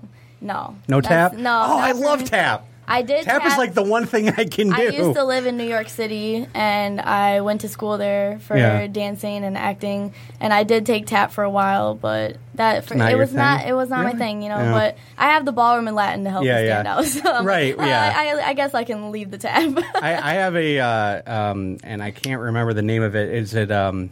No, 0.45 0.77
No 0.89 1.01
That's- 1.01 1.31
tap. 1.33 1.41
No. 1.41 1.65
Oh, 1.67 1.79
I 1.79 1.93
love 1.93 2.25
tap. 2.25 2.67
I 2.87 3.01
did 3.01 3.25
Tap 3.25 3.47
is 3.47 3.57
like 3.57 3.73
the 3.73 3.83
one 3.83 4.05
thing 4.05 4.29
I 4.29 4.45
can 4.45 4.69
do. 4.69 4.75
I 4.75 4.83
used 4.89 5.15
to 5.15 5.25
live 5.25 5.47
in 5.47 5.57
New 5.57 5.65
York 5.67 5.89
City, 5.89 6.47
and 6.53 7.01
I 7.01 7.41
went 7.41 7.63
to 7.63 7.69
school 7.71 7.97
there 7.97 8.39
for 8.41 8.59
Yeah. 8.59 8.87
dancing 8.89 9.43
and 9.43 9.57
acting, 9.57 10.13
and 10.39 10.53
I 10.53 10.65
did 10.65 10.85
take 10.85 11.07
tap 11.07 11.33
for 11.33 11.45
a 11.45 11.49
while, 11.49 11.95
but 11.95 12.37
that 12.57 12.85
for, 12.85 12.95
not 12.95 13.09
it 13.09 13.13
your 13.13 13.21
was 13.21 13.33
not 13.33 13.67
it 13.67 13.73
was 13.73 13.89
not 13.89 14.01
Really? 14.01 14.13
my 14.13 14.19
thing, 14.19 14.43
you 14.43 14.51
know. 14.51 14.59
Yeah. 14.59 14.73
But 14.75 14.99
I 15.17 15.29
have 15.31 15.47
the 15.47 15.53
ballroom 15.53 15.89
and 15.89 15.97
Latin 15.97 16.25
to 16.25 16.31
help 16.31 16.45
Yeah, 16.45 16.61
me 16.61 16.67
stand 16.67 16.87
yeah. 16.87 16.95
out. 16.95 17.05
So 17.07 17.33
I'm 17.33 17.47
Right, 17.47 17.75
yeah. 17.75 18.15
I, 18.15 18.29
I, 18.29 18.49
I 18.49 18.53
guess 18.53 18.75
I 18.75 18.85
can 18.85 19.11
leave 19.11 19.31
the 19.31 19.39
tap. 19.39 19.63
I, 19.95 20.33
I 20.33 20.35
have 20.35 20.55
a, 20.55 20.79
uh, 20.79 21.23
um, 21.53 21.79
and 21.85 22.03
I 22.03 22.11
can't 22.11 22.43
remember 22.43 22.75
the 22.75 22.83
name 22.83 23.03
of 23.03 23.17
it. 23.17 23.31
Is 23.33 23.55
it 23.55 23.71
um, 23.73 24.11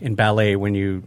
in 0.00 0.16
ballet 0.16 0.56
when 0.56 0.74
you 0.74 1.04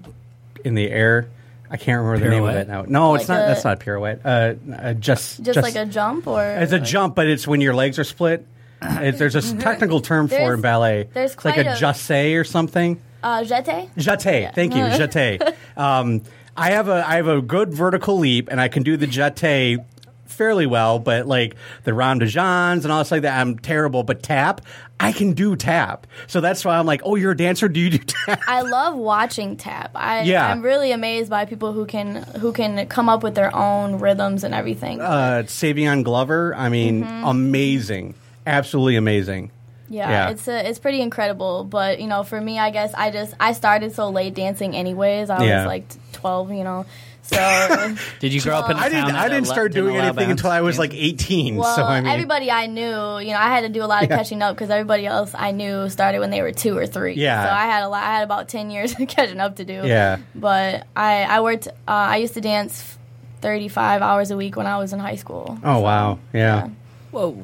in 0.63 0.75
the 0.75 0.89
air? 0.89 1.27
I 1.71 1.77
can't 1.77 2.01
remember 2.03 2.25
the 2.25 2.29
name 2.29 2.43
of 2.43 2.55
it 2.55 2.67
now. 2.67 2.83
No, 2.87 3.15
it's 3.15 3.27
not. 3.29 3.39
a- 3.41 3.47
that's 3.47 3.63
not 3.63 3.79
pirouette. 3.79 4.19
Uh, 4.25 4.55
uh, 4.73 4.93
just, 4.93 5.41
just, 5.41 5.61
like 5.61 5.75
a 5.75 5.85
jump 5.85 6.27
or 6.27 6.43
It's 6.43 6.73
a 6.73 6.79
jump, 6.79 7.15
but 7.15 7.27
it's 7.27 7.47
when 7.47 7.61
your 7.61 7.73
legs 7.73 7.97
are 7.97 8.03
split. 8.03 8.45
It's, 8.83 9.19
there's 9.19 9.35
a 9.35 9.57
technical 9.57 10.01
term 10.01 10.27
for 10.27 10.35
it 10.35 10.53
in 10.55 10.61
ballet. 10.61 11.07
there's 11.13 11.33
it's 11.33 11.45
like 11.45 11.53
quite 11.55 11.67
a 11.67 11.71
a- 11.73 11.75
jasse 11.75 12.35
or 12.35 12.43
something. 12.43 12.99
uh, 13.23 13.41
jeté. 13.41 13.89
Jeté. 13.95 14.53
Thank 14.55 14.75
you, 14.75 14.81
jeté. 14.99 15.55
Um, 15.77 16.21
I 16.57 16.71
have 16.71 16.87
a 16.89 17.07
I 17.07 17.15
have 17.17 17.27
a 17.27 17.41
good 17.41 17.73
vertical 17.73 18.17
leap, 18.19 18.49
and 18.51 18.59
I 18.59 18.67
can 18.67 18.83
do 18.83 18.97
the 18.97 19.07
jeté 19.07 19.85
fairly 20.31 20.65
well. 20.65 20.99
But 20.99 21.27
like 21.27 21.55
the 21.83 21.93
rond 21.93 22.21
de 22.21 22.25
jambes 22.27 22.85
and 22.85 22.91
all 22.91 23.03
stuff 23.03 23.17
like 23.17 23.21
that, 23.23 23.39
I'm 23.39 23.59
terrible. 23.59 24.03
But 24.03 24.23
tap, 24.23 24.61
I 24.99 25.11
can 25.11 25.33
do 25.33 25.55
tap. 25.55 26.07
So 26.27 26.41
that's 26.41 26.63
why 26.65 26.77
I'm 26.77 26.85
like, 26.85 27.01
oh, 27.03 27.15
you're 27.15 27.31
a 27.31 27.37
dancer. 27.37 27.67
Do 27.69 27.79
you 27.79 27.89
do 27.91 27.97
tap? 27.99 28.41
I 28.47 28.61
love 28.61 28.95
watching 28.95 29.57
tap. 29.57 29.91
I, 29.95 30.21
Yeah. 30.23 30.47
I'm 30.47 30.61
really 30.61 30.91
amazed 30.91 31.29
by 31.29 31.45
people 31.45 31.73
who 31.73 31.85
can 31.85 32.23
who 32.39 32.53
can 32.53 32.87
come 32.87 33.09
up 33.09 33.23
with 33.23 33.35
their 33.35 33.55
own 33.55 33.99
rhythms 33.99 34.43
and 34.43 34.53
everything. 34.53 35.01
Uh, 35.01 35.43
Savion 35.45 36.03
Glover. 36.03 36.55
I 36.55 36.69
mean, 36.69 37.03
amazing, 37.03 38.13
absolutely 38.47 38.95
amazing. 38.95 39.51
yeah, 39.89 40.09
yeah. 40.09 40.29
it's 40.29 40.47
a, 40.47 40.69
it's 40.69 40.79
pretty 40.79 41.01
incredible. 41.01 41.63
But 41.65 41.99
you 41.99 42.07
know, 42.07 42.23
for 42.23 42.39
me, 42.39 42.57
I 42.59 42.69
guess 42.69 42.93
I 42.93 43.11
just 43.11 43.33
I 43.39 43.53
started 43.53 43.93
so 43.93 44.09
late 44.09 44.33
dancing. 44.33 44.75
Anyways, 44.75 45.29
I 45.29 45.43
Yeah. 45.43 45.57
was 45.63 45.67
like 45.67 45.85
12. 46.13 46.51
You 46.53 46.63
know, 46.63 46.85
so 47.23 47.95
Did 48.19 48.33
you 48.33 48.41
grow 48.41 48.55
up 48.57 48.69
in 48.69 48.75
a 48.77 48.79
I 48.79 48.83
town 48.83 48.91
didn't. 48.91 49.05
that 49.13 49.15
I 49.25 49.29
didn't 49.29 49.47
start 49.47 49.71
doing 49.73 49.95
anything 49.95 50.15
bounce 50.27 50.31
until 50.41 50.51
I 50.51 50.61
was 50.61 50.77
like 50.79 50.93
18. 50.93 51.55
well, 51.57 51.75
so 51.75 51.83
I 51.83 52.01
mean, 52.01 52.09
everybody 52.11 52.49
I 52.51 52.65
knew, 52.67 52.81
you 53.19 53.31
know, 53.31 53.37
I 53.39 53.47
had 53.49 53.61
to 53.61 53.69
do 53.69 53.83
a 53.83 53.85
lot 53.85 54.03
of 54.03 54.09
Yeah. 54.09 54.17
catching 54.17 54.41
up 54.41 54.55
because 54.55 54.69
everybody 54.69 55.05
else 55.05 55.31
I 55.37 55.51
knew 55.51 55.87
started 55.89 56.19
when 56.19 56.29
they 56.29 56.41
were 56.41 56.51
two 56.51 56.77
or 56.77 56.87
three. 56.87 57.13
Yeah. 57.15 57.45
so 57.45 57.51
I 57.53 57.65
had 57.65 57.83
a 57.83 57.89
lot. 57.89 58.03
I 58.03 58.13
had 58.15 58.23
about 58.23 58.49
10 58.49 58.69
years 58.71 58.91
of 58.99 59.07
catching 59.07 59.39
up 59.39 59.57
to 59.57 59.65
do. 59.65 59.81
Yeah. 59.85 60.17
but 60.35 60.87
I 60.95 61.23
I 61.23 61.41
worked. 61.41 61.67
Uh, 61.67 61.71
I 61.87 62.17
used 62.17 62.33
to 62.33 62.41
dance 62.41 62.97
35 63.41 64.01
hours 64.01 64.31
a 64.31 64.37
week 64.37 64.55
when 64.55 64.67
I 64.67 64.77
was 64.77 64.93
in 64.93 64.99
high 64.99 65.15
school. 65.15 65.57
Oh 65.63 65.79
wow, 65.79 66.19
yeah. 66.33 66.69
Whoa. 67.11 67.41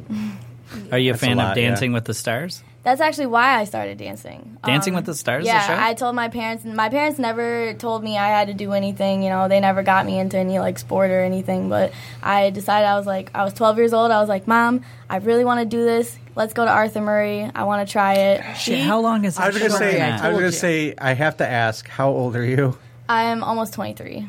Are 0.91 0.97
you 0.97 1.11
a 1.11 1.13
That's 1.13 1.23
a 1.23 1.25
fan 1.27 1.37
lot, 1.37 1.51
of 1.51 1.57
yeah. 1.57 1.69
Dancing 1.69 1.93
with 1.93 2.05
the 2.05 2.13
Stars? 2.13 2.61
That's 2.83 3.01
actually 3.01 3.25
why 3.25 3.59
I 3.59 3.65
started 3.65 3.97
dancing. 3.97 4.57
Dancing 4.65 4.93
Um, 4.93 4.95
with 4.97 5.05
the 5.05 5.13
Stars, 5.13 5.43
the 5.43 5.47
Yeah, 5.47 5.67
show? 5.67 5.75
I 5.77 5.93
told 5.93 6.15
my 6.15 6.29
parents. 6.29 6.63
My 6.63 6.87
parents 6.87 7.19
never 7.19 7.73
told 7.73 8.01
me 8.01 8.17
I 8.17 8.27
had 8.29 8.47
to 8.47 8.53
do 8.53 8.71
anything. 8.71 9.23
You 9.23 9.29
know, 9.29 9.49
they 9.49 9.59
never 9.59 9.83
got 9.83 10.05
me 10.05 10.17
into 10.17 10.37
any 10.37 10.59
like 10.59 10.79
sport 10.79 11.11
or 11.11 11.19
anything. 11.21 11.67
But 11.67 11.91
I 12.23 12.49
decided 12.49 12.85
I 12.87 12.95
was 12.97 13.05
like, 13.05 13.29
I 13.35 13.43
was 13.43 13.53
12 13.53 13.77
years 13.77 13.93
old. 13.93 14.11
I 14.11 14.21
was 14.21 14.29
like, 14.29 14.47
Mom, 14.47 14.83
I 15.09 15.17
really 15.17 15.43
want 15.43 15.59
to 15.59 15.65
do 15.65 15.83
this. 15.83 16.17
Let's 16.35 16.53
go 16.53 16.63
to 16.63 16.71
Arthur 16.71 17.01
Murray. 17.01 17.49
I 17.53 17.63
want 17.65 17.85
to 17.85 17.91
try 17.91 18.13
it. 18.13 18.55
Shit, 18.55 18.79
how 18.79 19.01
long 19.01 19.25
is 19.25 19.35
that 19.35 19.43
I 19.43 19.47
was 19.49 19.57
gonna 19.57 19.69
say. 19.71 19.91
been 19.93 20.13
I 20.13 20.29
was 20.29 20.37
gonna 20.37 20.45
you. 20.45 20.51
say. 20.51 20.93
I 20.97 21.13
have 21.13 21.37
to 21.37 21.47
ask. 21.47 21.89
How 21.89 22.09
old 22.09 22.35
are 22.37 22.45
you? 22.45 22.77
I'm 23.09 23.43
almost 23.43 23.73
23. 23.73 24.25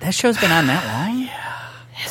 That 0.00 0.14
show's 0.14 0.38
been 0.38 0.52
on 0.52 0.66
that 0.68 0.84
long? 0.86 1.22
Is 1.22 1.28
it 1.28 1.32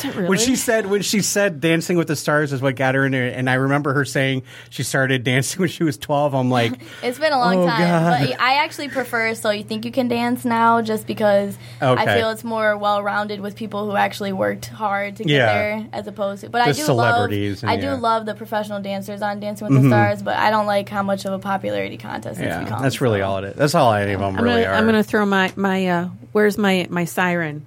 really? 0.04 0.28
When 0.28 0.38
she 0.38 0.56
said 0.56 0.86
when 0.86 1.02
she 1.02 1.22
said 1.22 1.60
Dancing 1.60 1.96
with 1.96 2.08
the 2.08 2.16
Stars 2.16 2.52
is 2.52 2.60
what 2.60 2.76
got 2.76 2.94
her 2.94 3.06
in 3.06 3.12
there, 3.12 3.28
and 3.28 3.48
I 3.48 3.54
remember 3.54 3.92
her 3.94 4.04
saying 4.04 4.42
she 4.70 4.82
started 4.82 5.24
dancing 5.24 5.60
when 5.60 5.68
she 5.68 5.84
was 5.84 5.96
twelve. 5.96 6.34
I'm 6.34 6.50
like, 6.50 6.72
It's 7.02 7.18
been 7.18 7.32
a 7.32 7.38
long 7.38 7.58
Oh, 7.58 7.66
time, 7.66 7.80
God. 7.80 8.28
but 8.28 8.40
I 8.40 8.64
actually 8.64 8.88
prefer 8.88 9.34
"So 9.34 9.50
You 9.50 9.64
Think 9.64 9.84
You 9.84 9.90
Can 9.92 10.08
Dance" 10.08 10.44
now, 10.44 10.82
just 10.82 11.06
because 11.06 11.56
Okay. 11.82 12.02
I 12.02 12.18
feel 12.18 12.30
it's 12.30 12.44
more 12.44 12.76
well-rounded 12.76 13.40
with 13.40 13.56
people 13.56 13.88
who 13.90 13.96
actually 13.96 14.32
worked 14.32 14.66
hard 14.66 15.16
to 15.16 15.24
get 15.24 15.32
Yeah. 15.32 15.46
there, 15.52 15.86
as 15.92 16.06
opposed 16.06 16.42
to. 16.42 16.50
But 16.50 16.62
I 16.62 16.72
do 16.72 16.82
celebrities 16.82 17.62
love, 17.62 17.70
and 17.72 17.78
I 17.78 17.80
do 17.80 17.86
yeah. 17.88 17.92
Mm-hmm. 17.94 18.02
love 18.02 18.26
the 18.26 18.34
professional 18.34 18.80
dancers 18.80 19.22
on 19.22 19.40
Dancing 19.40 19.68
with 19.68 19.82
the 19.82 19.88
Stars, 19.88 20.22
but 20.22 20.36
I 20.36 20.50
don't 20.50 20.66
like 20.66 20.88
how 20.88 21.02
much 21.02 21.24
of 21.24 21.32
a 21.32 21.38
popularity 21.38 21.96
contest 21.96 22.40
it's 22.40 22.46
yeah, 22.46 22.64
become. 22.64 22.82
that's 22.82 23.00
really 23.00 23.20
so. 23.20 23.26
all 23.26 23.38
it 23.38 23.44
is. 23.44 23.56
That's 23.56 23.74
all 23.74 23.92
any 23.92 24.12
of 24.12 24.20
them 24.20 24.36
I'm 24.36 24.44
really 24.44 24.62
gonna, 24.62 24.74
are. 24.74 24.78
I'm 24.78 24.84
gonna 24.86 25.02
throw 25.02 25.24
my 25.24 25.52
my 25.56 25.86
uh, 25.88 26.08
where's 26.32 26.58
my 26.58 26.86
my 26.90 27.04
siren? 27.04 27.64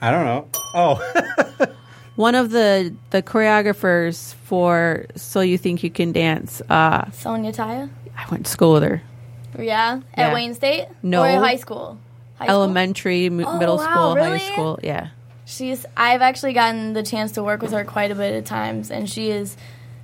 I 0.00 0.10
don't 0.10 0.24
know. 0.24 0.48
Oh, 0.74 1.66
One 2.16 2.34
of 2.34 2.50
the 2.50 2.94
the 3.10 3.22
choreographers 3.22 4.34
for 4.44 5.06
So 5.16 5.40
You 5.40 5.56
Think 5.58 5.82
You 5.82 5.90
Can 5.90 6.12
Dance. 6.12 6.60
Uh, 6.68 7.10
Sonya 7.12 7.52
Tayeh, 7.52 7.88
I 8.16 8.26
went 8.30 8.46
to 8.46 8.52
school 8.52 8.74
with 8.74 8.82
her. 8.82 9.02
yeah, 9.58 10.00
Yeah. 10.16 10.28
at 10.28 10.34
Wayne 10.34 10.54
State, 10.54 10.86
No. 11.02 11.22
or 11.22 11.28
high 11.40 11.56
school, 11.56 11.98
high 12.36 12.46
school? 12.46 12.54
Elementary, 12.56 13.26
m- 13.26 13.44
Oh, 13.44 13.58
middle 13.58 13.78
wow, 13.78 13.84
school, 13.90 14.14
really? 14.16 14.38
high 14.38 14.52
school. 14.52 14.78
Yeah. 14.82 15.08
She's 15.46 15.84
I've 15.96 16.22
actually 16.22 16.52
gotten 16.52 16.92
the 16.92 17.02
chance 17.02 17.32
to 17.32 17.42
work 17.42 17.62
with 17.62 17.72
her 17.72 17.84
quite 17.84 18.10
a 18.10 18.14
bit 18.14 18.34
of 18.36 18.44
times 18.44 18.90
and 18.90 19.08
she 19.10 19.30
is 19.30 19.56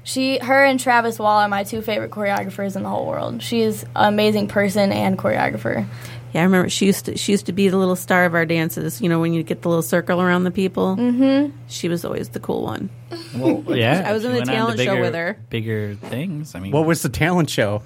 she 0.02 0.38
her 0.38 0.64
and 0.64 0.80
Travis 0.80 1.18
Wall 1.18 1.38
are 1.38 1.48
my 1.48 1.62
two 1.64 1.82
favorite 1.82 2.10
choreographers 2.10 2.74
in 2.74 2.82
the 2.82 2.88
whole 2.88 3.06
world. 3.06 3.42
She 3.42 3.60
is 3.60 3.82
an 3.94 4.12
amazing 4.12 4.48
person 4.48 4.92
and 4.92 5.18
choreographer. 5.18 5.86
Yeah, 6.32 6.42
I 6.42 6.44
remember 6.44 6.68
she 6.68 6.86
used 6.86 7.06
to 7.06 7.16
she 7.16 7.32
used 7.32 7.46
to 7.46 7.52
be 7.52 7.68
the 7.68 7.76
little 7.76 7.96
star 7.96 8.24
of 8.24 8.34
our 8.34 8.44
dances. 8.44 9.00
You 9.00 9.08
know, 9.08 9.20
when 9.20 9.32
you 9.32 9.42
get 9.42 9.62
the 9.62 9.68
little 9.68 9.82
circle 9.82 10.20
around 10.20 10.44
the 10.44 10.50
people. 10.50 10.96
Mm-hmm. 10.96 11.56
She 11.68 11.88
was 11.88 12.04
always 12.04 12.30
the 12.30 12.40
cool 12.40 12.62
one. 12.64 12.90
Well, 13.34 13.64
yeah. 13.68 14.04
I 14.06 14.12
was 14.12 14.22
she 14.22 14.28
in 14.28 14.32
the 14.34 14.38
went 14.40 14.50
on 14.50 14.54
to 14.56 14.56
talent 14.56 14.80
show 14.80 15.00
with 15.00 15.14
her. 15.14 15.38
Bigger 15.50 15.94
things. 15.94 16.54
I 16.54 16.60
mean, 16.60 16.72
what 16.72 16.86
was 16.86 17.02
the 17.02 17.08
talent 17.08 17.50
show? 17.50 17.82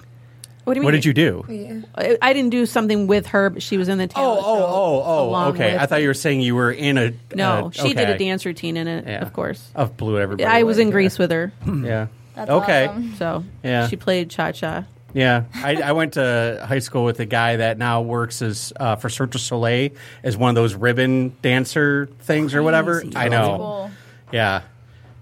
What 0.64 0.74
do 0.74 0.80
you 0.80 0.84
What 0.84 0.92
did 0.92 1.04
you 1.04 1.12
do? 1.12 1.44
Yeah. 1.48 1.80
I, 1.96 2.18
I 2.22 2.32
didn't 2.32 2.50
do 2.50 2.66
something 2.66 3.08
with 3.08 3.26
her, 3.28 3.50
but 3.50 3.62
she 3.62 3.76
was 3.76 3.88
in 3.88 3.98
the 3.98 4.04
Oh, 4.04 4.06
talent 4.06 4.40
show. 4.42 4.46
oh, 4.46 4.62
oh, 4.64 5.02
oh. 5.04 5.28
along 5.28 5.52
Okay, 5.54 5.76
I 5.76 5.86
thought 5.86 6.02
you 6.02 6.08
were 6.08 6.14
saying 6.14 6.40
you 6.40 6.54
were 6.54 6.70
in 6.70 6.98
a. 6.98 7.12
No, 7.34 7.66
uh, 7.66 7.70
she 7.70 7.94
did 7.94 8.08
a 8.08 8.16
dance 8.16 8.46
routine 8.46 8.76
in 8.76 8.86
it, 8.86 9.06
Yeah. 9.06 9.22
of 9.22 9.32
course. 9.32 9.70
Of 9.74 9.96
blew 9.96 10.18
everybody. 10.18 10.44
I 10.44 10.62
was 10.62 10.78
in 10.78 10.88
yeah. 10.88 10.92
Grease 10.92 11.18
with 11.18 11.32
her, 11.32 11.52
Yeah. 11.66 12.06
That's 12.36 12.48
okay. 12.50 12.86
awesome. 12.86 13.14
so 13.16 13.44
Yeah. 13.64 13.88
she 13.88 13.96
played 13.96 14.30
cha 14.30 14.52
cha. 14.52 14.84
Yeah, 15.14 15.44
I, 15.54 15.76
I 15.76 15.92
went 15.92 16.14
to 16.14 16.64
high 16.66 16.78
school 16.78 17.04
with 17.04 17.20
a 17.20 17.26
guy 17.26 17.56
that 17.56 17.76
now 17.76 18.00
works 18.00 18.40
as 18.40 18.72
uh, 18.78 18.96
for 18.96 19.08
Cirque 19.08 19.30
du 19.30 19.38
Soleil 19.38 19.90
as 20.22 20.36
one 20.36 20.48
of 20.48 20.54
those 20.54 20.74
ribbon 20.74 21.36
dancer 21.42 22.08
things 22.20 22.54
or 22.54 22.62
whatever. 22.62 23.00
Crazy. 23.00 23.16
I 23.16 23.28
know. 23.28 23.56
Cool. 23.58 23.90
Yeah, 24.32 24.62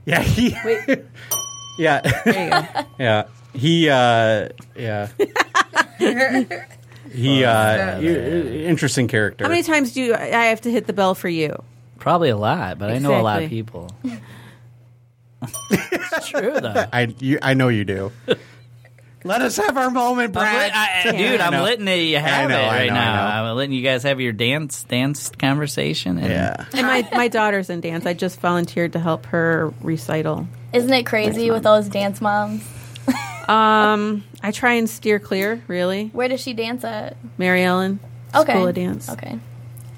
yeah, 0.05 0.23
he, 0.23 0.49
yeah, 1.79 2.01
There 2.25 2.45
you 2.45 2.51
go. 2.51 2.87
yeah. 2.99 3.25
He, 3.53 3.89
uh, 3.89 4.49
yeah. 4.77 5.09
he, 7.12 7.45
uh, 7.45 8.01
interesting 8.01 9.09
character. 9.09 9.45
How 9.45 9.51
many 9.51 9.65
times 9.65 9.93
do 9.93 10.03
you, 10.03 10.15
I 10.15 10.47
have 10.47 10.61
to 10.62 10.71
hit 10.71 10.87
the 10.87 10.93
bell 10.93 11.17
for 11.17 11.29
you? 11.29 11.61
Probably 11.99 12.29
a 12.29 12.37
lot, 12.37 12.79
but 12.79 12.91
I 12.91 12.99
know 12.99 13.21
a 13.21 13.23
lot 13.23 13.43
of 13.43 13.51
people. 13.51 13.91
it's 15.43 16.29
true 16.29 16.61
though. 16.61 16.87
I, 16.93 17.15
you, 17.19 17.41
I 17.43 17.55
know 17.55 17.69
you 17.69 17.85
do. 17.85 18.12
Let 19.23 19.43
us 19.43 19.57
have 19.59 19.77
our 19.77 19.91
moment, 19.91 20.29
I'm 20.29 20.43
Brad. 20.43 20.73
lit- 21.05 21.15
I- 21.15 21.17
dude, 21.31 21.41
I'm 21.41 21.53
know. 21.53 21.63
letting 21.63 21.87
you 21.87 22.17
have 22.19 22.49
know, 22.49 22.59
it 22.59 22.67
right 22.67 22.89
know, 22.89 22.95
now. 22.95 23.49
I'm 23.51 23.57
letting 23.57 23.75
you 23.75 23.83
guys 23.83 24.03
have 24.05 24.21
your 24.21 24.33
dance 24.33 24.83
dance 24.85 25.29
conversation. 25.31 26.17
And 26.19 26.29
yeah. 26.29 26.65
And 26.73 26.87
my, 26.87 27.07
my 27.13 27.29
daughter's 27.29 27.69
in 27.69 27.81
dance. 27.83 28.07
I 28.07 28.15
just 28.15 28.41
volunteered 28.41 28.95
to 28.95 28.99
help 28.99 29.27
her 29.27 29.73
recital. 29.83 30.49
Isn't 30.73 30.93
it 30.93 31.05
crazy 31.05 31.51
with 31.51 31.67
all 31.67 31.77
those 31.81 31.91
dance 31.91 32.21
moms? 32.21 32.63
Um, 33.49 34.23
I 34.43 34.53
try 34.53 34.75
and 34.75 34.89
steer 34.89 35.19
clear, 35.19 35.63
really. 35.67 36.07
Where 36.13 36.29
does 36.29 36.41
she 36.41 36.53
dance 36.53 36.85
at? 36.85 37.17
Mary 37.37 37.65
Ellen, 37.65 37.99
Okay. 38.35 38.53
School 38.53 38.69
of 38.69 38.75
Dance. 38.77 39.09
Okay. 39.11 39.39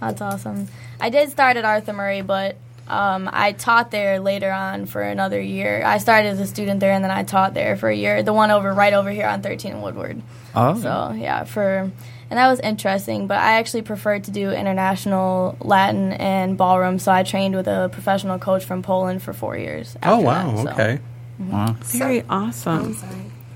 That's 0.01 0.23
awesome. 0.23 0.69
I 1.01 1.11
did 1.11 1.31
start 1.31 1.59
at 1.59 1.65
Arthur 1.65 1.93
Murray, 1.93 2.23
but 2.23 2.57
um, 2.89 3.29
I 3.33 3.53
taught 3.53 3.91
there 3.91 4.21
later 4.21 4.51
on 4.51 4.87
for 4.87 5.03
another 5.03 5.41
year. 5.41 5.83
I 5.85 5.99
started 5.99 6.29
as 6.29 6.41
a 6.41 6.47
student 6.47 6.81
there, 6.81 6.93
and 6.93 7.03
then 7.03 7.11
I 7.11 7.23
taught 7.23 7.55
there 7.55 7.77
for 7.77 7.89
a 7.89 7.97
year. 7.97 8.23
The 8.23 8.33
one 8.33 8.51
over 8.51 8.73
right 8.73 8.93
over 8.93 9.11
here 9.11 9.27
on 9.27 9.43
13 9.43 9.73
and 9.73 9.83
Woodward. 9.83 10.23
oh, 10.55 10.81
So 10.81 11.15
yeah, 11.17 11.45
for 11.45 11.91
and 12.31 12.39
that 12.39 12.49
was 12.49 12.61
interesting. 12.61 13.27
But 13.27 13.39
I 13.39 13.55
actually 13.55 13.83
preferred 13.83 14.25
to 14.25 14.31
do 14.31 14.51
international 14.51 15.57
Latin 15.61 16.13
and 16.13 16.57
ballroom, 16.57 16.99
so 16.99 17.13
I 17.13 17.23
trained 17.23 17.55
with 17.55 17.69
a 17.69 17.89
professional 17.93 18.39
coach 18.39 18.65
from 18.65 18.83
Poland 18.83 19.23
for 19.23 19.33
four 19.33 19.57
years. 19.57 19.97
Oh 20.03 20.21
wow. 20.21 20.51
that, 20.63 20.77
so. 20.77 20.83
Okay. 20.83 21.01
Very 21.99 22.25
awesome. 22.29 22.97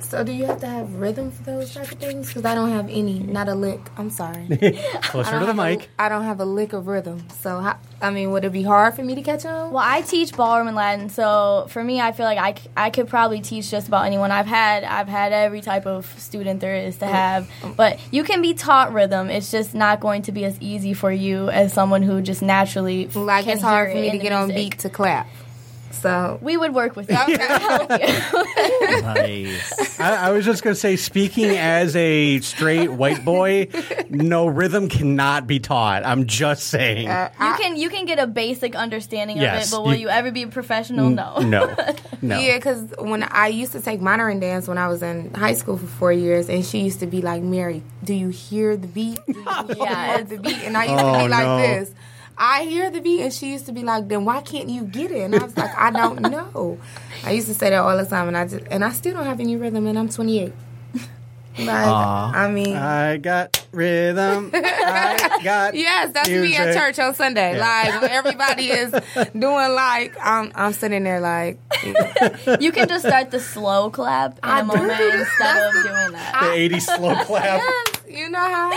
I'm 0.06 0.10
sorry. 0.10 0.20
So 0.20 0.24
do 0.24 0.32
you 0.32 0.44
have 0.46 0.60
to 0.60 0.66
have 0.66 0.94
rhythm 0.94 1.30
for 1.30 1.42
those 1.42 1.74
type 1.74 1.90
of 1.90 1.98
things? 1.98 2.28
Because 2.28 2.44
I 2.44 2.54
don't 2.54 2.70
have 2.70 2.88
any, 2.88 3.18
not 3.18 3.48
a 3.48 3.54
lick. 3.54 3.80
I'm 3.96 4.10
sorry. 4.10 4.46
I 4.50 4.98
Closer 5.02 5.32
don't 5.32 5.40
to 5.40 5.46
the 5.46 5.52
have 5.52 5.58
a- 5.58 5.76
mic. 5.76 5.88
I 5.98 6.08
don't 6.08 6.24
have 6.24 6.40
a 6.40 6.44
lick 6.44 6.72
of 6.72 6.86
rhythm. 6.86 7.24
So 7.40 7.58
how, 7.60 7.78
I 8.00 8.10
mean, 8.10 8.30
would 8.30 8.44
it 8.44 8.52
be 8.52 8.62
hard 8.62 8.94
for 8.94 9.02
me 9.02 9.14
to 9.14 9.22
catch 9.22 9.44
on? 9.44 9.72
Well, 9.72 9.82
I 9.84 10.02
teach 10.02 10.32
ballroom 10.36 10.68
and 10.68 10.76
Latin, 10.76 11.08
so 11.10 11.66
for 11.70 11.82
me, 11.82 12.00
I 12.00 12.12
feel 12.12 12.26
like 12.26 12.38
I, 12.38 12.54
c- 12.54 12.70
I 12.76 12.90
could 12.90 13.08
probably 13.08 13.40
teach 13.40 13.70
just 13.70 13.88
about 13.88 14.06
anyone. 14.06 14.30
I've 14.30 14.46
had 14.46 14.84
I've 14.84 15.08
had 15.08 15.32
every 15.32 15.60
type 15.60 15.86
of 15.86 16.06
student 16.18 16.60
there 16.60 16.76
is 16.76 16.98
to 16.98 17.06
oh, 17.06 17.08
have, 17.12 17.50
um, 17.64 17.74
but 17.74 17.98
you 18.12 18.22
can 18.24 18.42
be 18.42 18.54
taught 18.54 18.92
rhythm. 18.92 19.28
It's 19.30 19.50
just 19.50 19.74
not 19.74 20.00
going 20.00 20.22
to 20.22 20.32
be 20.32 20.44
as 20.44 20.60
easy 20.60 20.94
for 20.94 21.10
you 21.10 21.48
as 21.48 21.72
someone 21.72 22.02
who 22.02 22.20
just 22.22 22.42
naturally 22.42 23.06
Like 23.08 23.44
can 23.44 23.54
it's 23.54 23.62
hard 23.62 23.88
hear 23.88 23.96
for 23.96 23.98
it 23.98 24.02
me 24.02 24.08
to 24.10 24.12
in 24.12 24.18
the 24.18 24.22
get 24.22 24.32
on 24.32 24.48
beat 24.48 24.78
to 24.80 24.90
clap. 24.90 25.26
So 26.00 26.38
We 26.42 26.56
would 26.56 26.74
work 26.74 26.94
with 26.96 27.08
you. 27.10 27.16
to 27.16 27.38
help 27.38 27.90
you. 27.90 29.02
nice. 29.02 30.00
I, 30.00 30.28
I 30.28 30.30
was 30.32 30.44
just 30.44 30.62
going 30.62 30.74
to 30.74 30.80
say, 30.80 30.96
speaking 30.96 31.50
as 31.56 31.96
a 31.96 32.40
straight 32.40 32.92
white 32.92 33.24
boy, 33.24 33.68
no 34.08 34.46
rhythm 34.46 34.88
cannot 34.88 35.46
be 35.46 35.58
taught. 35.60 36.04
I'm 36.04 36.26
just 36.26 36.64
saying. 36.68 37.08
Uh, 37.08 37.30
You 37.40 37.54
can 37.56 37.76
you 37.76 37.88
can 37.90 38.04
get 38.04 38.18
a 38.18 38.26
basic 38.26 38.74
understanding 38.74 39.36
Yes, 39.38 39.66
of 39.66 39.68
it, 39.68 39.76
but 39.76 39.84
will 39.84 39.94
you- 39.94 39.96
you, 40.06 40.08
ever 40.10 40.30
be 40.30 40.42
a 40.42 40.48
professional? 40.48 41.10
No. 41.10 41.38
no, 41.38 41.74
no. 42.22 42.38
Yeah, 42.38 42.56
because 42.58 42.92
when 42.98 43.22
I 43.24 43.48
used 43.48 43.72
to 43.72 43.80
take 43.80 44.00
modern 44.00 44.38
dance 44.40 44.68
when 44.68 44.78
I 44.78 44.88
was 44.88 45.02
in 45.02 45.32
high 45.34 45.54
school 45.54 45.76
for 45.78 45.86
four 45.86 46.12
years, 46.12 46.48
and 46.48 46.64
she 46.64 46.80
used 46.80 47.00
to 47.00 47.06
be 47.06 47.22
like, 47.22 47.42
"Mary, 47.42 47.82
do 48.04 48.12
you 48.14 48.28
hear 48.28 48.76
the 48.76 48.86
beat? 48.86 49.18
Do 49.26 49.32
you 49.32 49.44
Yeah, 49.78 50.16
hear 50.16 50.24
the 50.24 50.38
beat?" 50.38 50.62
And 50.64 50.76
I 50.76 50.84
used 50.84 51.02
Oh, 51.04 51.12
to 51.14 51.18
be 51.24 51.28
like 51.28 51.44
no. 51.46 51.58
this. 51.58 51.90
I 52.38 52.64
hear 52.64 52.90
the 52.90 53.00
beat, 53.00 53.22
and 53.22 53.32
she 53.32 53.52
used 53.52 53.66
to 53.66 53.72
be 53.72 53.82
like, 53.82 54.08
"Then 54.08 54.24
why 54.24 54.40
can't 54.42 54.68
you 54.68 54.82
get 54.84 55.10
it?" 55.10 55.20
And 55.22 55.34
I 55.34 55.42
was 55.44 55.56
like, 55.56 55.76
"I 55.76 55.90
don't 55.90 56.20
know." 56.30 56.78
I 57.24 57.30
used 57.32 57.48
to 57.48 57.54
say 57.54 57.70
that 57.70 57.78
all 57.82 57.96
the 57.96 58.04
time, 58.04 58.28
and 58.28 58.36
I 58.36 58.46
just 58.46 58.64
and 58.70 58.84
I 58.84 58.90
still 58.92 59.14
don't 59.14 59.24
have 59.24 59.40
any 59.40 59.56
rhythm, 59.56 59.86
and 59.86 59.98
I'm 59.98 60.08
28. 60.08 60.52
Like, 61.58 61.68
I 61.86 62.50
mean, 62.50 62.76
I 62.76 63.16
got 63.16 63.66
rhythm. 63.72 64.50
I 64.54 65.40
got. 65.42 65.74
Yes, 65.74 66.12
that's 66.12 66.28
me 66.28 66.54
at 66.54 66.74
church 66.74 66.98
on 66.98 67.14
Sunday. 67.14 67.56
Yeah. 67.56 67.98
Like 68.02 68.10
everybody 68.10 68.66
is 68.68 68.90
doing 69.32 69.72
like 69.72 70.14
I'm 70.22 70.52
I'm 70.54 70.74
sitting 70.74 71.02
there 71.04 71.18
like 71.18 71.58
You 72.60 72.72
can 72.72 72.88
just 72.88 73.06
start 73.06 73.30
the 73.30 73.40
slow 73.40 73.88
clap 73.88 74.32
in 74.34 74.38
I 74.42 74.58
a 74.60 74.62
do. 74.64 74.66
moment 74.66 75.00
instead 75.00 75.56
of 75.68 75.72
doing 75.82 76.12
that. 76.12 76.40
The 76.42 76.52
80 76.52 76.80
slow 76.80 77.14
clap. 77.24 77.62
yes, 77.62 78.02
you 78.06 78.28
know 78.28 78.38
how. 78.38 78.72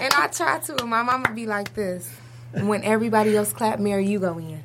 And 0.00 0.12
I 0.16 0.28
try 0.28 0.60
to, 0.60 0.80
and 0.82 0.88
my 0.90 1.02
mama 1.02 1.32
be 1.34 1.46
like 1.46 1.74
this. 1.74 2.08
When 2.52 2.82
everybody 2.84 3.36
else 3.36 3.52
clap, 3.52 3.78
Mary, 3.78 4.06
you 4.06 4.18
go 4.18 4.38
in. 4.38 4.62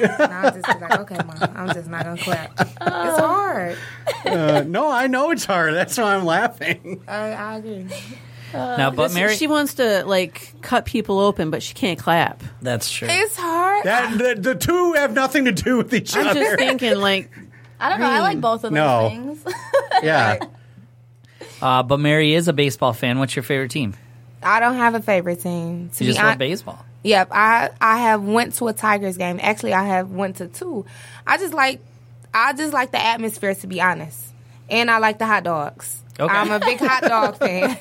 And 0.00 0.10
I'll 0.32 0.52
just 0.52 0.66
like, 0.66 0.98
okay, 1.00 1.16
mom, 1.24 1.36
I'm 1.54 1.72
just 1.72 1.88
not 1.88 2.04
gonna 2.04 2.20
clap. 2.20 2.52
It's 2.60 3.18
hard. 3.18 3.76
Uh, 4.26 4.64
no, 4.66 4.90
I 4.90 5.06
know 5.06 5.30
it's 5.30 5.44
hard. 5.44 5.74
That's 5.74 5.96
why 5.96 6.16
I'm 6.16 6.24
laughing. 6.24 7.02
I, 7.06 7.30
I 7.32 7.56
agree. 7.58 7.86
now, 8.52 8.90
but 8.90 9.12
Mary, 9.14 9.36
she 9.36 9.46
wants 9.46 9.74
to 9.74 10.04
like 10.04 10.52
cut 10.62 10.84
people 10.84 11.20
open, 11.20 11.50
but 11.50 11.62
she 11.62 11.74
can't 11.74 11.98
clap. 11.98 12.42
that's 12.60 12.90
true. 12.90 13.08
It's 13.10 13.36
hard. 13.36 13.84
That 13.84 14.18
the, 14.18 14.34
the 14.40 14.54
two 14.56 14.94
have 14.94 15.12
nothing 15.14 15.44
to 15.44 15.52
do 15.52 15.76
with 15.76 15.94
each 15.94 16.16
other. 16.16 16.22
I'm 16.22 16.28
other. 16.30 16.40
just 16.44 16.58
thinking, 16.58 16.96
like, 17.00 17.30
I 17.78 17.88
don't 17.88 18.00
know. 18.00 18.06
I 18.06 18.20
like 18.20 18.40
both 18.40 18.64
of 18.64 18.72
those 18.72 19.10
things. 19.10 19.44
yeah. 20.02 20.38
Uh, 21.60 21.82
but 21.82 21.98
Mary 21.98 22.34
is 22.34 22.46
a 22.46 22.52
baseball 22.52 22.92
fan. 22.92 23.18
What's 23.18 23.34
your 23.34 23.42
favorite 23.42 23.72
team? 23.72 23.94
I 24.44 24.60
don't 24.60 24.76
have 24.76 24.94
a 24.94 25.00
favorite 25.02 25.40
team. 25.40 25.88
To 25.96 26.04
You 26.04 26.10
be 26.10 26.12
just 26.12 26.18
love 26.18 26.28
hon- 26.28 26.38
baseball. 26.38 26.84
Yep, 27.04 27.28
I 27.30 27.70
I 27.80 27.98
have 27.98 28.22
went 28.24 28.54
to 28.54 28.68
a 28.68 28.72
Tigers 28.72 29.16
game. 29.16 29.38
Actually, 29.42 29.74
I 29.74 29.84
have 29.84 30.10
went 30.10 30.36
to 30.36 30.48
two. 30.48 30.84
I 31.26 31.38
just 31.38 31.54
like 31.54 31.80
I 32.34 32.52
just 32.52 32.72
like 32.72 32.90
the 32.90 33.02
atmosphere 33.02 33.54
to 33.54 33.66
be 33.66 33.80
honest, 33.80 34.20
and 34.68 34.90
I 34.90 34.98
like 34.98 35.18
the 35.18 35.26
hot 35.26 35.44
dogs. 35.44 36.02
Okay. 36.20 36.34
I'm 36.34 36.50
a 36.50 36.58
big 36.58 36.78
hot 36.80 37.02
dog 37.04 37.36
fan. 37.38 37.76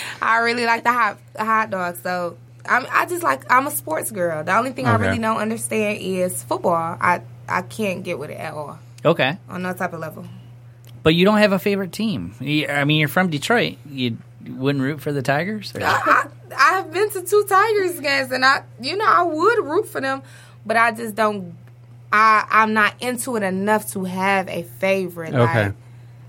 I 0.22 0.38
really 0.38 0.64
like 0.64 0.84
the 0.84 0.92
hot 0.92 1.18
hot 1.36 1.70
dogs. 1.70 2.00
So 2.02 2.36
I'm, 2.64 2.86
I 2.90 3.06
just 3.06 3.22
like 3.24 3.50
I'm 3.50 3.66
a 3.66 3.70
sports 3.72 4.12
girl. 4.12 4.44
The 4.44 4.56
only 4.56 4.70
thing 4.72 4.86
I 4.86 4.94
really 4.96 5.18
don't 5.18 5.38
understand 5.38 5.98
is 6.00 6.42
football. 6.44 6.96
I 7.00 7.22
I 7.48 7.62
can't 7.62 8.04
get 8.04 8.18
with 8.20 8.30
it 8.30 8.38
at 8.38 8.54
all 8.54 8.78
Okay, 9.04 9.36
on 9.48 9.62
no 9.62 9.72
type 9.72 9.92
of 9.92 9.98
level. 9.98 10.24
but 11.02 11.14
you 11.16 11.24
don't 11.24 11.38
have 11.38 11.50
a 11.52 11.58
favorite 11.58 11.90
team. 11.90 12.34
I 12.40 12.84
mean, 12.84 13.00
you're 13.00 13.08
from 13.08 13.28
Detroit. 13.30 13.78
You 13.90 14.18
wouldn't 14.48 14.82
root 14.82 15.00
for 15.00 15.12
the 15.12 15.22
Tigers? 15.22 15.74
Or- 15.74 15.82
I, 15.84 16.26
I 16.56 16.70
have 16.76 16.92
been 16.92 17.10
to 17.10 17.22
two 17.22 17.44
Tigers 17.48 18.00
games, 18.00 18.32
and 18.32 18.44
I, 18.44 18.62
you 18.80 18.96
know, 18.96 19.04
I 19.06 19.22
would 19.22 19.64
root 19.64 19.88
for 19.88 20.00
them, 20.00 20.22
but 20.66 20.76
I 20.76 20.92
just 20.92 21.14
don't. 21.14 21.54
I 22.12 22.44
I'm 22.50 22.72
not 22.72 22.94
into 23.00 23.36
it 23.36 23.42
enough 23.42 23.92
to 23.92 24.04
have 24.04 24.48
a 24.48 24.62
favorite. 24.64 25.34
Okay. 25.34 25.64
Like, 25.66 25.74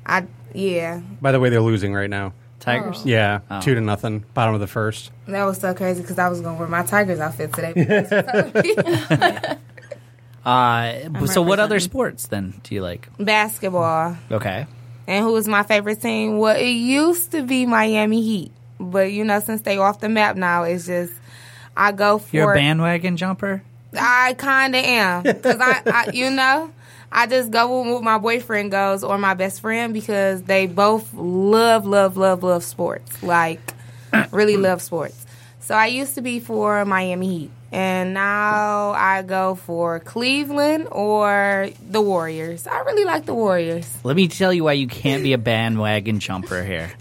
I 0.05 0.25
yeah, 0.53 1.01
By 1.21 1.31
the 1.31 1.39
way, 1.39 1.49
they're 1.49 1.61
losing 1.61 1.93
right 1.93 2.09
now. 2.09 2.33
Tigers? 2.59 3.03
Yeah, 3.05 3.39
Oh. 3.49 3.59
two 3.61 3.73
to 3.73 3.81
nothing. 3.81 4.23
Bottom 4.35 4.53
of 4.53 4.59
the 4.61 4.67
first. 4.67 5.09
that 5.27 5.43
was 5.45 5.57
so 5.59 5.73
crazy 5.73 6.01
because 6.01 6.19
I 6.19 6.29
was 6.29 6.41
gonna 6.41 6.59
wear 6.59 6.67
my 6.67 6.83
Tigers 6.83 7.19
outfit 7.19 7.51
today. 7.53 7.73
Uh, 10.43 11.25
so, 11.27 11.41
what 11.43 11.59
other 11.59 11.79
sports 11.79 12.25
then 12.25 12.59
do 12.63 12.73
you 12.73 12.81
like? 12.81 13.07
Basketball. 13.19 14.17
Okay. 14.31 14.65
And 15.11 15.25
who 15.25 15.35
is 15.35 15.45
my 15.45 15.63
favorite 15.63 16.01
team? 16.01 16.37
Well, 16.37 16.55
it 16.55 16.69
used 16.69 17.31
to 17.31 17.43
be 17.43 17.65
Miami 17.65 18.21
Heat, 18.21 18.53
but 18.79 19.11
you 19.11 19.25
know, 19.25 19.41
since 19.41 19.61
they 19.61 19.77
off 19.77 19.99
the 19.99 20.07
map 20.07 20.37
now, 20.37 20.63
it's 20.63 20.85
just 20.85 21.11
I 21.75 21.91
go 21.91 22.17
for. 22.17 22.33
You're 22.33 22.53
a 22.53 22.55
bandwagon 22.55 23.17
jumper? 23.17 23.61
I 23.99 24.35
kind 24.37 24.73
of 24.73 24.85
am 24.85 25.23
because 25.23 25.57
I, 25.59 25.81
I, 25.85 26.09
you 26.13 26.29
know, 26.29 26.71
I 27.11 27.27
just 27.27 27.51
go 27.51 27.81
with 27.81 27.93
what 27.93 28.03
my 28.03 28.19
boyfriend 28.19 28.71
goes 28.71 29.03
or 29.03 29.17
my 29.17 29.33
best 29.33 29.59
friend 29.59 29.93
because 29.93 30.43
they 30.43 30.65
both 30.65 31.13
love, 31.13 31.85
love, 31.85 32.15
love, 32.15 32.41
love 32.41 32.63
sports. 32.63 33.21
Like, 33.21 33.73
really 34.31 34.55
love 34.55 34.81
sports. 34.81 35.20
So 35.71 35.77
I 35.77 35.85
used 35.85 36.15
to 36.15 36.21
be 36.21 36.41
for 36.41 36.83
Miami 36.83 37.27
Heat, 37.29 37.51
and 37.71 38.13
now 38.13 38.89
I 38.89 39.21
go 39.21 39.55
for 39.55 40.01
Cleveland 40.01 40.89
or 40.91 41.69
the 41.89 42.01
Warriors. 42.01 42.67
I 42.67 42.79
really 42.79 43.05
like 43.05 43.25
the 43.25 43.33
Warriors. 43.33 43.89
Let 44.03 44.17
me 44.17 44.27
tell 44.27 44.51
you 44.51 44.65
why 44.65 44.73
you 44.73 44.87
can't 44.87 45.23
be 45.23 45.31
a 45.31 45.37
bandwagon 45.37 46.19
jumper 46.19 46.61
here. 46.61 46.91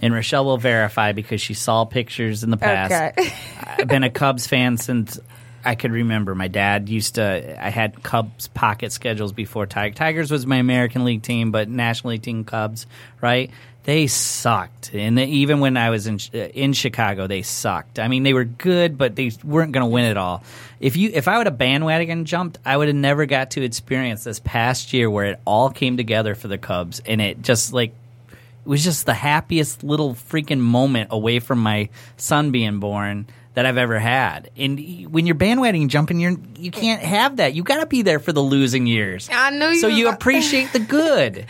And 0.00 0.14
Rochelle 0.14 0.44
will 0.44 0.58
verify 0.58 1.10
because 1.10 1.40
she 1.40 1.54
saw 1.54 1.84
pictures 1.86 2.44
in 2.44 2.50
the 2.50 2.56
past. 2.56 3.18
Okay. 3.18 3.32
I've 3.64 3.88
been 3.88 4.04
a 4.04 4.10
Cubs 4.10 4.46
fan 4.46 4.76
since 4.76 5.18
I 5.64 5.74
could 5.74 5.90
remember. 5.90 6.36
My 6.36 6.46
dad 6.46 6.88
used 6.88 7.16
to. 7.16 7.66
I 7.66 7.70
had 7.70 8.00
Cubs 8.00 8.46
pocket 8.46 8.92
schedules 8.92 9.32
before 9.32 9.66
Tig- 9.66 9.96
Tigers 9.96 10.30
was 10.30 10.46
my 10.46 10.58
American 10.58 11.04
League 11.04 11.22
team, 11.22 11.50
but 11.50 11.68
National 11.68 12.12
League 12.12 12.22
team 12.22 12.44
Cubs, 12.44 12.86
right? 13.20 13.50
They 13.84 14.06
sucked, 14.06 14.94
and 14.94 15.16
they, 15.16 15.26
even 15.26 15.60
when 15.60 15.76
I 15.76 15.90
was 15.90 16.06
in 16.06 16.18
uh, 16.34 16.38
in 16.38 16.72
Chicago, 16.74 17.26
they 17.26 17.42
sucked. 17.42 17.98
I 17.98 18.08
mean, 18.08 18.22
they 18.22 18.34
were 18.34 18.44
good, 18.44 18.98
but 18.98 19.16
they 19.16 19.32
weren't 19.42 19.72
going 19.72 19.84
to 19.84 19.90
win 19.90 20.04
it 20.04 20.16
all. 20.16 20.44
If 20.80 20.96
you 20.96 21.10
if 21.12 21.28
I 21.28 21.38
would 21.38 21.46
have 21.46 21.56
bandwagon 21.56 22.26
jumped, 22.26 22.58
I 22.64 22.76
would 22.76 22.88
have 22.88 22.96
never 22.96 23.26
got 23.26 23.52
to 23.52 23.62
experience 23.62 24.24
this 24.24 24.38
past 24.40 24.92
year 24.92 25.08
where 25.08 25.26
it 25.26 25.40
all 25.46 25.70
came 25.70 25.96
together 25.96 26.34
for 26.34 26.48
the 26.48 26.58
Cubs, 26.58 27.00
and 27.06 27.20
it 27.20 27.40
just 27.40 27.72
like 27.72 27.92
it 28.28 28.68
was 28.68 28.84
just 28.84 29.06
the 29.06 29.14
happiest 29.14 29.82
little 29.82 30.14
freaking 30.14 30.60
moment 30.60 31.08
away 31.10 31.38
from 31.38 31.60
my 31.60 31.88
son 32.18 32.50
being 32.50 32.80
born 32.80 33.26
that 33.54 33.66
I've 33.66 33.76
ever 33.76 33.98
had. 33.98 34.50
And 34.56 34.78
when 35.12 35.26
you're 35.26 35.34
bandwagon 35.34 35.88
jumping, 35.88 36.20
you're 36.20 36.36
you 36.56 36.70
can't 36.70 37.02
have 37.02 37.36
that. 37.36 37.54
You 37.54 37.62
got 37.62 37.80
to 37.80 37.86
be 37.86 38.02
there 38.02 38.18
for 38.18 38.32
the 38.32 38.42
losing 38.42 38.86
years. 38.86 39.28
I 39.32 39.50
knew 39.50 39.66
you 39.66 39.80
So 39.80 39.88
you 39.88 40.08
appreciate 40.12 40.72
the 40.72 40.78
good. 40.78 41.46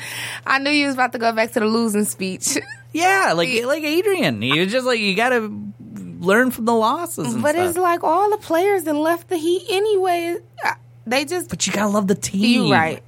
I 0.47 0.59
knew 0.59 0.71
you 0.71 0.87
was 0.87 0.95
about 0.95 1.13
to 1.13 1.19
go 1.19 1.33
back 1.33 1.53
to 1.53 1.61
the 1.61 1.67
losing 1.67 2.05
speech. 2.05 2.57
Yeah, 2.93 3.35
like 3.37 3.49
like 3.67 3.85
Adrian. 3.85 4.43
You 4.43 4.67
just 4.67 4.85
like 4.85 4.99
you 4.99 5.15
got 5.15 5.29
to 5.29 5.73
learn 6.19 6.51
from 6.51 6.65
the 6.65 6.75
losses. 6.75 7.35
And 7.35 7.41
but 7.41 7.55
stuff. 7.55 7.69
it's 7.69 7.79
like 7.79 8.03
all 8.03 8.31
the 8.31 8.39
players 8.39 8.83
that 8.83 8.95
left 8.95 9.29
the 9.29 9.37
Heat 9.37 9.65
anyway. 9.71 10.39
They 11.07 11.25
just 11.25 11.51
but 11.51 11.65
you 11.69 11.73
got 11.73 11.83
to 11.83 11.89
love 11.89 12.09
the 12.09 12.17
team. 12.17 12.65
you 12.65 12.73
right. 12.73 13.01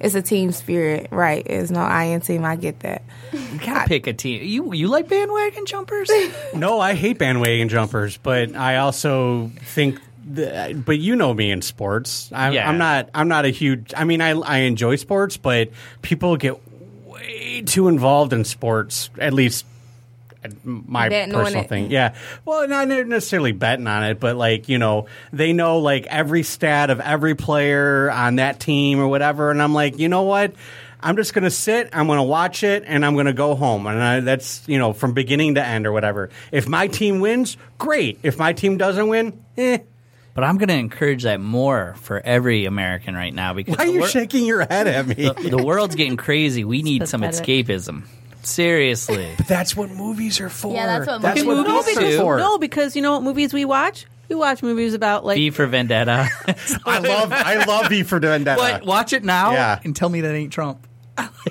It's 0.00 0.14
a 0.14 0.22
team 0.22 0.52
spirit, 0.52 1.08
right? 1.10 1.44
It's 1.46 1.70
no 1.70 1.80
I 1.80 2.04
in 2.04 2.20
team. 2.20 2.44
I 2.44 2.56
get 2.56 2.80
that. 2.80 3.02
You 3.32 3.58
got 3.58 3.82
to 3.82 3.88
pick 3.88 4.06
a 4.06 4.12
team. 4.12 4.42
You 4.44 4.72
you 4.72 4.88
like 4.88 5.08
bandwagon 5.08 5.66
jumpers? 5.66 6.10
No, 6.54 6.80
I 6.80 6.94
hate 6.94 7.18
bandwagon 7.18 7.68
jumpers, 7.68 8.16
but 8.16 8.54
I 8.56 8.76
also 8.76 9.50
think. 9.64 10.00
That, 10.30 10.84
but 10.84 10.98
you 10.98 11.16
know 11.16 11.32
me 11.32 11.50
in 11.50 11.62
sports. 11.62 12.30
I'm, 12.34 12.52
Yeah. 12.52 12.68
I'm 12.68 12.76
not. 12.76 13.08
I'm 13.14 13.28
not 13.28 13.46
a 13.46 13.48
huge. 13.48 13.94
I 13.96 14.04
mean, 14.04 14.20
I 14.20 14.30
I 14.32 14.58
enjoy 14.58 14.96
sports, 14.96 15.38
but 15.38 15.70
people 16.02 16.36
get 16.36 16.60
way 17.06 17.62
too 17.64 17.88
involved 17.88 18.34
in 18.34 18.44
sports. 18.44 19.08
At 19.18 19.32
least 19.32 19.64
my 20.64 21.08
Betting 21.08 21.34
personal 21.34 21.64
thing. 21.64 21.90
Yeah. 21.90 22.14
Well, 22.44 22.68
not 22.68 22.88
necessarily 22.88 23.52
betting 23.52 23.86
on 23.86 24.04
it, 24.04 24.20
but 24.20 24.36
like 24.36 24.68
you 24.68 24.78
know, 24.78 25.06
they 25.32 25.52
know 25.52 25.78
like 25.78 26.06
every 26.06 26.42
stat 26.42 26.90
of 26.90 27.00
every 27.00 27.34
player 27.34 28.10
on 28.10 28.36
that 28.36 28.60
team 28.60 29.00
or 29.00 29.08
whatever, 29.08 29.50
and 29.50 29.62
I'm 29.62 29.74
like, 29.74 29.98
you 29.98 30.08
know 30.08 30.22
what? 30.22 30.54
I'm 31.00 31.16
just 31.16 31.32
going 31.32 31.44
to 31.44 31.50
sit. 31.50 31.90
I'm 31.92 32.08
going 32.08 32.18
to 32.18 32.24
watch 32.24 32.64
it, 32.64 32.82
and 32.86 33.06
I'm 33.06 33.14
going 33.14 33.26
to 33.26 33.32
go 33.32 33.54
home. 33.54 33.86
And 33.86 34.02
I, 34.02 34.20
that's 34.20 34.62
you 34.68 34.78
know 34.78 34.92
from 34.92 35.12
beginning 35.12 35.54
to 35.56 35.64
end 35.64 35.86
or 35.86 35.92
whatever. 35.92 36.30
If 36.50 36.68
my 36.68 36.88
team 36.88 37.20
wins, 37.20 37.56
great. 37.78 38.18
If 38.22 38.38
my 38.38 38.52
team 38.52 38.78
doesn't 38.78 39.08
win, 39.08 39.44
eh. 39.56 39.78
but 40.34 40.44
I'm 40.44 40.58
going 40.58 40.68
to 40.68 40.74
encourage 40.74 41.22
that 41.22 41.40
more 41.40 41.94
for 42.00 42.20
every 42.20 42.64
American 42.64 43.14
right 43.14 43.32
now 43.32 43.54
because 43.54 43.76
Why 43.76 43.84
are 43.84 43.88
you 43.88 44.00
wor- 44.00 44.08
shaking 44.08 44.44
your 44.44 44.60
head 44.60 44.86
at 44.86 45.06
me? 45.06 45.14
the, 45.14 45.56
the 45.56 45.62
world's 45.62 45.94
getting 45.94 46.16
crazy. 46.16 46.64
We 46.64 46.82
need 46.82 47.06
some 47.08 47.22
escapism. 47.22 48.04
Seriously. 48.42 49.34
But 49.36 49.46
that's 49.46 49.76
what 49.76 49.90
movies 49.90 50.40
are 50.40 50.48
for. 50.48 50.74
Yeah, 50.74 50.86
that's 50.98 51.06
what 51.06 51.22
that's 51.22 51.44
movies 51.44 51.46
what 51.64 51.68
are 51.68 51.72
movies 51.72 52.16
for. 52.18 52.34
are 52.36 52.38
for. 52.38 52.38
No, 52.38 52.58
because 52.58 52.96
you 52.96 53.02
know 53.02 53.12
what 53.12 53.22
movies 53.22 53.52
we 53.52 53.64
watch? 53.64 54.06
We 54.28 54.34
watch 54.36 54.62
movies 54.62 54.94
about 54.94 55.24
like 55.24 55.36
V 55.36 55.50
for 55.50 55.66
Vendetta. 55.66 56.28
I 56.86 56.98
love 56.98 57.32
I 57.32 57.64
love 57.64 57.88
V 57.88 58.02
for 58.02 58.18
Vendetta. 58.20 58.60
what? 58.60 58.84
Watch 58.84 59.12
it 59.12 59.24
now 59.24 59.52
Yeah. 59.52 59.80
and 59.84 59.94
tell 59.94 60.08
me 60.08 60.20
that 60.22 60.34
ain't 60.34 60.52
Trump. 60.52 60.86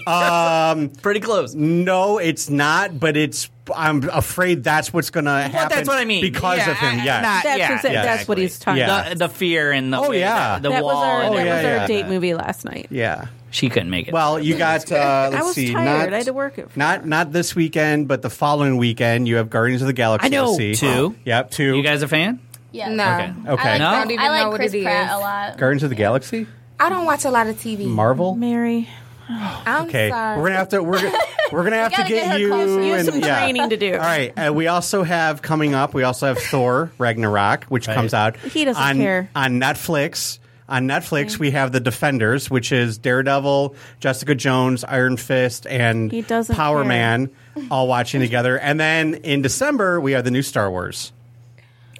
Um, 0.07 0.89
Pretty 1.02 1.19
close. 1.19 1.53
no, 1.56 2.18
it's 2.18 2.49
not. 2.49 2.99
But 2.99 3.18
it's. 3.18 3.49
I'm 3.76 4.07
afraid 4.10 4.64
that's 4.64 4.94
what's 4.94 5.10
going 5.10 5.26
to 5.26 5.31
happen. 5.31 5.52
But 5.52 5.69
that's 5.69 5.88
what 5.89 5.98
I 5.98 6.06
mean. 6.06 6.22
because 6.22 6.57
Yeah, 6.60 6.72
of 6.72 6.77
him. 6.77 6.99
I- 7.02 7.03
Yes. 7.03 7.22
not- 7.23 7.44
that's, 7.44 7.60
yeah, 7.60 7.69
what, 7.73 7.81
that's 7.81 7.85
exactly. 7.95 8.26
what 8.31 8.38
he's 8.38 8.60
talking 8.60 8.77
Yeah. 8.80 8.85
about. 9.02 9.10
The, 9.10 9.15
the 9.27 9.30
fear 9.30 9.72
and 9.73 9.91
the 9.91 9.98
Oh, 9.99 10.10
way 10.10 10.19
yeah. 10.22 10.60
the, 10.60 10.69
the 10.69 10.76
that 10.76 10.84
was 10.85 10.94
wall. 10.94 11.03
our 11.03 11.22
and 11.23 11.35
that 11.35 11.45
yeah, 11.45 11.56
was 11.57 11.65
our 11.65 11.72
yeah. 11.72 11.88
date 11.88 12.07
movie 12.07 12.34
last 12.34 12.64
night. 12.65 12.88
yeah. 12.91 13.27
She 13.49 13.69
couldn't 13.69 13.89
make 13.89 14.07
it. 14.10 14.14
Well, 14.14 14.39
you 14.39 14.57
got. 14.57 14.91
Uh, 14.91 15.30
let's 15.31 15.35
I 15.35 15.41
was 15.41 15.56
see. 15.56 15.72
tired. 15.73 15.85
Not, 15.85 16.14
I 16.14 16.18
had 16.18 16.26
to 16.26 16.34
work 16.34 16.57
it. 16.57 16.76
Not 16.76 17.06
not 17.06 17.31
this 17.31 17.56
weekend, 17.56 18.07
but 18.10 18.22
the 18.22 18.30
following 18.30 18.76
weekend. 18.77 19.26
You 19.27 19.38
have 19.38 19.49
Guardians 19.49 19.81
of 19.81 19.88
the 19.88 19.94
Galaxy. 19.94 20.26
I 20.26 20.30
know. 20.30 20.48
To 20.52 20.56
see. 20.57 20.76
Two. 20.76 21.15
Yep. 21.26 21.52
Two. 21.52 21.76
you 21.77 21.81
guys 21.81 22.02
a 22.03 22.10
fan? 22.10 22.39
Yeah. 22.73 22.89
No, 22.89 23.03
Okay. 23.06 23.34
Okay. 23.53 23.69
I 23.69 23.72
like, 23.72 23.80
No? 23.80 23.88
I 23.88 23.99
don't 23.99 24.11
even 24.11 24.26
I 24.26 24.30
like 24.30 24.41
know 24.44 24.49
what 24.49 24.56
Chris 24.57 24.73
it 24.73 24.77
is. 24.80 24.84
Pratt 24.84 25.11
a 25.11 25.18
lot. 25.18 25.57
Guardians 25.57 25.84
of 25.84 25.89
the 25.89 25.95
Galaxy. 25.95 26.45
I 26.80 26.89
don't 26.89 27.06
watch 27.06 27.23
a 27.23 27.31
lot 27.31 27.48
of 27.48 27.56
TV. 27.56 27.85
Marvel. 27.88 28.35
Mary, 28.35 28.89
I'm 29.29 29.87
Okay, 29.87 30.09
sorry. 30.09 30.37
we're 30.39 30.47
gonna 30.47 30.57
have 30.57 30.69
to 30.69 30.83
we're 30.83 31.01
gonna, 31.01 31.17
we're 31.51 31.63
gonna 31.63 31.75
have 31.77 31.91
to 31.93 32.03
get, 32.03 32.09
get 32.09 32.39
you, 32.39 32.47
closer. 32.49 32.81
you 32.81 32.93
have 32.93 33.05
some 33.05 33.19
yeah. 33.19 33.39
training 33.39 33.69
to 33.69 33.77
do. 33.77 33.93
All 33.93 33.99
right, 33.99 34.31
uh, 34.37 34.53
we 34.53 34.67
also 34.67 35.03
have 35.03 35.41
coming 35.41 35.73
up. 35.73 35.93
We 35.93 36.03
also 36.03 36.27
have 36.27 36.37
Thor 36.39 36.91
Ragnarok, 36.97 37.65
which 37.65 37.87
Right. 37.87 37.95
comes 37.95 38.13
out. 38.13 38.37
He 38.37 38.65
doesn't 38.65 38.81
on, 38.81 38.97
care. 38.97 39.29
on 39.35 39.59
Netflix. 39.59 40.39
On 40.69 40.85
Netflix, 40.85 41.39
we 41.39 41.51
have 41.51 41.71
the 41.71 41.79
Defenders, 41.79 42.49
which 42.49 42.73
is 42.73 42.97
Daredevil, 42.97 43.73
Jessica 44.01 44.35
Jones, 44.35 44.83
Iron 44.83 45.15
Fist, 45.15 45.65
and 45.65 46.11
He 46.11 46.21
Power 46.23 46.81
care. 46.81 46.83
Man, 46.83 47.29
all 47.71 47.87
watching 47.87 48.19
together. 48.27 48.59
And 48.59 48.77
then 48.77 49.13
in 49.15 49.41
December, 49.41 50.01
we 50.01 50.11
have 50.11 50.25
the 50.25 50.31
new 50.31 50.41
Star 50.41 50.69
Wars. 50.69 51.13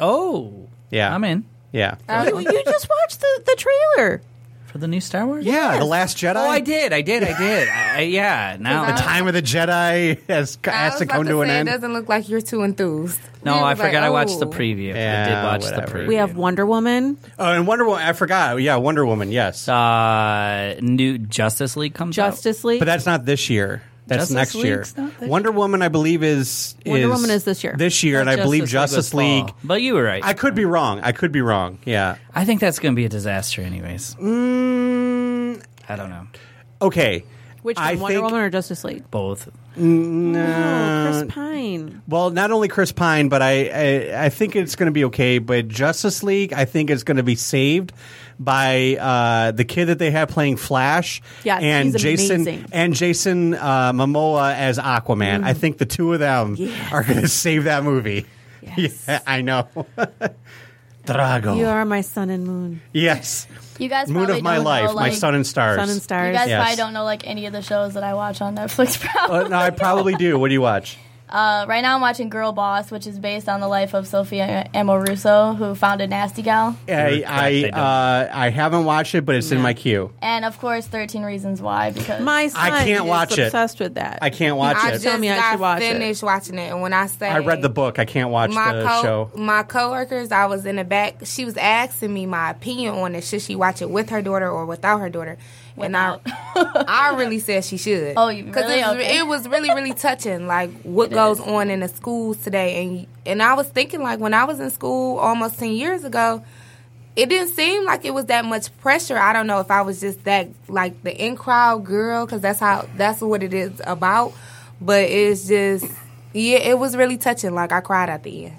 Oh. 0.02 0.68
Yeah. 0.92 1.14
I'm 1.16 1.24
in. 1.24 1.46
Yeah, 1.72 1.96
you, 2.28 2.40
you 2.40 2.64
just 2.66 2.88
watched 2.90 3.20
the, 3.22 3.44
the 3.46 3.56
trailer. 3.58 4.22
For 4.78 4.82
the 4.82 4.88
new 4.88 5.02
Star 5.02 5.26
Wars? 5.26 5.44
yeah, 5.44 5.80
the 5.80 5.86
Last 5.86 6.18
Jedi. 6.18 6.36
Oh, 6.36 6.48
I 6.48 6.60
did. 6.60 6.94
I 6.94 7.02
did. 7.02 7.24
I 7.24 7.36
did. 7.36 7.68
I, 7.68 7.98
I- 7.98 8.02
yeah. 8.02 8.58
Now. 8.60 8.86
The 8.86 9.02
time 9.02 9.28
of 9.28 9.34
the 9.34 9.42
Jedi 9.42 10.20
has, 10.28 10.60
I 10.66 10.70
has 10.70 10.94
was 10.94 11.00
to 11.00 11.04
about 11.06 11.14
come 11.16 11.26
to 11.26 11.42
an 11.42 11.48
say, 11.48 11.58
end. 11.58 11.68
It 11.68 11.72
doesn't 11.72 11.94
look 11.94 12.08
like 12.08 12.30
you're 12.30 12.42
too 12.42 12.62
enthused. 12.62 13.20
no, 13.44 13.54
I 13.54 13.72
was 13.72 13.80
like, 13.80 13.88
forgot 13.88 14.04
I 14.04 14.12
watched 14.12 14.40
the 14.40 14.46
oh. 14.46 14.52
preview. 14.52 14.94
I 14.94 14.98
Yeah, 15.00 15.26
did 15.26 15.44
watch 15.44 15.64
whatever. 15.64 15.88
the 15.88 16.04
preview. 16.04 16.08
We 16.10 16.16
have 16.18 16.36
Wonder 16.38 16.64
Woman. 16.68 17.18
Oh, 17.40 17.52
and 17.54 17.66
Wonder 17.66 17.86
Woman. 17.86 18.04
I 18.04 18.14
forgot. 18.14 18.62
Yeah, 18.62 18.76
Wonder 18.76 19.04
Woman. 19.04 19.32
Yes, 19.32 19.68
uh, 19.68 20.76
new 20.80 21.18
Justice 21.18 21.76
League 21.76 21.96
comes 21.96 22.20
out. 22.20 22.34
Justice 22.34 22.64
League. 22.64 22.80
but 22.80 22.86
that's 22.86 23.08
not 23.08 23.26
this 23.26 23.50
year. 23.50 23.82
That's 24.08 24.30
Justice 24.30 24.36
next 24.36 24.56
year. 24.56 24.78
League's 24.78 24.98
not 24.98 25.20
this 25.20 25.30
Wonder 25.30 25.52
Woman, 25.52 25.82
I 25.82 25.90
believe, 25.90 26.24
is 26.24 26.76
Wonder 26.86 27.10
Woman 27.10 27.30
is 27.30 27.44
this 27.44 27.64
year. 27.64 27.76
This 27.78 28.04
year, 28.04 28.22
and 28.22 28.30
I 28.30 28.38
believe 28.38 28.66
Justice 28.66 28.98
was 28.98 29.14
League. 29.14 29.54
But 29.64 29.82
you 29.82 29.96
were 29.96 30.04
right. 30.04 30.24
I 30.24 30.34
could 30.34 30.56
be 30.56 30.66
wrong. 30.66 31.02
I 31.04 31.12
could 31.12 31.32
be 31.32 31.42
wrong. 31.42 31.80
Yeah. 31.86 32.16
I 32.34 32.46
think 32.46 32.62
that's 32.62 32.80
going 32.80 32.94
to 32.94 32.96
be 32.96 33.06
a 33.06 33.10
disaster, 33.10 33.62
anyways. 33.62 34.16
Mm, 34.16 35.62
I 35.90 35.96
don't 35.96 36.10
know. 36.10 36.28
okay. 36.82 37.24
Which 37.68 37.76
one, 37.78 37.86
I 37.86 37.96
Wonder 37.96 38.14
think- 38.20 38.24
Woman 38.24 38.40
or 38.46 38.50
Justice 38.50 38.84
League? 38.86 39.12
Both. 39.12 39.50
oh, 39.78 41.12
Chris 41.12 41.34
Pine. 41.34 42.02
Well, 42.08 42.30
not 42.30 42.52
only 42.52 42.70
Chris 42.70 42.94
Pine, 42.94 43.28
but 43.28 43.42
I 43.42 43.68
I, 44.14 44.26
I 44.26 44.30
think 44.30 44.56
it's 44.56 44.76
going 44.78 44.86
to 44.88 44.92
be 44.94 45.04
okay. 45.06 45.40
But 45.40 45.68
Justice 45.68 46.24
League, 46.24 46.54
I 46.54 46.64
think 46.66 46.90
is 46.90 47.04
going 47.04 47.18
to 47.18 47.24
be 47.24 47.36
saved 47.36 47.92
by 48.40 48.96
uh, 48.98 49.52
the 49.52 49.66
kid 49.66 49.88
that 49.88 50.00
they 50.00 50.12
have 50.12 50.30
playing 50.30 50.56
Flash. 50.58 51.22
Yes, 51.44 51.62
and 51.62 51.90
he's 51.92 52.02
Jason 52.02 52.42
amazing. 52.42 52.66
and 52.72 52.94
Jason 52.96 53.54
uh, 53.56 53.92
Momoa 53.94 54.54
as 54.56 54.78
Aquaman. 54.78 55.44
I 55.44 55.54
think 55.54 55.78
the 55.78 55.86
two 55.86 56.14
of 56.14 56.20
them 56.20 56.56
Yes. 56.58 56.92
are 56.94 57.04
going 57.04 57.20
to 57.22 57.28
save 57.28 57.66
that 57.66 57.84
movie. 57.84 58.26
Yes. 58.78 59.06
Yeah, 59.08 59.20
I 59.28 59.42
know. 59.42 59.68
Drago. 61.06 61.58
You 61.58 61.68
are 61.68 61.86
my 61.86 62.02
sun 62.02 62.30
and 62.30 62.46
moon. 62.46 62.82
yes. 62.94 63.48
You 63.80 63.90
guys 63.90 64.08
Moon 64.10 64.26
probably 64.26 64.38
of 64.40 64.44
my 64.44 64.56
don't 64.56 64.64
life, 64.66 64.86
know, 64.86 64.94
my 64.96 65.10
sun 65.12 65.36
and 65.36 65.46
stars. 65.46 65.78
Sun 65.80 65.90
and 65.90 66.02
You 66.32 66.38
guys 66.38 66.50
Yes. 66.50 66.62
probably 66.62 66.76
don't 66.78 66.94
know 66.94 67.04
like 67.04 67.26
any 67.28 67.46
of 67.46 67.54
the 67.54 67.62
shows 67.62 67.94
that 67.96 68.04
I 68.04 68.14
watch 68.14 68.42
on 68.42 68.56
Netflix. 68.56 69.00
Probably. 69.06 69.46
Uh, 69.46 69.48
no, 69.48 69.58
I 69.58 69.70
probably 69.70 70.16
do. 70.16 70.38
What 70.40 70.48
do 70.50 70.54
you 70.54 70.62
watch? 70.62 70.98
Uh, 71.30 71.66
right 71.68 71.82
now, 71.82 71.96
I'm 71.96 72.02
watching 72.02 72.30
Girl 72.30 72.54
Boss, 72.54 72.90
which 72.90 73.06
is 73.06 73.20
based 73.20 73.50
on 73.50 73.60
the 73.60 73.68
life 73.68 73.94
of 73.94 74.08
Sophia 74.08 74.70
Amoruso, 74.74 75.58
who 75.58 75.76
founded 75.76 76.10
Nasty 76.10 76.42
Gal, 76.42 76.78
I 76.88 77.24
I, 77.28 77.70
uh, 77.70 78.30
I 78.34 78.50
haven't 78.50 78.86
watched 78.86 79.14
it, 79.14 79.26
but 79.26 79.36
it's 79.36 79.52
in 79.52 79.62
my 79.62 79.74
queue. 79.74 80.14
and 80.22 80.46
of 80.46 80.58
course, 80.60 80.88
13 80.88 81.24
Reasons 81.24 81.62
Why. 81.62 81.92
Because 81.92 82.22
My 82.22 82.48
son 82.48 82.72
can't 82.86 83.04
is 83.04 83.10
watch 83.10 83.38
it. 83.38 83.48
obsessed 83.48 83.80
with 83.82 83.96
that. 83.96 84.20
I 84.22 84.30
can't 84.30 84.56
watch 84.56 84.78
I 84.78 84.90
it. 84.90 84.92
just 84.94 85.04
Tell 85.04 85.18
me 85.18 85.30
I 85.30 85.36
got 85.36 85.52
should 85.52 85.60
watch 85.60 85.82
it. 85.82 85.92
finished 85.92 86.24
watching 86.24 86.58
it, 86.60 86.72
and 86.72 86.82
when 86.82 86.94
I 86.94 87.08
say 87.08 87.28
I 87.28 87.40
read 87.40 87.62
the 87.62 87.70
book. 87.70 88.00
I 88.00 88.06
can't 88.06 88.30
watch 88.30 88.52
my 88.52 88.74
the 88.74 88.86
co- 88.88 89.02
show. 89.02 89.32
my 89.36 89.64
coworkers, 89.64 90.32
I 90.32 90.46
was 90.46 90.66
in 90.66 90.78
the 90.78 90.86
back. 90.86 91.26
She 91.26 91.44
was 91.44 91.58
asking 91.58 92.14
me 92.14 92.26
my 92.26 92.52
opinion 92.52 92.96
on 92.96 93.16
it. 93.16 93.26
Should 93.26 93.42
she 93.42 93.56
watch 93.58 93.82
it 93.82 93.90
with 93.90 94.12
her 94.12 94.22
daughter 94.22 94.50
or 94.50 94.66
without 94.66 95.00
her 95.00 95.10
daughter? 95.10 95.38
And 95.78 95.96
I, 95.96 96.18
I 96.56 97.14
really 97.16 97.40
said 97.40 97.64
she 97.64 97.78
should. 97.78 98.14
Oh, 98.18 98.30
you 98.30 98.44
Because 98.44 98.64
really? 98.66 98.80
it, 98.82 98.86
was- 98.88 98.96
Okay. 98.96 99.18
it 99.20 99.28
was 99.28 99.48
really, 99.48 99.70
really 99.70 99.94
touching. 99.94 100.48
Like 100.48 100.72
what 100.82 101.12
It 101.12 101.16
goes 101.16 101.40
is. 101.40 101.46
on 101.46 101.70
in 101.70 101.82
the 101.82 101.88
schools 101.88 102.38
today, 102.38 102.84
and 102.84 103.08
and 103.26 103.44
I 103.44 103.54
was 103.54 103.68
thinking 103.70 104.02
like 104.02 104.20
when 104.20 104.34
I 104.34 104.46
was 104.46 104.60
in 104.60 104.70
school 104.72 105.20
almost 105.20 105.60
ten 105.60 105.72
years 105.72 106.04
ago. 106.04 106.44
It 107.16 107.30
didn't 107.30 107.56
seem 107.56 107.84
like 107.84 108.06
it 108.06 108.14
was 108.14 108.26
that 108.26 108.46
much 108.46 108.76
pressure. 108.78 109.18
I 109.18 109.34
don't 109.34 109.48
know 109.48 109.60
if 109.60 109.72
I 109.72 109.82
was 109.82 110.00
just 110.00 110.24
that 110.26 110.50
like 110.68 111.02
the 111.04 111.16
in 111.16 111.36
crowd 111.36 111.84
girl 111.84 112.28
because 112.28 112.42
that's 112.42 112.60
how 112.60 112.88
that's 112.96 113.22
what 113.22 113.42
it 113.42 113.56
is 113.56 113.82
about. 113.88 114.34
But 114.80 115.06
it's 115.06 115.48
just 115.48 115.86
yeah, 116.34 116.58
it 116.58 116.78
was 116.78 116.96
really 116.96 117.18
touching. 117.18 117.56
Like 117.56 117.72
I 117.72 117.82
cried 117.82 118.10
at 118.10 118.22
the 118.22 118.46
end. 118.46 118.56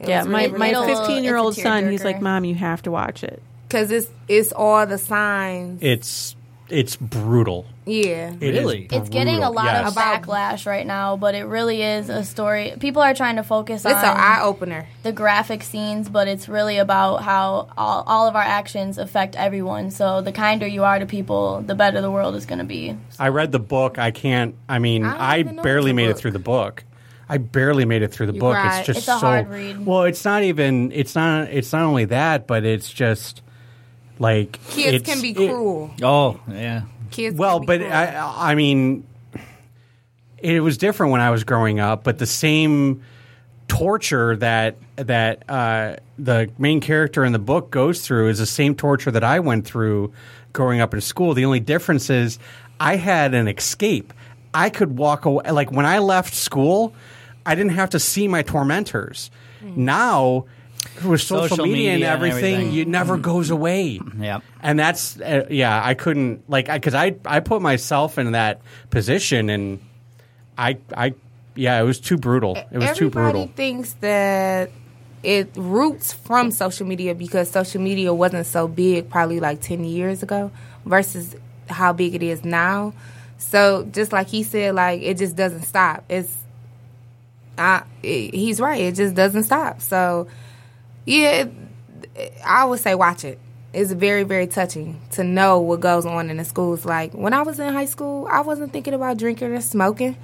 It 0.00 0.08
yeah, 0.08 0.22
my 0.24 0.46
really, 0.46 0.58
my 0.72 0.86
15 0.86 1.22
year 1.22 1.36
old 1.36 1.52
it's 1.52 1.58
a 1.58 1.62
son. 1.64 1.90
He's 1.90 2.02
like, 2.02 2.22
Mom, 2.22 2.46
you 2.46 2.54
have 2.54 2.80
to 2.84 2.90
watch 2.90 3.22
it. 3.22 3.42
because 3.68 3.90
it's 3.90 4.08
it's 4.26 4.52
all 4.52 4.86
the 4.86 4.96
signs. 4.96 5.82
It's 5.82 6.34
it's 6.70 6.96
brutal. 6.96 7.66
Yeah. 7.86 8.32
It 8.40 8.54
is 8.54 8.58
Really? 8.60 8.86
It's 8.90 9.08
getting 9.08 9.42
a 9.42 9.50
lot 9.50 9.64
yes. 9.66 9.88
of 9.88 9.94
backlash 9.96 10.66
right 10.66 10.86
now, 10.86 11.16
but 11.16 11.34
it 11.34 11.44
really 11.44 11.82
is 11.82 12.10
a 12.10 12.24
story. 12.24 12.74
People 12.78 13.00
are 13.02 13.14
trying 13.14 13.36
to 13.36 13.42
focus 13.42 13.86
on 13.86 13.92
It's 13.92 14.02
an 14.02 14.14
eye 14.16 14.40
opener. 14.42 14.86
the 15.02 15.12
graphic 15.12 15.62
scenes, 15.62 16.08
but 16.10 16.28
it's 16.28 16.48
really 16.48 16.76
about 16.78 17.22
how 17.22 17.68
all, 17.78 18.04
all 18.06 18.28
of 18.28 18.36
our 18.36 18.42
actions 18.42 18.98
affect 18.98 19.36
everyone. 19.36 19.90
So 19.90 20.20
the 20.20 20.32
kinder 20.32 20.66
you 20.66 20.84
are 20.84 20.98
to 20.98 21.06
people, 21.06 21.62
the 21.62 21.74
better 21.74 22.00
the 22.02 22.10
world 22.10 22.34
is 22.34 22.44
going 22.44 22.58
to 22.58 22.64
be. 22.66 22.94
I 23.18 23.28
read 23.28 23.52
the 23.52 23.58
book. 23.58 23.98
I 23.98 24.10
can't. 24.10 24.54
I 24.68 24.78
mean, 24.78 25.04
I 25.04 25.36
I, 25.38 25.42
barely 25.44 25.90
it's 25.90 25.94
a 25.94 25.96
made 25.96 26.10
it 26.10 26.18
through 26.18 26.32
the 26.32 26.38
book. 26.38 26.84
I 27.30 27.38
barely 27.38 27.84
made 27.84 28.02
it 28.02 28.08
through 28.12 28.26
the 28.28 28.34
You 28.34 28.40
book. 28.40 28.54
cried. 28.54 28.78
It's 28.78 28.86
just 28.86 28.98
It's 29.00 29.08
a 29.08 29.12
so 29.12 29.18
hard 29.18 29.48
read. 29.48 29.84
well. 29.86 30.04
It's 30.04 30.24
not 30.24 30.42
even. 30.42 30.92
It's 30.92 31.14
not. 31.14 31.48
It's 31.48 31.72
not 31.72 31.82
only 31.82 32.06
that, 32.06 32.46
but 32.46 32.64
it's 32.64 32.90
just 32.92 33.42
like 34.18 34.58
Kids 34.68 35.02
it's- 35.02 35.02
can 35.14 35.22
be 35.22 35.30
it- 35.30 35.50
cruel. 35.50 35.90
Oh, 36.02 36.40
yeah. 36.50 36.82
Kids 37.10 37.36
well, 37.38 37.58
can 37.60 37.62
be 37.62 37.66
but 37.66 37.80
cruel. 37.80 37.92
I, 37.92 38.52
I 38.52 38.54
mean, 38.54 39.06
it 40.38 40.60
was 40.60 40.78
different 40.78 41.12
when 41.12 41.20
I 41.20 41.30
was 41.30 41.44
growing 41.44 41.80
up. 41.80 42.04
But 42.04 42.18
the 42.18 42.26
same 42.26 43.02
torture 43.68 44.36
that 44.36 44.76
that 44.96 45.42
uh, 45.48 45.96
the 46.18 46.50
main 46.58 46.80
character 46.80 47.24
in 47.24 47.32
the 47.32 47.38
book 47.38 47.70
goes 47.70 48.06
through 48.06 48.28
is 48.28 48.38
the 48.38 48.46
same 48.46 48.74
torture 48.74 49.10
that 49.10 49.24
I 49.24 49.40
went 49.40 49.64
through 49.66 50.12
growing 50.52 50.80
up 50.80 50.94
in 50.94 51.00
school. 51.00 51.34
The 51.34 51.44
only 51.44 51.60
difference 51.60 52.10
is 52.10 52.38
I 52.80 52.96
had 52.96 53.34
an 53.34 53.48
escape. 53.48 54.12
I 54.54 54.70
could 54.70 54.96
walk 54.98 55.24
away. 55.24 55.50
Like 55.50 55.70
when 55.72 55.86
I 55.86 55.98
left 55.98 56.34
school, 56.34 56.94
I 57.46 57.54
didn't 57.54 57.72
have 57.72 57.90
to 57.90 57.98
see 57.98 58.28
my 58.28 58.42
tormentors. 58.42 59.30
Now. 59.62 60.44
With 61.04 61.20
social, 61.20 61.48
Social 61.48 61.66
media, 61.66 61.92
and 61.92 62.00
media 62.00 62.12
and 62.12 62.22
everything, 62.22 62.54
everything. 62.54 62.78
it 62.78 62.88
never 62.88 63.16
goes 63.16 63.50
away. 63.50 64.00
Yep. 64.18 64.42
And 64.62 64.78
that's 64.78 65.20
uh, 65.20 65.46
yeah, 65.48 65.80
I 65.84 65.94
couldn't 65.94 66.48
like 66.50 66.66
because 66.66 66.94
I, 66.94 67.16
I 67.24 67.40
put 67.40 67.62
myself 67.62 68.18
in 68.18 68.32
that 68.32 68.62
position 68.90 69.48
and 69.48 69.80
I 70.56 70.78
I 70.96 71.14
yeah, 71.54 71.80
it 71.80 71.84
was 71.84 72.00
too 72.00 72.16
brutal. 72.16 72.56
It 72.56 72.78
was 72.78 72.96
too 72.96 73.10
brutal. 73.10 73.42
Everybody 73.42 73.46
brutal. 73.46 73.54
thinks 73.54 73.92
that 74.00 74.70
it 75.22 75.50
roots 75.56 76.12
from 76.12 76.50
social 76.50 76.86
media 76.86 77.14
because 77.14 77.50
social 77.50 77.80
media 77.80 78.14
wasn't 78.14 78.46
so 78.46 78.68
big 78.68 79.10
probably 79.10 79.40
like 79.40 79.60
10 79.60 79.84
years 79.84 80.22
ago 80.22 80.50
versus 80.84 81.34
how 81.68 81.92
big 81.92 82.14
it 82.14 82.22
is 82.22 82.44
now. 82.44 82.92
So 83.38 83.88
just 83.90 84.12
like 84.12 84.28
he 84.28 84.42
said, 84.42 84.74
like 84.74 85.02
it 85.02 85.18
just 85.18 85.36
doesn't 85.36 85.62
stop. 85.62 86.04
It's 86.08 86.32
I, 87.56 87.82
it, 88.02 88.34
he's 88.34 88.60
right. 88.60 88.80
It 88.80 88.94
just 88.94 89.14
doesn't 89.14 89.44
stop. 89.44 89.80
So 89.80 90.28
yeah, 91.08 91.46
it, 92.14 92.32
I 92.44 92.64
would 92.64 92.80
say 92.80 92.94
watch 92.94 93.24
it. 93.24 93.38
It's 93.72 93.92
very, 93.92 94.22
very 94.24 94.46
touching 94.46 95.00
to 95.12 95.24
know 95.24 95.60
what 95.60 95.80
goes 95.80 96.06
on 96.06 96.30
in 96.30 96.36
the 96.38 96.44
schools. 96.44 96.84
Like 96.84 97.12
when 97.12 97.32
I 97.34 97.42
was 97.42 97.58
in 97.60 97.72
high 97.72 97.84
school, 97.86 98.26
I 98.30 98.40
wasn't 98.40 98.72
thinking 98.72 98.94
about 98.94 99.18
drinking 99.18 99.52
or 99.52 99.60
smoking. 99.60 100.16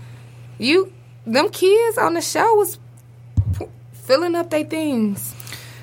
You, 0.58 0.92
them 1.26 1.48
kids 1.50 1.98
on 1.98 2.14
the 2.14 2.20
show 2.20 2.54
was 2.54 2.78
p- 3.58 3.66
filling 3.92 4.34
up 4.34 4.50
their 4.50 4.64
things. 4.64 5.34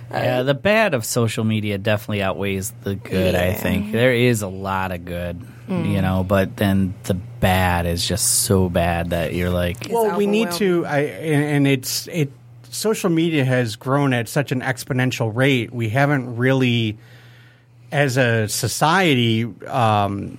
Yeah, 0.09 0.43
the 0.43 0.53
bad 0.53 0.93
of 0.93 1.05
social 1.05 1.43
media 1.45 1.77
definitely 1.77 2.21
outweighs 2.21 2.71
the 2.83 2.95
good, 2.95 3.33
I 3.35 3.53
think. 3.53 3.91
There 3.93 4.13
is 4.13 4.41
a 4.41 4.47
lot 4.47 4.91
of 4.91 5.05
good, 5.05 5.39
Mm. 5.69 5.89
you 5.93 6.01
know, 6.01 6.25
but 6.27 6.57
then 6.57 6.93
the 7.03 7.13
bad 7.13 7.85
is 7.85 8.05
just 8.05 8.41
so 8.41 8.67
bad 8.67 9.11
that 9.11 9.33
you're 9.33 9.49
like, 9.51 9.87
Well, 9.89 10.17
we 10.17 10.25
need 10.25 10.51
to 10.53 10.85
I 10.85 10.99
and, 10.99 11.43
and 11.45 11.67
it's 11.67 12.07
it 12.07 12.29
social 12.71 13.09
media 13.09 13.45
has 13.45 13.75
grown 13.75 14.13
at 14.13 14.27
such 14.27 14.51
an 14.51 14.61
exponential 14.61 15.33
rate. 15.35 15.71
We 15.73 15.89
haven't 15.89 16.37
really 16.37 16.97
as 17.91 18.17
a 18.17 18.47
society 18.47 19.43
um 19.67 20.37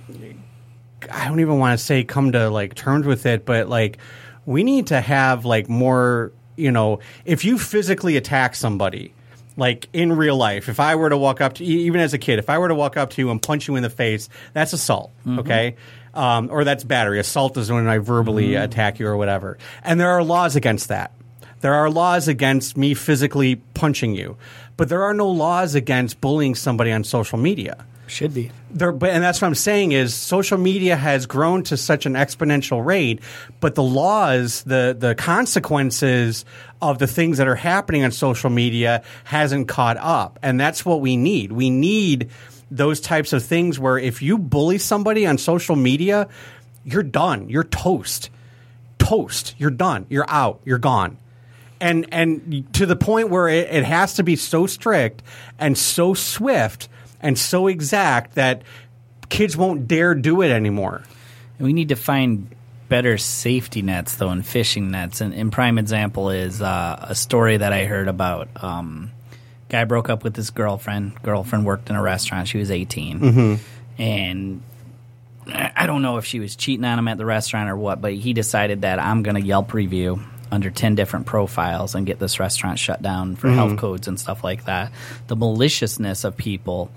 I 1.11 1.27
don't 1.27 1.39
even 1.39 1.59
want 1.59 1.77
to 1.77 1.83
say 1.83 2.03
come 2.03 2.31
to 2.31 2.49
like 2.49 2.75
terms 2.75 3.05
with 3.05 3.25
it, 3.25 3.45
but 3.45 3.69
like 3.69 3.97
we 4.45 4.63
need 4.63 4.87
to 4.87 4.99
have 4.99 5.45
like 5.45 5.69
more, 5.69 6.31
you 6.55 6.71
know, 6.71 6.99
if 7.25 7.45
you 7.45 7.57
physically 7.57 8.17
attack 8.17 8.55
somebody, 8.55 9.13
like 9.55 9.87
in 9.93 10.13
real 10.13 10.35
life, 10.35 10.69
if 10.69 10.79
I 10.79 10.95
were 10.95 11.09
to 11.09 11.17
walk 11.17 11.41
up 11.41 11.53
to 11.55 11.63
even 11.63 12.01
as 12.01 12.13
a 12.13 12.17
kid, 12.17 12.39
if 12.39 12.49
I 12.49 12.57
were 12.57 12.69
to 12.69 12.75
walk 12.75 12.97
up 12.97 13.11
to 13.11 13.21
you 13.21 13.29
and 13.31 13.41
punch 13.41 13.67
you 13.67 13.75
in 13.75 13.83
the 13.83 13.89
face, 13.89 14.29
that's 14.53 14.73
assault, 14.73 15.11
okay? 15.39 15.75
Um, 16.13 16.49
or 16.51 16.63
that's 16.63 16.83
battery. 16.83 17.19
Assault 17.19 17.57
is 17.57 17.71
when 17.71 17.87
I 17.87 17.97
verbally 17.99 18.55
attack 18.55 18.99
you 18.99 19.07
or 19.07 19.17
whatever. 19.17 19.57
And 19.83 19.99
there 19.99 20.09
are 20.11 20.23
laws 20.23 20.55
against 20.55 20.87
that. 20.87 21.11
There 21.63 21.75
are 21.75 21.89
laws 21.89 22.27
against 22.27 22.75
me 22.75 22.93
physically 22.93 23.55
punching 23.73 24.15
you, 24.15 24.35
but 24.75 24.89
there 24.89 25.03
are 25.03 25.13
no 25.13 25.29
laws 25.29 25.75
against 25.75 26.19
bullying 26.19 26.55
somebody 26.55 26.91
on 26.91 27.05
social 27.05 27.37
media 27.37 27.85
should 28.07 28.33
be. 28.33 28.51
there, 28.69 28.91
but 28.91 29.11
and 29.11 29.23
that's 29.23 29.41
what 29.41 29.47
I'm 29.47 29.55
saying 29.55 29.93
is 29.93 30.13
social 30.13 30.57
media 30.57 30.97
has 30.97 31.25
grown 31.25 31.63
to 31.63 31.77
such 31.77 32.05
an 32.05 32.15
exponential 32.15 32.85
rate, 32.85 33.21
but 33.61 33.75
the 33.75 33.81
laws, 33.81 34.63
the 34.63 34.93
the 34.99 35.15
consequences 35.15 36.43
of 36.81 36.99
the 36.99 37.07
things 37.07 37.37
that 37.37 37.47
are 37.47 37.55
happening 37.55 38.03
on 38.03 38.11
social 38.11 38.49
media 38.49 39.01
hasn't 39.23 39.69
caught 39.69 39.95
up, 39.95 40.39
and 40.43 40.59
that's 40.59 40.85
what 40.85 40.99
we 40.99 41.15
need. 41.15 41.53
We 41.53 41.69
need 41.69 42.29
those 42.71 42.99
types 42.99 43.31
of 43.31 43.41
things 43.41 43.79
where 43.79 43.97
if 43.97 44.21
you 44.21 44.37
bully 44.37 44.79
somebody 44.79 45.25
on 45.25 45.37
social 45.37 45.77
media, 45.77 46.27
you're 46.83 47.03
done. 47.03 47.47
You're 47.47 47.63
toast. 47.63 48.31
Toast. 48.97 49.55
You're 49.57 49.71
done. 49.71 50.07
You're 50.09 50.29
out. 50.29 50.59
You're 50.65 50.77
gone 50.77 51.19
and 51.83 52.07
and 52.13 52.73
to 52.73 52.85
the 52.85 52.95
point 52.95 53.29
where 53.29 53.49
it, 53.49 53.67
it 53.69 53.83
has 53.83 54.15
to 54.15 54.23
be 54.23 54.37
so 54.37 54.65
strict 54.67 55.21
and 55.59 55.77
so 55.77 56.13
swift 56.13 56.87
and 57.19 57.37
so 57.37 57.67
exact 57.67 58.35
that 58.35 58.61
kids 59.29 59.57
won't 59.57 59.87
dare 59.87 60.15
do 60.15 60.41
it 60.41 60.49
anymore. 60.49 61.03
We 61.59 61.73
need 61.73 61.89
to 61.89 61.95
find 61.95 62.49
better 62.87 63.17
safety 63.17 63.81
nets, 63.81 64.15
though, 64.15 64.29
and 64.29 64.45
fishing 64.45 64.91
nets. 64.91 65.19
And, 65.19 65.33
and 65.33 65.51
prime 65.51 65.77
example 65.77 66.29
is 66.29 66.61
uh, 66.61 67.05
a 67.09 67.15
story 67.15 67.57
that 67.57 67.73
I 67.73 67.85
heard 67.85 68.07
about. 68.07 68.47
Um, 68.63 69.11
guy 69.67 69.83
broke 69.83 70.09
up 70.09 70.23
with 70.23 70.35
his 70.35 70.51
girlfriend. 70.51 71.21
Girlfriend 71.21 71.65
worked 71.65 71.89
in 71.89 71.97
a 71.97 72.01
restaurant. 72.01 72.47
She 72.47 72.59
was 72.59 72.71
18, 72.71 73.19
and 73.97 74.61
I 75.47 75.71
I 75.75 75.87
don't 75.87 76.01
know 76.01 76.17
if 76.17 76.25
she 76.25 76.39
was 76.39 76.55
cheating 76.55 76.85
on 76.85 76.97
him 76.97 77.09
at 77.09 77.17
the 77.17 77.25
restaurant 77.25 77.69
or 77.69 77.75
what, 77.75 77.99
but 77.99 78.13
he 78.13 78.31
decided 78.31 78.81
that 78.83 78.99
I'm 78.99 79.21
going 79.23 79.35
to 79.35 79.41
Yelp 79.41 79.73
review 79.73 80.21
under 80.53 80.69
10 80.69 80.95
different 80.95 81.25
profiles 81.25 81.95
and 81.95 82.05
get 82.05 82.19
this 82.19 82.39
restaurant 82.39 82.77
shut 82.79 83.01
down 83.01 83.35
for 83.35 83.49
health 83.49 83.77
codes 83.77 84.07
and 84.07 84.19
stuff 84.19 84.43
like 84.43 84.65
that. 84.65 84.91
The 85.27 85.35
maliciousness 85.35 86.23
of 86.23 86.37
people 86.37 86.91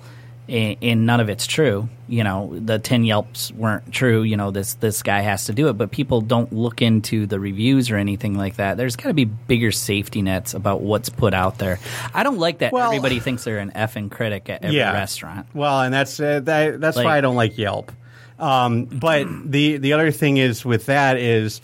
and, 0.48 1.06
none 1.06 1.18
of 1.18 1.28
it's 1.28 1.46
true. 1.46 1.88
You 2.06 2.22
know, 2.22 2.56
the 2.56 2.78
10 2.78 3.04
Yelps 3.04 3.50
weren't 3.50 3.90
true. 3.92 4.22
You 4.22 4.36
know, 4.36 4.52
this 4.52 4.74
this 4.74 5.02
guy 5.02 5.20
has 5.20 5.46
to 5.46 5.52
do 5.52 5.68
it, 5.68 5.72
but 5.72 5.90
people 5.90 6.20
don't 6.20 6.52
look 6.52 6.82
into 6.82 7.26
the 7.26 7.40
reviews 7.40 7.90
or 7.90 7.96
anything 7.96 8.38
like 8.38 8.56
that. 8.56 8.76
There's 8.76 8.94
got 8.94 9.08
to 9.08 9.14
be 9.14 9.24
bigger 9.24 9.72
safety 9.72 10.22
nets 10.22 10.54
about 10.54 10.82
what's 10.82 11.08
put 11.08 11.34
out 11.34 11.58
there. 11.58 11.80
I 12.14 12.22
don't 12.22 12.38
like 12.38 12.58
that 12.58 12.72
Well- 12.72 12.86
everybody 12.86 13.18
thinks 13.18 13.42
they're 13.42 13.58
an 13.58 13.72
effing 13.72 14.08
critic 14.10 14.48
at 14.48 14.62
every 14.64 14.78
restaurant. 14.78 15.46
Well, 15.52 15.80
and 15.80 15.92
that's 15.92 16.20
uh, 16.20 16.40
that, 16.44 16.80
that's 16.80 16.96
Like- 16.96 17.06
why 17.06 17.18
I 17.18 17.20
don't 17.22 17.36
like 17.36 17.58
Yelp. 17.58 17.90
Um, 18.38 18.84
but 18.84 19.26
the 19.50 19.78
the 19.78 19.94
other 19.94 20.10
thing 20.12 20.36
is 20.36 20.64
with 20.64 20.86
that 20.86 21.16
is, 21.16 21.60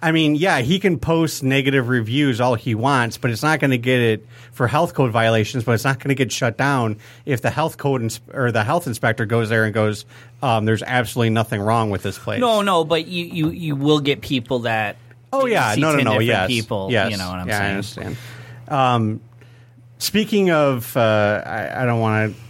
I 0.00 0.12
mean, 0.12 0.36
yeah, 0.36 0.60
he 0.60 0.78
can 0.78 0.98
post 0.98 1.42
negative 1.42 1.88
reviews 1.88 2.40
all 2.40 2.54
he 2.54 2.74
wants, 2.76 3.18
but 3.18 3.32
it's 3.32 3.42
not 3.42 3.58
going 3.58 3.72
to 3.72 3.78
get 3.78 4.00
it 4.00 4.26
for 4.52 4.68
health 4.68 4.94
code 4.94 5.10
violations. 5.10 5.64
But 5.64 5.72
it's 5.72 5.84
not 5.84 5.98
going 5.98 6.10
to 6.10 6.14
get 6.14 6.30
shut 6.30 6.56
down 6.56 6.98
if 7.26 7.42
the 7.42 7.50
health 7.50 7.78
code 7.78 8.02
ins- 8.02 8.20
or 8.32 8.52
the 8.52 8.62
health 8.62 8.86
inspector 8.86 9.26
goes 9.26 9.48
there 9.48 9.64
and 9.64 9.74
goes, 9.74 10.04
um, 10.40 10.66
"There's 10.66 10.84
absolutely 10.84 11.30
nothing 11.30 11.60
wrong 11.60 11.90
with 11.90 12.02
this 12.02 12.16
place." 12.16 12.40
No, 12.40 12.62
no, 12.62 12.84
but 12.84 13.08
you, 13.08 13.24
you, 13.24 13.50
you 13.50 13.76
will 13.76 14.00
get 14.00 14.20
people 14.20 14.60
that. 14.60 14.96
Oh 15.32 15.46
yeah, 15.46 15.74
no, 15.76 15.90
no, 15.90 15.96
10 15.96 16.04
no. 16.04 16.18
Yes, 16.20 16.46
people. 16.46 16.88
Yes. 16.90 17.10
You 17.10 17.16
know 17.16 17.28
what 17.28 17.40
I'm 17.40 17.48
yeah, 17.48 17.58
saying? 17.58 17.66
I 17.66 17.74
understand. 17.74 18.16
Um, 18.68 19.20
speaking 19.98 20.50
of, 20.50 20.96
uh, 20.96 21.42
I, 21.44 21.82
I 21.82 21.86
don't 21.86 22.00
want 22.00 22.34
to. 22.34 22.40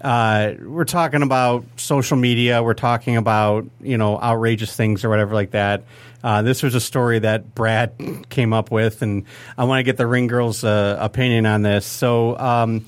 Uh, 0.00 0.52
we're 0.62 0.84
talking 0.84 1.22
about 1.22 1.64
social 1.76 2.16
media. 2.16 2.62
We're 2.62 2.74
talking 2.74 3.16
about 3.16 3.66
you 3.80 3.96
know 3.98 4.20
outrageous 4.20 4.74
things 4.76 5.04
or 5.04 5.08
whatever 5.08 5.34
like 5.34 5.52
that. 5.52 5.84
Uh, 6.22 6.42
this 6.42 6.62
was 6.62 6.74
a 6.74 6.80
story 6.80 7.18
that 7.20 7.54
Brad 7.54 7.92
came 8.28 8.52
up 8.52 8.70
with, 8.70 9.02
and 9.02 9.24
I 9.56 9.64
want 9.64 9.78
to 9.80 9.82
get 9.84 9.96
the 9.96 10.06
Ring 10.06 10.26
Girls' 10.26 10.64
uh, 10.64 10.96
opinion 11.00 11.46
on 11.46 11.62
this. 11.62 11.86
So, 11.86 12.36
um, 12.38 12.84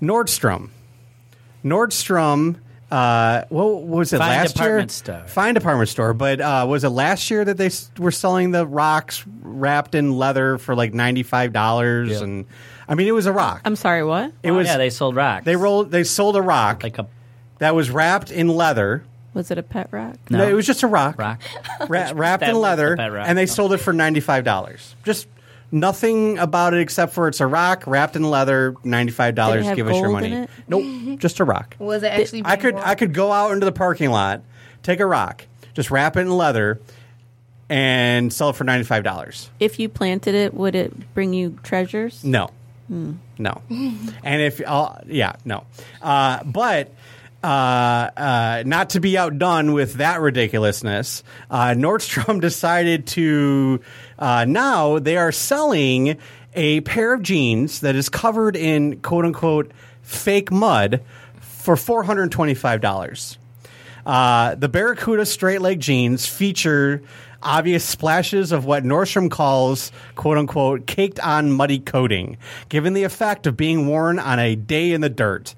Nordstrom, 0.00 0.70
Nordstrom. 1.64 2.56
Uh, 2.90 3.44
what 3.50 3.82
was 3.82 4.14
it 4.14 4.18
Fine 4.18 4.28
last 4.30 4.52
department 4.54 4.90
year? 4.90 5.16
store. 5.18 5.24
Fine 5.28 5.54
department 5.54 5.88
store. 5.90 6.14
But 6.14 6.40
uh, 6.40 6.64
was 6.66 6.84
it 6.84 6.88
last 6.88 7.30
year 7.30 7.44
that 7.44 7.58
they 7.58 7.66
s- 7.66 7.90
were 7.98 8.10
selling 8.10 8.50
the 8.50 8.66
rocks 8.66 9.22
wrapped 9.42 9.94
in 9.94 10.16
leather 10.16 10.56
for 10.56 10.74
like 10.74 10.94
ninety 10.94 11.22
five 11.22 11.52
dollars? 11.52 12.18
And 12.22 12.46
I 12.88 12.94
mean, 12.94 13.06
it 13.06 13.12
was 13.12 13.26
a 13.26 13.32
rock. 13.32 13.60
I'm 13.64 13.76
sorry, 13.76 14.02
what? 14.02 14.32
It 14.42 14.50
was. 14.52 14.66
yeah, 14.66 14.78
they 14.78 14.90
sold 14.90 15.14
rocks. 15.16 15.44
they 15.44 15.56
rolled. 15.56 15.90
They 15.90 16.04
sold 16.04 16.36
a 16.36 16.42
rock 16.42 16.82
like 16.82 16.98
a 16.98 17.06
that 17.58 17.74
was 17.74 17.90
wrapped 17.90 18.30
in 18.30 18.48
leather. 18.48 19.04
Was 19.34 19.50
it 19.50 19.58
a 19.58 19.62
pet 19.62 19.88
rock? 19.90 20.16
no, 20.30 20.38
No, 20.38 20.48
it 20.48 20.54
was 20.54 20.66
just 20.66 20.82
a 20.82 20.86
rock, 20.86 21.18
rock. 21.18 21.40
Ra- 21.88 22.12
wrapped 22.14 22.40
That 22.40 22.50
in 22.50 22.54
was 22.56 22.62
leather, 22.62 22.90
the 22.90 22.96
pet 22.96 23.12
rock. 23.12 23.26
and 23.28 23.36
they 23.36 23.46
sold 23.46 23.72
it 23.72 23.78
for 23.78 23.92
ninety 23.92 24.20
five 24.20 24.44
dollars. 24.44 24.94
Just 25.04 25.28
Nothing 25.70 26.38
about 26.38 26.72
it 26.72 26.80
except 26.80 27.12
for 27.12 27.28
it's 27.28 27.40
a 27.40 27.46
rock 27.46 27.86
wrapped 27.86 28.16
in 28.16 28.22
leather, 28.22 28.74
ninety 28.84 29.12
five 29.12 29.34
Did 29.34 29.42
it 29.42 29.44
dollars. 29.44 29.64
have 29.66 29.76
Give 29.76 29.86
us 29.86 29.96
your 29.96 30.08
gold 30.08 30.22
in 30.22 30.30
money. 30.30 30.42
it? 30.44 30.50
Nope, 30.66 31.18
just 31.20 31.40
a 31.40 31.44
rock. 31.44 31.76
Was 31.78 32.02
it 32.02 32.06
actually? 32.06 32.40
I 32.46 32.56
could 32.56 32.74
I 32.76 32.94
could 32.94 33.12
go 33.12 33.30
out 33.32 33.50
into 33.52 33.66
the 33.66 33.72
parking 33.72 34.08
lot, 34.10 34.40
take 34.82 34.98
a 35.00 35.04
rock, 35.06 35.44
just 35.74 35.90
wrap 35.90 36.16
it 36.16 36.20
in 36.20 36.30
leather, 36.34 36.80
and 37.68 38.32
sell 38.32 38.48
it 38.50 38.56
for 38.56 38.64
ninety 38.64 38.84
five 38.84 39.04
dollars. 39.04 39.50
If 39.60 39.78
you 39.78 39.90
planted 39.90 40.34
it, 40.34 40.54
would 40.54 40.74
it 40.74 41.12
bring 41.14 41.34
you 41.34 41.58
treasures? 41.62 42.24
No, 42.24 42.48
no, 42.88 43.62
and 43.68 44.42
if 44.42 44.60
uh, 44.64 44.94
yeah, 45.06 45.34
no, 45.44 45.64
uh, 46.02 46.42
but. 46.44 46.92
Uh, 47.40 48.10
uh, 48.16 48.62
not 48.66 48.90
to 48.90 48.98
be 48.98 49.16
outdone 49.16 49.72
with 49.72 49.94
that 49.94 50.20
ridiculousness, 50.20 51.22
uh, 51.52 51.68
Nordstrom 51.68 52.40
decided 52.40 53.06
to 53.06 53.80
uh, 54.18 54.44
now 54.44 54.98
they 54.98 55.16
are 55.16 55.30
selling 55.30 56.18
a 56.54 56.80
pair 56.80 57.14
of 57.14 57.22
jeans 57.22 57.78
that 57.82 57.94
is 57.94 58.08
covered 58.08 58.56
in 58.56 59.00
quote 59.02 59.24
unquote 59.24 59.70
fake 60.02 60.50
mud 60.50 61.00
for 61.40 61.76
four 61.76 62.02
hundred 62.02 62.32
twenty 62.32 62.54
five 62.54 62.80
dollars. 62.80 63.38
Uh, 64.04 64.54
the 64.54 64.68
Barracuda 64.68 65.26
straight 65.26 65.60
leg 65.60 65.80
jeans 65.80 66.26
feature 66.26 67.02
obvious 67.42 67.84
splashes 67.84 68.52
of 68.52 68.64
what 68.64 68.84
Nordstrom 68.84 69.30
calls 69.30 69.92
quote 70.14 70.38
unquote 70.38 70.86
caked 70.86 71.20
on 71.20 71.52
muddy 71.52 71.78
coating, 71.78 72.36
given 72.68 72.94
the 72.94 73.04
effect 73.04 73.46
of 73.46 73.56
being 73.56 73.86
worn 73.86 74.18
on 74.18 74.38
a 74.38 74.56
day 74.56 74.92
in 74.92 75.00
the 75.00 75.08
dirt. 75.08 75.54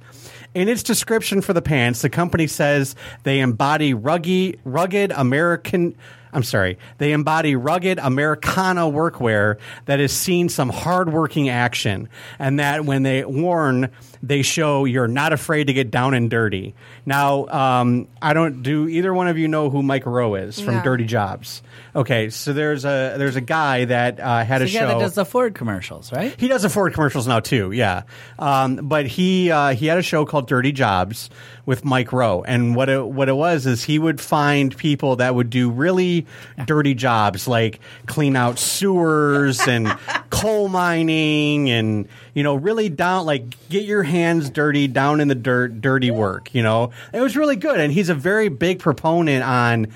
In 0.52 0.68
its 0.68 0.82
description 0.82 1.42
for 1.42 1.52
the 1.52 1.62
pants, 1.62 2.02
the 2.02 2.10
company 2.10 2.48
says 2.48 2.96
they 3.22 3.38
embody 3.40 3.94
rugged, 3.94 4.58
rugged 4.64 5.12
American. 5.12 5.94
I'm 6.32 6.42
sorry. 6.42 6.78
They 6.98 7.12
embody 7.12 7.54
rugged 7.54 7.98
Americana 7.98 8.82
workwear 8.82 9.58
that 9.86 10.00
has 10.00 10.12
seen 10.12 10.48
some 10.48 10.68
hardworking 10.68 11.48
action, 11.48 12.08
and 12.38 12.58
that 12.58 12.84
when 12.84 13.04
they 13.04 13.24
worn, 13.24 13.90
they 14.22 14.42
show 14.42 14.84
you're 14.84 15.08
not 15.08 15.32
afraid 15.32 15.68
to 15.68 15.72
get 15.72 15.90
down 15.90 16.12
and 16.14 16.28
dirty. 16.30 16.74
Now, 17.06 17.46
um, 17.48 18.06
I 18.20 18.34
don't. 18.34 18.62
Do 18.62 18.86
either 18.88 19.14
one 19.14 19.28
of 19.28 19.38
you 19.38 19.48
know 19.48 19.70
who 19.70 19.82
Mike 19.82 20.04
Rowe 20.06 20.34
is 20.34 20.60
from 20.60 20.74
No. 20.76 20.82
Dirty 20.82 21.04
Jobs? 21.06 21.62
Okay, 21.96 22.28
so 22.30 22.52
there's 22.52 22.84
a 22.84 23.14
there's 23.16 23.36
a 23.36 23.40
guy 23.40 23.86
that 23.86 24.20
uh, 24.20 24.44
had 24.44 24.60
a 24.60 24.64
The 24.66 24.70
show. 24.70 24.80
guy 24.80 24.86
that 24.94 24.98
does 25.00 25.14
the 25.14 25.24
Ford 25.24 25.54
commercials, 25.54 26.12
right? 26.12 26.34
He 26.38 26.48
does 26.48 26.62
the 26.62 26.68
Ford 26.68 26.92
commercials 26.92 27.26
now 27.26 27.40
too, 27.40 27.72
yeah. 27.72 28.02
Um, 28.38 28.76
but 28.76 29.06
he 29.06 29.50
uh, 29.50 29.70
he 29.74 29.86
had 29.86 29.98
a 29.98 30.02
show 30.02 30.24
called 30.26 30.46
Dirty 30.48 30.72
Jobs 30.72 31.30
with 31.66 31.84
Mike 31.84 32.12
Rowe, 32.12 32.42
and 32.42 32.76
what 32.76 32.88
it 32.90 33.04
what 33.06 33.28
it 33.28 33.34
was 33.36 33.66
is 33.66 33.82
he 33.84 33.98
would 33.98 34.20
find 34.20 34.76
people 34.76 35.16
that 35.16 35.34
would 35.34 35.48
do 35.50 35.70
really 35.70 36.26
dirty 36.66 36.94
jobs, 36.94 37.48
like 37.48 37.80
clean 38.06 38.36
out 38.36 38.58
sewers 38.58 39.66
and 39.66 39.88
coal 40.30 40.68
mining, 40.68 41.70
and 41.70 42.08
you 42.34 42.42
know, 42.42 42.54
really 42.54 42.88
down 42.88 43.26
like 43.26 43.68
get 43.68 43.84
your 43.84 44.02
hands 44.02 44.50
dirty, 44.50 44.86
down 44.86 45.20
in 45.20 45.28
the 45.28 45.34
dirt, 45.34 45.80
dirty 45.80 46.10
work. 46.10 46.54
You 46.54 46.62
know, 46.62 46.90
it 47.12 47.20
was 47.20 47.36
really 47.36 47.56
good, 47.56 47.80
and 47.80 47.92
he's 47.92 48.08
a 48.08 48.14
very 48.14 48.48
big 48.48 48.78
proponent 48.78 49.44
on, 49.44 49.88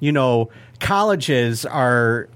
you 0.00 0.12
know, 0.12 0.50
colleges 0.80 1.64
are 1.64 2.28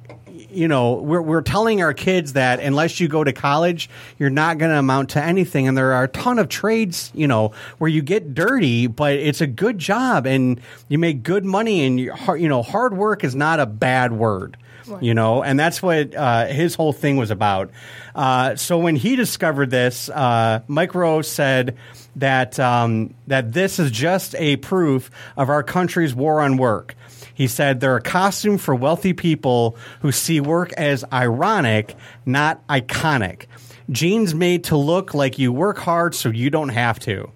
you 0.51 0.69
know, 0.69 0.95
we're, 0.95 1.21
we're 1.21 1.43
telling 1.43 1.83
our 1.83 1.93
kids 1.93 2.35
that 2.35 2.61
unless 2.61 3.01
you 3.01 3.09
go 3.09 3.25
to 3.25 3.33
college, 3.33 3.89
you're 4.19 4.31
not 4.31 4.59
going 4.59 4.71
to 4.71 4.79
amount 4.79 5.11
to 5.11 5.23
anything. 5.23 5.69
And 5.69 5.77
there 5.77 5.93
are 5.93 6.05
a 6.05 6.09
ton 6.09 6.39
of 6.39 6.49
trades, 6.49 7.11
you 7.15 7.27
know, 7.27 7.53
where 7.79 7.89
you 7.89 8.03
get 8.03 8.35
dirty, 8.35 8.87
but 8.87 9.15
it's 9.15 9.41
a 9.41 9.47
good 9.47 9.79
job 9.79 10.27
and 10.27 10.61
you 10.89 10.99
make 10.99 11.23
good 11.23 11.45
money. 11.45 11.85
And 11.85 11.99
you, 11.99 12.15
you 12.39 12.49
know, 12.49 12.63
hard 12.63 12.97
work 12.97 13.25
is 13.25 13.35
not 13.35 13.61
a 13.61 13.67
bad 13.67 14.13
word. 14.13 14.57
You 15.01 15.15
know, 15.15 15.43
and 15.43 15.59
that's 15.59 15.83
what 15.83 16.15
uh, 16.15 16.47
his 16.47 16.75
whole 16.75 16.93
thing 16.93 17.17
was 17.17 17.31
about. 17.31 17.71
Uh, 18.15 18.57
so 18.57 18.79
when 18.79 18.97
he 18.97 19.17
discovered 19.17 19.71
this, 19.71 20.09
uh, 20.09 20.61
Mike 20.69 20.95
Rowe 20.95 21.23
said 21.23 21.77
that 22.17 22.59
um, 22.59 23.15
that 23.27 23.53
this 23.53 23.79
is 23.79 23.91
just 23.91 24.35
a 24.37 24.57
proof 24.57 25.11
of 25.37 25.51
our 25.51 25.63
country's 25.63 26.15
war 26.15 26.41
on 26.41 26.57
work. 26.57 26.95
He 27.35 27.49
said 27.49 27.81
they're 27.81 27.97
a 27.97 28.03
costume 28.03 28.57
for 28.57 28.75
wealthy 28.75 29.13
people 29.13 29.77
who 30.01 30.11
see 30.11 30.41
work 30.41 30.73
as 30.73 31.05
ironic, 31.13 31.95
not 32.25 32.67
iconic. 32.69 33.45
Jeans 33.91 34.35
made 34.35 34.65
to 34.65 34.77
look 34.77 35.13
like 35.13 35.39
you 35.39 35.53
work 35.53 35.79
hard 35.79 36.15
so 36.15 36.31
you 36.31 36.49
don't 36.49 36.71
have 36.71 36.99
to. 37.01 37.31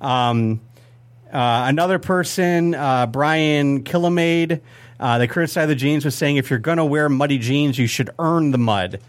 Um, 0.00 0.60
uh, 1.32 1.64
another 1.66 1.98
person, 1.98 2.74
uh, 2.74 3.06
Brian 3.06 3.84
Kilmeade, 3.84 4.60
uh, 5.00 5.18
they 5.18 5.26
criticized 5.26 5.70
the 5.70 5.74
jeans 5.74 6.04
with 6.04 6.14
saying 6.14 6.36
if 6.36 6.50
you're 6.50 6.58
going 6.58 6.78
to 6.78 6.84
wear 6.84 7.08
muddy 7.08 7.38
jeans, 7.38 7.78
you 7.78 7.86
should 7.86 8.10
earn 8.18 8.50
the 8.50 8.58
mud. 8.58 9.00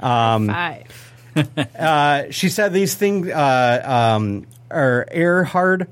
Um, 0.00 0.48
Five. 0.48 1.12
uh, 1.78 2.24
she 2.30 2.48
said 2.48 2.72
these 2.72 2.94
things 2.94 3.28
uh, 3.28 3.82
um, 4.16 4.46
are 4.70 5.06
air 5.10 5.44
hard. 5.44 5.88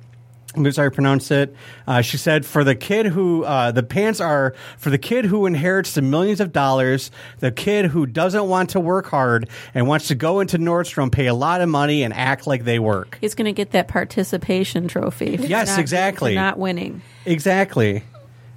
I'm 0.56 0.70
sorry, 0.72 0.90
to 0.90 0.94
pronounce 0.94 1.30
it. 1.30 1.54
Uh, 1.86 2.00
she 2.02 2.16
said, 2.16 2.44
"For 2.44 2.64
the 2.64 2.74
kid 2.74 3.06
who 3.06 3.44
uh, 3.44 3.70
the 3.70 3.84
pants 3.84 4.20
are 4.20 4.54
for 4.78 4.90
the 4.90 4.98
kid 4.98 5.24
who 5.24 5.46
inherits 5.46 5.94
the 5.94 6.02
millions 6.02 6.40
of 6.40 6.52
dollars, 6.52 7.12
the 7.38 7.52
kid 7.52 7.86
who 7.86 8.04
doesn't 8.04 8.48
want 8.48 8.70
to 8.70 8.80
work 8.80 9.06
hard 9.06 9.48
and 9.74 9.86
wants 9.86 10.08
to 10.08 10.16
go 10.16 10.40
into 10.40 10.58
Nordstrom, 10.58 11.12
pay 11.12 11.26
a 11.26 11.34
lot 11.34 11.60
of 11.60 11.68
money, 11.68 12.02
and 12.02 12.12
act 12.12 12.48
like 12.48 12.64
they 12.64 12.80
work." 12.80 13.16
He's 13.20 13.36
going 13.36 13.44
to 13.44 13.52
get 13.52 13.70
that 13.70 13.86
participation 13.86 14.88
trophy. 14.88 15.38
Yes, 15.40 15.68
not- 15.68 15.78
exactly. 15.78 16.34
Not 16.34 16.58
winning. 16.58 17.00
Exactly. 17.26 18.02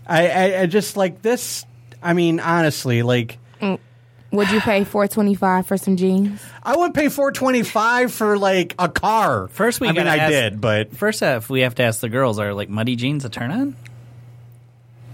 I, 0.07 0.27
I, 0.27 0.61
I 0.61 0.65
just 0.65 0.97
like 0.97 1.21
this. 1.21 1.65
I 2.01 2.13
mean, 2.13 2.39
honestly, 2.39 3.01
like 3.03 3.37
mm, 3.61 3.79
Would 4.31 4.51
you 4.51 4.59
pay 4.61 4.83
four 4.83 5.07
twenty 5.07 5.35
five 5.35 5.65
for 5.67 5.77
some 5.77 5.95
jeans? 5.95 6.43
I 6.61 6.75
wouldn't 6.75 6.95
pay 6.95 7.09
four 7.09 7.31
twenty 7.31 7.63
five 7.63 8.11
for 8.13 8.37
like 8.37 8.75
a 8.79 8.89
car. 8.89 9.47
First, 9.49 9.79
we 9.79 9.87
I 9.87 9.91
mean, 9.91 10.03
gotta 10.05 10.09
I 10.11 10.17
ask- 10.17 10.31
did, 10.31 10.61
but 10.61 10.95
First, 10.95 11.21
if 11.21 11.49
we 11.49 11.61
have 11.61 11.75
to 11.75 11.83
ask 11.83 12.01
the 12.01 12.09
girls, 12.09 12.39
are 12.39 12.53
like 12.53 12.69
muddy 12.69 12.95
jeans 12.95 13.23
a 13.25 13.29
turn 13.29 13.51
on? 13.51 13.75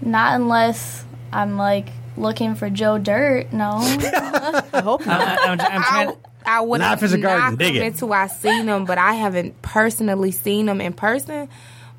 Not 0.02 0.40
unless 0.40 1.04
I'm 1.32 1.56
like 1.56 1.88
looking 2.16 2.54
for 2.54 2.70
Joe 2.70 2.98
Dirt. 2.98 3.52
No. 3.52 3.72
I 3.80 4.80
hope 4.82 5.04
not. 5.06 5.20
I, 5.20 5.44
I'm, 5.44 5.50
I'm 5.50 5.58
trying. 5.82 6.08
I, 6.08 6.12
I 6.46 6.60
would 6.62 6.80
Life 6.80 7.02
is 7.02 7.12
a 7.12 7.18
garden. 7.18 7.58
Dig 7.58 7.76
it. 7.76 7.82
until 7.82 8.12
I 8.12 8.26
seen 8.26 8.64
them, 8.66 8.86
but 8.86 8.96
I 8.98 9.12
haven't 9.14 9.60
personally 9.62 10.30
seen 10.32 10.66
them 10.66 10.80
in 10.80 10.94
person. 10.94 11.48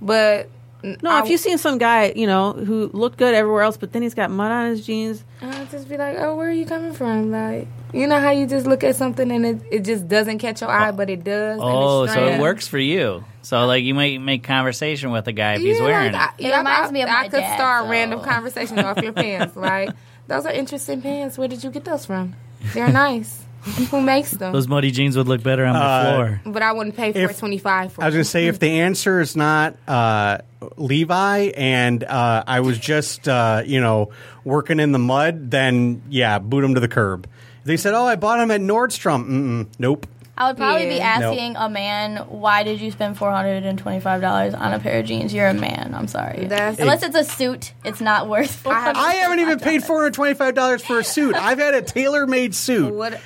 But 0.01 0.49
No, 0.83 1.23
if 1.23 1.29
you've 1.29 1.39
seen 1.39 1.57
some 1.57 1.77
guy, 1.77 2.11
you 2.15 2.25
know, 2.27 2.53
who 2.53 2.89
looked 2.93 3.17
good 3.17 3.33
everywhere 3.35 3.61
else, 3.63 3.77
but 3.77 3.91
then 3.93 4.01
he's 4.01 4.13
got 4.15 4.31
mud 4.31 4.51
on 4.51 4.69
his 4.71 4.85
jeans. 4.85 5.23
I'll 5.41 5.65
just 5.67 5.87
be 5.87 5.97
like, 5.97 6.17
"Oh, 6.19 6.35
where 6.35 6.49
are 6.49 6.51
you 6.51 6.65
coming 6.65 6.93
from?" 6.93 7.31
Like, 7.31 7.67
you 7.93 8.07
know 8.07 8.19
how 8.19 8.31
you 8.31 8.47
just 8.47 8.65
look 8.65 8.83
at 8.83 8.95
something 8.95 9.31
and 9.31 9.45
it, 9.45 9.61
it 9.71 9.79
just 9.81 10.07
doesn't 10.07 10.39
catch 10.39 10.61
your 10.61 10.69
eye, 10.71 10.91
but 10.91 11.09
it 11.09 11.23
does. 11.23 11.59
and 11.59 11.63
Oh, 11.63 12.03
it's 12.03 12.13
so 12.13 12.25
it 12.27 12.39
works 12.41 12.67
for 12.67 12.79
you. 12.79 13.23
So 13.43 13.65
like 13.65 13.83
you 13.83 13.93
might 13.93 14.19
make 14.21 14.43
conversation 14.43 15.11
with 15.11 15.27
a 15.27 15.31
guy 15.33 15.53
if 15.55 15.61
he's 15.61 15.77
Yeah, 15.79 15.83
wearing 15.85 16.13
like, 16.13 16.29
it. 16.39 16.43
I, 16.43 16.45
It 16.47 16.49
yeah, 16.49 16.57
reminds 16.59 16.89
I, 16.89 16.91
me 16.91 17.01
of 17.03 17.09
I 17.09 17.11
my 17.13 17.23
could 17.29 17.39
dad, 17.39 17.55
start 17.55 17.85
so- 17.85 17.89
random 17.91 18.21
conversation 18.21 18.79
off 18.79 18.97
your 19.01 19.13
pants. 19.13 19.55
Like, 19.61 19.89
those 20.27 20.45
are 20.45 20.51
interesting 20.51 21.01
pants. 21.01 21.37
Where 21.37 21.47
did 21.47 21.63
you 21.63 21.69
get 21.71 21.83
those 21.85 22.05
from? 22.05 22.35
They're 22.73 22.87
nice. 22.91 23.43
Who 23.91 24.01
makes 24.01 24.31
them? 24.31 24.53
Those 24.53 24.67
muddy 24.67 24.91
jeans 24.91 25.15
would 25.17 25.27
look 25.27 25.43
better 25.43 25.65
on 25.65 25.73
the 25.73 25.79
Uh, 25.79 26.13
floor. 26.15 26.41
but 26.53 26.63
I 26.63 26.71
wouldn't 26.71 26.95
pay 26.95 27.11
four 27.13 27.31
twenty 27.33 27.57
five 27.57 27.93
for. 27.93 28.03
I 28.03 28.07
was 28.07 28.15
going 28.15 28.23
to 28.23 28.29
say 28.29 28.47
if 28.47 28.59
the 28.59 28.79
answer 28.81 29.19
is 29.21 29.35
not 29.35 29.75
uh, 29.87 30.39
Levi 30.77 31.51
and 31.55 32.03
uh, 32.03 32.43
I 32.47 32.61
was 32.61 32.79
just 32.79 33.27
uh, 33.27 33.63
you 33.65 33.79
know 33.81 34.09
working 34.43 34.79
in 34.79 34.91
the 34.91 34.99
mud, 34.99 35.51
then 35.51 36.01
yeah, 36.09 36.39
boot 36.39 36.63
him 36.63 36.73
to 36.75 36.79
the 36.79 36.87
curb. 36.87 37.27
They 37.63 37.77
said, 37.77 37.93
"Oh, 37.93 38.05
I 38.05 38.15
bought 38.15 38.39
him 38.39 38.49
at 38.51 38.61
Nordstrom." 38.61 39.25
Mm-mm, 39.29 39.67
nope. 39.79 40.07
I 40.37 40.47
would 40.47 40.57
probably 40.57 40.87
be 40.87 40.95
Yeah. 40.95 41.19
asking 41.19 41.55
a 41.55 41.69
man, 41.69 42.17
why 42.29 42.63
did 42.63 42.81
you 42.81 42.89
spend 42.89 43.15
four 43.15 43.29
hundred 43.31 43.63
and 43.63 43.77
twenty-five 43.77 44.21
dollars 44.21 44.55
on 44.55 44.73
a 44.73 44.79
pair 44.79 44.99
of 44.99 45.05
jeans? 45.05 45.31
You're 45.31 45.49
a 45.49 45.53
man. 45.53 45.93
I'm 45.95 46.07
sorry. 46.07 46.47
That's- 46.47 46.79
Unless 46.79 47.03
it's 47.03 47.15
a 47.15 47.23
suit, 47.23 47.73
it's 47.85 48.01
not 48.01 48.27
worth. 48.27 48.63
have- 48.63 48.95
I 48.97 49.13
haven't 49.15 49.39
even 49.41 49.59
paid 49.59 49.83
four 49.83 49.97
hundred 49.99 50.15
twenty-five 50.15 50.55
dollars 50.55 50.83
for 50.83 50.97
a 50.97 51.03
suit. 51.03 51.35
I've 51.35 51.59
had 51.59 51.75
a 51.75 51.83
tailor-made 51.83 52.55
suit. 52.55 52.91
What? 52.95 53.19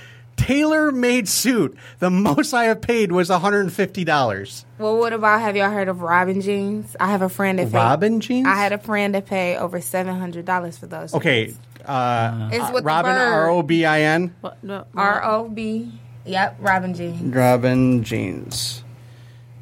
Tailor-made 0.46 1.28
suit. 1.28 1.76
The 2.00 2.10
most 2.12 2.54
I 2.54 2.66
have 2.66 2.80
paid 2.82 3.12
was 3.12 3.30
one 3.30 3.42
hundred 3.42 3.62
and 3.62 3.74
fifty 3.74 4.04
dollars. 4.04 4.64
Well, 4.78 4.98
what 4.98 5.12
about 5.12 5.42
have 5.42 5.56
y'all 5.56 5.72
heard 5.72 5.88
of 5.88 6.02
Robin 6.02 6.40
jeans? 6.42 6.96
I 7.00 7.10
have 7.10 7.22
a 7.24 7.30
friend 7.30 7.58
that 7.58 7.66
paid- 7.72 7.74
Robin 7.74 8.20
jeans? 8.22 8.48
I 8.48 8.56
had 8.56 8.72
a 8.72 8.78
friend 8.78 9.16
that 9.16 9.26
paid 9.26 9.58
over 9.58 9.82
seven 9.82 10.20
hundred 10.20 10.46
dollars 10.46 10.78
for 10.78 10.86
those. 10.88 11.14
Okay, 11.16 11.48
jeans. 11.48 11.60
uh, 11.86 12.50
it's 12.52 12.72
with 12.72 12.84
Robin 12.84 13.12
the 13.14 13.18
bird. 13.20 13.34
R 13.34 13.50
O 13.50 13.64
B 13.64 13.86
I 13.86 14.02
N. 14.02 14.36
What? 14.42 14.64
No, 14.64 14.86
R 14.96 15.24
O 15.26 15.50
B. 15.50 15.92
Yep, 16.26 16.58
Robin 16.60 16.94
jeans. 16.94 17.36
Robin 17.36 18.04
jeans. 18.04 18.84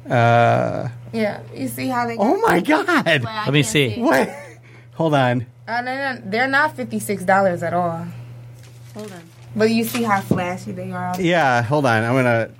Uh, 0.08 0.88
Yeah, 1.14 1.40
you 1.54 1.68
see 1.68 1.88
how 1.88 2.06
they? 2.06 2.16
oh 2.18 2.36
my 2.42 2.60
god! 2.60 3.06
Let 3.24 3.52
me 3.54 3.62
see. 3.62 4.00
What? 4.02 4.28
Hold 4.94 5.14
on. 5.14 5.46
Uh, 5.66 5.80
they're 5.82 6.14
not, 6.14 6.30
they're 6.30 6.48
not 6.48 6.76
fifty 6.76 6.98
six 6.98 7.24
dollars 7.24 7.62
at 7.62 7.72
all. 7.72 8.06
Hold 8.94 9.10
on. 9.12 9.22
But 9.56 9.70
you 9.70 9.84
see 9.84 10.02
how 10.02 10.20
flashy 10.20 10.72
they 10.72 10.90
are. 10.92 11.14
Yeah, 11.20 11.62
hold 11.62 11.86
on. 11.86 12.02
I'm 12.02 12.14
gonna. 12.14 12.50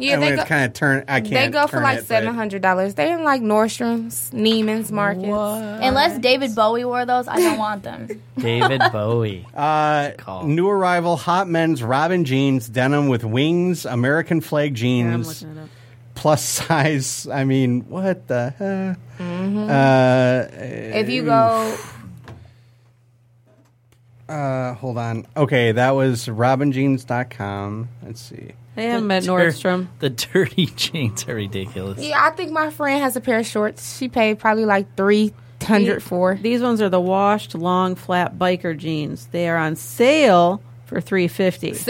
Yeah, 0.00 0.14
and 0.14 0.22
they 0.22 0.28
when 0.28 0.36
go- 0.36 0.44
kind 0.44 0.64
of 0.66 0.74
turn. 0.74 1.04
I 1.08 1.20
can't. 1.20 1.32
They 1.32 1.48
go 1.48 1.66
for 1.66 1.80
like 1.80 2.02
seven 2.02 2.34
hundred 2.34 2.62
dollars. 2.62 2.94
They're 2.94 3.18
in 3.18 3.24
like 3.24 3.42
Nordstrom's, 3.42 4.30
Neiman's 4.30 4.92
Markets. 4.92 5.26
Unless 5.26 6.18
David 6.20 6.54
Bowie 6.54 6.84
wore 6.84 7.04
those, 7.04 7.26
I 7.26 7.36
don't 7.40 7.58
want 7.58 7.82
them. 7.82 8.22
David 8.38 8.80
Bowie. 8.92 9.44
Uh, 9.54 10.10
new 10.44 10.68
arrival: 10.68 11.16
hot 11.16 11.48
men's 11.48 11.82
Robin 11.82 12.24
jeans, 12.24 12.68
denim 12.68 13.08
with 13.08 13.24
wings, 13.24 13.84
American 13.86 14.40
flag 14.40 14.78
Yeah, 14.78 14.96
I'm 15.14 15.22
jeans, 15.24 15.42
looking 15.42 15.68
plus 16.14 16.44
size. 16.48 17.26
I 17.26 17.42
mean, 17.44 17.80
what 17.88 18.28
the 18.28 18.50
heck? 18.50 18.98
Mm-hmm. 19.18 19.68
Uh, 19.68 20.96
If 21.00 21.08
you 21.08 21.24
go, 21.24 21.76
uh, 24.28 24.74
hold 24.74 24.98
on. 24.98 25.26
Okay, 25.36 25.72
that 25.72 25.90
was 25.92 26.26
robinjeans.com. 26.26 27.88
Let's 28.04 28.20
see. 28.20 28.50
I 28.76 28.82
haven't 28.82 29.06
met 29.08 29.24
Dir- 29.24 29.30
Nordstrom. 29.30 29.88
The 29.98 30.10
dirty 30.10 30.66
jeans 30.66 31.28
are 31.28 31.34
ridiculous. 31.34 32.00
yeah, 32.00 32.22
I 32.24 32.30
think 32.30 32.52
my 32.52 32.70
friend 32.70 33.02
has 33.02 33.16
a 33.16 33.20
pair 33.20 33.38
of 33.40 33.46
shorts. 33.46 33.96
She 33.98 34.08
paid 34.08 34.38
probably 34.38 34.64
like 34.64 34.96
three 34.96 35.32
hundred 35.62 36.02
for. 36.02 36.36
These 36.36 36.62
ones 36.62 36.80
are 36.80 36.88
the 36.88 37.00
washed 37.00 37.54
long 37.54 37.96
flat 37.96 38.38
biker 38.38 38.76
jeans. 38.78 39.26
They 39.26 39.48
are 39.48 39.56
on 39.56 39.74
sale 39.76 40.62
for 40.86 41.00
three 41.00 41.28
fifty. 41.28 41.74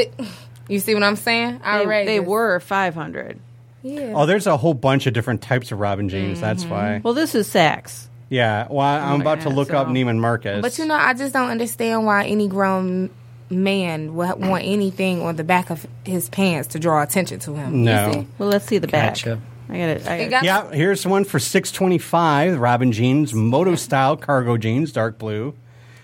You 0.70 0.80
see 0.80 0.92
what 0.92 1.02
I'm 1.02 1.16
saying? 1.16 1.60
They, 1.60 1.64
Outrageous. 1.64 2.06
they 2.08 2.20
were 2.20 2.60
five 2.60 2.94
hundred. 2.94 3.40
Yeah. 3.82 4.12
Oh, 4.14 4.26
there's 4.26 4.46
a 4.46 4.58
whole 4.58 4.74
bunch 4.74 5.06
of 5.06 5.14
different 5.14 5.40
types 5.40 5.72
of 5.72 5.80
Robin 5.80 6.10
jeans. 6.10 6.42
That's 6.42 6.64
Mm-hmm. 6.64 6.72
why. 6.72 7.00
Well, 7.02 7.14
this 7.14 7.34
is 7.34 7.48
Saks. 7.48 8.07
Yeah. 8.30 8.66
Well, 8.70 8.86
I'm 8.86 9.20
about 9.20 9.40
to 9.42 9.48
yeah, 9.48 9.54
look 9.54 9.72
up 9.72 9.86
so- 9.88 9.92
Neiman 9.92 10.18
Marcus. 10.18 10.60
But 10.62 10.78
you 10.78 10.86
know, 10.86 10.94
I 10.94 11.14
just 11.14 11.32
don't 11.32 11.50
understand 11.50 12.04
why 12.04 12.24
any 12.26 12.48
grown 12.48 13.10
man 13.50 14.14
would 14.14 14.38
want 14.38 14.64
anything 14.64 15.22
on 15.22 15.36
the 15.36 15.44
back 15.44 15.70
of 15.70 15.86
his 16.04 16.28
pants 16.28 16.68
to 16.68 16.78
draw 16.78 17.02
attention 17.02 17.38
to 17.40 17.54
him. 17.54 17.84
No. 17.84 18.26
Well, 18.36 18.48
let's 18.50 18.66
see 18.66 18.76
the 18.78 18.88
back. 18.88 19.14
Gotcha. 19.14 19.40
I 19.70 19.72
got 19.78 19.88
it. 19.88 20.06
I 20.06 20.18
got 20.24 20.30
got- 20.30 20.44
Yeah, 20.44 20.70
here's 20.70 21.06
one 21.06 21.24
for 21.24 21.38
six 21.38 21.70
twenty 21.72 21.98
five. 21.98 22.58
Robin 22.58 22.92
jeans, 22.92 23.32
moto 23.34 23.74
style 23.74 24.16
cargo 24.16 24.56
jeans, 24.56 24.92
dark 24.92 25.18
blue, 25.18 25.54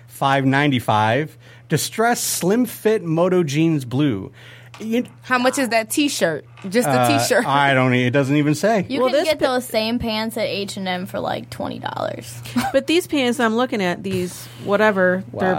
five 0.06 0.44
ninety 0.46 0.78
five. 0.78 1.36
Distressed 1.68 2.24
slim 2.24 2.66
fit 2.66 3.02
moto 3.02 3.42
jeans, 3.42 3.84
blue. 3.84 4.32
You- 4.80 5.04
How 5.22 5.38
much 5.38 5.58
is 5.58 5.68
that 5.70 5.88
T-shirt? 5.90 6.44
Just 6.68 6.88
a 6.88 6.92
uh, 6.92 7.18
T-shirt. 7.18 7.46
I 7.46 7.74
don't. 7.74 7.92
e- 7.94 8.06
It 8.06 8.10
doesn't 8.12 8.36
even 8.36 8.54
say. 8.54 8.86
You 8.88 9.00
Well, 9.00 9.10
can 9.10 9.18
this 9.18 9.28
get 9.28 9.38
pi- 9.38 9.46
those 9.46 9.64
same 9.66 9.98
pants 9.98 10.36
at 10.36 10.46
H 10.46 10.76
and 10.76 10.88
M 10.88 11.06
for 11.06 11.20
like 11.20 11.50
twenty 11.50 11.78
dollars. 11.78 12.40
But 12.72 12.86
these 12.86 13.06
pants 13.06 13.38
I'm 13.40 13.56
looking 13.56 13.82
at, 13.82 14.02
these 14.02 14.46
whatever, 14.64 15.22
they're 15.32 15.54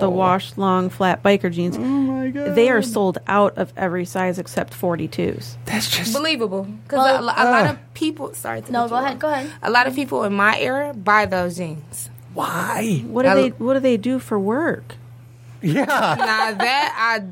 the 0.00 0.10
washed 0.10 0.58
long 0.58 0.90
flat 0.90 1.22
biker 1.22 1.50
jeans. 1.52 1.76
Oh 1.76 1.80
my 1.80 2.28
god! 2.30 2.54
They 2.54 2.68
are 2.70 2.82
sold 2.82 3.18
out 3.26 3.56
of 3.56 3.72
every 3.76 4.04
size 4.04 4.38
except 4.38 4.72
42s. 4.78 5.56
That's 5.64 5.90
just. 5.96 6.12
Believable, 6.12 6.64
because 6.64 6.98
Well, 6.98 7.20
a, 7.20 7.22
lo- 7.22 7.32
a 7.36 7.44
lot 7.50 7.66
of 7.70 7.78
people. 7.94 8.34
Sorry. 8.34 8.62
To 8.62 8.72
No, 8.72 8.82
cut 8.82 8.90
go 8.90 8.96
you 8.98 9.02
ahead, 9.04 9.14
off. 9.14 9.20
go 9.20 9.28
ahead. 9.30 9.50
A 9.62 9.70
lot 9.70 9.86
of 9.86 9.94
people 9.94 10.24
in 10.24 10.32
my 10.34 10.58
era 10.58 10.92
buy 10.92 11.24
those 11.26 11.56
jeans. 11.56 12.10
Why? 12.34 13.02
What 13.06 13.22
do 13.22 13.28
I- 13.28 13.34
they 13.34 13.48
What 13.50 13.74
do 13.74 13.80
they 13.80 13.96
do 13.96 14.18
for 14.18 14.38
work? 14.38 14.96
Yeah. 15.62 15.84
now 15.86 16.52
that 16.52 16.94
I, 16.96 17.22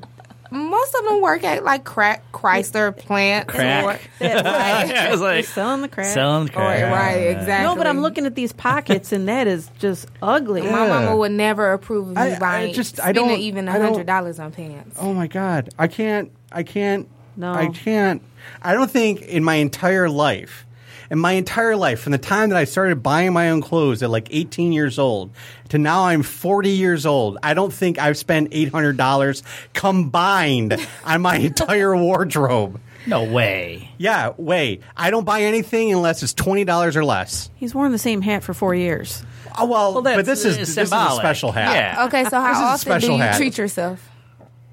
most 0.55 0.95
of 0.95 1.05
them 1.05 1.21
work 1.21 1.45
at 1.45 1.65
like 1.65 1.85
crack 1.85 2.31
Chrysler 2.33 2.97
plant. 2.97 3.49
Crack. 3.49 3.85
Or, 3.85 4.25
yeah, 4.25 4.43
I 4.45 5.11
was 5.11 5.21
They're 5.21 5.35
like 5.37 5.45
selling 5.45 5.83
the 5.83 5.89
crap. 5.89 6.07
selling 6.07 6.47
the 6.47 6.53
crack. 6.53 6.93
right, 6.93 7.17
exactly. 7.37 7.65
No, 7.67 7.77
but 7.77 7.87
I'm 7.87 8.01
looking 8.01 8.25
at 8.27 8.35
these 8.35 8.53
pockets, 8.53 9.13
and 9.13 9.29
that 9.29 9.47
is 9.47 9.71
just 9.79 10.07
ugly. 10.23 10.63
My 10.63 10.89
mama 10.89 11.17
would 11.17 11.33
never 11.33 11.73
approve 11.73 12.09
of 12.09 12.17
me 12.17 12.23
I- 12.23 12.37
I 12.37 12.39
buying 12.39 12.75
just- 12.75 13.01
I 13.01 13.13
don't- 13.13 13.31
even 13.39 13.69
I 13.69 13.75
don't- 13.79 13.93
hundred 13.93 14.07
dollars 14.07 14.39
on 14.39 14.53
pants. 14.53 14.97
Oh 15.01 15.13
my 15.13 15.27
god. 15.27 15.71
I 15.79 15.89
can't. 15.89 16.31
I 16.53 16.63
can't. 16.63 17.09
No. 17.37 17.53
I 17.53 17.67
can't. 17.69 18.23
I 18.63 18.75
don't 18.75 18.91
think 18.91 19.23
in 19.23 19.43
my 19.43 19.57
entire 19.57 20.09
life, 20.09 20.65
in 21.11 21.19
my 21.19 21.33
entire 21.33 21.77
life, 21.77 22.01
from 22.01 22.13
the 22.13 22.19
time 22.19 22.49
that 22.51 22.59
I 22.59 22.65
started 22.65 23.03
buying 23.03 23.33
my 23.33 23.51
own 23.51 23.61
clothes 23.61 24.03
at 24.03 24.11
like 24.11 24.29
18 24.31 24.73
years 24.73 24.99
old 24.99 25.31
to 25.71 25.79
now 25.79 26.07
I'm 26.07 26.23
40 26.23 26.71
years 26.71 27.07
old, 27.07 27.39
I 27.43 27.55
don't 27.55 27.73
think 27.73 27.99
I've 27.99 28.17
spent 28.17 28.51
$800 28.51 29.43
combined 29.73 30.77
on 31.05 31.23
my 31.23 31.37
entire 31.37 31.97
wardrobe. 31.97 32.81
No 33.07 33.25
way. 33.25 33.91
Yeah, 33.99 34.33
way. 34.39 34.81
I 34.97 35.11
don't 35.11 35.25
buy 35.25 35.43
anything 35.43 35.93
unless 35.93 36.23
it's 36.23 36.33
$20 36.35 36.97
or 36.97 37.05
less. 37.05 37.51
He's 37.57 37.75
worn 37.75 37.93
the 37.93 37.99
same 37.99 38.23
hat 38.23 38.43
for 38.43 38.55
four 38.55 38.75
years. 38.75 39.23
Oh, 39.59 39.67
well, 39.67 40.01
that's, 40.03 40.17
but 40.17 40.27
this 40.27 40.45
is 40.45 40.57
this 40.57 40.71
is 40.71 40.91
a 40.93 41.11
special 41.17 41.53
hat. 41.53 41.75
Yeah. 41.75 42.07
Okay, 42.07 42.25
so 42.25 42.31
This 42.31 42.31
is 42.31 42.33
a 42.33 42.41
how 42.41 42.65
often 42.75 43.01
do 43.01 43.13
you 43.13 43.19
hat. 43.19 43.37
treat 43.37 43.59
yourself? 43.59 44.09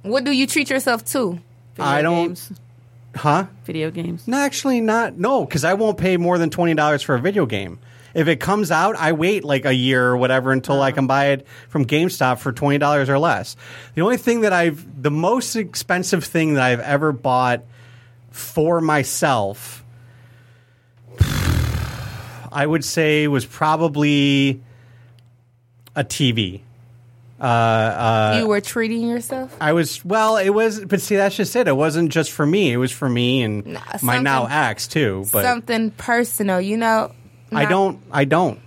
What 0.03 0.23
do 0.23 0.31
you 0.31 0.47
treat 0.47 0.69
yourself 0.69 1.03
to? 1.11 1.39
I 1.77 2.01
don't- 2.01 2.27
Games. 2.29 2.51
Huh? 3.15 3.47
Video 3.65 3.91
games. 3.91 4.27
No, 4.27 4.37
actually, 4.37 4.81
not. 4.81 5.17
No, 5.17 5.45
because 5.45 5.63
I 5.63 5.73
won't 5.73 5.97
pay 5.97 6.17
more 6.17 6.37
than 6.37 6.49
twenty 6.49 6.73
dollars 6.73 7.01
for 7.01 7.15
a 7.15 7.19
video 7.19 7.45
game. 7.45 7.79
If 8.13 8.27
it 8.27 8.39
comes 8.39 8.71
out, 8.71 8.95
I 8.95 9.13
wait 9.13 9.43
like 9.43 9.65
a 9.65 9.73
year 9.73 10.05
or 10.05 10.17
whatever 10.17 10.51
until 10.51 10.81
I 10.81 10.89
uh-huh. 10.89 10.95
can 10.95 11.07
buy 11.07 11.27
it 11.27 11.47
from 11.69 11.85
GameStop 11.85 12.39
for 12.39 12.51
twenty 12.51 12.77
dollars 12.77 13.09
or 13.09 13.19
less. 13.19 13.55
The 13.95 14.01
only 14.01 14.17
thing 14.17 14.41
that 14.41 14.53
I've, 14.53 15.01
the 15.01 15.11
most 15.11 15.55
expensive 15.55 16.23
thing 16.23 16.55
that 16.55 16.63
I've 16.63 16.79
ever 16.79 17.11
bought 17.11 17.63
for 18.29 18.81
myself, 18.81 19.83
I 21.19 22.65
would 22.65 22.85
say 22.85 23.27
was 23.27 23.45
probably 23.45 24.61
a 25.95 26.03
TV. 26.03 26.61
Uh, 27.41 28.37
you 28.39 28.47
were 28.47 28.61
treating 28.61 29.01
yourself. 29.07 29.55
I 29.59 29.73
was 29.73 30.03
well. 30.05 30.37
It 30.37 30.49
was, 30.51 30.83
but 30.85 31.01
see, 31.01 31.15
that's 31.15 31.35
just 31.35 31.55
it. 31.55 31.67
It 31.67 31.75
wasn't 31.75 32.11
just 32.11 32.31
for 32.31 32.45
me. 32.45 32.71
It 32.71 32.77
was 32.77 32.91
for 32.91 33.09
me 33.09 33.41
and 33.41 33.65
Nah, 33.65 33.81
my 34.03 34.19
now 34.19 34.45
ex 34.45 34.87
too. 34.87 35.25
But 35.31 35.43
Something 35.43 35.91
personal, 35.91 36.61
you 36.61 36.77
know. 36.77 37.11
I 37.51 37.65
don't. 37.65 37.99
I 38.11 38.25
don't. 38.25 38.59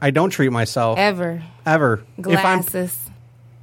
I 0.00 0.10
don't 0.10 0.30
treat 0.30 0.50
myself 0.50 0.98
ever 0.98 1.42
ever. 1.64 2.02
glasses, 2.20 2.98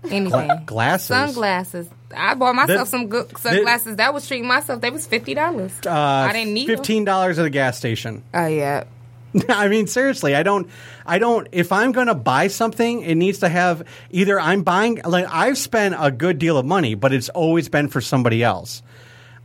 anything. 0.06 0.30
Gla- 0.30 0.64
glasses? 0.65 1.07
sunglasses. 1.07 1.90
I 2.15 2.36
bought 2.36 2.56
myself 2.56 2.82
This- 2.82 2.90
some 2.90 3.07
good 3.07 3.38
sunglasses. 3.38 3.98
that 3.98 4.14
was 4.14 4.28
treating 4.28 4.48
myself. 4.48 4.80
They 4.82 4.90
was 4.91 5.06
fifty 5.06 5.34
dollars. 5.34 5.74
uh, 5.86 5.91
I 5.91 6.32
didn't 6.34 6.53
need 6.53 6.68
fifteen 6.68 7.03
dollars 7.06 7.38
at 7.38 7.44
the 7.44 7.49
gas 7.49 7.78
station. 7.78 8.24
Oh 8.34 8.45
yeah. 8.48 8.86
I 9.49 9.68
mean, 9.68 9.88
seriously, 9.88 10.36
I 10.36 10.44
don't. 10.44 10.70
I 11.06 11.20
don't. 11.20 11.48
If 11.52 11.72
I'm 11.72 11.91
going 11.91 12.08
to 12.08 12.16
buy 12.16 12.48
something, 12.48 13.02
it 13.02 13.16
needs 13.16 13.40
to 13.40 13.49
have 13.49 13.84
either 14.10 14.40
I'm 14.40 14.64
buying. 14.64 15.02
Like 15.06 15.26
I've 15.30 15.58
spent 15.58 15.95
a 15.98 16.12
good 16.12 16.40
deal 16.40 16.58
of 16.58 16.66
money, 16.66 16.95
but 16.95 17.14
it's 17.14 17.30
always 17.30 17.70
been 17.70 17.88
for 17.90 18.02
somebody 18.02 18.44
else. 18.44 18.82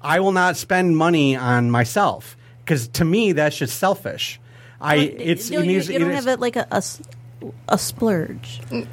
I 0.00 0.20
will 0.20 0.32
not 0.32 0.56
spend 0.56 0.96
money 0.96 1.36
on 1.36 1.70
myself 1.70 2.36
because 2.64 2.88
to 2.88 3.04
me 3.04 3.32
that's 3.32 3.56
just 3.56 3.78
selfish. 3.78 4.40
I 4.80 4.96
it's 4.96 5.50
you, 5.50 5.60
it 5.60 5.66
you- 5.66 5.72
needs, 5.72 5.88
you 5.88 5.98
don't 5.98 6.10
have 6.10 6.26
it 6.26 6.40
like 6.40 6.56
a 6.56 6.82
a 7.68 7.78
splurge. 7.78 8.60
Mm. 8.70 8.86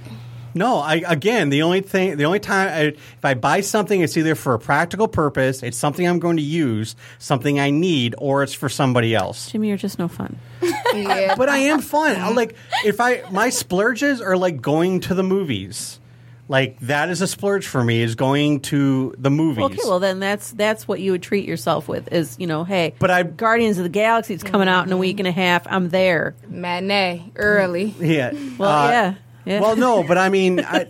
No, 0.53 0.77
I 0.79 1.03
again 1.07 1.49
the 1.49 1.61
only 1.63 1.81
thing 1.81 2.17
the 2.17 2.25
only 2.25 2.39
time 2.39 2.67
I, 2.69 2.81
if 2.87 3.23
I 3.25 3.33
buy 3.33 3.61
something 3.61 4.01
it's 4.01 4.17
either 4.17 4.35
for 4.35 4.53
a 4.53 4.59
practical 4.59 5.07
purpose, 5.07 5.61
it's 5.63 5.77
something 5.77 6.07
I'm 6.07 6.19
going 6.19 6.37
to 6.37 6.43
use, 6.43 6.95
something 7.17 7.59
I 7.59 7.69
need, 7.69 8.15
or 8.17 8.43
it's 8.43 8.53
for 8.53 8.69
somebody 8.69 9.13
else. 9.15 9.51
Jimmy, 9.51 9.67
you're 9.69 9.77
just 9.77 9.99
no 9.99 10.07
fun. 10.07 10.37
Yeah. 10.93 11.35
But 11.35 11.49
I 11.49 11.57
am 11.59 11.81
fun. 11.81 12.15
I'm 12.19 12.33
like 12.35 12.55
if 12.83 12.99
I 12.99 13.23
my 13.31 13.49
splurges 13.49 14.21
are 14.21 14.35
like 14.35 14.59
going 14.61 15.01
to 15.01 15.13
the 15.13 15.23
movies. 15.23 15.99
Like 16.47 16.79
that 16.79 17.09
is 17.09 17.21
a 17.21 17.27
splurge 17.27 17.67
for 17.67 17.83
me 17.83 18.01
is 18.01 18.15
going 18.15 18.61
to 18.61 19.13
the 19.19 19.29
movies. 19.29 19.65
Okay, 19.65 19.77
well 19.83 19.99
then 19.99 20.19
that's 20.19 20.49
that's 20.53 20.87
what 20.87 20.99
you 20.99 21.11
would 21.11 21.21
treat 21.21 21.45
yourself 21.47 21.87
with 21.87 22.11
is 22.11 22.35
you 22.39 22.47
know, 22.47 22.63
hey, 22.63 22.95
But 22.97 23.11
I- 23.11 23.21
Guardians 23.21 23.77
of 23.77 23.83
the 23.83 23.89
Galaxy 23.89 24.33
is 24.33 24.41
coming 24.41 24.67
out 24.67 24.87
in 24.87 24.91
a 24.91 24.97
week 24.97 25.19
and 25.19 25.27
a 25.27 25.31
half. 25.31 25.67
I'm 25.67 25.89
there. 25.89 26.33
matinee 26.47 27.31
early. 27.35 27.93
yeah. 27.99 28.31
Well, 28.57 28.67
Uh, 28.87 28.89
yeah, 28.89 29.13
yeah. 29.49 29.59
Well, 29.61 29.75
no, 29.75 30.03
but 30.03 30.17
I 30.17 30.29
mean, 30.29 30.59
I, 30.65 30.87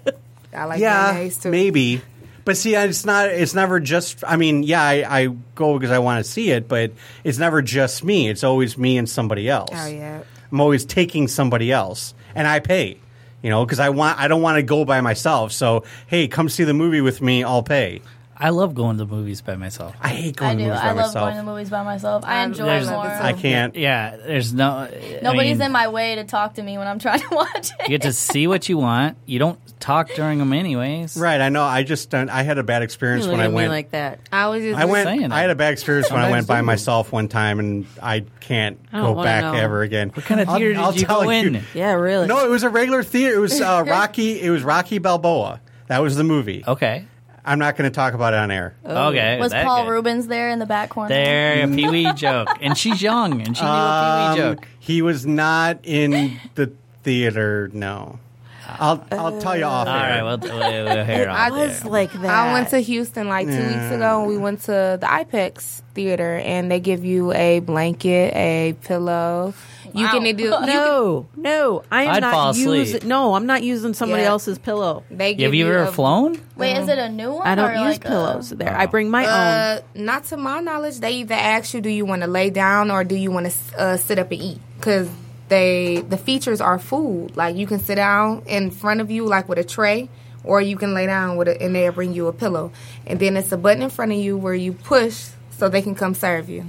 I 0.54 0.66
like 0.66 0.80
yeah, 0.80 1.30
maybe. 1.46 2.02
But 2.44 2.58
see, 2.58 2.76
it's 2.76 3.06
not. 3.06 3.30
It's 3.30 3.54
never 3.54 3.80
just. 3.80 4.24
I 4.28 4.36
mean, 4.36 4.64
yeah, 4.64 4.84
I, 4.84 5.22
I 5.22 5.28
go 5.56 5.78
because 5.78 5.92
I 5.92 6.00
want 6.00 6.24
to 6.26 6.30
see 6.30 6.52
it, 6.52 6.68
but 6.68 6.92
it's 7.24 7.38
never 7.38 7.62
just 7.62 8.04
me. 8.04 8.28
It's 8.28 8.44
always 8.44 8.78
me 8.78 8.98
and 8.98 9.10
somebody 9.10 9.48
else. 9.50 9.70
Oh 9.74 9.88
yeah. 9.88 10.24
I'm 10.52 10.60
always 10.60 10.84
taking 10.84 11.28
somebody 11.28 11.72
else, 11.72 12.14
and 12.36 12.48
I 12.48 12.60
pay. 12.60 12.98
You 13.42 13.50
know, 13.50 13.64
because 13.64 13.80
I 13.80 13.90
want. 13.90 14.20
I 14.20 14.28
don't 14.28 14.42
want 14.42 14.58
to 14.58 14.64
go 14.64 14.84
by 14.84 15.00
myself. 15.00 15.54
So, 15.54 15.86
hey, 16.08 16.28
come 16.28 16.50
see 16.50 16.66
the 16.66 16.74
movie 16.74 17.02
with 17.02 17.22
me. 17.22 17.44
I'll 17.44 17.64
pay. 17.64 18.02
I 18.42 18.52
love 18.52 18.74
going 18.74 18.98
to 18.98 19.04
the 19.04 19.14
movies 19.14 19.42
by 19.42 19.56
myself. 19.58 19.94
I 20.00 20.08
hate 20.10 20.38
going 20.38 20.52
I 20.52 20.54
to 20.56 20.60
do. 20.60 20.68
movies 20.70 20.80
by 20.82 20.94
myself. 20.94 20.94
I 20.94 20.94
do. 20.94 21.00
I 21.00 21.04
love 21.04 21.14
myself. 21.14 21.26
going 21.34 21.36
to 21.46 21.52
movies 21.52 21.70
by 21.70 21.84
myself. 21.84 22.24
I 22.26 22.44
Um, 22.44 22.52
enjoy 22.52 22.66
there's- 22.66 22.88
more. 22.90 23.06
I 23.06 23.34
can't. 23.34 23.76
Yeah, 23.76 24.16
there's 24.16 24.54
no. 24.54 24.70
I 24.70 25.20
Nobody's 25.22 25.58
mean, 25.58 25.66
in 25.66 25.72
my 25.74 25.90
way 25.90 26.16
to 26.16 26.24
talk 26.24 26.54
to 26.54 26.64
me 26.64 26.78
when 26.78 26.88
I'm 26.88 27.00
trying 27.00 27.20
to 27.20 27.28
watch 27.32 27.72
it. 27.72 27.76
You 27.84 27.90
get 27.90 28.04
to 28.04 28.14
see 28.14 28.48
what 28.48 28.70
you 28.70 28.78
want. 28.78 29.18
You 29.26 29.40
don't 29.40 29.60
talk 29.82 30.12
during 30.16 30.40
them 30.40 30.54
anyways. 30.54 31.18
Right, 31.18 31.42
I 31.42 31.50
know. 31.50 31.64
I 31.64 31.84
just 31.84 32.10
don't. 32.10 32.30
I 32.30 32.44
had 32.44 32.58
a 32.58 32.64
bad 32.64 32.82
experience 32.82 33.26
You 33.26 33.32
when 33.32 33.40
look 33.40 33.44
I 33.44 33.48
at 33.48 33.52
me 33.52 33.56
went. 33.56 33.70
like 33.72 33.92
that. 33.92 34.20
I 34.32 34.48
was 34.48 34.64
just 34.64 34.80
I 34.80 34.86
went. 34.86 35.06
saying 35.08 35.32
I 35.34 35.42
had 35.42 35.50
a 35.50 35.56
bad 35.56 35.74
experience 35.74 36.10
when 36.12 36.22
I 36.22 36.32
went 36.32 36.48
by 36.48 36.62
do. 36.62 36.66
myself 36.66 37.12
one 37.12 37.28
time, 37.28 37.60
and 37.60 37.88
I 38.02 38.24
can't 38.40 38.80
I 38.94 38.98
don't 39.00 39.06
go 39.06 39.12
wanna 39.14 39.28
back 39.28 39.44
know. 39.44 39.54
ever 39.60 39.82
again. 39.82 40.12
What 40.14 40.26
kind 40.26 40.40
of 40.40 40.48
theater 40.48 40.74
did 40.76 40.96
you 41.02 41.06
tell 41.06 41.24
go 41.24 41.30
in? 41.30 41.62
Yeah, 41.74 41.92
really. 41.94 42.28
No, 42.28 42.46
it 42.46 42.50
was 42.50 42.64
a 42.64 42.70
regular 42.70 43.04
theater. 43.04 43.36
It 43.36 43.40
was 43.40 43.60
uh, 43.60 43.84
Rocky. 43.88 44.40
It 44.42 44.50
was 44.50 44.64
Rocky 44.64 44.98
Balboa. 44.98 45.60
That 45.88 46.02
was 46.02 46.16
the 46.16 46.24
movie. 46.24 46.64
Okay. 46.66 47.06
I'm 47.50 47.58
not 47.60 47.76
going 47.76 47.90
to 47.90 47.96
talk 47.96 48.14
about 48.14 48.34
it 48.34 48.38
on 48.40 48.52
air. 48.52 48.76
Okay, 48.86 49.40
Was 49.40 49.52
that 49.52 49.66
Paul 49.66 49.86
good. 49.86 49.92
Rubens 49.92 50.28
there 50.28 50.50
in 50.52 50.60
the 50.60 50.66
back 50.68 50.90
corner? 50.92 51.10
There, 51.10 51.64
a 51.64 51.68
Pee 51.68 51.90
Wee 51.90 52.14
joke, 52.16 52.48
and 52.62 52.78
she's 52.78 53.02
young, 53.02 53.42
and 53.42 53.58
she 53.58 53.64
knew 53.64 53.70
a 53.70 53.74
Um, 53.74 54.36
Pee 54.36 54.42
Wee 54.42 54.48
joke. 54.56 54.68
He 54.80 55.02
was 55.02 55.26
not 55.26 55.80
in 55.84 56.40
the 56.56 56.72
theater. 57.04 57.70
No, 57.74 58.20
I'll 58.68 59.04
I'll 59.12 59.42
tell 59.42 59.58
you 59.58 59.64
off 59.66 59.88
All 59.88 59.96
air. 59.96 60.10
right, 60.10 60.24
we'll, 60.24 60.38
we'll, 60.38 60.60
we'll 60.86 61.06
hear 61.06 61.24
it 61.24 61.28
I 61.28 61.50
off 61.50 61.58
was 61.58 61.80
there. 61.82 61.92
like 61.92 62.12
that. 62.14 62.26
I 62.26 62.54
went 62.54 62.70
to 62.70 62.80
Houston 62.80 63.28
like 63.28 63.48
two 63.48 63.58
weeks 63.58 63.92
ago, 63.96 64.20
and 64.22 64.28
we 64.30 64.38
went 64.38 64.62
to 64.62 64.98
the 65.02 65.08
iPic 65.08 65.60
theater, 65.96 66.38
and 66.38 66.70
they 66.70 66.80
give 66.80 67.04
you 67.04 67.34
a 67.34 67.62
blanket, 67.62 68.34
a 68.36 68.74
pillow. 68.84 69.54
You 69.94 70.06
Wow. 70.06 70.12
can 70.12 70.36
do. 70.36 70.44
You 70.44 70.52
can, 70.52 70.66
No, 70.68 71.28
no, 71.36 71.84
I 71.92 72.04
am 72.04 72.10
I'd 72.16 72.24
fall 72.24 72.46
not 72.46 72.56
asleep. 72.56 72.88
using. 72.88 73.08
No, 73.08 73.34
I'm 73.36 73.46
not 73.46 73.64
using 73.64 73.94
somebody 73.94 74.24
Yeah. 74.24 74.30
else's 74.30 74.58
pillow. 74.60 75.04
they 75.12 75.30
Have 75.30 75.38
give 75.38 75.54
you 75.54 75.68
ever 75.68 75.84
a- 75.84 75.92
flown? 75.92 76.40
Wait, 76.56 76.78
is 76.78 76.88
it 76.88 76.98
a 77.00 77.10
new 77.10 77.32
one? 77.34 77.48
I 77.48 77.56
don't 77.56 77.72
or 77.72 77.74
use 77.74 77.82
like 77.82 78.06
a- 78.06 78.08
pillows 78.08 78.50
there. 78.50 78.76
I 78.78 78.86
bring 78.86 79.10
my 79.10 79.26
own. 79.26 79.30
Uh, 79.32 79.82
not 79.96 80.26
to 80.26 80.38
my 80.38 80.60
knowledge. 80.60 81.00
They 81.00 81.12
either 81.14 81.36
ask 81.36 81.74
you, 81.74 81.82
do 81.82 81.90
you 81.90 82.06
want 82.06 82.22
to 82.22 82.28
lay 82.28 82.50
down 82.50 82.92
or 82.92 83.04
do 83.04 83.16
you 83.16 83.32
want 83.32 83.48
to 83.52 83.54
uh, 83.80 83.98
sit 83.98 84.20
up 84.20 84.32
and 84.32 84.42
eat? 84.42 84.60
Because 84.78 85.10
they 85.50 86.04
the 86.08 86.18
features 86.18 86.62
are 86.62 86.78
food. 86.80 87.36
Like 87.36 87.56
you 87.56 87.66
can 87.68 87.80
sit 87.80 87.96
down 87.96 88.44
in 88.46 88.70
front 88.72 89.02
of 89.02 89.10
you, 89.10 89.26
like 89.26 89.50
with 89.50 89.58
a 89.58 89.64
tray, 89.64 90.10
or 90.44 90.62
you 90.62 90.78
can 90.78 90.94
lay 90.94 91.06
down 91.08 91.38
with 91.38 91.48
it, 91.48 91.62
and 91.62 91.74
they'll 91.76 91.92
bring 91.92 92.14
you 92.14 92.28
a 92.28 92.34
pillow. 92.34 92.72
And 93.08 93.20
then 93.20 93.36
it's 93.36 93.52
a 93.52 93.58
button 93.58 93.82
in 93.84 93.90
front 93.90 94.12
of 94.12 94.18
you 94.20 94.38
where 94.38 94.54
you 94.54 94.74
push 94.74 95.30
so 95.58 95.68
they 95.68 95.82
can 95.82 95.96
come 95.96 96.14
serve 96.14 96.50
you. 96.50 96.66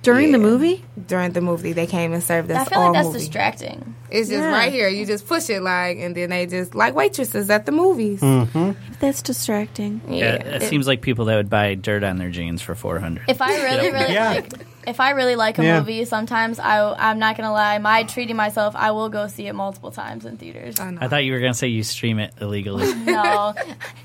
Wow. 0.00 0.14
During 0.14 0.32
the 0.32 0.38
movie, 0.38 0.82
During 1.06 1.32
the 1.32 1.40
movie, 1.42 1.72
they 1.74 1.86
came 1.86 2.12
and 2.14 2.22
served 2.22 2.50
I 2.50 2.62
us 2.62 2.68
feel 2.68 2.78
all 2.78 2.84
like 2.86 2.94
that's 2.94 3.06
movie. 3.08 3.18
distracting. 3.18 3.94
It's 4.10 4.28
just 4.30 4.40
Yeah. 4.42 4.50
right 4.50 4.72
here. 4.72 4.88
You 4.88 5.04
just 5.04 5.26
push 5.26 5.50
it 5.50 5.60
like, 5.62 5.98
and 5.98 6.14
then 6.16 6.30
they 6.30 6.46
just 6.46 6.74
like 6.74 6.94
waitresses 6.94 7.50
at 7.50 7.66
the 7.66 7.72
movies. 7.72 8.20
Mm-hmm. 8.20 8.72
that's 9.00 9.20
distracting. 9.22 10.00
Yeah, 10.08 10.34
it, 10.36 10.62
seems 10.64 10.86
like 10.86 11.02
people 11.02 11.26
that 11.26 11.36
would 11.36 11.50
buy 11.50 11.74
dirt 11.74 12.02
on 12.02 12.16
their 12.18 12.30
jeans 12.30 12.62
for 12.62 12.74
four 12.74 12.98
hundred. 12.98 13.24
If 13.28 13.42
I 13.42 13.54
really, 13.62 13.90
really 13.92 14.12
Yeah. 14.14 14.30
like, 14.30 14.52
if 14.86 14.98
I 15.00 15.10
really 15.10 15.36
like 15.36 15.58
a 15.58 15.64
Yeah. 15.64 15.78
movie, 15.80 16.04
sometimes 16.04 16.58
I, 16.58 16.92
I'm 16.94 17.18
not 17.18 17.36
gonna 17.36 17.52
lie, 17.52 17.78
my 17.78 18.02
treating 18.04 18.36
myself, 18.36 18.74
I 18.76 18.90
will 18.92 19.08
go 19.08 19.26
see 19.26 19.46
it 19.46 19.54
multiple 19.54 19.90
times 19.90 20.24
in 20.24 20.36
theaters. 20.36 20.78
I. 20.80 20.96
I 21.00 21.08
thought 21.08 21.24
you 21.24 21.32
were 21.32 21.40
gonna 21.40 21.54
say 21.54 21.68
you 21.68 21.82
stream 21.82 22.18
it 22.18 22.32
illegally. 22.40 22.92
No, 23.04 23.54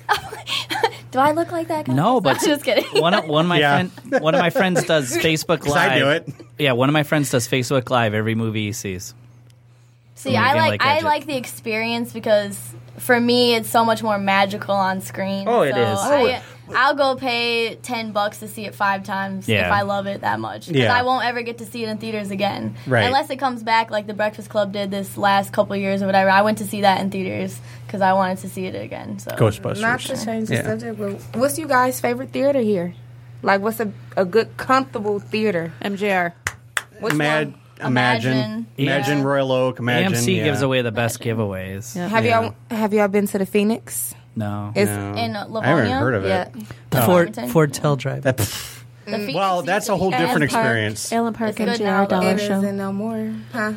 do 1.12 1.20
I 1.20 1.32
look 1.32 1.52
like 1.52 1.68
that? 1.70 1.86
guys? 1.86 1.96
No, 1.96 2.20
but 2.22 2.40
just 2.42 2.64
kidding. 2.64 2.86
One 3.02 3.14
of, 3.14 3.28
one 3.28 3.46
of 3.46 3.50
my 3.50 3.60
Yeah. 3.60 3.88
friend, 3.88 4.24
one 4.24 4.36
of 4.36 4.40
my 4.40 4.50
friends 4.50 4.84
does 4.84 5.16
Facebook 5.18 5.60
'Cause 5.62 5.70
Live. 5.74 5.92
I 5.92 6.00
do 6.00 6.10
it. 6.10 6.30
Yeah, 6.60 6.74
one 6.74 6.90
of 6.90 6.94
my 6.94 7.04
friends 7.04 7.30
does 7.32 7.48
Facebook 7.48 7.90
Live 7.90 8.14
every 8.14 8.36
movie 8.36 8.66
he 8.68 8.72
sees. 8.74 9.14
See, 10.16 10.36
I 10.36 10.54
like, 10.56 10.70
like, 10.72 10.84
I 10.84 10.98
it. 11.00 11.04
like 11.04 11.26
the 11.28 11.36
experience 11.38 12.12
because 12.12 12.58
for 12.98 13.20
me, 13.20 13.54
it's 13.56 13.70
so 13.70 13.86
much 13.86 14.02
more 14.02 14.18
magical 14.18 14.74
on 14.74 15.02
screen. 15.02 15.48
Oh, 15.48 15.62
it 15.62 15.74
so 15.74 15.82
is. 15.82 16.00
I, 16.00 16.22
oh, 16.24 16.42
I'll 16.74 16.96
go 16.96 17.16
pay 17.16 17.76
ten 17.76 18.12
bucks 18.12 18.40
to 18.40 18.48
see 18.48 18.66
it 18.66 18.74
five 18.74 19.04
times 19.04 19.48
Yeah. 19.48 19.68
if 19.68 19.72
I 19.72 19.82
love 19.84 20.08
it 20.08 20.22
that 20.22 20.40
much. 20.40 20.68
Because 20.68 20.82
Yeah. 20.84 20.96
I 20.98 21.04
won't 21.04 21.26
ever 21.26 21.42
get 21.42 21.58
to 21.60 21.66
see 21.66 21.84
it 21.84 21.90
in 21.90 21.98
theaters 21.98 22.32
again, 22.32 22.76
Right. 22.88 23.04
Unless 23.06 23.30
it 23.30 23.38
comes 23.38 23.62
back 23.64 23.92
like 23.92 24.08
the 24.08 24.14
Breakfast 24.14 24.50
Club 24.50 24.72
did 24.72 24.90
this 24.92 25.18
last 25.18 25.54
couple 25.54 25.76
years 25.76 26.02
or 26.02 26.06
whatever. 26.06 26.30
I 26.30 26.42
went 26.42 26.58
to 26.60 26.66
see 26.66 26.82
that 26.82 27.02
in 27.02 27.12
theaters 27.12 27.60
because 27.86 28.02
I 28.02 28.14
wanted 28.14 28.40
to 28.40 28.50
see 28.50 28.66
it 28.66 28.76
again. 28.76 29.20
So 29.20 29.32
Ghostbusters. 29.32 29.82
Not 29.82 30.00
to 30.02 30.26
change 30.26 30.48
the 30.50 30.56
Yeah. 30.56 30.64
subject, 30.64 30.98
but 30.98 31.40
what's 31.40 31.58
you 31.60 31.68
guys' 31.68 32.00
favorite 32.00 32.32
theater 32.32 32.60
here? 32.60 32.94
Like, 33.44 33.62
what's 33.62 33.80
a, 33.80 33.92
a 34.18 34.26
good, 34.26 34.58
comfortable 34.58 35.20
theater? 35.20 35.72
MJR. 35.84 36.34
Which 37.00 37.14
Imag- 37.14 37.46
one? 37.46 37.56
imagine, 37.92 38.32
Imagine. 38.34 38.68
imagine, 38.78 39.18
Yeah. 39.20 39.24
Royal 39.24 39.52
Oak. 39.52 39.80
Imagine 39.80 40.14
AMC 40.14 40.44
gives 40.44 40.62
away 40.62 40.82
the 40.82 40.92
best 40.92 41.20
giveaways. 41.22 41.96
Yeah. 41.96 42.08
Have 42.08 42.26
Yeah. 42.26 42.42
y'all 42.42 42.56
have 42.72 42.94
y'all 42.94 43.08
been 43.10 43.28
to 43.28 43.38
the 43.38 43.46
Phoenix? 43.46 44.16
No, 44.36 44.72
It's 44.76 44.90
No. 44.92 45.14
In 45.14 45.36
I 45.36 45.66
haven't 45.68 45.92
heard 45.92 46.14
of 46.16 46.26
yeah. 46.26 46.44
it. 46.44 46.54
the 46.90 47.00
No. 47.00 47.06
Ford 47.06 47.28
Edmonton? 47.30 47.50
Ford 47.52 47.74
Tell 47.74 47.96
Drive. 47.96 48.24
That- 48.24 48.38
The 48.38 48.46
Phoenix 49.06 49.34
well, 49.36 49.62
that's 49.62 49.88
a 49.90 49.96
whole 49.96 50.10
Theater. 50.12 50.26
different 50.26 50.52
Park. 50.52 50.64
experience. 50.66 51.14
Allen 51.14 51.34
Park 51.34 51.50
It's 51.52 51.58
good 51.60 51.68
MJR 51.80 51.84
now, 51.84 52.06
though. 52.06 52.20
dollar 52.22 52.34
It 52.36 52.40
show. 52.40 52.58
isn't 52.60 52.78
no 52.78 52.92
more, 52.92 53.34
huh? 53.54 53.74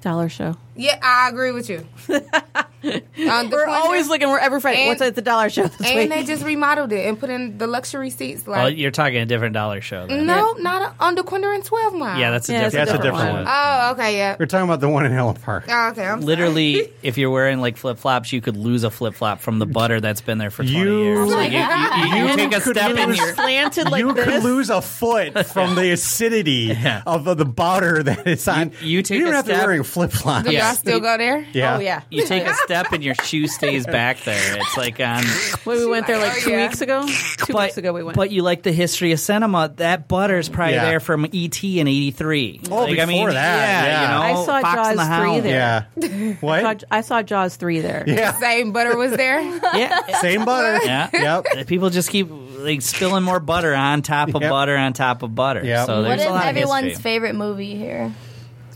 Dollar 0.00 0.28
show. 0.28 0.56
Yeah, 0.76 0.98
I 1.02 1.28
agree 1.28 1.50
with 1.52 1.68
you. 1.68 1.86
Um, 3.32 3.50
the 3.50 3.56
We're 3.56 3.64
Quinta- 3.64 3.70
always 3.84 4.08
looking 4.08 4.28
wherever 4.28 4.58
Friday. 4.60 4.80
And- 4.82 4.88
What's 4.88 5.02
at 5.02 5.14
the 5.14 5.22
dollar 5.22 5.48
show 5.48 5.66
this 5.68 5.80
and 5.88 5.96
week? 5.98 6.08
they 6.10 6.24
just 6.24 6.44
remodeled 6.44 6.92
it 6.92 7.06
and 7.06 7.18
put 7.18 7.30
in 7.30 7.56
the 7.58 7.66
luxury 7.66 8.10
seats. 8.10 8.42
Oh, 8.46 8.50
Like, 8.50 8.76
you're 8.76 8.90
talking 8.90 9.18
a 9.18 9.26
different 9.26 9.54
dollar 9.54 9.80
show. 9.80 10.06
Then. 10.06 10.26
no, 10.26 10.52
not 10.54 10.82
a, 10.82 11.04
on 11.04 11.14
the 11.14 11.22
Quinter 11.22 11.52
and 11.52 11.64
Twelve 11.64 11.94
Mile. 11.94 12.18
Yeah, 12.18 12.30
that's 12.32 12.48
a 12.48 12.52
Yeah, 12.52 12.64
different. 12.64 12.86
That's 12.86 12.98
a 12.98 13.02
different 13.02 13.14
different 13.14 13.34
one. 13.36 13.44
one. 13.44 13.54
Oh, 13.56 13.90
okay, 13.92 14.16
yeah. 14.16 14.36
We're 14.38 14.46
talking 14.46 14.64
about 14.64 14.80
the 14.80 14.88
one 14.88 15.06
in 15.06 15.12
Allen 15.12 15.36
Park. 15.36 15.64
Oh, 15.68 15.88
okay, 15.90 16.04
I'm 16.06 16.20
sorry. 16.20 16.24
Literally, 16.26 16.88
if 17.02 17.16
you're 17.18 17.30
wearing 17.30 17.60
like 17.60 17.76
flip 17.76 17.98
flops, 17.98 18.32
you 18.32 18.40
could 18.40 18.56
lose 18.56 18.82
a 18.84 18.90
flip 18.90 19.14
flop 19.14 19.40
from 19.40 19.58
the 19.60 19.66
butter 19.66 20.00
that's 20.00 20.20
been 20.20 20.38
there 20.38 20.50
for 20.50 20.64
20 20.64 20.76
You- 20.76 21.02
years. 21.02 21.30
Like, 21.32 21.52
you, 21.52 21.58
you, 21.58 22.16
you, 22.24 22.28
you 22.30 22.36
take 22.36 22.52
a 22.56 22.60
step 22.60 22.96
in 22.96 23.08
lose- 23.10 23.18
your. 23.18 23.34
slanted 23.34 23.90
like 23.90 24.00
you 24.00 24.12
this. 24.12 24.24
could 24.24 24.42
lose 24.42 24.70
a 24.70 24.82
foot 24.82 25.46
from 25.46 25.74
the 25.76 25.90
acidity 25.92 26.74
Yeah. 26.80 27.02
of 27.06 27.24
the 27.24 27.44
butter 27.44 28.02
that 28.02 28.26
is 28.26 28.46
on. 28.48 28.72
You- 28.80 28.92
you 28.92 29.02
take 29.02 29.20
don't 29.20 29.32
a 29.32 29.36
have 29.36 29.44
to 29.46 29.50
be 29.50 29.54
step- 29.54 29.66
wearing 29.66 29.82
flip 29.84 30.10
flops. 30.12 30.46
Do 30.46 30.52
Yeah. 30.52 30.66
y'all 30.68 30.74
still 30.76 31.00
go 31.00 31.16
there? 31.18 31.46
Yeah. 31.52 31.76
Oh 31.76 31.80
yeah. 31.80 32.02
You 32.10 32.26
take 32.26 32.44
a 32.44 32.54
step 32.54 32.71
and 32.72 33.02
your 33.04 33.14
shoe 33.14 33.46
stays 33.46 33.86
back 33.86 34.20
there. 34.24 34.56
It's 34.58 34.76
like 34.76 34.98
on. 35.00 35.24
Wait, 35.64 35.78
we 35.78 35.86
went 35.86 36.06
there 36.06 36.18
like 36.18 36.32
oh, 36.36 36.40
two 36.40 36.50
yeah. 36.50 36.66
weeks 36.68 36.80
ago. 36.80 37.06
Two 37.06 37.52
But, 37.52 37.62
weeks 37.64 37.76
ago 37.78 37.92
we 37.92 38.02
went. 38.02 38.16
but 38.16 38.30
you 38.30 38.42
like 38.42 38.62
the 38.62 38.72
history 38.72 39.12
of 39.12 39.20
cinema. 39.20 39.72
That 39.76 40.08
butter's 40.08 40.48
probably 40.48 40.74
Yeah. 40.74 40.84
there 40.84 41.00
from 41.00 41.24
ET 41.32 41.62
in 41.78 41.86
'83. 41.88 42.60
Oh, 42.70 42.84
like, 42.84 42.98
I 42.98 43.04
mean, 43.04 43.18
before 43.18 43.32
that, 43.32 43.58
yeah, 43.58 43.84
yeah. 43.84 44.02
you 44.02 44.08
know, 44.34 44.40
I 44.42 44.44
saw 44.46 44.60
Fox 44.60 44.74
Jaws 44.74 44.96
the 44.96 45.16
3 45.16 45.40
there. 45.40 45.88
Yeah. 45.96 46.32
What? 46.40 46.62
Jaws- 46.62 46.84
I 46.90 47.00
saw 47.02 47.22
Jaws 47.22 47.56
three 47.56 47.80
there. 47.80 48.04
Yeah. 48.06 48.32
Same 48.38 48.72
butter 48.72 48.96
was 48.96 49.12
there. 49.12 49.40
Yeah, 49.74 50.20
Same 50.20 50.44
butter. 50.44 50.84
yeah. 50.84 51.08
Yep. 51.54 51.66
People 51.66 51.90
just 51.90 52.10
keep 52.10 52.28
like 52.30 52.82
spilling 52.82 53.22
more 53.22 53.40
butter 53.40 53.74
on 53.74 54.02
top 54.02 54.34
of 54.34 54.42
Yep. 54.42 54.50
butter 54.50 54.76
on 54.76 54.92
top 54.92 55.22
of 55.22 55.34
butter. 55.34 55.64
Yep. 55.64 55.86
So 55.86 55.96
What 56.02 56.08
there's 56.08 56.20
is 56.22 56.26
a 56.26 56.30
lot 56.30 56.42
of 56.42 56.48
everyone's 56.56 56.84
history. 56.88 57.02
favorite 57.02 57.34
movie 57.34 57.74
here? 57.76 58.12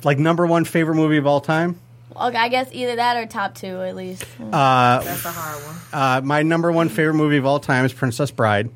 Like 0.05 0.19
number 0.19 0.47
one 0.47 0.65
favorite 0.65 0.95
movie 0.97 1.17
of 1.19 1.27
all 1.27 1.41
time. 1.41 1.79
Okay, 2.21 2.37
I 2.37 2.49
guess 2.49 2.69
either 2.73 2.97
that 2.97 3.17
or 3.17 3.27
top 3.27 3.55
two 3.55 3.81
at 3.83 3.95
least. 3.97 4.25
Uh, 4.41 5.01
That's 5.03 5.25
a 5.25 5.31
hard 5.31 5.63
one. 5.65 5.77
uh, 5.93 6.21
my 6.25 6.43
number 6.43 6.73
one 6.73 6.89
favorite 6.89 7.15
movie 7.15 7.37
of 7.37 7.47
all 7.47 7.61
time 7.61 7.85
is 7.85 7.93
Princess 7.93 8.31
Bride. 8.31 8.71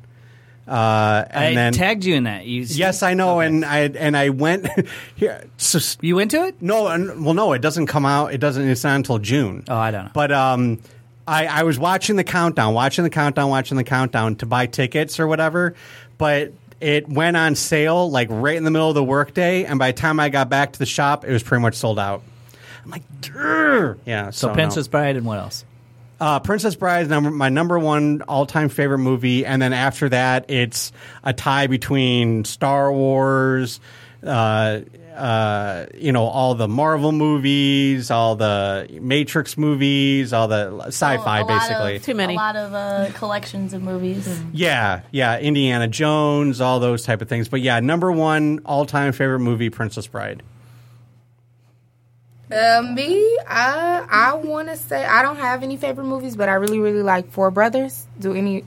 Uh, 0.67 1.25
and 1.31 1.43
I 1.43 1.53
then 1.55 1.73
tagged 1.73 2.05
you 2.05 2.15
in 2.15 2.23
that. 2.25 2.45
You 2.45 2.61
yes, 2.61 3.03
I 3.03 3.13
know, 3.15 3.39
and 3.39 3.65
I 3.65 3.79
and 3.87 4.15
I 4.15 4.29
went 4.29 4.67
here. 5.15 5.43
So, 5.57 5.79
you 6.01 6.19
into 6.19 6.45
it? 6.45 6.61
no, 6.61 6.87
and- 6.87 7.25
well, 7.25 7.33
no, 7.33 7.53
it 7.53 7.61
doesn't 7.61 7.87
come 7.87 8.05
out. 8.05 8.33
It 8.33 8.37
doesn't. 8.37 8.67
It's 8.69 8.83
not 8.83 8.95
until 8.95 9.17
June. 9.19 9.63
Oh, 9.67 9.75
I 9.75 9.91
don't 9.91 10.05
know. 10.05 10.11
But 10.13 10.31
um, 10.31 10.79
I, 11.27 11.47
I 11.47 11.63
was 11.63 11.77
watching 11.79 12.15
the 12.15 12.23
countdown, 12.23 12.73
watching 12.73 13.03
the 13.03 13.09
countdown, 13.09 13.49
watching 13.49 13.75
the 13.75 13.83
countdown 13.83 14.35
to 14.37 14.45
buy 14.45 14.65
tickets 14.67 15.19
or 15.19 15.27
whatever. 15.27 15.73
But 16.17 16.53
it 16.79 17.09
went 17.09 17.35
on 17.37 17.55
sale 17.55 18.09
like 18.09 18.27
right 18.29 18.55
in 18.55 18.63
the 18.63 18.71
middle 18.71 18.87
of 18.89 18.95
the 18.95 19.03
workday, 19.03 19.65
and 19.65 19.77
by 19.79 19.91
the 19.91 19.97
time 19.97 20.19
I 20.19 20.29
got 20.29 20.47
back 20.49 20.73
to 20.73 20.79
the 20.79 20.85
shop, 20.85 21.25
it 21.25 21.33
was 21.33 21.43
pretty 21.43 21.63
much 21.63 21.73
sold 21.75 21.99
out. 21.99 22.21
I'm 22.83 22.91
like, 22.91 23.03
"Grr." 23.21 23.97
yeah. 24.05 24.31
So, 24.31 24.31
so 24.31 24.47
no. 24.49 24.53
Princess 24.53 24.87
Bride 24.87 25.15
and 25.17 25.25
what 25.25 25.39
else? 25.39 25.65
Uh, 26.21 26.39
Princess 26.39 26.75
Bride 26.75 27.01
is 27.01 27.07
number, 27.07 27.31
my 27.31 27.49
number 27.49 27.79
one 27.79 28.21
all 28.27 28.45
time 28.45 28.69
favorite 28.69 28.99
movie, 28.99 29.43
and 29.43 29.59
then 29.59 29.73
after 29.73 30.07
that, 30.09 30.51
it's 30.51 30.91
a 31.23 31.33
tie 31.33 31.65
between 31.65 32.45
Star 32.45 32.93
Wars, 32.93 33.79
uh, 34.23 34.81
uh, 35.15 35.87
you 35.95 36.11
know, 36.11 36.25
all 36.25 36.53
the 36.53 36.67
Marvel 36.67 37.11
movies, 37.11 38.11
all 38.11 38.35
the 38.35 38.87
Matrix 39.01 39.57
movies, 39.57 40.31
all 40.31 40.47
the 40.47 40.79
sci-fi, 40.87 41.39
A 41.39 41.45
basically. 41.45 41.95
Of, 41.95 42.03
Too 42.03 42.13
many. 42.13 42.35
A 42.35 42.37
lot 42.37 42.55
of 42.55 42.73
uh, 42.73 43.09
collections 43.15 43.73
of 43.73 43.81
movies. 43.81 44.27
yeah, 44.53 45.01
yeah, 45.09 45.39
Indiana 45.39 45.87
Jones, 45.87 46.61
all 46.61 46.79
those 46.79 47.03
type 47.03 47.23
of 47.23 47.29
things. 47.29 47.49
But 47.49 47.61
yeah, 47.61 47.79
number 47.79 48.11
one 48.11 48.61
all 48.63 48.85
time 48.85 49.11
favorite 49.11 49.39
movie, 49.39 49.71
Princess 49.71 50.05
Bride. 50.05 50.43
Uh, 52.51 52.81
me, 52.81 53.17
I 53.47 54.05
I 54.09 54.33
want 54.35 54.67
to 54.69 54.75
say 54.77 55.05
I 55.05 55.21
don't 55.21 55.37
have 55.37 55.63
any 55.63 55.77
favorite 55.77 56.05
movies, 56.05 56.35
but 56.35 56.49
I 56.49 56.53
really 56.55 56.79
really 56.79 57.03
like 57.03 57.31
Four 57.31 57.51
Brothers. 57.51 58.05
Do 58.19 58.33
any? 58.33 58.63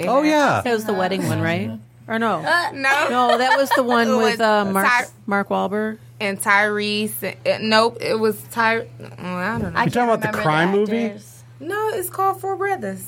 Oh 0.00 0.22
yeah, 0.22 0.60
That 0.62 0.72
was 0.72 0.84
the 0.84 0.94
wedding 0.94 1.26
one, 1.26 1.40
right? 1.40 1.78
Or 2.06 2.18
no? 2.18 2.36
Uh, 2.38 2.70
no, 2.72 3.08
no, 3.10 3.38
that 3.38 3.58
was 3.58 3.68
the 3.70 3.82
one 3.82 4.16
with 4.18 4.40
uh, 4.40 4.64
Mark 4.64 4.86
Ty- 4.86 5.04
Mark 5.26 5.48
Wahlberg. 5.48 5.98
and 6.20 6.40
Tyrese. 6.40 7.22
uh, 7.46 7.58
nope, 7.60 7.98
it 8.00 8.18
was 8.18 8.40
Ty. 8.50 8.86
I 9.18 9.58
don't 9.58 9.72
know. 9.74 9.78
I 9.78 9.84
You 9.84 9.90
talking 9.90 10.08
about 10.08 10.20
the 10.22 10.28
remember 10.28 10.42
crime 10.42 10.70
movie? 10.72 11.12
no, 11.60 11.88
it's 11.90 12.08
called 12.10 12.40
Four 12.40 12.56
Brothers. 12.56 13.04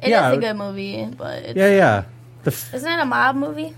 It 0.00 0.06
is 0.06 0.10
Yeah. 0.10 0.30
a 0.30 0.36
good 0.38 0.54
movie, 0.56 1.04
but 1.16 1.42
it's, 1.42 1.56
yeah, 1.58 1.70
yeah. 1.74 2.04
The, 2.44 2.52
f- 2.52 2.72
isn't 2.74 2.88
it 2.90 3.00
a 3.00 3.04
mob 3.04 3.34
movie? 3.36 3.74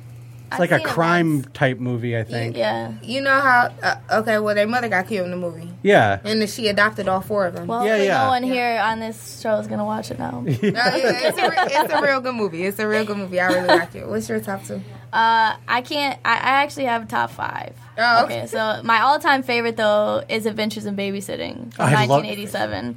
It's 0.51 0.59
like 0.59 0.73
a 0.73 0.81
crime 0.81 1.45
type 1.45 1.79
movie, 1.79 2.17
I 2.17 2.25
think. 2.25 2.57
Yeah. 2.57 2.93
You 3.03 3.21
know 3.21 3.39
how? 3.41 3.73
Uh, 3.83 3.97
okay, 4.21 4.39
well, 4.39 4.55
their 4.55 4.67
mother 4.67 4.89
got 4.89 5.07
killed 5.09 5.27
in 5.27 5.31
the 5.31 5.37
movie, 5.37 5.71
Yeah. 5.83 6.19
and 6.25 6.41
then 6.41 6.49
she 6.49 6.69
adopted 6.69 7.09
all 7.09 7.21
four 7.21 7.47
of 7.47 7.55
them. 7.55 7.67
Well, 7.67 7.85
Yeah, 7.85 7.91
hopefully 7.93 8.07
yeah. 8.09 8.23
no 8.25 8.29
one 8.31 8.43
here 8.43 8.81
on 8.83 9.01
this 9.01 9.41
show 9.41 9.57
is 9.59 9.67
gonna 9.67 9.85
watch 9.85 10.11
it 10.11 10.19
now. 10.19 10.41
No, 10.41 10.47
it- 10.47 10.63
it's, 10.63 11.39
a, 11.39 11.49
re- 11.51 11.57
it's 11.59 11.93
a 11.93 12.03
real 12.03 12.21
good 12.21 12.35
movie. 12.35 12.65
It's 12.65 12.79
a 12.79 12.87
real 12.89 13.05
good 13.05 13.17
movie. 13.17 13.41
I 13.41 13.47
really 13.49 13.67
like 13.67 13.95
it. 13.95 14.07
What's 14.09 14.29
your 14.29 14.41
top 14.41 14.65
two? 14.65 14.83
Uh, 15.13 15.57
I 15.67 15.83
can't. 15.83 16.19
I, 16.25 16.35
I 16.35 16.63
actually 16.63 16.85
have 16.85 17.03
a 17.03 17.07
top 17.07 17.31
five. 17.31 17.75
Oh, 17.99 18.25
okay. 18.25 18.47
So 18.47 18.81
my 18.85 19.01
all-time 19.01 19.43
favorite 19.43 19.77
though 19.77 20.23
is 20.29 20.47
Adventures 20.47 20.87
in 20.87 20.97
Babysitting 20.97 21.75
from 21.75 21.87
I 21.87 22.07
love- 22.07 22.23
1987. 22.25 22.97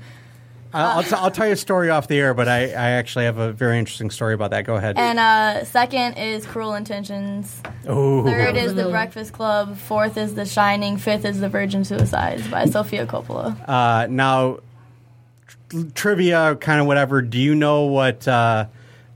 I'll, 0.74 0.98
I'll, 0.98 1.04
t- 1.04 1.16
I'll 1.16 1.32
tell 1.32 1.46
you 1.48 1.54
a 1.54 1.58
story 1.58 1.90
off 1.90 2.08
the 2.08 2.18
air, 2.20 2.34
but 2.34 2.48
I, 2.48 2.64
I 2.72 2.90
actually 2.92 3.26
have 3.26 3.38
a 3.38 3.52
very 3.54 3.78
interesting 3.78 4.10
story 4.10 4.34
about 4.34 4.52
that. 4.52 4.66
Go 4.66 4.76
ahead. 4.76 4.98
And 4.98 5.20
uh, 5.20 5.64
second 5.66 6.14
is 6.18 6.46
Cruel 6.46 6.74
Intentions. 6.74 7.62
oh, 7.88 8.24
Third 8.24 8.56
is 8.58 8.74
The 8.76 8.90
Breakfast 8.90 9.34
Club. 9.34 9.78
Fourth 9.78 10.18
is 10.18 10.36
The 10.36 10.46
Shining. 10.46 10.98
Fifth 10.98 11.26
is 11.26 11.40
The 11.40 11.50
Virgin 11.50 11.84
Suicides 11.86 12.48
by 12.48 12.66
Sofia 12.66 13.06
Coppola. 13.06 13.56
uh, 13.70 14.08
now 14.10 14.60
tr- 15.70 15.82
trivia, 15.94 16.56
kind 16.56 16.82
of 16.82 16.88
whatever. 16.88 17.22
Do 17.22 17.38
you 17.40 17.54
know 17.56 17.84
what 17.84 18.28
uh, 18.28 18.66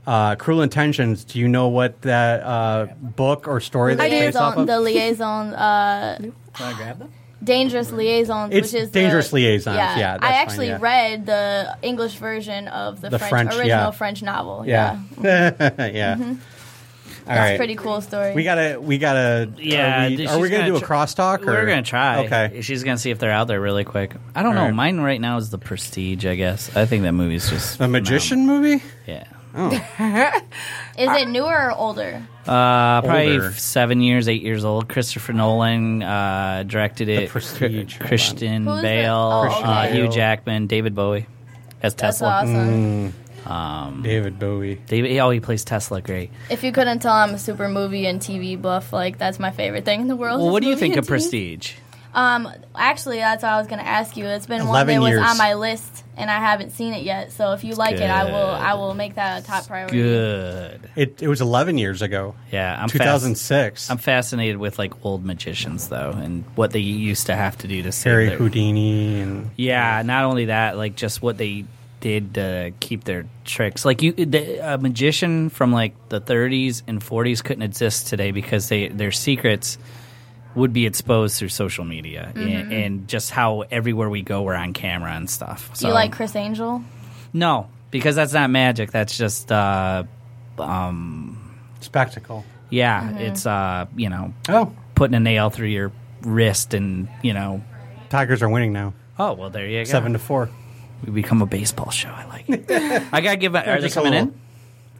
uh, 0.06 0.36
Cruel 0.36 0.62
Intentions? 0.62 1.24
Do 1.24 1.38
you 1.40 1.48
know 1.48 1.68
what 1.68 2.00
that 2.02 2.40
uh, 2.42 2.86
book 3.00 3.48
or 3.48 3.60
story 3.60 3.94
that's 3.96 4.08
based 4.10 4.36
off 4.36 4.56
of? 4.56 4.66
the 4.68 4.80
liaison, 4.80 5.54
uh, 5.54 6.18
Can 6.20 6.32
I 6.60 6.72
grab 6.76 6.98
them? 7.00 7.12
Dangerous 7.42 7.92
Liaisons, 7.92 8.52
It's 8.52 8.72
which 8.72 8.82
is 8.82 8.90
Dangerous 8.90 9.30
the, 9.30 9.36
Liaisons, 9.36 9.76
yeah, 9.76 9.94
that's 10.18 10.24
I 10.24 10.28
fine, 10.28 10.34
actually 10.34 10.66
yeah. 10.68 10.78
read 10.80 11.26
the 11.26 11.76
English 11.82 12.14
version 12.16 12.66
of 12.68 13.00
the, 13.00 13.10
The 13.10 13.18
French, 13.18 13.30
French, 13.30 13.50
original 13.54 13.66
yeah. 13.68 13.90
French 13.92 14.22
novel. 14.22 14.64
yeah, 14.66 15.00
Yeah, 15.22 15.52
yeah. 15.86 16.14
Mm-hmm. 16.16 16.34
All 17.28 17.34
that's 17.34 17.40
right. 17.40 17.54
a 17.54 17.56
pretty 17.58 17.74
cool 17.74 18.00
story. 18.00 18.34
We 18.34 18.42
gotta, 18.42 18.80
we 18.80 18.96
gotta. 18.96 19.50
Yeah, 19.58 20.06
Are 20.06 20.08
we, 20.08 20.26
are 20.26 20.38
we 20.38 20.48
gonna, 20.48 20.62
gonna 20.62 20.66
do 20.70 20.76
a 20.76 20.80
tr- 20.80 20.86
crosstalk? 20.86 21.42
Or? 21.42 21.46
We're 21.46 21.66
gonna 21.66 21.82
try. 21.82 22.24
Okay. 22.24 22.62
She's 22.62 22.82
gonna 22.84 22.96
see 22.96 23.10
if 23.10 23.18
they're 23.18 23.30
out 23.30 23.48
there 23.48 23.60
really 23.60 23.84
quick. 23.84 24.14
I 24.34 24.42
don't 24.42 24.56
All 24.56 24.62
know. 24.62 24.68
right. 24.68 24.74
Mine 24.74 25.00
right 25.00 25.20
now 25.20 25.36
is 25.36 25.50
the 25.50 25.58
Prestige. 25.58 26.24
I 26.24 26.36
guess. 26.36 26.74
I 26.74 26.86
think 26.86 27.02
that 27.02 27.12
movie's 27.12 27.50
just 27.50 27.80
A 27.80 27.86
magician 27.88 28.46
movie? 28.46 28.82
Yeah. 29.06 29.24
Oh. 29.54 29.70
is 30.98 31.10
it 31.22 31.28
newer 31.28 31.66
or 31.66 31.72
older? 31.72 32.22
Uh, 32.48 33.02
probably 33.02 33.32
Older. 33.34 33.52
seven 33.52 34.00
years, 34.00 34.28
eight 34.28 34.42
years 34.42 34.64
old. 34.64 34.88
Christopher 34.88 35.32
Nolan 35.32 36.02
uh, 36.02 36.64
directed 36.66 37.08
it. 37.08 37.28
Prestige, 37.30 37.96
hold. 37.98 38.08
Christian 38.08 38.64
Who's 38.64 38.76
the- 38.76 38.82
Bale, 38.82 39.14
oh, 39.14 39.48
uh, 39.48 39.84
okay. 39.86 39.94
Hugh 39.96 40.08
Jackman, 40.08 40.66
David 40.66 40.94
Bowie 40.94 41.26
as 41.82 41.94
That's 41.94 42.18
Tesla. 42.18 42.28
awesome. 42.42 43.12
David 44.02 44.38
Bowie. 44.38 44.80
David, 44.86 45.18
oh, 45.18 45.30
he 45.30 45.40
plays 45.40 45.64
Tesla. 45.64 46.02
Great. 46.02 46.30
If 46.50 46.62
you 46.64 46.72
couldn't 46.72 46.98
tell, 47.00 47.12
I'm 47.14 47.34
a 47.34 47.38
super 47.38 47.68
movie 47.68 48.06
and 48.06 48.20
TV 48.20 48.60
buff. 48.60 48.92
Like 48.92 49.18
that's 49.18 49.38
my 49.38 49.50
favorite 49.50 49.84
thing 49.84 50.00
in 50.02 50.08
the 50.08 50.16
world. 50.16 50.38
Well, 50.38 50.48
is 50.48 50.52
what 50.52 50.60
do 50.62 50.66
you 50.68 50.74
movie 50.74 50.80
think 50.80 50.94
and 50.96 50.98
of 51.00 51.04
TV. 51.06 51.08
Prestige? 51.08 51.72
Um, 52.18 52.52
actually, 52.74 53.18
that's 53.18 53.44
what 53.44 53.52
I 53.52 53.58
was 53.58 53.68
going 53.68 53.78
to 53.78 53.86
ask 53.86 54.16
you. 54.16 54.26
It's 54.26 54.46
been 54.46 54.66
one 54.66 54.70
11 54.88 54.94
that 54.96 55.00
was 55.00 55.10
years. 55.10 55.22
on 55.24 55.38
my 55.38 55.54
list, 55.54 56.04
and 56.16 56.28
I 56.28 56.40
haven't 56.40 56.70
seen 56.70 56.92
it 56.92 57.04
yet. 57.04 57.30
So 57.30 57.52
if 57.52 57.62
you 57.62 57.74
like 57.74 57.94
it, 57.94 58.10
I 58.10 58.24
will. 58.24 58.50
I 58.50 58.74
will 58.74 58.92
make 58.94 59.14
that 59.14 59.44
a 59.44 59.46
top 59.46 59.68
priority. 59.68 59.98
Good. 60.02 60.90
It, 60.96 61.22
it 61.22 61.28
was 61.28 61.40
11 61.40 61.78
years 61.78 62.02
ago. 62.02 62.34
Yeah, 62.50 62.74
I'm 62.76 62.88
fas- 62.88 62.98
2006. 63.22 63.88
I'm 63.88 63.98
fascinated 63.98 64.56
with 64.56 64.80
like 64.80 65.04
old 65.04 65.24
magicians 65.24 65.88
though, 65.90 66.10
and 66.10 66.42
what 66.56 66.72
they 66.72 66.80
used 66.80 67.26
to 67.26 67.36
have 67.36 67.56
to 67.58 67.68
do 67.68 67.84
to 67.84 67.92
save 67.92 68.10
Harry 68.10 68.28
their- 68.30 68.38
Houdini 68.38 69.20
and 69.20 69.50
Yeah, 69.54 70.02
not 70.02 70.24
only 70.24 70.46
that, 70.46 70.76
like 70.76 70.96
just 70.96 71.22
what 71.22 71.38
they 71.38 71.66
did 72.00 72.34
to 72.34 72.72
keep 72.80 73.04
their 73.04 73.26
tricks. 73.44 73.84
Like 73.84 74.02
you, 74.02 74.12
the, 74.12 74.74
a 74.74 74.76
magician 74.78 75.50
from 75.50 75.70
like 75.72 75.94
the 76.08 76.20
30s 76.20 76.82
and 76.88 77.00
40s 77.00 77.44
couldn't 77.44 77.62
exist 77.62 78.08
today 78.08 78.32
because 78.32 78.68
they 78.68 78.88
their 78.88 79.12
secrets 79.12 79.78
would 80.54 80.72
be 80.72 80.86
exposed 80.86 81.38
through 81.38 81.48
social 81.50 81.84
media 81.84 82.32
and, 82.34 82.72
and 82.72 83.08
just 83.08 83.30
how 83.30 83.62
everywhere 83.70 84.08
we 84.10 84.22
go 84.22 84.42
we're 84.42 84.54
on 84.54 84.72
camera 84.72 85.12
and 85.12 85.28
stuff. 85.30 85.78
Do 85.78 85.86
you 85.88 85.92
like 85.92 86.12
Criss 86.12 86.34
Angel? 86.36 86.82
no, 87.32 87.68
because 87.90 88.16
that's 88.16 88.32
not 88.32 88.50
magic. 88.50 88.90
That's 88.90 89.16
just 89.16 89.52
uh, 89.52 90.04
um, 90.58 91.38
spectacle. 91.80 92.44
yeah, 92.70 93.02
Mm-hmm. 93.02 93.18
it's 93.18 93.46
uh, 93.46 93.86
you 93.96 94.08
know, 94.08 94.32
Oh, 94.48 94.72
putting 94.94 95.14
a 95.14 95.20
nail 95.20 95.50
through 95.50 95.68
your 95.68 95.92
wrist 96.22 96.74
and 96.74 97.08
you 97.22 97.32
know. 97.32 97.62
Tigers 98.10 98.42
are 98.42 98.48
winning 98.48 98.72
now, 98.72 98.94
Oh 99.18 99.34
well, 99.34 99.50
there 99.50 99.66
you 99.66 99.80
go. 99.80 99.84
seven 99.90 100.12
to 100.14 100.18
four. 100.18 100.48
We 101.04 101.12
become 101.12 101.42
a 101.42 101.46
baseball 101.46 101.90
show. 101.90 102.08
I 102.08 102.24
like 102.26 102.48
it. 102.48 102.64
I 103.12 103.20
gotta 103.20 103.36
give. 103.36 103.54
Are 103.54 103.80
they 103.80 103.88
coming 103.90 104.12
little. 104.12 104.28
in? 104.28 104.40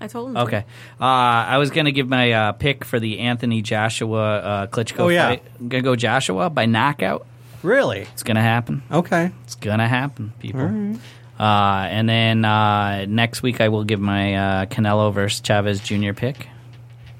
I 0.01 0.07
told 0.07 0.29
him. 0.29 0.35
to. 0.37 0.41
Okay. 0.43 0.65
Uh, 1.01 1.05
I 1.05 1.59
was 1.59 1.71
gonna 1.71 1.91
give 1.93 2.09
my 2.09 2.33
uh, 2.33 2.53
pick 2.53 2.85
for 2.85 3.01
the 3.01 3.21
Anthony 3.21 3.63
Joshua 3.63 4.39
uh, 4.39 4.67
Klitschko 4.69 5.01
Oh, 5.01 5.09
yeah. 5.09 5.29
fight. 5.29 5.43
I'm 5.59 5.69
gonna 5.69 5.83
go 5.83 5.97
Joshua 5.97 6.51
by 6.51 6.67
knockout. 6.67 7.27
Really? 7.63 8.01
It's 8.13 8.23
gonna 8.23 8.43
happen. 8.43 8.83
Okay. 8.91 9.31
It's 9.45 9.55
gonna 9.57 9.89
happen, 9.89 10.33
people. 10.39 10.97
Uh, 11.41 11.87
and 11.91 12.09
then 12.09 12.45
uh, 12.45 13.05
next 13.09 13.43
week 13.43 13.61
I 13.61 13.69
will 13.69 13.85
give 13.85 14.01
my 14.01 14.35
uh, 14.35 14.67
Canelo 14.67 15.13
versus 15.13 15.41
Chavez 15.41 15.81
Jr. 15.81 16.13
pick. 16.13 16.49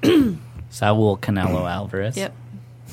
Saul 0.69 1.17
Canelo 1.17 1.69
Alvarez. 1.69 2.15
Yep. 2.17 2.33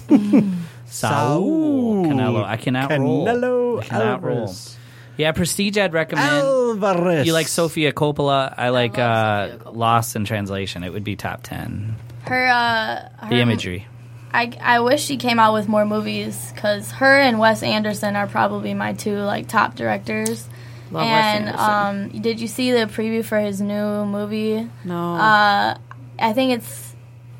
Saul 0.86 2.04
Canelo. 2.06 2.44
I 2.44 2.56
cannot 2.56 2.90
roll. 2.90 3.26
Canelo 3.26 3.80
I 3.80 3.84
cannot 3.84 4.22
roll. 4.22 4.38
Alvarez. 4.40 4.75
Yeah, 5.16 5.32
Prestige. 5.32 5.78
I'd 5.78 5.92
recommend. 5.92 6.28
Alvarez. 6.28 7.26
You 7.26 7.32
like 7.32 7.48
Sofia 7.48 7.92
Coppola? 7.92 8.52
I 8.56 8.68
like 8.68 8.96
love 8.98 9.10
uh, 9.10 9.48
Sofia 9.48 9.58
Coppola. 9.64 9.76
Lost 9.76 10.16
in 10.16 10.24
Translation. 10.24 10.82
It 10.84 10.92
would 10.92 11.04
be 11.04 11.16
top 11.16 11.42
ten. 11.42 11.96
Her, 12.26 12.46
uh, 12.46 13.08
her 13.24 13.30
The 13.30 13.40
imagery. 13.40 13.86
I, 14.32 14.52
I 14.60 14.80
wish 14.80 15.02
she 15.04 15.16
came 15.16 15.38
out 15.38 15.54
with 15.54 15.68
more 15.68 15.86
movies 15.86 16.52
because 16.54 16.90
her 16.92 17.18
and 17.20 17.38
Wes 17.38 17.62
Anderson 17.62 18.16
are 18.16 18.26
probably 18.26 18.74
my 18.74 18.92
two 18.92 19.16
like 19.18 19.48
top 19.48 19.76
directors. 19.76 20.46
Love 20.90 21.04
Wes 21.06 21.24
and 21.36 21.48
Anderson. 21.48 22.14
um, 22.16 22.22
did 22.22 22.40
you 22.40 22.48
see 22.48 22.72
the 22.72 22.86
preview 22.86 23.24
for 23.24 23.38
his 23.38 23.60
new 23.60 24.04
movie? 24.04 24.68
No. 24.84 25.14
Uh, 25.14 25.78
I 26.18 26.32
think 26.32 26.52
it's 26.58 26.95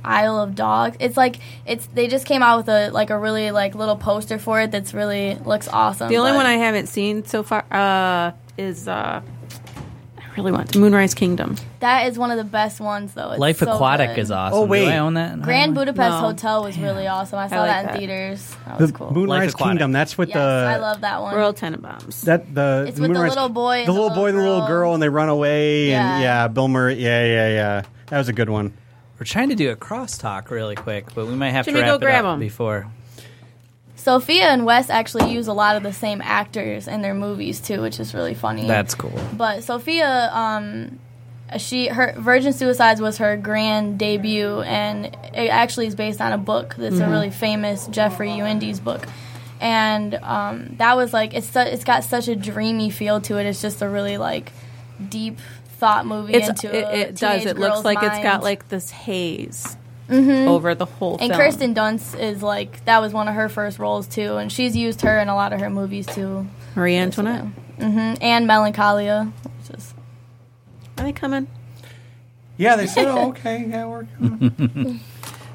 Isle 0.07 0.39
of 0.39 0.55
Dogs. 0.55 0.97
It's 1.01 1.17
like 1.17 1.37
it's 1.67 1.87
they 1.95 2.07
just 2.09 2.25
came 2.27 2.43
out 2.43 2.59
with 2.59 2.69
a 2.69 2.91
like 2.91 3.11
a 3.11 3.19
really 3.19 3.51
like 3.51 3.75
little 3.75 3.97
poster 3.97 4.39
for 4.39 4.61
it 4.61 4.71
that's 4.71 4.95
really 4.95 5.35
looks 5.45 5.69
awesome. 5.69 6.09
the 6.09 6.17
only 6.19 6.31
but 6.33 6.37
one 6.39 6.47
I 6.47 6.55
haven't 6.55 6.87
seen 6.87 7.25
so 7.25 7.43
far 7.43 7.65
uh, 7.71 8.33
is 8.57 8.87
uh, 8.89 9.21
I 10.19 10.39
really 10.41 10.53
want 10.53 10.71
to 10.73 10.79
Moonrise 10.79 11.15
Kingdom. 11.15 11.57
that 11.81 12.07
is 12.09 12.19
one 12.19 12.31
of 12.31 12.37
the 12.37 12.45
best 12.45 12.79
ones 12.81 13.15
though. 13.15 13.31
It's 13.31 13.41
Life 13.41 13.59
so 13.59 13.73
Aquatic 13.73 14.11
good. 14.11 14.19
is 14.19 14.31
awesome. 14.31 14.59
Oh, 14.59 14.65
wait. 14.67 14.85
Do 14.85 14.91
I 14.91 14.99
own 14.99 15.15
that? 15.15 15.41
Grand 15.41 15.75
Budapest 15.75 16.11
No. 16.11 16.19
Hotel 16.29 16.63
was 16.63 16.79
really 16.79 17.07
awesome. 17.07 17.39
I 17.39 17.49
saw 17.49 17.61
like 17.63 17.69
that 17.71 17.81
in 17.81 17.87
that. 17.87 17.99
theaters. 17.99 18.57
That 18.67 18.77
the 18.79 18.85
was 18.85 18.93
cool. 18.93 19.13
Moonrise 19.13 19.55
Kingdom? 19.55 19.93
That's 19.93 20.19
with 20.19 20.29
yes, 20.29 20.37
the 20.37 20.41
I 20.41 20.77
love 20.77 21.01
that 21.01 21.23
one. 21.23 21.35
Royal 21.35 21.55
Tenenbaums. 21.55 22.21
that 22.23 22.55
the 22.55 22.85
It's 22.89 23.01
with 23.01 23.13
the 23.15 23.19
little 23.21 23.49
boy 23.49 23.81
the 23.81 23.87
the 23.87 23.93
little 23.93 24.11
boy 24.11 24.27
and 24.29 24.37
the 24.37 24.43
little 24.43 24.55
little 24.57 24.69
girl. 24.69 24.81
girl, 24.83 24.95
and 24.95 25.03
they 25.03 25.09
run 25.09 25.31
away. 25.31 25.89
Yeah. 25.89 26.15
And 26.17 26.23
yeah, 26.23 26.49
Bill 26.49 26.69
Murray. 26.69 26.95
Yeah, 26.97 27.25
yeah, 27.25 27.49
yeah. 27.49 27.83
That 28.09 28.19
was 28.19 28.29
a 28.29 28.33
good 28.35 28.51
one. 28.51 28.73
We're 29.19 29.25
trying 29.27 29.49
to 29.49 29.55
do 29.55 29.71
a 29.71 29.77
crosstalk 29.77 30.51
really 30.51 30.75
quick, 30.75 31.15
but 31.15 31.27
we 31.27 31.35
might 31.35 31.51
have 31.51 31.65
Jimmy, 31.65 31.81
to 31.81 31.87
go 31.87 31.93
wrap 31.93 32.01
it 32.01 32.05
grab 32.05 32.25
up 32.25 32.35
'em. 32.35 32.41
before. 32.41 32.87
Sofia 33.95 34.49
and 34.51 34.65
Wes 34.67 34.91
actually 34.91 35.33
use 35.33 35.49
a 35.49 35.53
lot 35.53 35.75
of 35.75 35.83
the 35.83 35.93
same 35.93 36.21
actors 36.23 36.87
in 36.87 37.03
their 37.03 37.15
movies 37.15 37.61
too, 37.61 37.81
which 37.81 37.99
is 37.99 38.15
really 38.15 38.35
funny. 38.35 38.67
That's 38.67 38.95
cool. 38.95 39.19
But 39.33 39.65
Sofia, 39.65 40.31
um, 40.33 40.99
she 41.59 41.89
her 41.89 42.15
Virgin 42.19 42.53
Suicides 42.53 43.01
was 43.01 43.19
her 43.19 43.37
grand 43.37 43.99
debut, 43.99 44.61
and 44.61 45.07
it 45.07 45.49
actually 45.49 45.87
is 45.87 45.95
based 45.95 46.21
on 46.21 46.33
a 46.33 46.39
book 46.39 46.75
that's 46.77 46.99
a 46.99 47.09
really 47.09 47.31
famous 47.31 47.87
Jeffrey 47.87 48.33
Eugenides 48.33 48.81
book. 48.81 49.03
And 49.61 50.15
um, 50.17 50.75
that 50.77 50.97
was 50.97 51.15
like 51.15 51.33
it's 51.33 51.49
su- 51.49 51.61
it's 51.61 51.85
got 51.85 52.05
such 52.05 52.29
a 52.29 52.37
dreamy 52.37 52.91
feel 52.91 53.21
to 53.23 53.39
it. 53.39 53.47
It's 53.47 53.63
just 53.63 53.81
a 53.81 53.89
really 53.89 54.19
like 54.19 54.53
deep 55.09 55.39
thought 55.79 56.07
movie 56.07 56.35
It's, 56.35 56.49
into 56.49 56.75
it, 56.75 56.85
a 56.85 56.97
it 57.09 57.17
does. 57.17 57.45
It 57.47 57.57
looks 57.59 57.75
girl's 57.75 57.85
like 57.85 57.99
it's 58.03 58.23
got 58.23 58.43
like 58.43 58.69
this 58.69 58.91
haze 58.91 59.77
over 60.09 60.75
the 60.75 60.85
whole 60.87 61.19
thing. 61.19 61.31
And 61.31 61.37
film. 61.37 61.51
Kirsten 61.51 61.75
Dunst 61.75 62.19
is 62.19 62.43
like 62.43 62.85
that 62.85 63.01
was 63.01 63.13
one 63.13 63.29
of 63.29 63.35
her 63.35 63.49
first 63.49 63.79
roles 63.79 64.07
too, 64.07 64.37
and 64.37 64.51
she's 64.53 64.77
used 64.77 65.01
her 65.03 65.19
in 65.19 65.29
a 65.29 65.35
lot 65.35 65.53
of 65.53 65.61
her 65.61 65.71
movies 65.71 66.07
too. 66.07 66.47
Marie 66.75 66.97
Antoinette. 66.97 67.45
hmm 67.79 68.15
And 68.21 68.47
Melancholia, 68.47 69.33
which 69.43 69.79
is 69.79 69.95
Are 70.99 71.05
they 71.05 71.13
coming? 71.13 71.47
Yeah, 72.59 72.77
they 72.77 72.87
said, 72.87 73.07
oh, 73.07 73.29
okay, 73.31 73.67
yeah, 73.69 73.85
we're. 73.85 74.07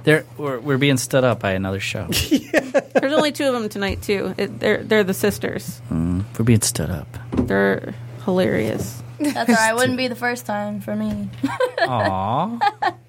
They're, 0.04 0.26
we're, 0.38 0.60
we're 0.60 0.78
being 0.80 0.98
stood 0.98 1.24
up 1.24 1.40
by 1.40 1.52
another 1.52 1.80
show. 1.80 2.08
There's 2.12 3.14
only 3.14 3.32
two 3.32 3.46
of 3.46 3.54
them 3.54 3.70
tonight 3.70 4.02
too. 4.02 4.34
It, 4.38 4.60
they're 4.60 4.84
they're 4.84 5.04
the 5.04 5.14
sisters. 5.14 5.80
we're 5.92 6.44
being 6.44 6.62
stood 6.62 6.90
up. 6.90 7.08
They're 7.34 7.94
hilarious. 8.26 9.02
That's 9.24 9.50
all 9.50 9.56
right. 9.56 9.74
Wouldn't 9.76 9.98
be 9.98 10.08
the 10.08 10.16
first 10.16 10.46
time 10.46 10.82
for 10.82 10.96
me. 10.96 11.30
Aww. 11.44 12.96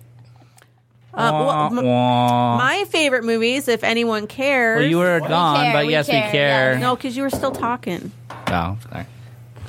Uh, 1.15 1.31
well, 1.31 1.79
m- 1.79 1.85
my 1.85 2.87
favorite 2.89 3.23
movies, 3.23 3.69
if 3.69 3.85
anyone 3.85 4.27
cares. 4.27 4.79
well, 4.81 4.89
you 4.89 4.97
were 4.97 5.21
gone, 5.21 5.57
care, 5.63 5.73
but 5.75 5.85
we 5.85 5.93
yes, 5.93 6.07
care, 6.07 6.25
we 6.25 6.31
care. 6.33 6.73
yeah. 6.73 6.79
no, 6.79 6.97
because 6.97 7.15
you 7.15 7.23
were 7.23 7.29
still 7.29 7.51
talking. 7.53 8.11
Oh, 8.47 8.79
sorry. 8.91 9.05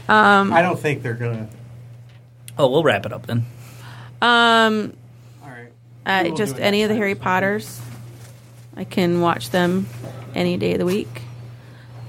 I 0.07 0.61
don't 0.61 0.79
think 0.79 1.03
they're 1.03 1.13
gonna. 1.15 1.49
Oh, 2.57 2.69
we'll 2.69 2.83
wrap 2.83 3.05
it 3.05 3.11
up 3.11 3.25
then. 3.25 3.45
Um, 4.21 4.93
All 5.43 5.49
right. 5.49 5.67
uh, 6.05 6.23
We'll 6.27 6.35
just 6.37 6.57
any 6.59 6.83
of 6.83 6.89
the. 6.89 6.95
Harry 6.95 7.13
Potters. 7.15 7.81
I 8.77 8.85
can 8.85 9.19
watch 9.19 9.49
them 9.49 9.87
any 10.33 10.55
day 10.55 10.71
of 10.71 10.79
the 10.79 10.85
week. 10.85 11.23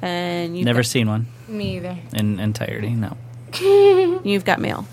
And 0.01 0.57
you've 0.57 0.65
Never 0.65 0.83
got, 0.83 0.87
seen 0.87 1.09
one 1.09 1.27
Me 1.49 1.79
either. 1.79 1.99
in 2.13 2.39
entirety. 2.39 2.91
No. 2.91 3.17
you've 4.25 4.45
got 4.45 4.61
mail. 4.61 4.87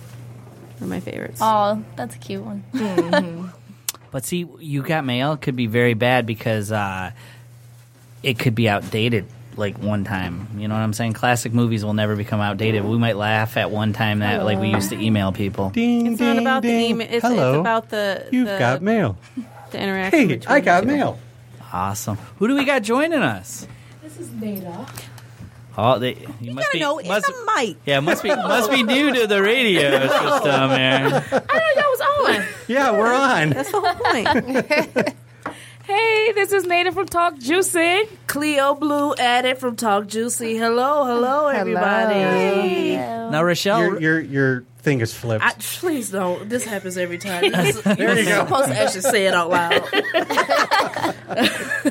Are 0.81 0.87
my 0.87 0.99
favorites. 0.99 1.39
Oh, 1.41 1.83
that's 1.95 2.15
a 2.15 2.19
cute 2.19 2.43
one. 2.43 2.63
But 4.11 4.25
see, 4.25 4.45
you 4.59 4.81
got 4.81 5.05
mail 5.05 5.37
could 5.37 5.55
be 5.55 5.67
very 5.67 5.93
bad 5.93 6.25
because 6.25 6.71
uh, 6.71 7.11
it 8.23 8.37
could 8.39 8.55
be 8.55 8.67
outdated 8.67 9.25
like 9.55 9.77
one 9.77 10.03
time. 10.03 10.47
You 10.57 10.67
know 10.67 10.73
what 10.75 10.81
I'm 10.81 10.91
saying? 10.93 11.13
Classic 11.13 11.53
movies 11.53 11.85
will 11.85 11.93
never 11.93 12.15
become 12.15 12.41
outdated. 12.41 12.83
We 12.83 12.97
might 12.97 13.15
laugh 13.15 13.55
at 13.57 13.71
one 13.71 13.93
time 13.93 14.19
that 14.19 14.43
like 14.43 14.59
we 14.59 14.69
used 14.69 14.89
to 14.89 14.99
email 14.99 15.31
people. 15.31 15.69
Ding, 15.69 16.07
It's 16.13 16.19
not 16.19 16.33
ding, 16.33 16.41
about 16.41 16.61
the 16.63 16.67
ding. 16.69 16.89
email. 16.91 17.07
It's, 17.09 17.21
Hello. 17.25 17.53
it's 17.53 17.59
about 17.59 17.89
the 17.89 18.27
You've 18.31 18.47
the, 18.47 18.57
got 18.59 18.81
mail. 18.81 19.17
the 19.71 19.79
interaction. 19.81 20.19
Hey, 20.19 20.25
between 20.27 20.51
I 20.55 20.59
the 20.59 20.65
got 20.65 20.81
two. 20.81 20.87
mail. 20.87 21.19
Awesome. 21.71 22.17
Who 22.37 22.47
do 22.49 22.55
we 22.55 22.65
got 22.65 22.81
joining 22.83 23.21
us? 23.21 23.65
This 24.01 24.17
is 24.19 24.29
Nada. 24.31 24.85
Oh, 25.77 25.99
they, 25.99 26.15
you 26.41 26.53
must 26.53 26.67
gotta 26.67 26.73
be. 26.73 26.79
know 26.79 26.99
it's 26.99 27.07
must, 27.07 27.29
a 27.29 27.33
mic. 27.57 27.77
yeah, 27.85 27.99
must 28.01 28.23
be 28.23 28.29
must 28.29 28.69
be 28.71 28.83
new 28.83 29.13
to 29.13 29.25
the 29.27 29.41
radio 29.41 29.89
system 30.07 30.69
here. 30.71 30.79
I 30.79 31.19
didn't 31.19 31.31
know 31.31 31.71
y'all 31.75 31.91
was 31.91 32.01
on. 32.39 32.45
Yeah, 32.67 32.91
we're 32.91 33.13
on. 33.13 33.49
That's 33.51 33.71
the 33.71 33.79
whole 33.79 33.95
point. 33.95 35.15
Hey, 35.83 36.31
this 36.33 36.53
is 36.53 36.63
Nada 36.63 36.91
from 36.93 37.07
Talk 37.07 37.37
Juicy. 37.39 38.03
Cleo 38.27 38.75
Blue 38.75 39.13
added 39.15 39.57
from 39.57 39.75
Talk 39.75 40.07
Juicy. 40.07 40.55
Hello, 40.55 41.05
hello, 41.05 41.47
everybody. 41.47 42.95
Now, 42.95 43.43
Rochelle, 43.43 43.99
Your 43.99 43.99
your 43.99 44.19
your 44.21 44.63
thing 44.81 45.01
is 45.01 45.13
flipped. 45.13 45.43
I, 45.43 45.53
please 45.59 46.09
don't. 46.09 46.49
This 46.49 46.65
happens 46.65 46.97
every 46.97 47.17
time. 47.17 47.51
There 47.51 48.17
you 48.19 48.25
you're 48.27 48.37
go. 48.39 48.45
supposed 48.45 48.69
to 48.69 48.79
actually 48.79 49.01
say 49.01 49.25
it 49.27 49.33
out 49.33 49.49
loud. 49.49 49.83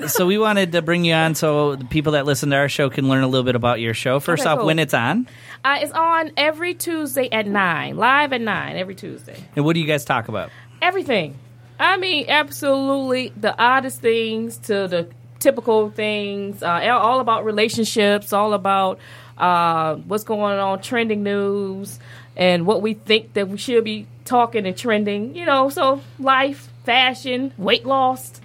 so 0.08 0.26
we 0.26 0.38
wanted 0.38 0.72
to 0.72 0.82
bring 0.82 1.04
you 1.04 1.14
on 1.14 1.34
so 1.34 1.76
the 1.76 1.84
people 1.84 2.12
that 2.12 2.26
listen 2.26 2.50
to 2.50 2.56
our 2.56 2.68
show 2.68 2.90
can 2.90 3.08
learn 3.08 3.22
a 3.22 3.28
little 3.28 3.44
bit 3.44 3.54
about 3.54 3.80
your 3.80 3.94
show. 3.94 4.20
First 4.20 4.42
Okay, 4.42 4.50
off, 4.50 4.58
cool. 4.58 4.66
when 4.66 4.78
it's 4.78 4.94
on, 4.94 5.26
Uh, 5.64 5.78
it's 5.80 5.92
on 5.92 6.32
every 6.36 6.74
Tuesday 6.74 7.28
at 7.30 7.46
9, 7.46 7.96
live 7.96 8.32
at 8.32 8.40
9 8.40 8.76
every 8.76 8.94
Tuesday. 8.94 9.36
and 9.56 9.64
what 9.64 9.74
do 9.74 9.80
you 9.80 9.86
guys 9.86 10.04
talk 10.04 10.28
about? 10.28 10.50
Everything. 10.82 11.36
I 11.78 11.96
mean, 11.96 12.26
absolutely 12.28 13.32
the 13.36 13.56
oddest 13.58 14.00
things 14.00 14.58
to 14.58 14.86
the 14.88 15.08
typical 15.38 15.90
things, 15.90 16.62
uh, 16.62 16.88
all 16.92 17.20
about 17.20 17.44
relationships, 17.44 18.32
all 18.32 18.52
about 18.52 18.98
uh, 19.38 19.94
what's 19.96 20.24
going 20.24 20.58
on, 20.58 20.82
trending 20.82 21.22
news, 21.22 21.98
and 22.40 22.66
what 22.66 22.80
we 22.80 22.94
think 22.94 23.34
that 23.34 23.48
we 23.48 23.58
should 23.58 23.84
be 23.84 24.06
talking 24.24 24.66
and 24.66 24.76
trending. 24.76 25.36
You 25.36 25.44
know, 25.44 25.68
so 25.68 26.00
life, 26.18 26.70
fashion, 26.84 27.52
weight 27.58 27.86
loss, 27.86 28.40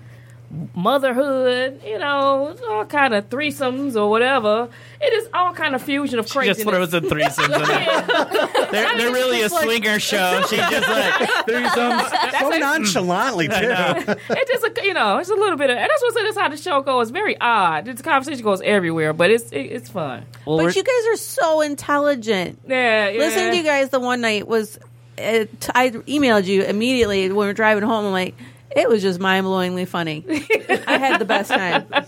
motherhood, 0.75 1.81
you 1.85 1.99
know, 1.99 2.55
all 2.69 2.85
kind 2.85 3.13
of 3.13 3.29
threesomes 3.29 3.95
or 3.95 4.09
whatever. 4.09 4.69
It 5.01 5.13
is 5.13 5.29
all 5.33 5.53
kind 5.53 5.75
of 5.75 5.81
fusion 5.81 6.19
of 6.19 6.29
craziness. 6.29 6.57
Just 6.57 6.69
throws 6.69 6.91
the 6.91 7.01
threesomes 7.01 7.45
in 7.45 7.67
there. 7.67 8.65
They're, 8.71 8.97
they're 8.97 9.11
really 9.11 9.41
a 9.41 9.49
swinger 9.49 9.99
show. 9.99 10.43
She 10.49 10.57
just 10.57 10.89
like 10.89 11.13
threesomes. 11.47 12.39
so 12.39 12.49
nonchalantly 12.49 13.47
too. 13.47 13.53
it 14.29 14.47
just 14.47 14.65
a, 14.65 14.83
you 14.83 14.93
know 14.93 15.19
it's 15.19 15.29
a 15.29 15.35
little 15.35 15.57
bit 15.57 15.69
of 15.69 15.77
and 15.77 15.89
that's 15.89 16.01
what 16.01 16.13
that's 16.13 16.37
how 16.37 16.49
the 16.49 16.57
show 16.57 16.81
goes. 16.81 17.07
It's 17.07 17.11
very 17.11 17.39
odd. 17.39 17.85
The 17.85 18.03
conversation 18.03 18.43
goes 18.43 18.61
everywhere, 18.61 19.13
but 19.13 19.31
it's 19.31 19.51
it, 19.51 19.59
it's 19.59 19.89
fun. 19.89 20.25
Well, 20.45 20.57
but 20.57 20.75
you 20.75 20.83
guys 20.83 21.13
are 21.13 21.17
so 21.17 21.61
intelligent. 21.61 22.59
Yeah, 22.67 23.09
yeah. 23.09 23.19
Listening 23.19 23.51
to 23.51 23.57
you 23.57 23.63
guys 23.63 23.89
the 23.89 23.99
one 23.99 24.21
night 24.21 24.47
was. 24.47 24.77
Uh, 25.17 25.21
it, 25.21 25.69
I 25.73 25.91
emailed 25.91 26.45
you 26.45 26.63
immediately 26.63 27.29
when 27.29 27.37
we 27.37 27.45
were 27.45 27.53
driving 27.53 27.83
home. 27.83 28.05
I'm 28.05 28.11
like, 28.11 28.35
it 28.75 28.89
was 28.89 29.01
just 29.01 29.19
mind 29.19 29.45
blowingly 29.45 29.87
funny. 29.87 30.23
I 30.87 30.97
had 30.97 31.19
the 31.19 31.25
best 31.25 31.49
time. 31.49 31.85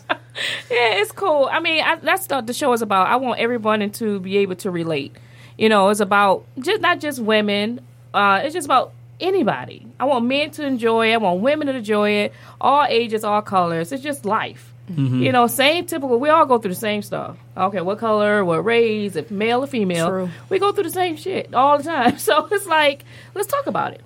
Yeah, 0.69 1.01
it's 1.01 1.11
cool. 1.11 1.49
I 1.51 1.59
mean, 1.59 1.81
I, 1.83 1.95
that's 1.95 2.27
what 2.27 2.45
the 2.45 2.53
show 2.53 2.71
is 2.73 2.83
about. 2.83 3.07
I 3.07 3.15
want 3.15 3.39
everyone 3.39 3.89
to 3.89 4.19
be 4.19 4.37
able 4.37 4.55
to 4.57 4.69
relate. 4.69 5.15
You 5.57 5.67
know, 5.67 5.89
it's 5.89 5.99
about 5.99 6.45
just 6.59 6.79
not 6.79 6.99
just 6.99 7.19
women. 7.19 7.81
Uh, 8.13 8.41
it's 8.43 8.53
just 8.53 8.65
about 8.65 8.93
anybody. 9.19 9.87
I 9.99 10.05
want 10.05 10.25
men 10.25 10.51
to 10.51 10.63
enjoy 10.63 11.09
it. 11.09 11.15
I 11.15 11.17
want 11.17 11.41
women 11.41 11.65
to 11.65 11.75
enjoy 11.75 12.09
it. 12.11 12.33
All 12.61 12.85
ages, 12.87 13.23
all 13.23 13.41
colors. 13.41 13.91
It's 13.91 14.03
just 14.03 14.25
life. 14.25 14.73
You 14.95 15.33
know, 15.33 15.47
same 15.47 15.85
typical. 15.85 16.17
We 16.17 16.29
all 16.29 16.45
go 16.45 16.59
through 16.59 16.71
the 16.71 16.75
same 16.79 17.01
stuff. 17.01 17.35
Okay, 17.57 17.81
what 17.81 17.97
color, 17.97 18.45
what 18.45 18.63
race, 18.63 19.17
if 19.17 19.29
male 19.29 19.61
or 19.63 19.67
female, 19.67 20.07
True. 20.07 20.29
we 20.47 20.59
go 20.59 20.71
through 20.71 20.83
the 20.85 20.89
same 20.91 21.17
shit 21.17 21.53
all 21.53 21.77
the 21.77 21.83
time. 21.83 22.17
So 22.19 22.47
it's 22.49 22.65
like, 22.65 23.03
let's 23.35 23.47
talk 23.49 23.67
about 23.67 23.93
it. 23.93 24.01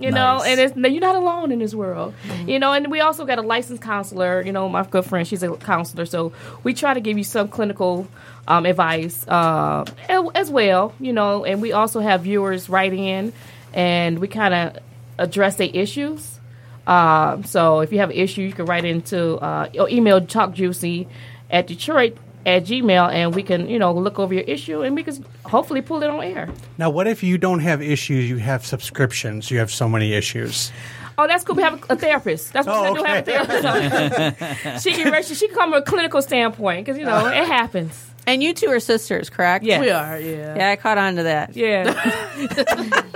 You 0.00 0.12
know, 0.12 0.42
and 0.44 0.60
it's, 0.60 0.76
you're 0.76 1.00
not 1.00 1.16
alone 1.16 1.50
in 1.50 1.58
this 1.58 1.74
world. 1.74 2.14
You 2.46 2.58
know, 2.58 2.72
and 2.72 2.90
we 2.90 3.00
also 3.00 3.24
got 3.24 3.38
a 3.38 3.42
licensed 3.42 3.82
counselor. 3.82 4.42
You 4.42 4.52
know, 4.52 4.68
my 4.68 4.84
good 4.84 5.04
friend, 5.04 5.26
she's 5.26 5.42
a 5.42 5.56
counselor, 5.56 6.06
so 6.06 6.32
we 6.62 6.72
try 6.72 6.94
to 6.94 7.00
give 7.00 7.18
you 7.18 7.24
some 7.24 7.48
clinical 7.48 8.06
um, 8.46 8.64
advice 8.64 9.26
uh, 9.26 9.84
as 10.08 10.50
well. 10.50 10.94
You 11.00 11.12
know, 11.12 11.44
and 11.44 11.60
we 11.60 11.72
also 11.72 12.00
have 12.00 12.22
viewers 12.22 12.68
write 12.68 12.92
in, 12.92 13.32
and 13.74 14.20
we 14.20 14.28
kind 14.28 14.54
of 14.54 14.78
address 15.18 15.56
their 15.56 15.70
issues. 15.72 16.38
Uh, 16.86 17.42
so 17.42 17.80
if 17.80 17.92
you 17.92 17.98
have 17.98 18.10
an 18.10 18.16
issue, 18.16 18.42
you 18.42 18.52
can 18.52 18.66
write 18.66 18.84
into 18.84 19.36
uh, 19.36 19.68
or 19.78 19.90
email 19.90 20.20
talkjuicy 20.20 21.06
at 21.50 21.66
Detroit 21.66 22.16
at 22.48 22.64
Gmail, 22.64 23.12
and 23.12 23.34
we 23.34 23.42
can 23.42 23.68
you 23.68 23.78
know 23.78 23.92
look 23.92 24.18
over 24.18 24.34
your 24.34 24.44
issue, 24.44 24.82
and 24.82 24.96
we 24.96 25.02
can 25.02 25.24
hopefully 25.44 25.82
pull 25.82 26.02
it 26.02 26.10
on 26.10 26.22
air. 26.22 26.48
Now, 26.78 26.90
what 26.90 27.06
if 27.06 27.22
you 27.22 27.38
don't 27.38 27.60
have 27.60 27.82
issues? 27.82 28.28
You 28.28 28.38
have 28.38 28.64
subscriptions. 28.64 29.50
You 29.50 29.58
have 29.58 29.70
so 29.70 29.88
many 29.88 30.14
issues. 30.14 30.72
Oh, 31.18 31.26
that's 31.26 31.42
cool. 31.42 31.56
We 31.56 31.62
have 31.62 31.84
a, 31.90 31.96
therapist. 31.96 32.52
That's 32.52 32.66
what 32.68 32.76
Oh, 32.76 33.04
I 33.04 33.20
do. 33.20 33.32
Have 33.32 33.50
a 33.50 33.62
therapist. 33.62 34.84
she 34.84 34.92
can 34.92 35.22
she 35.24 35.48
can 35.48 35.56
come 35.56 35.72
from 35.72 35.82
a 35.82 35.82
clinical 35.82 36.22
standpoint 36.22 36.86
because 36.86 36.98
you 36.98 37.04
know 37.04 37.26
uh, 37.26 37.30
it 37.30 37.46
happens. 37.46 38.07
And 38.28 38.42
you 38.42 38.52
two 38.52 38.68
are 38.68 38.78
sisters, 38.78 39.30
correct? 39.30 39.64
Yeah. 39.64 39.80
We 39.80 39.88
are, 39.88 40.20
yeah. 40.20 40.54
Yeah, 40.54 40.68
I 40.68 40.76
caught 40.76 40.98
on 40.98 41.16
to 41.16 41.22
that. 41.22 41.56
Yeah, 41.56 41.94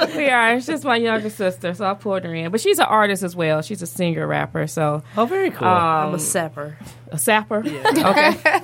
we 0.16 0.30
are. 0.30 0.54
It's 0.54 0.64
just 0.64 0.84
my 0.84 0.96
younger 0.96 1.28
sister, 1.28 1.74
so 1.74 1.84
I 1.84 1.92
pulled 1.92 2.24
her 2.24 2.34
in. 2.34 2.50
But 2.50 2.62
she's 2.62 2.78
an 2.78 2.86
artist 2.86 3.22
as 3.22 3.36
well. 3.36 3.60
She's 3.60 3.82
a 3.82 3.86
singer, 3.86 4.26
rapper. 4.26 4.66
So 4.66 5.02
oh, 5.18 5.26
very 5.26 5.50
cool. 5.50 5.68
I'm 5.68 6.08
um, 6.08 6.14
a 6.14 6.18
sapper. 6.18 6.78
a 7.10 7.18
sapper. 7.18 7.58
Okay. 7.58 8.62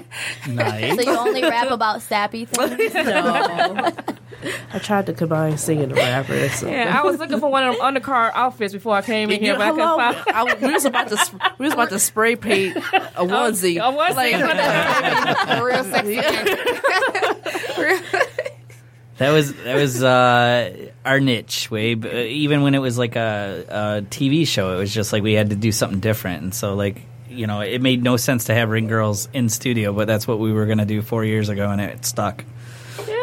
nice. 0.49 0.97
So 0.99 1.03
you 1.03 1.19
only 1.19 1.43
rap 1.43 1.71
about 1.71 2.01
sappy 2.01 2.47
things? 2.47 2.95
No. 2.95 3.93
I 4.73 4.79
tried 4.79 5.07
to 5.07 5.13
combine 5.13 5.59
singing 5.59 5.85
and 5.85 5.97
rapper. 5.97 6.49
So. 6.51 6.69
Yeah, 6.69 6.97
I 7.01 7.05
was 7.05 7.19
looking 7.19 7.41
for 7.41 7.51
one 7.51 7.65
of 7.65 7.77
them 7.77 7.95
Undercard 7.95 8.33
outfits 8.35 8.73
before 8.73 8.95
I 8.95 9.03
came 9.03 9.31
in 9.31 9.41
You- 9.41 9.47
here, 9.47 9.55
but 9.59 9.63
I 9.63 9.67
hello? 9.69 9.97
couldn't 9.97 10.25
find. 10.25 10.37
I 10.37 10.43
was- 10.45 10.61
we 10.63 10.73
was 10.73 10.85
about 10.85 11.09
to 11.09 11.17
sp- 11.19 11.43
we 11.59 11.65
was 11.65 11.73
about 11.75 11.89
to 11.91 11.99
spray 11.99 12.37
paint 12.37 12.77
a 12.77 12.81
onesie. 13.25 13.81
I 13.81 13.89
was 13.89 14.17
Like- 14.17 14.35
Real 15.65 15.85
sexy. 15.85 16.21
That 19.19 19.33
was 19.33 19.53
that 19.65 19.75
was 19.75 20.01
uh, 20.01 20.91
our 21.05 21.19
niche, 21.19 21.73
Wabe. 21.73 22.05
Uh, 22.07 22.19
even 22.19 22.63
when 22.63 22.77
it 22.77 22.79
was 22.79 22.97
like 22.97 23.17
a, 23.17 23.65
a 23.69 24.03
TV 24.03 24.47
show, 24.47 24.77
it 24.77 24.79
was 24.79 24.95
just 24.95 25.13
like 25.13 25.25
we 25.25 25.33
had 25.33 25.51
to 25.51 25.57
do 25.57 25.73
something 25.73 25.99
different, 25.99 26.43
and 26.45 26.55
so 26.55 26.77
like 26.77 27.03
you 27.29 27.49
know, 27.49 27.61
it 27.61 27.83
made 27.83 28.05
no 28.05 28.17
sense 28.17 28.45
to 28.45 28.55
have 28.55 28.71
ring 28.71 28.87
girls 28.87 29.29
in 29.33 29.49
studio, 29.49 29.93
but 29.93 30.07
that's 30.07 30.29
what 30.29 30.39
we 30.39 30.53
were 30.53 30.67
going 30.67 30.79
to 30.79 30.85
do 30.87 31.03
four 31.03 31.25
years 31.25 31.49
ago, 31.49 31.69
and 31.69 31.81
it 31.81 32.05
stuck. 32.05 32.45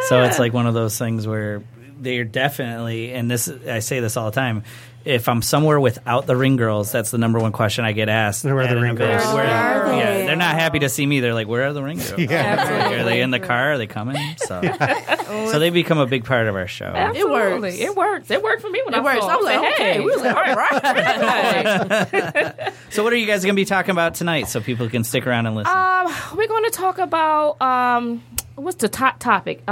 So 0.07 0.23
it's 0.23 0.39
like 0.39 0.53
one 0.53 0.67
of 0.67 0.73
those 0.73 0.97
things 0.97 1.27
where 1.27 1.63
they're 1.97 2.23
definitely, 2.25 3.13
and 3.13 3.29
this 3.29 3.49
I 3.49 3.79
say 3.79 3.99
this 3.99 4.17
all 4.17 4.25
the 4.25 4.35
time. 4.35 4.63
If 5.05 5.29
I'm 5.29 5.41
somewhere 5.43 5.79
without 5.79 6.25
the 6.25 6.35
ring 6.35 6.55
girls, 6.55 6.91
that's 6.91 7.11
the 7.11 7.17
number 7.19 7.39
one 7.39 7.51
question 7.51 7.85
I 7.85 7.91
get 7.91 8.09
asked. 8.09 8.43
Where 8.43 8.57
are 8.57 8.61
at 8.61 8.69
the 8.71 8.77
an 8.77 8.81
ring 8.81 8.91
event. 8.95 9.21
girls? 9.21 9.33
Where- 9.35 9.45
Where 9.45 9.53
are 9.53 9.89
they? 9.91 9.97
Yeah, 9.99 10.25
they're 10.25 10.35
not 10.35 10.55
happy 10.55 10.79
to 10.79 10.89
see 10.89 11.05
me. 11.05 11.19
They're 11.19 11.33
like, 11.35 11.47
"Where 11.47 11.63
are 11.67 11.73
the 11.73 11.83
ring 11.83 11.97
girls? 11.99 12.17
Yeah. 12.17 13.01
Are 13.01 13.03
they 13.05 13.21
in 13.21 13.29
the 13.31 13.39
car? 13.39 13.73
Are 13.73 13.77
they 13.77 13.85
coming?" 13.87 14.17
So, 14.37 14.61
so 15.51 15.59
they 15.59 15.69
become 15.69 15.99
a 15.99 16.07
big 16.07 16.25
part 16.25 16.47
of 16.47 16.55
our 16.55 16.67
show. 16.67 16.85
Absolutely. 16.85 17.31
works. 17.71 17.75
It 17.79 17.95
works. 17.95 18.31
It 18.31 18.41
worked 18.43 18.61
for 18.63 18.69
me 18.69 18.81
when 18.83 18.93
It 18.95 18.97
I 18.97 19.01
works. 19.03 19.23
I 19.23 19.35
was 19.35 19.45
Said, 19.45 19.59
like, 19.61 19.73
okay. 19.73 19.93
hey. 19.93 19.99
We 19.99 20.05
was 20.07 20.21
like, 20.21 20.35
all 20.35 20.43
right, 20.43 21.63
right. 21.63 22.73
So, 22.89 23.03
what 23.03 23.11
are 23.13 23.17
you 23.17 23.27
guys 23.27 23.43
going 23.43 23.55
to 23.55 23.59
be 23.59 23.65
talking 23.65 23.91
about 23.91 24.15
tonight 24.15 24.47
so 24.47 24.61
people 24.61 24.89
can 24.89 25.03
stick 25.03 25.27
around 25.27 25.45
and 25.47 25.55
listen? 25.55 25.71
Um, 25.75 26.13
we're 26.37 26.47
going 26.47 26.63
to 26.63 26.71
talk 26.71 26.97
about 26.97 27.61
um, 27.61 28.23
what's 28.55 28.77
the 28.77 28.89
top 28.89 29.19
topic? 29.19 29.61
Uh, 29.67 29.71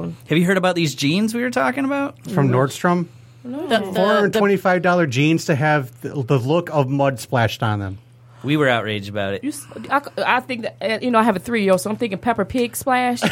um, 0.00 0.16
Have 0.28 0.38
you 0.38 0.44
heard 0.46 0.56
about 0.56 0.76
these 0.76 0.94
jeans 0.94 1.34
we 1.34 1.42
were 1.42 1.50
talking 1.50 1.84
about? 1.84 2.18
From 2.30 2.48
Nordstrom, 2.50 3.06
four 3.42 4.06
hundred 4.06 4.32
twenty-five 4.34 4.82
dollar 4.82 5.06
jeans 5.06 5.46
to 5.46 5.54
have 5.54 5.98
the, 6.02 6.22
the 6.22 6.38
look 6.38 6.70
of 6.70 6.88
mud 6.88 7.18
splashed 7.20 7.62
on 7.62 7.78
them. 7.80 7.98
We 8.42 8.56
were 8.56 8.70
outraged 8.70 9.10
about 9.10 9.34
it. 9.34 9.44
you, 9.44 9.50
s- 9.50 9.66
I, 9.90 10.00
I 10.26 10.40
think 10.40 10.62
that 10.62 10.76
uh, 10.80 10.98
you 11.02 11.10
know 11.10 11.18
I 11.18 11.22
have 11.24 11.36
a 11.36 11.40
three 11.40 11.62
year 11.62 11.72
old, 11.72 11.80
so 11.82 11.90
I'm 11.90 11.96
thinking 11.96 12.18
Peppa 12.18 12.44
Pig 12.46 12.74
splash. 12.76 13.20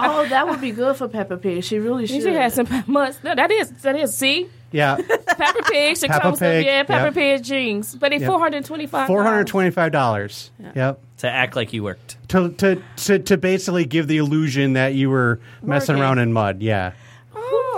Oh, 0.00 0.26
that 0.28 0.48
would 0.48 0.60
be 0.60 0.70
good 0.70 0.96
for 0.96 1.08
Peppa 1.08 1.36
Pig. 1.36 1.62
She 1.64 1.78
really 1.78 2.06
should. 2.06 2.22
she 2.22 2.32
has 2.32 2.54
some 2.54 2.66
must. 2.86 3.22
No, 3.24 3.34
that 3.34 3.50
is 3.50 3.70
that 3.82 3.96
is. 3.96 4.16
See, 4.16 4.48
Yeah, 4.72 4.96
Peppa 4.96 5.62
Pig 5.70 5.96
should 5.96 6.08
Peppa 6.10 6.22
come 6.22 6.36
Pig, 6.38 6.64
yeah 6.66 6.82
Pepper 6.84 7.06
yep. 7.06 7.14
Pig 7.14 7.44
jeans, 7.44 7.94
but 7.94 8.10
they 8.10 8.18
Yep. 8.18 8.26
four 8.28 8.38
hundred 8.38 8.64
twenty 8.64 8.86
five. 8.86 9.06
four 9.06 9.22
hundred 9.22 9.46
twenty-five 9.46 9.92
dollars. 9.92 10.50
Yep. 10.74 11.00
To 11.18 11.30
act 11.30 11.56
like 11.56 11.72
you 11.72 11.82
worked. 11.82 12.16
To, 12.28 12.50
to 12.50 12.82
to 12.96 13.18
to 13.18 13.36
basically 13.36 13.84
give 13.84 14.06
the 14.08 14.18
illusion 14.18 14.72
that 14.74 14.94
you 14.94 15.10
were 15.10 15.40
messing 15.62 15.94
Working. 15.96 16.02
around 16.02 16.18
in 16.18 16.32
mud. 16.32 16.62
Yeah. 16.62 16.92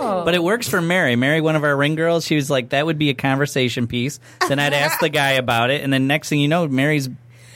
Oh, 0.01 0.25
But 0.25 0.35
it 0.35 0.43
works 0.43 0.69
for 0.69 0.81
Mary. 0.81 1.17
Mary, 1.17 1.41
one 1.41 1.57
of 1.57 1.65
our 1.65 1.77
ring 1.77 1.95
girls, 1.95 2.25
she 2.25 2.37
was 2.37 2.51
like, 2.51 2.71
that 2.71 2.87
would 2.87 2.99
be 2.99 3.11
a 3.11 3.15
conversation 3.15 3.87
piece. 3.87 4.19
Then 4.49 4.59
I'd 4.59 4.73
ask 4.73 4.99
the 5.01 5.09
guy 5.09 5.33
about 5.33 5.71
it, 5.71 5.83
and 5.83 5.93
then 5.93 6.07
next 6.07 6.29
thing 6.29 6.41
you 6.41 6.49
know, 6.49 6.67
Mary's 6.69 7.09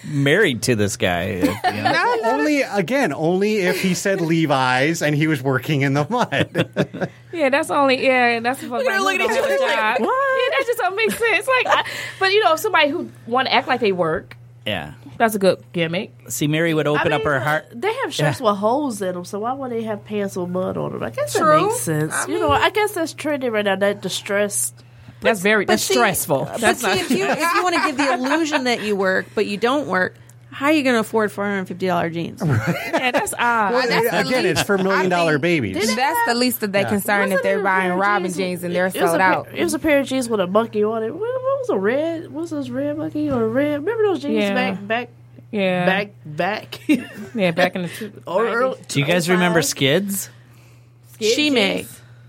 married 0.06 0.62
to 0.62 0.76
this 0.76 0.96
guy. 0.96 1.28
you 1.30 1.82
know? 1.82 2.16
only 2.24 2.62
again, 2.62 3.12
only 3.12 3.56
if 3.58 3.80
he 3.80 3.94
said 3.94 4.20
Levi's 4.20 5.00
and 5.02 5.14
he 5.14 5.26
was 5.26 5.42
working 5.42 5.80
in 5.82 5.94
the 5.94 6.06
mud. 6.08 7.10
Yeah, 7.34 7.48
that's 7.48 7.68
only 7.68 8.00
yeah. 8.06 8.38
That's 8.38 8.60
for 8.60 8.68
like, 8.68 8.86
her 8.86 9.00
looking 9.00 9.22
who 9.22 9.26
at 9.26 9.34
have 9.34 9.44
a 9.44 9.48
like, 9.48 9.58
job. 9.58 10.00
what? 10.06 10.40
Yeah, 10.40 10.56
that 10.56 10.64
just 10.66 10.78
don't 10.78 10.94
make 10.94 11.10
sense. 11.10 11.48
Like, 11.48 11.66
I, 11.66 11.84
but 12.20 12.30
you 12.30 12.44
know, 12.44 12.52
if 12.52 12.60
somebody 12.60 12.90
who 12.90 13.10
want 13.26 13.48
to 13.48 13.52
act 13.52 13.66
like 13.66 13.80
they 13.80 13.90
work, 13.90 14.36
yeah. 14.64 14.92
That's 15.24 15.34
That's 15.34 15.36
a 15.36 15.38
good 15.38 15.64
gimmick. 15.72 16.12
See, 16.28 16.46
Mary 16.46 16.74
would 16.74 16.86
open 16.86 17.12
I 17.12 17.16
up 17.16 17.22
her 17.24 17.40
heart. 17.40 17.66
They 17.74 17.92
have 17.92 18.12
shirts 18.14 18.40
Yeah. 18.40 18.50
with 18.50 18.58
holes 18.58 19.00
in 19.02 19.14
them, 19.14 19.24
so 19.24 19.40
why 19.40 19.52
would 19.52 19.72
they 19.72 19.82
have 19.82 20.04
pants 20.04 20.36
with 20.36 20.48
mud 20.50 20.76
on 20.76 20.92
them? 20.92 21.02
I 21.02 21.10
guess 21.10 21.34
True. 21.34 21.44
that 21.46 21.62
makes 21.62 21.80
sense. 21.80 22.12
I 22.14 22.26
you 22.28 22.38
know, 22.38 22.50
I 22.50 22.70
guess 22.70 22.92
that's 22.92 23.14
trendy 23.14 23.50
right 23.50 23.64
now. 23.64 23.76
That 23.76 24.00
distressed. 24.02 24.74
That's 25.20 25.40
very 25.40 25.64
that's 25.64 25.82
see- 25.82 25.94
stressful. 25.94 26.44
But 26.44 26.60
That's 26.60 26.80
see, 26.82 26.86
not. 26.86 26.96
if 26.98 27.10
you 27.10 27.24
if 27.26 27.38
you 27.38 27.62
want 27.62 27.74
to 27.76 27.80
give 27.86 27.96
the 27.96 28.12
illusion 28.12 28.64
that 28.64 28.82
you 28.82 28.94
work, 28.94 29.26
but 29.34 29.46
you 29.46 29.56
don't 29.56 29.86
work, 29.88 30.16
how 30.54 30.66
are 30.66 30.72
you 30.72 30.82
going 30.84 30.94
to 30.94 31.00
afford 31.00 31.32
four 31.32 31.44
hundred 31.44 31.58
and 31.58 31.68
fifty 31.68 31.86
dollar 31.86 32.08
jeans? 32.10 32.40
yeah, 32.46 33.10
that's 33.10 33.34
odd. 33.36 33.72
Well, 33.72 33.88
that's 33.88 34.10
the 34.10 34.20
Again, 34.20 34.44
least- 34.44 34.58
it's 34.60 34.62
for 34.62 34.78
million 34.78 35.08
dollar 35.10 35.32
dollar 35.32 35.32
think 35.32 35.42
babies. 35.42 35.96
That's 35.96 36.26
the 36.28 36.34
least 36.34 36.62
of 36.62 36.72
their 36.72 36.84
concern 36.84 37.32
if 37.32 37.42
they're 37.42 37.62
buying 37.62 37.92
Robin 37.92 38.32
jeans 38.32 38.62
and 38.62 38.74
they're 38.74 38.86
It 38.86 38.94
was 38.94 39.10
sold 39.10 39.20
a 39.20 39.22
out. 39.24 39.46
Pair, 39.46 39.56
it 39.56 39.64
was 39.64 39.74
a 39.74 39.78
pair 39.78 39.98
of 40.00 40.06
jeans 40.06 40.28
with 40.28 40.40
a 40.40 40.46
monkey 40.46 40.84
on 40.84 41.02
it. 41.02 41.10
What, 41.10 41.20
what 41.20 41.58
was 41.58 41.70
a 41.70 41.78
red? 41.78 42.30
What 42.30 42.42
was 42.42 42.50
those 42.50 42.70
red 42.70 42.96
monkey 42.96 43.30
or 43.30 43.48
red? 43.48 43.80
Remember 43.80 44.04
those 44.04 44.22
jeans 44.22 44.34
Yeah. 44.34 44.54
back 44.54 44.86
back 44.86 45.08
yeah, 45.50 45.86
back 45.86 46.10
back? 46.24 46.88
yeah, 47.34 47.50
back 47.50 47.74
in 47.76 47.82
the 47.82 47.88
two, 47.96 48.22
or 48.26 48.46
early, 48.46 48.78
Do 48.88 49.00
you 49.00 49.04
guys 49.06 49.28
remember 49.28 49.60
Skids? 49.62 50.28
she 51.20 51.50
may. 51.50 51.86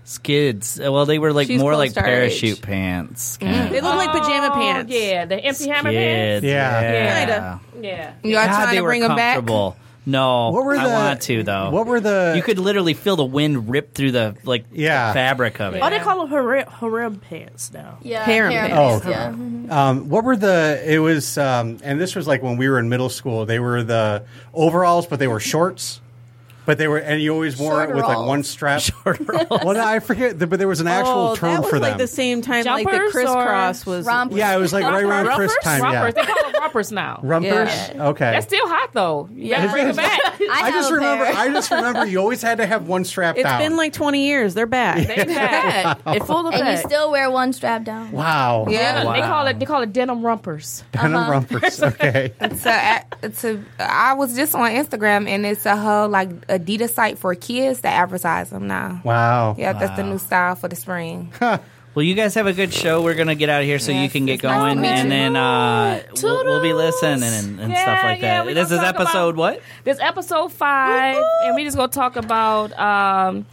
Skids. 0.08 0.78
Well, 0.80 1.04
they 1.04 1.18
were 1.18 1.32
like 1.32 1.48
She's 1.48 1.60
more 1.60 1.72
close 1.72 1.78
like 1.78 1.92
to 1.94 2.00
our 2.00 2.06
parachute 2.06 2.58
age. 2.58 2.62
pants. 2.62 3.36
They 3.38 3.80
look 3.80 3.82
like 3.96 4.12
pajama 4.12 4.50
Oh, 4.52 4.54
pants. 4.54 4.92
Yeah, 4.92 5.24
the 5.24 5.36
MC 5.36 5.68
hammer 5.68 5.90
pants. 5.90 6.42
Skids. 6.42 6.44
Yeah. 6.52 6.80
yeah. 6.80 7.18
Kinda. 7.18 7.60
Yeah, 7.88 8.12
You 8.22 8.36
are 8.38 8.46
God, 8.46 8.54
trying 8.54 8.68
they 8.70 8.76
to 8.76 8.80
were 8.82 8.88
bring 8.90 9.00
them 9.00 9.16
back. 9.16 9.34
comfortable. 9.34 9.76
No, 10.08 10.50
What 10.50 10.64
were 10.64 10.76
I 10.76 10.84
the- 10.84 10.90
want 10.90 11.20
to 11.22 11.42
though. 11.42 11.70
What 11.70 11.86
were 11.88 11.98
the? 11.98 12.34
you 12.36 12.42
could 12.42 12.60
literally 12.60 12.94
feel 12.94 13.16
the 13.16 13.24
wind 13.24 13.68
rip 13.68 13.92
through 13.92 14.12
the 14.12 14.36
like 14.44 14.66
Yeah. 14.72 15.12
fabric 15.12 15.60
of 15.60 15.74
it. 15.74 15.80
Oh, 15.82 15.90
they 15.90 15.98
call 15.98 16.20
them 16.20 16.28
harem, 16.28 16.64
harem 16.68 17.16
pants 17.16 17.72
now. 17.74 17.98
Yeah, 18.02 18.22
Harem 18.24 18.52
harem 18.52 18.70
pants. 18.70 19.04
pants, 19.04 19.66
yeah. 19.68 19.88
Um, 19.88 20.08
what 20.08 20.22
were 20.22 20.36
the? 20.36 20.80
It 20.86 21.00
was, 21.00 21.36
um, 21.36 21.78
and 21.82 22.00
this 22.00 22.14
was 22.14 22.28
like 22.28 22.40
when 22.40 22.56
we 22.56 22.68
were 22.68 22.78
in 22.78 22.88
middle 22.88 23.08
school. 23.08 23.46
They 23.46 23.58
were 23.58 23.82
the 23.82 24.22
overalls, 24.54 25.06
but 25.08 25.18
they 25.18 25.26
were 25.26 25.40
shorts. 25.40 26.00
But 26.66 26.78
they 26.78 26.88
were, 26.88 26.98
and 26.98 27.22
you 27.22 27.32
always 27.32 27.56
wore 27.56 27.82
it 27.84 27.94
with 27.94 28.04
like 28.04 28.16
Shorteralls. 28.18 28.26
one 28.26 28.42
strap. 28.42 28.82
well, 29.64 29.74
no, 29.74 29.84
I 29.84 30.00
forget, 30.00 30.38
the, 30.38 30.46
but 30.48 30.58
there 30.58 30.66
was 30.68 30.80
an 30.80 30.88
actual 30.88 31.28
oh, 31.28 31.36
term 31.36 31.54
that 31.54 31.60
was 31.62 31.70
for 31.70 31.78
like 31.78 31.92
them. 31.92 31.98
the 31.98 32.06
same 32.08 32.42
time 32.42 32.64
like 32.64 32.84
the 32.86 32.90
Jumpers 32.92 33.12
crisscross 33.12 33.86
was. 33.86 34.04
Rompers. 34.04 34.36
yeah, 34.36 34.54
it 34.54 34.58
was 34.58 34.72
like 34.72 34.84
right 34.84 35.04
around 35.04 35.26
rumpers, 35.26 35.52
Chris 35.54 35.64
time. 35.64 35.82
rumpers. 35.82 36.14
They 36.14 36.20
Yeah, 36.22 36.26
call 36.26 36.50
them 36.52 36.60
rumpers 36.62 36.92
now. 36.92 37.20
rumpers. 37.22 37.68
Yeah. 37.70 38.06
Okay. 38.08 38.30
That's 38.32 38.46
still 38.46 38.66
hot 38.68 38.90
though. 38.92 39.28
You 39.32 39.50
gotta 39.50 39.66
Yeah. 39.66 39.72
bring 39.72 39.88
it 39.88 39.96
back. 39.96 40.20
I, 40.40 40.48
I 40.50 40.56
have 40.66 40.74
just 40.74 40.90
a 40.90 40.94
remember. 40.94 41.24
pair. 41.26 41.34
I 41.36 41.48
just 41.52 41.70
remember 41.70 42.04
you 42.06 42.18
always 42.18 42.42
had 42.42 42.58
to 42.58 42.66
have 42.66 42.88
one 42.88 43.04
strap 43.04 43.36
It's 43.36 43.44
down. 43.44 43.60
been 43.60 43.76
like 43.76 43.92
twenty 43.92 44.26
years. 44.26 44.54
They're 44.54 44.66
back. 44.66 45.06
They 45.06 45.24
back. 45.24 46.00
It 46.16 46.24
full 46.24 46.46
of 46.48 46.54
and 46.54 46.66
you 46.68 46.76
still 46.78 47.10
wear 47.12 47.30
one 47.30 47.52
strap 47.52 47.84
down. 47.84 48.10
wow. 48.10 48.66
Yeah. 48.68 49.04
They 49.12 49.20
call 49.20 49.46
it 49.46 49.58
they 49.60 49.66
call 49.66 49.82
it 49.82 49.92
denim 49.92 50.26
rumpers. 50.26 50.82
Denim 50.92 51.14
Uh-huh. 51.14 51.30
rumpers. 51.30 51.80
Okay. 51.82 52.32
So, 52.56 52.70
I, 52.70 53.04
to, 53.40 53.64
I 53.78 54.14
was 54.14 54.34
just 54.34 54.54
on 54.54 54.70
Instagram 54.70 55.28
and 55.28 55.46
it's 55.46 55.64
a 55.66 55.76
whole 55.76 56.08
like 56.08 56.30
Adidas 56.58 56.90
site 56.90 57.18
for 57.18 57.34
kids 57.34 57.80
that 57.80 57.92
advertise 57.94 58.50
them 58.50 58.66
now. 58.66 59.00
Wow. 59.04 59.54
Yeah, 59.58 59.72
that's 59.72 59.96
the 59.96 60.02
new 60.04 60.18
style 60.18 60.54
for 60.54 60.68
the 60.68 60.76
spring. 60.76 61.32
Well, 61.94 62.02
you 62.02 62.14
guys 62.14 62.34
have 62.34 62.46
a 62.46 62.52
good 62.52 62.74
show. 62.74 63.00
We're 63.02 63.14
gonna 63.14 63.34
get 63.34 63.48
out 63.48 63.62
of 63.62 63.66
here 63.66 63.78
so 63.78 63.90
you 63.90 64.10
can 64.10 64.26
get 64.26 64.34
it's 64.34 64.42
nice 64.42 64.74
going, 64.74 64.84
and 64.84 65.10
then 65.10 65.34
uh, 65.34 66.02
we'll, 66.22 66.44
we'll 66.44 66.60
be 66.62 66.74
listening 66.74 67.22
and, 67.22 67.58
and 67.58 67.72
Yeah, 67.72 67.82
stuff 67.82 68.04
like 68.04 68.20
that. 68.20 68.44
we 68.44 68.52
this 68.52 68.70
is 68.70 68.80
episode 68.80 69.30
about- 69.30 69.36
what? 69.38 69.62
This 69.84 69.98
episode 70.00 70.52
5 70.52 71.16
and 71.44 71.54
we 71.56 71.64
just 71.64 71.74
gonna 71.78 71.88
talk 71.90 72.16
about 72.16 72.78
um. 72.78 73.46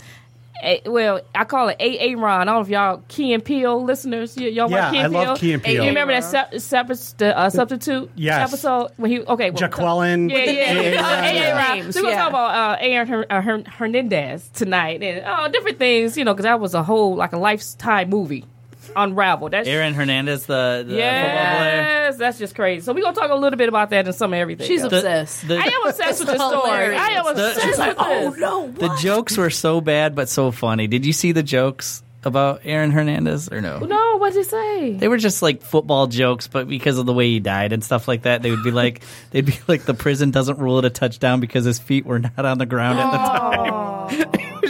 A, 0.64 0.82
well, 0.90 1.22
I 1.36 1.44
call 1.44 1.68
it 1.70 1.78
AA 1.82 2.20
Ron. 2.20 2.42
I 2.42 2.46
don't 2.46 2.56
know 2.56 2.62
if 2.62 2.70
y'all 2.70 3.04
Key 3.10 3.34
and 3.34 3.44
Peele 3.44 3.84
listeners. 3.84 4.36
Y- 4.38 4.44
y'all 4.48 4.70
Yeah, 4.72 4.86
watch 4.86 4.94
Key 4.94 5.00
I 5.00 5.04
and 5.04 5.14
love 5.14 5.26
Peele? 5.26 5.36
Key 5.38 5.54
and 5.54 5.64
Peele. 5.64 5.84
You 5.84 5.90
remember 5.90 6.14
that 6.14 6.24
sep- 6.24 6.60
separate 6.60 7.14
the 7.18 7.38
uh, 7.38 7.50
substitute 7.50 8.10
Yes. 8.16 8.50
episode 8.50 8.92
when 8.98 9.12
he 9.12 9.20
okay 9.22 9.50
well, 9.52 9.58
Jaqueline. 9.60 10.30
Yeah, 10.30 10.38
yeah, 10.46 11.00
AA. 11.00 11.02
Ron, 11.02 11.36
yeah. 11.36 11.42
AA 11.42 11.58
Ron. 11.70 11.78
Names, 11.80 11.96
So 11.96 12.02
we're 12.02 12.10
gonna 12.12 12.16
talk 12.22 12.30
about 12.30 12.56
uh, 12.56 12.78
Aaron 12.80 13.08
Her- 13.08 13.26
uh, 13.30 13.42
Her- 13.42 13.64
Hernandez 13.68 14.50
tonight 14.54 15.04
and 15.04 15.24
oh 15.28 15.48
different 15.52 15.80
things, 15.80 16.18
you 16.18 16.24
know, 16.24 16.34
because 16.34 16.46
that 16.46 16.60
was 16.60 16.74
a 16.74 16.84
whole 16.84 17.16
like 17.16 17.34
a 17.34 17.38
lifetime 17.38 18.10
movie. 18.10 18.46
Unravel. 18.96 19.50
That's 19.50 19.68
Aaron 19.68 19.94
Hernandez, 19.94 20.46
the, 20.46 20.84
the 20.88 20.94
football 20.94 21.58
player. 21.58 21.82
yes, 21.82 22.18
that's 22.18 22.38
just 22.40 22.56
crazy. 22.56 22.84
So 22.84 22.94
we're 22.94 23.02
gonna 23.04 23.16
talk 23.16 23.32
a 23.32 23.36
little 23.36 23.58
bit 23.58 23.70
about 23.70 23.90
that 23.92 24.06
and 24.06 24.16
some 24.16 24.34
of 24.34 24.38
everything. 24.40 24.68
She's 24.68 24.82
else. 24.84 24.94
obsessed. 24.94 25.48
The, 25.48 25.58
I 25.58 25.64
am 25.66 25.88
obsessed 25.88 26.20
with 26.20 26.28
the 26.30 26.36
story. 26.50 26.96
I 26.96 27.08
am 27.10 27.24
The- 27.26 27.32
obsessed 27.32 27.62
She's 27.62 27.78
with 27.78 27.96
Oh 28.00 28.30
this. 28.32 28.40
no! 28.40 28.72
the 28.72 28.96
jokes 28.98 29.38
were 29.38 29.50
so 29.50 29.82
bad 29.82 30.16
but 30.16 30.30
so 30.30 30.52
funny. 30.52 30.88
Did 30.88 31.06
you 31.06 31.14
see 31.14 31.32
the 31.32 31.44
jokes 31.44 32.04
about 32.26 32.62
Aaron 32.64 32.92
Hernandez 32.92 33.50
or 33.52 33.60
no? 33.60 33.80
No, 33.80 34.16
what 34.18 34.32
did 34.32 34.40
he 34.40 34.44
say? 34.50 34.94
They 34.94 35.10
were 35.10 35.18
just 35.18 35.42
like 35.42 35.62
football 35.62 36.08
jokes, 36.08 36.48
but 36.48 36.70
because 36.70 36.98
of 36.98 37.06
the 37.06 37.12
way 37.12 37.28
he 37.30 37.40
died 37.42 37.74
and 37.74 37.84
stuff 37.84 38.08
like 38.08 38.22
that, 38.22 38.42
they 38.42 38.50
would 38.50 38.64
be 38.64 38.72
like, 38.72 39.02
they'd 39.32 39.46
be 39.46 39.58
like, 39.68 39.84
the 39.84 39.94
prison 39.94 40.32
doesn't 40.32 40.58
rule 40.58 40.80
it 40.80 40.86
a 40.86 40.90
touchdown 40.90 41.42
because 41.42 41.66
his 41.66 41.80
feet 41.80 42.06
were 42.06 42.20
not 42.20 42.46
on 42.46 42.60
the 42.60 42.66
ground 42.66 43.00
at 43.00 43.12
the 43.12 43.18
time. 43.18 43.74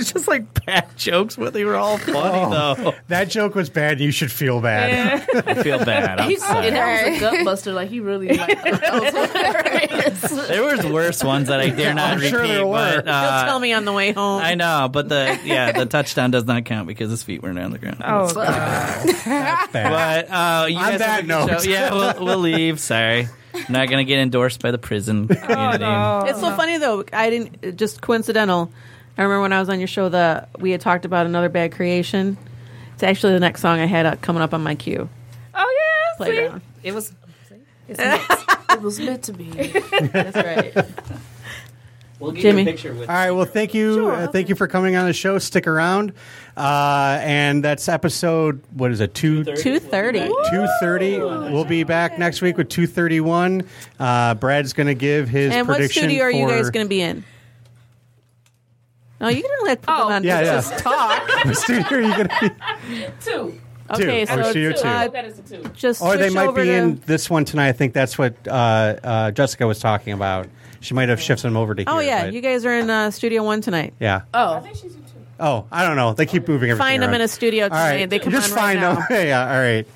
It 0.07 0.13
was 0.13 0.25
just 0.25 0.27
like 0.27 0.65
bad 0.65 0.87
jokes, 0.97 1.35
but 1.35 1.53
they 1.53 1.65
were 1.65 1.75
all 1.75 1.97
funny 1.97 2.13
though. 2.53 2.93
That 3.07 3.29
joke 3.29 3.55
was 3.55 3.69
bad. 3.69 3.99
You 3.99 4.11
should 4.11 4.31
feel 4.31 4.61
bad. 4.61 5.27
I 5.47 5.63
feel 5.63 5.83
bad. 5.83 6.19
I'm 6.19 6.29
He's, 6.29 6.43
sorry. 6.45 6.67
and 6.67 6.75
that 6.75 7.09
was 7.11 7.17
a 7.17 7.19
gut 7.19 7.45
buster. 7.45 7.73
Like 7.73 7.89
he 7.89 7.99
really 7.99 8.29
like 8.37 8.63
that 8.63 8.93
was. 10.21 10.31
There 10.47 10.63
was 10.63 10.85
worse 10.85 11.23
ones 11.23 11.47
that 11.47 11.59
I 11.59 11.69
dare 11.69 11.93
not 11.93 12.11
I'm 12.11 12.17
repeat. 12.17 12.29
sure 12.29 12.47
there 12.47 12.65
were. 12.65 12.73
But, 12.73 13.07
uh, 13.07 13.37
He'll 13.39 13.47
tell 13.47 13.59
me 13.59 13.73
on 13.73 13.85
the 13.85 13.93
way 13.93 14.11
home. 14.11 14.41
I 14.41 14.55
know, 14.55 14.89
but 14.91 15.09
the 15.09 15.39
yeah, 15.43 15.71
the 15.71 15.85
touchdown 15.85 16.31
does 16.31 16.45
not 16.45 16.65
count 16.65 16.87
because 16.87 17.09
his 17.09 17.23
feet 17.23 17.41
weren't 17.43 17.59
on 17.59 17.71
the 17.71 17.79
ground. 17.79 17.97
Oh, 18.03 18.33
Bad. 18.33 19.69
But 19.71 20.29
uh, 20.31 20.65
you 20.69 20.77
On 20.77 20.97
that 20.97 21.01
have 21.01 21.19
a 21.19 21.21
good 21.21 21.27
note. 21.27 21.65
yeah, 21.65 21.91
we'll, 21.93 22.25
we'll 22.25 22.37
leave. 22.39 22.79
Sorry, 22.79 23.27
I'm 23.53 23.65
not 23.73 23.89
gonna 23.89 24.03
get 24.03 24.19
endorsed 24.19 24.61
by 24.61 24.71
the 24.71 24.77
prison 24.77 25.27
community. 25.29 26.29
It's 26.29 26.39
so 26.39 26.55
funny 26.55 26.77
though. 26.77 27.03
I 27.13 27.29
didn't 27.29 27.77
just 27.77 28.01
coincidental. 28.01 28.71
I 29.17 29.23
remember 29.23 29.41
when 29.41 29.53
I 29.53 29.59
was 29.59 29.69
on 29.69 29.79
your 29.79 29.87
show 29.87 30.09
that 30.09 30.49
we 30.59 30.71
had 30.71 30.81
talked 30.81 31.05
about 31.05 31.25
another 31.25 31.49
bad 31.49 31.71
creation. 31.71 32.37
It's 32.93 33.03
actually 33.03 33.33
the 33.33 33.39
next 33.39 33.61
song 33.61 33.79
I 33.79 33.85
had 33.85 34.05
uh, 34.05 34.15
coming 34.17 34.41
up 34.41 34.53
on 34.53 34.63
my 34.63 34.75
queue. 34.75 35.09
oh 35.53 36.17
yeah. 36.19 36.25
See? 36.25 36.61
It 36.83 36.93
was. 36.93 37.13
it 37.87 38.81
was 38.81 38.99
meant 38.99 39.23
to 39.23 39.33
be. 39.33 39.49
That's 39.49 40.35
right. 40.35 40.85
We'll 42.19 42.31
get 42.31 42.41
Jimmy. 42.41 42.61
you 42.61 42.69
a 42.69 42.71
picture 42.71 42.93
with. 42.93 43.09
All 43.09 43.15
right. 43.15 43.31
Well, 43.31 43.45
thank 43.45 43.73
you. 43.73 44.07
uh, 44.07 44.27
thank 44.27 44.47
you 44.47 44.55
for 44.55 44.67
coming 44.67 44.95
on 44.95 45.05
the 45.05 45.13
show. 45.13 45.39
Stick 45.39 45.67
around. 45.67 46.13
Uh, 46.55 47.19
and 47.21 47.63
that's 47.63 47.89
episode. 47.89 48.61
What 48.71 48.91
is 48.91 49.01
it? 49.01 49.13
Two. 49.13 49.43
Two 49.43 49.79
thirty. 49.79 50.27
Two 50.49 50.67
thirty. 50.79 51.17
We'll 51.19 51.65
be 51.65 51.83
back 51.83 52.17
next 52.17 52.41
week 52.41 52.55
with 52.55 52.69
two 52.69 52.87
thirty 52.87 53.19
one. 53.19 53.63
Uh, 53.99 54.35
Brad's 54.35 54.71
going 54.71 54.87
to 54.87 54.95
give 54.95 55.27
his 55.27 55.49
prediction. 55.49 55.59
And 55.59 55.67
what 55.67 55.91
studio 55.91 56.23
are 56.23 56.31
you 56.31 56.47
guys 56.47 56.69
going 56.69 56.85
to 56.85 56.89
be 56.89 57.01
in? 57.01 57.25
Oh, 59.21 59.29
you 59.29 59.41
can 59.41 59.51
let 59.63 59.81
people 59.81 59.93
Oh, 59.95 60.09
on 60.11 60.23
Yeah, 60.23 60.39
yeah. 60.41 60.45
just 60.55 60.77
talk. 60.79 61.27
What 61.45 61.55
studio 61.55 61.85
are 61.89 62.01
you 62.01 62.15
going 62.15 62.27
to 62.27 62.55
be? 62.89 63.05
two. 63.21 63.59
Okay, 63.91 64.25
Two. 64.25 64.31
Oh, 64.31 64.43
so 64.43 64.49
studio 64.49 64.69
it's, 64.71 64.81
two. 64.81 64.87
uh, 64.87 65.07
that 65.09 65.25
is 65.25 65.39
a 65.39 65.41
two. 65.43 65.63
just 65.73 66.01
Or 66.01 66.15
they 66.17 66.27
switch 66.29 66.35
might 66.35 66.47
over 66.47 66.61
be 66.61 66.67
to, 66.67 66.73
in 66.73 67.01
this 67.05 67.29
one 67.29 67.45
tonight. 67.45 67.67
I 67.67 67.71
think 67.73 67.93
that's 67.93 68.17
what 68.17 68.35
uh, 68.47 68.51
uh, 68.51 69.31
Jessica 69.31 69.67
was 69.67 69.79
talking 69.79 70.13
about. 70.13 70.47
She 70.79 70.93
might 70.93 71.09
have 71.09 71.21
shifted 71.21 71.47
them 71.47 71.57
over 71.57 71.75
to 71.75 71.81
here. 71.83 71.85
Oh 71.89 71.99
yeah, 71.99 72.25
but- 72.25 72.33
you 72.33 72.41
guys 72.41 72.65
are 72.65 72.73
in 72.77 72.89
uh, 72.89 73.11
Studio 73.11 73.43
One 73.43 73.61
tonight. 73.61 73.93
yeah. 73.99 74.21
Oh, 74.33 74.65
Oh, 75.39 75.65
I 75.71 75.85
don't 75.85 75.95
know. 75.97 76.13
They 76.13 76.25
keep 76.25 76.47
moving 76.47 76.69
everything 76.69 76.77
Find 76.87 77.01
them 77.01 77.09
around. 77.09 77.21
in 77.21 77.25
a 77.25 77.27
studio 77.27 77.63
All 77.65 77.69
tonight. 77.69 77.89
right. 77.89 78.09
They 78.09 78.19
come 78.19 78.31
Just 78.31 78.51
on 78.51 78.55
right 78.57 78.61
find 78.77 78.79
now. 78.81 78.95
them. 78.95 79.05
yeah. 79.27 79.41
All 79.53 79.59
right. 79.59 79.87